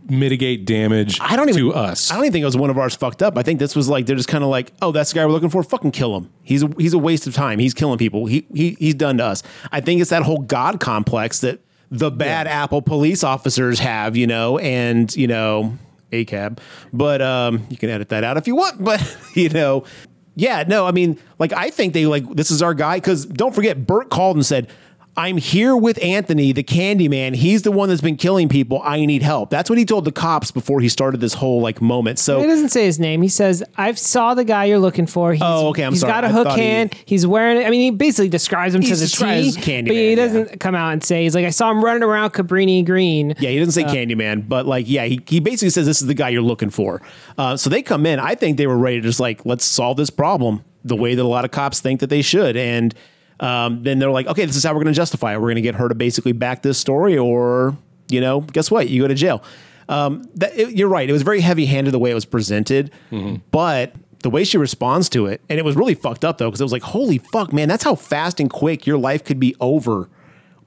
mitigate 0.09 0.65
damage 0.65 1.19
I 1.21 1.35
don't 1.35 1.49
even 1.49 1.61
to 1.61 1.73
us. 1.73 2.11
I 2.11 2.15
don't 2.15 2.25
even 2.25 2.33
think 2.33 2.43
it 2.43 2.45
was 2.45 2.57
one 2.57 2.69
of 2.69 2.77
ours 2.77 2.95
fucked 2.95 3.23
up. 3.23 3.37
I 3.37 3.43
think 3.43 3.59
this 3.59 3.75
was 3.75 3.89
like 3.89 4.05
they're 4.05 4.15
just 4.15 4.29
kind 4.29 4.43
of 4.43 4.49
like, 4.49 4.71
oh, 4.81 4.91
that's 4.91 5.11
the 5.11 5.15
guy 5.15 5.25
we're 5.25 5.31
looking 5.31 5.49
for. 5.49 5.63
Fucking 5.63 5.91
kill 5.91 6.15
him. 6.15 6.31
He's 6.43 6.63
a, 6.63 6.67
he's 6.77 6.93
a 6.93 6.97
waste 6.97 7.27
of 7.27 7.33
time. 7.33 7.59
He's 7.59 7.73
killing 7.73 7.97
people. 7.97 8.25
He 8.25 8.47
he 8.53 8.75
he's 8.79 8.95
done 8.95 9.17
to 9.17 9.25
us. 9.25 9.43
I 9.71 9.81
think 9.81 10.01
it's 10.01 10.09
that 10.09 10.23
whole 10.23 10.39
god 10.39 10.79
complex 10.79 11.39
that 11.39 11.61
the 11.91 12.11
bad 12.11 12.47
apple 12.47 12.81
police 12.81 13.23
officers 13.23 13.79
have, 13.79 14.15
you 14.17 14.27
know, 14.27 14.57
and 14.59 15.15
you 15.15 15.27
know, 15.27 15.77
a 16.11 16.25
cab. 16.25 16.59
But 16.93 17.21
um, 17.21 17.65
you 17.69 17.77
can 17.77 17.89
edit 17.89 18.09
that 18.09 18.23
out 18.23 18.37
if 18.37 18.47
you 18.47 18.55
want. 18.55 18.75
But 18.83 19.17
you 19.35 19.49
know. 19.49 19.83
Yeah, 20.37 20.65
no, 20.67 20.85
I 20.85 20.91
mean, 20.91 21.17
like 21.39 21.53
I 21.53 21.69
think 21.69 21.93
they 21.93 22.05
like 22.05 22.29
this 22.35 22.51
is 22.51 22.61
our 22.61 22.73
guy 22.73 22.97
because 22.97 23.25
don't 23.25 23.55
forget, 23.55 23.87
Burt 23.87 24.09
called 24.09 24.35
and 24.35 24.45
said, 24.45 24.69
I'm 25.17 25.37
here 25.37 25.77
with 25.77 26.01
Anthony, 26.03 26.51
the 26.51 26.63
Candyman. 26.63 27.35
He's 27.35 27.61
the 27.61 27.71
one 27.71 27.87
that's 27.87 28.01
been 28.01 28.17
killing 28.17 28.49
people. 28.49 28.81
I 28.83 29.05
need 29.05 29.21
help. 29.21 29.49
That's 29.49 29.69
what 29.69 29.79
he 29.79 29.85
told 29.85 30.03
the 30.03 30.11
cops 30.11 30.51
before 30.51 30.81
he 30.81 30.89
started 30.89 31.21
this 31.21 31.33
whole 31.35 31.61
like 31.61 31.81
moment. 31.81 32.19
So 32.19 32.41
He 32.41 32.45
doesn't 32.47 32.69
say 32.69 32.85
his 32.85 32.99
name. 32.99 33.21
He 33.21 33.29
says, 33.29 33.63
"I 33.77 33.93
saw 33.93 34.33
the 34.33 34.43
guy 34.43 34.65
you're 34.65 34.77
looking 34.79 35.07
for. 35.07 35.31
He's, 35.33 35.41
Oh, 35.43 35.69
okay, 35.69 35.83
I'm 35.83 35.93
He's 35.93 36.01
sorry. 36.01 36.11
got 36.13 36.23
a 36.25 36.27
I 36.27 36.31
hook 36.31 36.47
thought 36.47 36.59
he- 36.59 36.65
hand. 36.65 36.93
He's 37.05 37.25
wearing. 37.25 37.65
I 37.65 37.69
mean, 37.69 37.79
he 37.81 37.91
basically 37.91 38.27
describes 38.29 38.75
him 38.75 38.81
to 38.81 38.89
the 38.95 39.07
T. 39.07 39.51
Candyman, 39.61 39.87
but 39.87 39.95
he 39.95 40.15
doesn't 40.15 40.59
come 40.59 40.75
out 40.75 40.91
and 40.91 41.01
say 41.03 41.23
he's 41.23 41.33
like, 41.33 41.45
I 41.45 41.49
saw 41.49 41.71
him 41.71 41.83
running 41.83 42.03
around 42.03 42.31
Cabrini 42.31 42.85
Green. 42.85 43.35
Yeah, 43.39 43.51
he 43.51 43.59
doesn't 43.59 43.71
say 43.71 43.83
Candyman, 43.85 44.49
but 44.49 44.65
like, 44.65 44.89
yeah, 44.89 45.05
he, 45.05 45.21
he 45.27 45.39
basically 45.39 45.69
says 45.69 45.85
this 45.85 46.01
is 46.01 46.07
the 46.07 46.13
guy 46.13 46.27
you're 46.29 46.41
looking 46.41 46.69
for. 46.69 47.01
Uh, 47.37 47.55
so 47.55 47.69
they 47.69 47.81
come 47.81 48.05
in. 48.05 48.19
I 48.19 48.35
think 48.35 48.57
they 48.57 48.67
were 48.67 48.77
ready 48.77 48.97
to 48.97 49.07
just 49.07 49.21
like, 49.21 49.45
let's 49.45 49.63
solve 49.63 49.95
this 49.95 50.09
problem 50.09 50.65
the 50.83 50.95
way 50.95 51.15
that 51.15 51.23
a 51.23 51.27
lot 51.27 51.45
of 51.45 51.51
cops 51.51 51.79
think 51.79 52.01
that 52.01 52.09
they 52.09 52.21
should. 52.21 52.57
And 52.57 52.93
um, 53.39 53.83
then 53.83 53.99
they're 53.99 54.11
like, 54.11 54.27
okay, 54.27 54.45
this 54.45 54.55
is 54.55 54.63
how 54.63 54.71
we're 54.73 54.83
going 54.83 54.93
to 54.93 54.97
justify 54.97 55.33
it. 55.33 55.37
We're 55.37 55.47
going 55.47 55.55
to 55.55 55.61
get 55.61 55.75
her 55.75 55.89
to 55.89 55.95
basically 55.95 56.31
back 56.31 56.61
this 56.61 56.77
story, 56.77 57.17
or, 57.17 57.75
you 58.09 58.21
know, 58.21 58.41
guess 58.41 58.69
what? 58.71 58.89
You 58.89 59.01
go 59.01 59.07
to 59.07 59.15
jail. 59.15 59.43
Um, 59.89 60.23
that, 60.35 60.57
it- 60.57 60.75
you're 60.75 60.87
right. 60.89 61.07
It 61.09 61.13
was 61.13 61.21
very 61.21 61.41
heavy 61.41 61.65
handed 61.65 61.91
the 61.91 61.99
way 61.99 62.11
it 62.11 62.15
was 62.15 62.25
presented, 62.25 62.91
but 63.51 63.93
the 64.23 64.29
way 64.31 64.43
she 64.43 64.57
responds 64.57 65.09
to 65.09 65.27
it, 65.27 65.41
and 65.49 65.59
it 65.59 65.65
was 65.65 65.75
really 65.75 65.93
fucked 65.93 66.25
up 66.25 66.37
though, 66.39 66.47
because 66.49 66.59
it 66.61 66.63
was 66.63 66.71
like, 66.71 66.81
holy 66.81 67.19
fuck, 67.19 67.53
man, 67.53 67.67
that's 67.67 67.83
how 67.83 67.93
fast 67.93 68.39
and 68.39 68.49
quick 68.49 68.87
your 68.87 68.97
life 68.97 69.23
could 69.23 69.39
be 69.39 69.55
over 69.59 70.09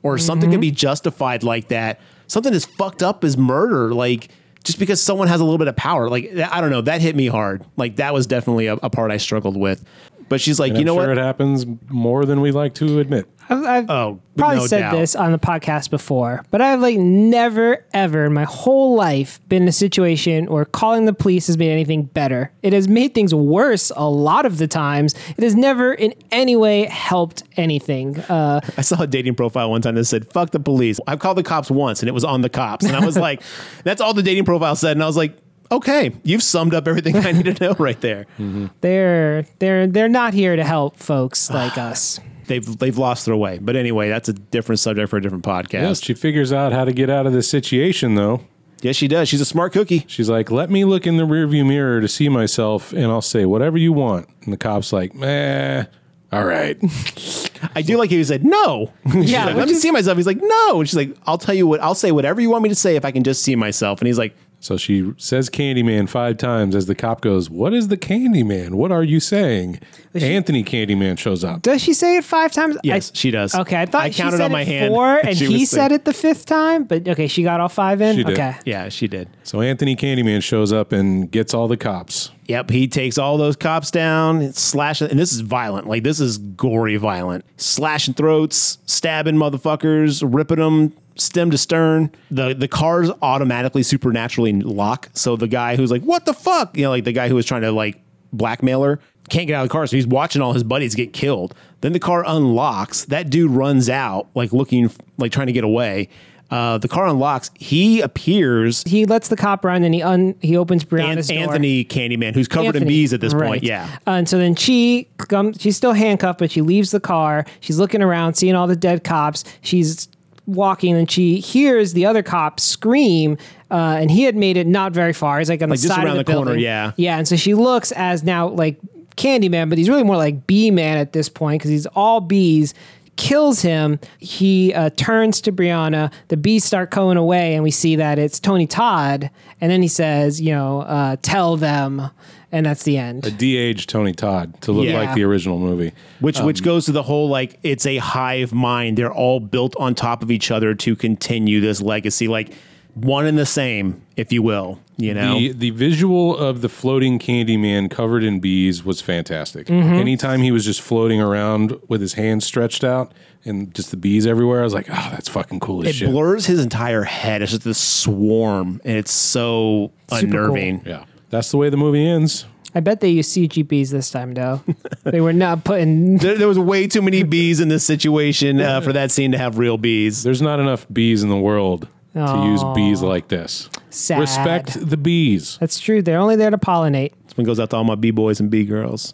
or 0.04 0.16
something 0.18 0.50
could 0.52 0.60
be 0.60 0.70
justified 0.70 1.42
like 1.42 1.68
that. 1.68 1.98
Something 2.28 2.54
as 2.54 2.64
fucked 2.64 3.02
up 3.02 3.24
as 3.24 3.36
murder, 3.36 3.92
like 3.92 4.28
just 4.62 4.78
because 4.78 5.02
someone 5.02 5.26
has 5.26 5.40
a 5.40 5.44
little 5.44 5.58
bit 5.58 5.66
of 5.66 5.74
power. 5.74 6.08
Like 6.08 6.30
I 6.36 6.60
don't 6.60 6.70
know, 6.70 6.82
that 6.82 7.00
hit 7.00 7.16
me 7.16 7.26
hard. 7.26 7.64
Like 7.76 7.96
that 7.96 8.14
was 8.14 8.28
definitely 8.28 8.66
a, 8.68 8.74
a 8.74 8.90
part 8.90 9.10
I 9.10 9.16
struggled 9.16 9.56
with. 9.56 9.84
But 10.28 10.40
she's 10.40 10.58
like, 10.60 10.70
And 10.70 10.78
you 10.78 10.82
I'm 10.82 10.86
know 10.86 10.94
sure 10.96 11.08
what? 11.08 11.18
it 11.18 11.22
happens 11.22 11.64
more 11.88 12.24
than 12.24 12.40
we 12.40 12.50
like 12.52 12.74
to 12.74 12.98
admit. 12.98 13.26
I've, 13.50 13.64
I've 13.64 13.90
Oh, 13.90 14.20
probably 14.36 14.58
no 14.58 14.66
said 14.66 14.80
doubt. 14.80 14.92
this 14.96 15.16
on 15.16 15.32
the 15.32 15.38
podcast 15.38 15.88
before, 15.88 16.44
but 16.50 16.60
I've 16.60 16.80
like 16.80 16.98
never 16.98 17.82
ever 17.94 18.26
in 18.26 18.34
my 18.34 18.44
whole 18.44 18.94
life 18.94 19.40
been 19.48 19.62
in 19.62 19.68
a 19.68 19.72
situation 19.72 20.46
where 20.46 20.66
calling 20.66 21.06
the 21.06 21.14
police 21.14 21.46
has 21.46 21.56
made 21.56 21.70
anything 21.70 22.02
better. 22.02 22.52
It 22.62 22.74
has 22.74 22.88
made 22.88 23.14
things 23.14 23.34
worse 23.34 23.90
a 23.96 24.06
lot 24.08 24.44
of 24.44 24.58
the 24.58 24.68
times. 24.68 25.14
It 25.38 25.42
has 25.44 25.54
never 25.54 25.94
in 25.94 26.12
any 26.30 26.56
way 26.56 26.84
helped 26.84 27.42
anything. 27.56 28.18
Uh, 28.18 28.60
I 28.76 28.82
saw 28.82 29.00
a 29.02 29.06
dating 29.06 29.34
profile 29.34 29.70
one 29.70 29.80
time 29.80 29.94
that 29.94 30.04
said, 30.04 30.30
fuck 30.30 30.50
the 30.50 30.60
police. 30.60 31.00
I've 31.06 31.18
called 31.18 31.38
the 31.38 31.42
cops 31.42 31.70
once 31.70 32.00
and 32.02 32.08
it 32.10 32.12
was 32.12 32.24
on 32.24 32.42
the 32.42 32.50
cops. 32.50 32.84
And 32.84 32.94
I 32.94 33.02
was 33.04 33.16
like, 33.28 33.40
that's 33.82 34.02
all 34.02 34.12
the 34.12 34.22
dating 34.22 34.44
profile 34.44 34.76
said. 34.76 34.92
And 34.92 35.02
I 35.02 35.06
was 35.06 35.16
like, 35.16 35.34
Okay, 35.70 36.12
you've 36.22 36.42
summed 36.42 36.74
up 36.74 36.88
everything 36.88 37.16
I 37.16 37.32
need 37.32 37.56
to 37.56 37.64
know 37.64 37.74
right 37.78 38.00
there. 38.00 38.26
They're 38.80 39.42
they're 39.58 39.86
they're 39.86 40.08
not 40.08 40.32
here 40.34 40.56
to 40.56 40.64
help 40.64 40.96
folks 40.96 41.50
like 41.50 41.76
us. 41.78 42.20
They've 42.46 42.78
they've 42.78 42.96
lost 42.96 43.26
their 43.26 43.36
way. 43.36 43.58
But 43.58 43.76
anyway, 43.76 44.08
that's 44.08 44.28
a 44.28 44.32
different 44.32 44.78
subject 44.78 45.10
for 45.10 45.18
a 45.18 45.22
different 45.22 45.44
podcast. 45.44 45.72
Yes, 45.72 46.02
she 46.02 46.14
figures 46.14 46.52
out 46.52 46.72
how 46.72 46.84
to 46.84 46.92
get 46.92 47.10
out 47.10 47.26
of 47.26 47.32
this 47.32 47.48
situation, 47.50 48.14
though. 48.14 48.42
Yes, 48.80 48.96
she 48.96 49.08
does. 49.08 49.28
She's 49.28 49.40
a 49.40 49.44
smart 49.44 49.72
cookie. 49.72 50.04
She's 50.06 50.30
like, 50.30 50.50
let 50.50 50.70
me 50.70 50.84
look 50.84 51.06
in 51.06 51.16
the 51.16 51.24
rearview 51.26 51.66
mirror 51.66 52.00
to 52.00 52.08
see 52.08 52.28
myself, 52.28 52.92
and 52.92 53.06
I'll 53.06 53.20
say 53.20 53.44
whatever 53.44 53.76
you 53.76 53.92
want. 53.92 54.28
And 54.44 54.52
the 54.52 54.56
cop's 54.56 54.92
like, 54.92 55.14
meh, 55.14 55.84
all 56.30 56.44
right. 56.44 56.78
I 57.74 57.82
do 57.82 57.96
like 57.98 58.10
he 58.10 58.22
said 58.22 58.44
no. 58.44 58.92
Yeah, 59.14 59.46
like, 59.46 59.56
let 59.56 59.68
me 59.68 59.74
see 59.74 59.90
myself. 59.90 60.16
He's 60.16 60.26
like 60.26 60.40
no. 60.40 60.78
And 60.80 60.88
she's 60.88 60.96
like, 60.96 61.16
I'll 61.26 61.38
tell 61.38 61.54
you 61.54 61.66
what. 61.66 61.80
I'll 61.80 61.94
say 61.94 62.12
whatever 62.12 62.40
you 62.40 62.50
want 62.50 62.62
me 62.62 62.68
to 62.68 62.74
say 62.74 62.96
if 62.96 63.04
I 63.04 63.10
can 63.10 63.24
just 63.24 63.42
see 63.42 63.56
myself. 63.56 64.00
And 64.00 64.06
he's 64.06 64.18
like, 64.18 64.36
So 64.60 64.76
she 64.76 65.12
says 65.18 65.48
Candyman 65.48 66.08
five 66.08 66.36
times 66.36 66.74
as 66.74 66.86
the 66.86 66.94
cop 66.96 67.20
goes, 67.20 67.48
What 67.48 67.72
is 67.72 67.88
the 67.88 67.96
Candyman? 67.96 68.74
What 68.74 68.90
are 68.90 69.04
you 69.04 69.20
saying? 69.20 69.78
Anthony 70.14 70.64
Candyman 70.64 71.16
shows 71.16 71.44
up. 71.44 71.62
Does 71.62 71.80
she 71.80 71.94
say 71.94 72.16
it 72.16 72.24
five 72.24 72.50
times? 72.50 72.76
yes, 72.82 73.12
I, 73.12 73.14
she 73.14 73.30
does. 73.30 73.54
Okay, 73.54 73.80
I 73.80 73.86
thought 73.86 74.02
I 74.02 74.10
she 74.10 74.20
counted 74.22 74.38
said 74.38 74.44
on 74.46 74.52
my 74.52 74.62
it 74.62 74.68
hand. 74.68 74.92
four, 74.94 75.16
and 75.18 75.28
he 75.36 75.64
said 75.64 75.88
saying- 75.88 75.92
it 75.92 76.04
the 76.04 76.12
fifth 76.12 76.46
time. 76.46 76.84
But 76.84 77.06
okay, 77.08 77.28
she 77.28 77.44
got 77.44 77.60
all 77.60 77.68
five 77.68 78.00
in. 78.00 78.16
She 78.16 78.24
did. 78.24 78.32
Okay, 78.32 78.56
Yeah, 78.64 78.88
she 78.88 79.06
did. 79.06 79.28
So 79.44 79.60
Anthony 79.60 79.94
Candyman 79.94 80.42
shows 80.42 80.72
up 80.72 80.90
and 80.92 81.30
gets 81.30 81.54
all 81.54 81.68
the 81.68 81.76
cops. 81.76 82.32
Yep, 82.46 82.70
he 82.70 82.88
takes 82.88 83.18
all 83.18 83.36
those 83.36 83.56
cops 83.56 83.90
down, 83.90 84.52
slashing, 84.54 85.10
and 85.10 85.18
this 85.20 85.32
is 85.32 85.40
violent. 85.40 85.86
Like 85.86 86.02
this 86.02 86.18
is 86.18 86.38
gory 86.38 86.96
violent, 86.96 87.44
slashing 87.58 88.14
throats, 88.14 88.78
stabbing 88.86 89.36
motherfuckers, 89.36 90.22
ripping 90.26 90.58
them 90.58 90.94
stem 91.18 91.50
to 91.50 91.58
stern. 91.58 92.10
The 92.30 92.54
the 92.54 92.68
cars 92.68 93.10
automatically 93.22 93.82
supernaturally 93.82 94.52
lock. 94.60 95.10
So 95.12 95.36
the 95.36 95.48
guy 95.48 95.76
who's 95.76 95.90
like, 95.90 96.02
"What 96.02 96.24
the 96.26 96.34
fuck?" 96.34 96.76
You 96.76 96.84
know, 96.84 96.90
like 96.90 97.04
the 97.04 97.12
guy 97.12 97.28
who 97.28 97.34
was 97.34 97.46
trying 97.46 97.62
to 97.62 97.72
like 97.72 98.00
blackmail 98.32 98.82
her 98.82 99.00
can't 99.30 99.46
get 99.46 99.54
out 99.54 99.62
of 99.62 99.68
the 99.68 99.72
car, 99.72 99.86
so 99.86 99.94
he's 99.96 100.06
watching 100.06 100.40
all 100.40 100.54
his 100.54 100.64
buddies 100.64 100.94
get 100.94 101.12
killed. 101.12 101.54
Then 101.82 101.92
the 101.92 102.00
car 102.00 102.24
unlocks. 102.26 103.04
That 103.06 103.28
dude 103.30 103.50
runs 103.50 103.90
out, 103.90 104.28
like 104.34 104.52
looking, 104.54 104.90
like 105.18 105.32
trying 105.32 105.48
to 105.48 105.52
get 105.52 105.64
away. 105.64 106.08
Uh, 106.50 106.78
the 106.78 106.88
car 106.88 107.06
unlocks. 107.06 107.50
He 107.54 108.00
appears. 108.00 108.82
he 108.84 109.04
lets 109.04 109.28
the 109.28 109.36
cop 109.36 109.66
run, 109.66 109.84
and 109.84 109.94
he 109.94 110.02
un 110.02 110.34
he 110.40 110.56
opens 110.56 110.82
An- 110.82 110.88
Brianna's 110.88 111.28
door. 111.28 111.36
Anthony 111.36 111.84
Candyman, 111.84 112.32
who's 112.34 112.48
covered 112.48 112.74
in 112.74 112.88
bees 112.88 113.12
at 113.12 113.20
this 113.20 113.34
Right. 113.34 113.48
point. 113.48 113.64
Yeah. 113.64 113.86
Uh, 114.06 114.12
and 114.12 114.26
so 114.28 114.38
then 114.38 114.54
she 114.54 115.08
comes, 115.18 115.58
she's 115.60 115.76
still 115.76 115.92
handcuffed, 115.92 116.38
but 116.38 116.50
she 116.50 116.62
leaves 116.62 116.90
the 116.90 117.00
car. 117.00 117.44
She's 117.60 117.78
looking 117.78 118.00
around, 118.00 118.34
seeing 118.34 118.54
all 118.54 118.66
the 118.66 118.76
dead 118.76 119.04
cops. 119.04 119.44
She's 119.60 120.08
walking 120.48 120.96
and 120.96 121.08
she 121.10 121.38
hears 121.38 121.92
the 121.92 122.06
other 122.06 122.22
cop 122.24 122.58
scream. 122.58 123.36
Uh, 123.70 123.98
and 124.00 124.10
he 124.10 124.22
had 124.22 124.34
made 124.34 124.56
it 124.56 124.66
not 124.66 124.92
very 124.92 125.12
far. 125.12 125.38
He's 125.38 125.48
like 125.50 125.62
on 125.62 125.68
Like 125.68 125.78
the 125.78 125.82
just 125.88 125.94
side 125.94 126.04
around 126.04 126.18
of 126.18 126.24
the, 126.26 126.32
the 126.32 126.36
corner, 126.36 126.50
building. 126.52 126.64
yeah. 126.64 126.92
Yeah. 126.96 127.18
And 127.18 127.28
so 127.28 127.36
she 127.36 127.54
looks 127.54 127.92
as 127.92 128.24
now 128.24 128.48
like 128.48 128.78
Candyman, 129.16 129.68
but 129.68 129.78
he's 129.78 129.88
really 129.88 130.04
more 130.04 130.16
like 130.16 130.46
Bee 130.46 130.70
Man 130.70 130.96
at 130.96 131.12
this 131.12 131.28
point 131.28 131.60
because 131.60 131.70
he's 131.70 131.86
all 131.86 132.20
bees. 132.20 132.72
Kills 133.16 133.62
him. 133.62 133.98
He 134.20 134.72
uh, 134.72 134.90
turns 134.90 135.40
to 135.40 135.50
Brianna. 135.52 136.12
The 136.28 136.36
bees 136.36 136.64
start 136.64 136.92
going 136.92 137.16
away, 137.16 137.54
and 137.54 137.64
we 137.64 137.72
see 137.72 137.96
that 137.96 138.16
it's 138.16 138.38
Tony 138.38 138.68
Todd. 138.68 139.28
And 139.60 139.72
then 139.72 139.82
he 139.82 139.88
says, 139.88 140.40
"You 140.40 140.52
know, 140.52 140.82
uh, 140.82 141.16
tell 141.20 141.56
them," 141.56 142.10
and 142.52 142.64
that's 142.66 142.82
the 142.84 142.96
end. 142.98 143.26
A 143.26 143.30
de-aged 143.30 143.88
Tony 143.88 144.12
Todd 144.12 144.60
to 144.62 144.72
look 144.72 144.86
Yeah. 144.86 144.98
like 144.98 145.14
the 145.14 145.24
original 145.24 145.58
movie. 145.58 145.92
which 146.20 146.38
Um, 146.40 146.46
which 146.46 146.62
goes 146.62 146.84
to 146.86 146.92
the 146.92 147.02
whole 147.02 147.28
like 147.28 147.58
it's 147.62 147.86
a 147.86 147.98
hive 147.98 148.52
mind. 148.52 148.96
They're 148.98 149.12
all 149.12 149.40
built 149.40 149.74
on 149.78 149.94
top 149.94 150.22
of 150.22 150.30
each 150.30 150.50
other 150.50 150.74
to 150.74 150.96
continue 150.96 151.60
this 151.60 151.80
legacy, 151.82 152.28
like 152.28 152.50
one 152.94 153.26
and 153.26 153.38
the 153.38 153.46
same, 153.46 154.00
if 154.16 154.32
you 154.32 154.42
will. 154.42 154.80
You 154.96 155.14
know, 155.14 155.38
The 155.38 155.52
the 155.52 155.70
visual 155.70 156.36
of 156.36 156.60
the 156.60 156.68
floating 156.68 157.20
Candyman 157.20 157.88
covered 157.88 158.24
in 158.24 158.40
bees 158.40 158.84
was 158.84 159.00
fantastic. 159.00 159.68
Mm-hmm. 159.68 159.92
Anytime 159.94 160.42
he 160.42 160.50
was 160.50 160.64
just 160.64 160.80
floating 160.80 161.20
around 161.20 161.76
with 161.86 162.00
his 162.00 162.14
hands 162.14 162.44
stretched 162.44 162.82
out 162.82 163.12
and 163.44 163.72
just 163.72 163.92
the 163.92 163.96
bees 163.96 164.26
everywhere, 164.26 164.58
I 164.60 164.64
was 164.64 164.74
like, 164.74 164.88
oh, 164.90 165.08
that's 165.12 165.28
fucking 165.28 165.60
cool 165.60 165.82
as 165.82 165.90
it 165.90 165.92
shit. 165.94 166.10
blurs 166.10 166.46
his 166.46 166.58
entire 166.60 167.04
head. 167.04 167.42
It's 167.42 167.52
just 167.52 167.62
this 167.62 167.78
swarm, 167.78 168.80
and 168.84 168.96
it's 168.96 169.12
so 169.12 169.92
Super 170.12 170.26
cool. 170.26 170.40
unnerving. 170.56 170.82
yeah, 170.84 171.04
that's 171.30 171.50
the 171.50 171.56
way 171.56 171.70
the 171.70 171.76
movie 171.76 172.06
ends. 172.06 172.46
I 172.74 172.80
bet 172.80 173.00
they 173.00 173.08
used 173.08 173.34
CGBs 173.36 173.90
this 173.90 174.10
time, 174.10 174.34
though. 174.34 174.62
they 175.04 175.20
were 175.20 175.32
not 175.32 175.64
putting. 175.64 176.18
There, 176.18 176.36
there 176.36 176.48
was 176.48 176.58
way 176.58 176.86
too 176.86 177.02
many 177.02 177.22
bees 177.22 177.60
in 177.60 177.68
this 177.68 177.84
situation 177.84 178.60
uh, 178.60 178.80
for 178.80 178.92
that 178.92 179.10
scene 179.10 179.32
to 179.32 179.38
have 179.38 179.58
real 179.58 179.78
bees. 179.78 180.22
There's 180.22 180.42
not 180.42 180.60
enough 180.60 180.86
bees 180.92 181.22
in 181.22 181.28
the 181.28 181.38
world 181.38 181.88
to 182.14 182.44
use 182.44 182.62
bees 182.74 183.00
like 183.00 183.28
this. 183.28 183.70
Sad. 183.90 184.20
Respect 184.20 184.88
the 184.88 184.96
bees. 184.96 185.56
That's 185.60 185.80
true. 185.80 186.02
They're 186.02 186.18
only 186.18 186.36
there 186.36 186.50
to 186.50 186.58
pollinate. 186.58 187.12
This 187.24 187.36
one 187.36 187.44
goes 187.46 187.60
out 187.60 187.70
to 187.70 187.76
all 187.76 187.84
my 187.84 187.94
b 187.94 188.10
boys 188.10 188.40
and 188.40 188.50
b 188.50 188.64
girls. 188.64 189.12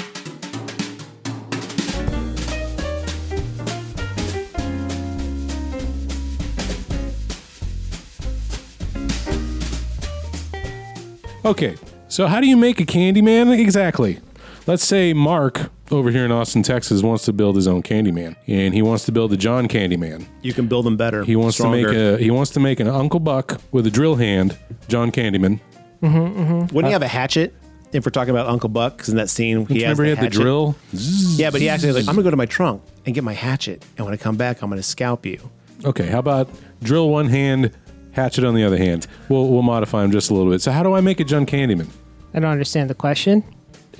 Okay, 11.44 11.76
so 12.14 12.28
how 12.28 12.40
do 12.40 12.46
you 12.46 12.56
make 12.56 12.80
a 12.80 12.84
Candyman 12.84 13.58
exactly? 13.58 14.20
Let's 14.68 14.84
say 14.84 15.12
Mark 15.12 15.72
over 15.90 16.12
here 16.12 16.24
in 16.24 16.30
Austin, 16.30 16.62
Texas, 16.62 17.02
wants 17.02 17.24
to 17.24 17.32
build 17.32 17.56
his 17.56 17.66
own 17.66 17.82
Candyman, 17.82 18.36
and 18.46 18.72
he 18.72 18.82
wants 18.82 19.04
to 19.06 19.12
build 19.12 19.32
a 19.32 19.36
John 19.36 19.66
Candyman. 19.66 20.24
You 20.40 20.52
can 20.52 20.68
build 20.68 20.86
them 20.86 20.96
better. 20.96 21.24
He 21.24 21.34
wants 21.34 21.56
to 21.56 21.68
make 21.68 21.88
a 21.88 22.16
he 22.18 22.30
wants 22.30 22.52
to 22.52 22.60
make 22.60 22.78
an 22.78 22.86
Uncle 22.86 23.18
Buck 23.18 23.60
with 23.72 23.84
a 23.88 23.90
drill 23.90 24.14
hand, 24.14 24.56
John 24.86 25.10
Candyman. 25.10 25.58
Mm-hmm, 26.02 26.16
mm-hmm. 26.16 26.60
Wouldn't 26.72 26.86
he 26.86 26.92
have 26.92 27.02
a 27.02 27.08
hatchet? 27.08 27.52
If 27.92 28.06
we're 28.06 28.12
talking 28.12 28.30
about 28.30 28.46
Uncle 28.46 28.68
Buck, 28.68 28.96
because 28.96 29.08
in 29.08 29.16
that 29.16 29.28
scene 29.28 29.66
he 29.66 29.82
has 29.82 29.98
Remember 29.98 30.04
he 30.04 30.10
had 30.10 30.18
the 30.18 30.22
hatchet. 30.22 30.40
drill. 30.40 30.76
Yeah, 30.92 31.50
but 31.50 31.60
he 31.60 31.68
actually 31.68 31.88
was 31.88 31.96
like, 31.96 32.08
I'm 32.08 32.14
gonna 32.14 32.22
go 32.22 32.30
to 32.30 32.36
my 32.36 32.46
trunk 32.46 32.80
and 33.06 33.12
get 33.12 33.24
my 33.24 33.32
hatchet, 33.34 33.84
and 33.96 34.06
when 34.06 34.14
I 34.14 34.18
come 34.18 34.36
back, 34.36 34.62
I'm 34.62 34.70
gonna 34.70 34.84
scalp 34.84 35.26
you. 35.26 35.40
Okay, 35.84 36.06
how 36.06 36.20
about 36.20 36.48
drill 36.80 37.10
one 37.10 37.28
hand, 37.28 37.72
hatchet 38.12 38.44
on 38.44 38.54
the 38.54 38.62
other 38.62 38.78
hand? 38.78 39.08
We'll 39.28 39.48
we'll 39.48 39.62
modify 39.62 40.04
him 40.04 40.12
just 40.12 40.30
a 40.30 40.34
little 40.34 40.52
bit. 40.52 40.62
So 40.62 40.70
how 40.70 40.84
do 40.84 40.94
I 40.94 41.00
make 41.00 41.18
a 41.18 41.24
John 41.24 41.44
Candyman? 41.44 41.88
I 42.34 42.40
don't 42.40 42.50
understand 42.50 42.90
the 42.90 42.94
question. 42.94 43.44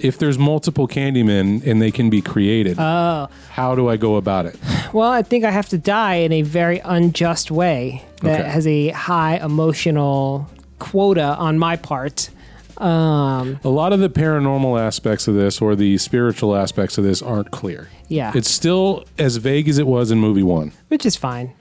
If 0.01 0.19
there's 0.19 0.39
multiple 0.39 0.89
Candymen 0.89 1.65
and 1.65 1.81
they 1.81 1.93
can 1.93 2.11
be 2.11 2.21
created, 2.21 2.77
Oh. 2.81 3.29
how 3.51 3.77
do 3.77 3.89
I 3.89 3.97
go 3.97 4.17
about 4.17 4.47
it? 4.47 4.57
Well, 4.93 5.11
I 5.11 5.23
think 5.23 5.45
I 5.45 5.53
have 5.53 5.69
to 5.69 5.79
die 5.79 6.17
in 6.17 6.33
a 6.33 6.43
very 6.43 6.81
unjust 6.85 7.51
way 7.53 8.03
that 8.23 8.41
Okay. 8.41 8.49
has 8.51 8.67
a 8.67 8.89
high 8.89 9.37
emotional 9.37 10.49
quota 10.81 11.37
on 11.37 11.59
my 11.59 11.77
part. 11.77 12.31
Um, 12.79 13.61
A 13.63 13.69
lot 13.69 13.93
of 13.93 14.01
the 14.01 14.09
paranormal 14.11 14.81
aspects 14.81 15.29
of 15.29 15.37
this 15.37 15.61
or 15.61 15.77
the 15.77 15.97
spiritual 15.99 16.57
aspects 16.57 16.99
of 16.99 17.05
this 17.05 17.23
aren't 17.23 17.53
clear. 17.53 17.89
Yeah. 18.09 18.33
It's 18.35 18.51
still 18.51 19.05
as 19.17 19.37
vague 19.37 19.69
as 19.69 19.79
it 19.79 19.87
was 19.87 20.11
in 20.11 20.19
movie 20.19 20.43
one. 20.43 20.73
which 20.89 21.07
is 21.07 21.15
fine. 21.15 21.53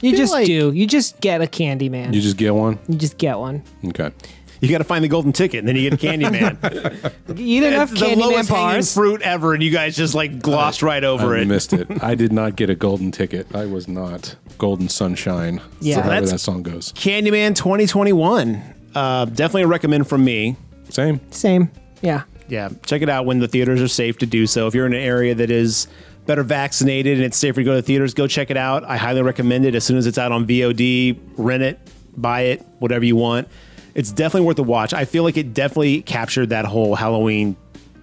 You 0.00 0.16
just 0.16 0.32
like- 0.32 0.46
do. 0.46 0.72
You 0.72 0.86
just 0.86 1.20
get 1.20 1.42
a 1.42 1.46
candy 1.46 1.90
man. 1.90 2.14
You 2.14 2.22
just 2.22 2.38
get 2.38 2.54
one? 2.54 2.78
You 2.88 2.94
just 2.96 3.18
get 3.18 3.38
one. 3.38 3.62
Okay. 3.88 4.10
You 4.62 4.68
got 4.70 4.78
to 4.78 4.84
find 4.84 5.02
the 5.02 5.08
golden 5.08 5.32
ticket, 5.32 5.58
and 5.58 5.68
then 5.68 5.74
you 5.76 5.90
get 5.90 6.02
a 6.02 6.06
Candyman. 6.06 7.12
You 7.36 7.60
didn't 7.60 7.78
have 7.78 7.90
the 7.90 7.96
candy 7.96 8.16
man 8.20 8.30
lowest 8.30 8.48
hanging 8.48 8.82
fruit 8.84 9.20
ever, 9.22 9.54
and 9.54 9.62
you 9.62 9.70
guys 9.72 9.96
just 9.96 10.14
like 10.14 10.40
glossed 10.40 10.82
right 10.82 11.02
over 11.02 11.34
it. 11.34 11.40
I 11.40 11.42
it. 11.42 11.48
missed 11.48 11.72
it. 11.72 12.02
I 12.02 12.14
did 12.14 12.32
not 12.32 12.54
get 12.56 12.70
a 12.70 12.74
golden 12.74 13.10
ticket. 13.20 13.52
I 13.56 13.66
was 13.66 13.88
not 13.88 14.36
golden 14.58 14.88
sunshine. 14.88 15.60
Yeah. 15.80 15.96
however 15.96 16.10
That's- 16.10 16.30
that 16.30 16.38
song 16.38 16.62
goes. 16.62 16.92
Candyman 16.92 17.56
2021. 17.56 18.62
Uh, 18.94 19.24
definitely 19.24 19.62
a 19.62 19.66
recommend 19.66 20.06
from 20.08 20.24
me. 20.24 20.56
Same. 20.90 21.20
Same. 21.32 21.70
Yeah. 22.02 22.22
Yeah, 22.48 22.68
check 22.84 23.00
it 23.02 23.08
out 23.08 23.24
when 23.24 23.38
the 23.38 23.48
theaters 23.48 23.80
are 23.80 23.88
safe 23.88 24.18
to 24.18 24.26
do 24.26 24.46
so. 24.46 24.66
If 24.66 24.74
you're 24.74 24.84
in 24.86 24.92
an 24.92 25.00
area 25.00 25.34
that 25.34 25.50
is 25.50 25.86
better 26.26 26.42
vaccinated 26.42 27.16
and 27.16 27.24
it's 27.24 27.38
safer 27.38 27.60
to 27.60 27.64
go 27.64 27.70
to 27.70 27.76
the 27.76 27.82
theaters, 27.82 28.12
go 28.14 28.26
check 28.26 28.50
it 28.50 28.56
out. 28.58 28.84
I 28.84 28.96
highly 28.98 29.22
recommend 29.22 29.64
it. 29.64 29.74
As 29.74 29.84
soon 29.84 29.96
as 29.96 30.06
it's 30.06 30.18
out 30.18 30.32
on 30.32 30.46
VOD, 30.46 31.18
rent 31.38 31.62
it, 31.62 31.78
buy 32.16 32.42
it, 32.42 32.60
whatever 32.78 33.04
you 33.06 33.16
want. 33.16 33.48
It's 33.94 34.10
definitely 34.12 34.46
worth 34.46 34.58
a 34.58 34.62
watch. 34.62 34.94
I 34.94 35.04
feel 35.04 35.22
like 35.22 35.36
it 35.36 35.52
definitely 35.54 36.02
captured 36.02 36.48
that 36.50 36.64
whole 36.64 36.94
Halloween 36.94 37.56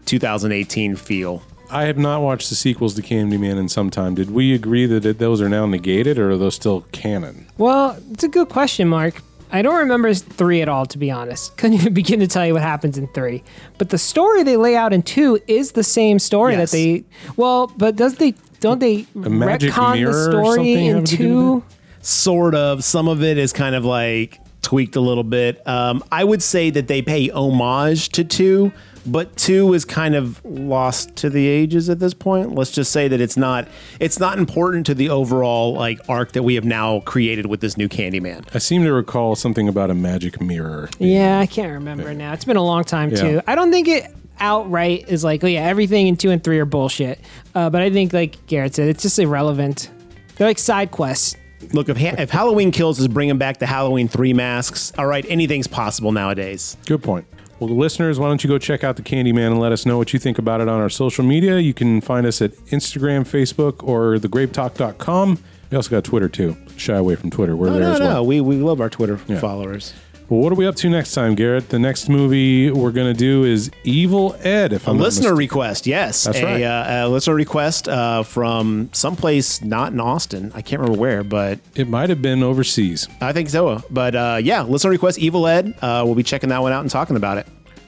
2018 0.05 0.95
feel. 0.95 1.41
I 1.71 1.83
have 1.85 1.97
not 1.99 2.21
watched 2.21 2.49
the 2.49 2.55
sequels 2.55 2.95
to 2.95 3.01
Candyman 3.01 3.57
in 3.57 3.69
some 3.69 3.89
time. 3.91 4.15
Did 4.15 4.31
we 4.31 4.53
agree 4.55 4.87
that 4.87 5.05
it, 5.05 5.19
those 5.19 5.39
are 5.39 5.49
now 5.49 5.65
negated 5.67 6.17
or 6.17 6.31
are 6.31 6.37
those 6.37 6.55
still 6.55 6.81
canon? 6.91 7.45
Well, 7.59 7.95
it's 8.11 8.23
a 8.23 8.27
good 8.27 8.49
question, 8.49 8.87
Mark. 8.87 9.21
I 9.51 9.61
don't 9.61 9.75
remember 9.77 10.13
three 10.13 10.61
at 10.61 10.69
all, 10.69 10.85
to 10.87 10.97
be 10.97 11.11
honest. 11.11 11.55
Couldn't 11.57 11.75
even 11.75 11.93
begin 11.93 12.19
to 12.21 12.27
tell 12.27 12.45
you 12.45 12.53
what 12.53 12.61
happens 12.63 12.97
in 12.97 13.07
three. 13.09 13.43
But 13.77 13.89
the 13.89 13.97
story 13.99 14.41
they 14.43 14.57
lay 14.57 14.75
out 14.75 14.93
in 14.93 15.03
two 15.03 15.39
is 15.47 15.73
the 15.73 15.83
same 15.83 16.17
story 16.19 16.53
Yes. 16.53 16.71
that 16.71 16.77
they. 16.77 17.03
Well, 17.35 17.67
but 17.77 17.95
does 17.95 18.15
they 18.15 18.33
don't 18.59 18.79
they 18.79 19.05
magic 19.13 19.71
retcon 19.73 20.05
the 20.05 20.31
story 20.31 20.87
in 20.87 21.03
do 21.03 21.17
two? 21.17 21.53
with 21.55 21.63
Sort 22.01 22.55
of. 22.55 22.83
Some 22.83 23.07
of 23.07 23.21
it 23.23 23.37
is 23.37 23.53
kind 23.53 23.75
of 23.75 23.85
like 23.85 24.39
tweaked 24.69 24.95
a 24.95 25.01
little 25.01 25.23
bit. 25.23 25.67
Um, 25.67 26.03
I 26.11 26.23
would 26.23 26.43
say 26.43 26.69
that 26.69 26.87
they 26.87 27.01
pay 27.01 27.31
homage 27.31 28.09
to 28.09 28.23
two, 28.23 28.71
but 29.03 29.35
two 29.35 29.73
is 29.73 29.83
kind 29.83 30.13
of 30.13 30.39
lost 30.45 31.15
to 31.15 31.29
the 31.31 31.47
ages 31.47 31.89
at 31.89 31.97
this 31.97 32.13
point. 32.13 32.53
Let's 32.53 32.69
just 32.69 32.91
say 32.91 33.07
that 33.07 33.19
it's 33.19 33.35
not 33.35 33.67
it's 33.99 34.19
not 34.19 34.37
important 34.37 34.85
to 34.85 34.93
the 34.93 35.09
overall 35.09 35.73
like 35.73 35.99
arc 36.07 36.33
that 36.33 36.43
we 36.43 36.53
have 36.53 36.65
now 36.65 36.99
created 36.99 37.47
with 37.47 37.61
this 37.61 37.77
new 37.77 37.87
Candyman. 37.89 38.47
I 38.53 38.59
seem 38.59 38.83
to 38.83 38.93
recall 38.93 39.35
something 39.35 39.67
about 39.67 39.89
a 39.89 39.95
magic 39.95 40.39
mirror. 40.39 40.87
Yeah, 40.99 41.39
I 41.39 41.47
can't 41.47 41.73
remember 41.73 42.13
now. 42.13 42.33
It's 42.33 42.45
been 42.45 42.55
a 42.55 42.63
long 42.63 42.83
time 42.83 43.09
Yeah. 43.09 43.15
too. 43.21 43.41
I 43.47 43.55
don't 43.55 43.71
think 43.71 43.87
it 43.87 44.05
outright 44.39 45.05
is 45.09 45.23
like, 45.23 45.43
oh 45.43 45.47
yeah, 45.47 45.61
everything 45.61 46.05
in 46.05 46.15
two 46.15 46.29
and 46.29 46.43
three 46.43 46.59
are 46.59 46.65
bullshit. 46.65 47.19
Uh, 47.55 47.71
but 47.71 47.81
I 47.81 47.89
think, 47.89 48.13
like 48.13 48.45
Garrett 48.45 48.75
said, 48.75 48.87
it's 48.87 49.01
just 49.01 49.17
irrelevant. 49.17 49.89
They're 50.35 50.45
like 50.47 50.59
side 50.59 50.91
quests. 50.91 51.35
Look, 51.73 51.89
if, 51.89 51.97
ha- 51.97 52.15
if 52.17 52.29
Halloween 52.29 52.71
Kills 52.71 52.99
is 52.99 53.07
bringing 53.07 53.37
back 53.37 53.59
the 53.59 53.65
Halloween 53.65 54.07
three 54.07 54.33
masks, 54.33 54.91
all 54.97 55.05
right, 55.07 55.25
anything's 55.29 55.67
possible 55.67 56.11
nowadays. 56.11 56.77
Good 56.85 57.03
point. 57.03 57.25
Well, 57.59 57.67
the 57.67 57.73
listeners, 57.73 58.17
why 58.19 58.27
don't 58.27 58.41
you 58.43 58.47
go 58.49 58.57
check 58.57 58.85
out 58.85 58.95
the 58.95 59.01
Candyman 59.01 59.47
and 59.47 59.59
let 59.59 59.73
us 59.73 59.85
know 59.85 59.97
what 59.97 60.13
you 60.13 60.19
think 60.19 60.37
about 60.39 60.61
it 60.61 60.69
on 60.69 60.79
our 60.79 60.89
social 60.89 61.25
media? 61.25 61.59
You 61.59 61.73
can 61.73 61.99
find 61.99 62.25
us 62.25 62.41
at 62.41 62.53
Instagram, 62.67 63.21
Facebook, 63.27 63.83
or 63.83 64.15
thegravetalk.com. 64.17 65.39
We 65.69 65.75
also 65.75 65.89
got 65.89 66.03
Twitter 66.05 66.29
too. 66.29 66.55
Shy 66.77 66.95
away 66.95 67.15
from 67.15 67.29
Twitter. 67.29 67.55
We're 67.55 67.67
No, 67.67 67.73
there 67.73 67.81
no, 67.81 67.91
as 67.93 67.99
no. 67.99 68.05
well. 68.05 68.25
We, 68.25 68.41
we 68.41 68.55
love 68.55 68.79
our 68.81 68.89
Twitter 68.89 69.19
Yeah. 69.27 69.39
followers. 69.39 69.93
Well, 70.29 70.41
what 70.41 70.51
are 70.51 70.55
we 70.55 70.67
up 70.67 70.75
to 70.75 70.89
next 70.89 71.13
time, 71.15 71.33
Garrett? 71.33 71.69
The 71.69 71.79
next 71.79 72.07
movie 72.07 72.69
we're 72.69 72.91
going 72.91 73.11
to 73.11 73.17
do 73.17 73.45
is 73.45 73.71
Evil 73.83 74.35
Ed. 74.41 74.73
If 74.73 74.87
I'm 74.87 74.97
not 74.97 75.03
listener 75.05 75.29
mistaken. 75.29 75.37
request, 75.37 75.87
yes. 75.87 76.25
That's 76.25 76.37
a, 76.37 76.43
right. 76.45 76.61
Uh, 76.61 77.07
a 77.07 77.09
listener 77.09 77.33
request 77.33 77.89
uh, 77.89 78.21
from 78.21 78.91
someplace 78.93 79.63
not 79.63 79.91
in 79.91 79.99
Austin. 79.99 80.51
I 80.53 80.61
can't 80.61 80.81
remember 80.81 80.99
where, 80.99 81.23
but 81.23 81.57
It 81.73 81.87
might 81.87 82.09
have 82.09 82.21
been 82.21 82.43
overseas. 82.43 83.07
I 83.21 83.33
think 83.33 83.49
so. 83.49 83.81
But 83.89 84.13
uh, 84.13 84.37
yeah, 84.39 84.61
listener 84.61 84.91
request, 84.91 85.17
Evil 85.17 85.47
Ed. 85.47 85.73
Uh, 85.81 86.03
we'll 86.05 86.13
be 86.13 86.21
checking 86.21 86.49
that 86.49 86.61
one 86.61 86.73
out 86.73 86.81
and 86.81 86.91
talking 86.91 87.15
about 87.15 87.39
it. 87.39 87.47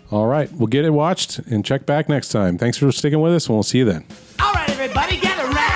All 0.10 0.26
right, 0.26 0.52
we'll 0.54 0.66
get 0.66 0.84
it 0.84 0.90
watched 0.90 1.38
and 1.38 1.64
check 1.64 1.86
back 1.86 2.10
next 2.10 2.30
time. 2.30 2.58
Thanks 2.58 2.76
for 2.76 2.92
sticking 2.92 3.22
with 3.22 3.34
us, 3.34 3.46
and 3.48 3.56
we'll 3.56 3.62
see 3.64 3.78
you 3.78 3.86
then. 3.86 4.04
All 4.40 4.52
right, 4.52 4.68
everybody, 4.68 5.18
gather 5.18 5.44
round 5.44 5.71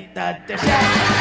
can't 0.00 0.08
even 0.08 0.08
eat 0.08 0.14
the 0.14 0.38
dishes. 0.46 0.70
Who 0.70 1.19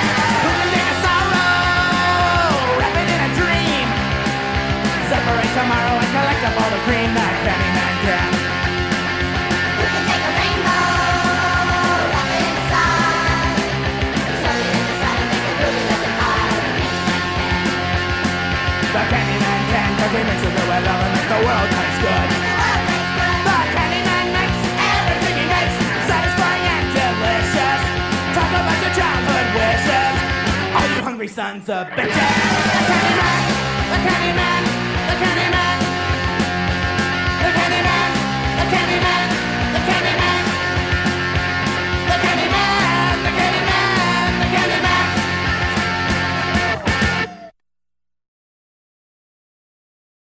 son's 31.30 31.70
a 31.70 31.86
bitch. 31.96 32.08
Yeah. 32.08 33.26
The 33.92 33.98
Candyman, 34.06 34.64
the 35.10 35.16
Candyman, 35.22 35.78
the 37.44 37.50
Candyman, 37.50 37.50
the 37.50 37.52
Candyman, 37.58 38.12
the 38.60 38.66
Candyman. 38.76 39.39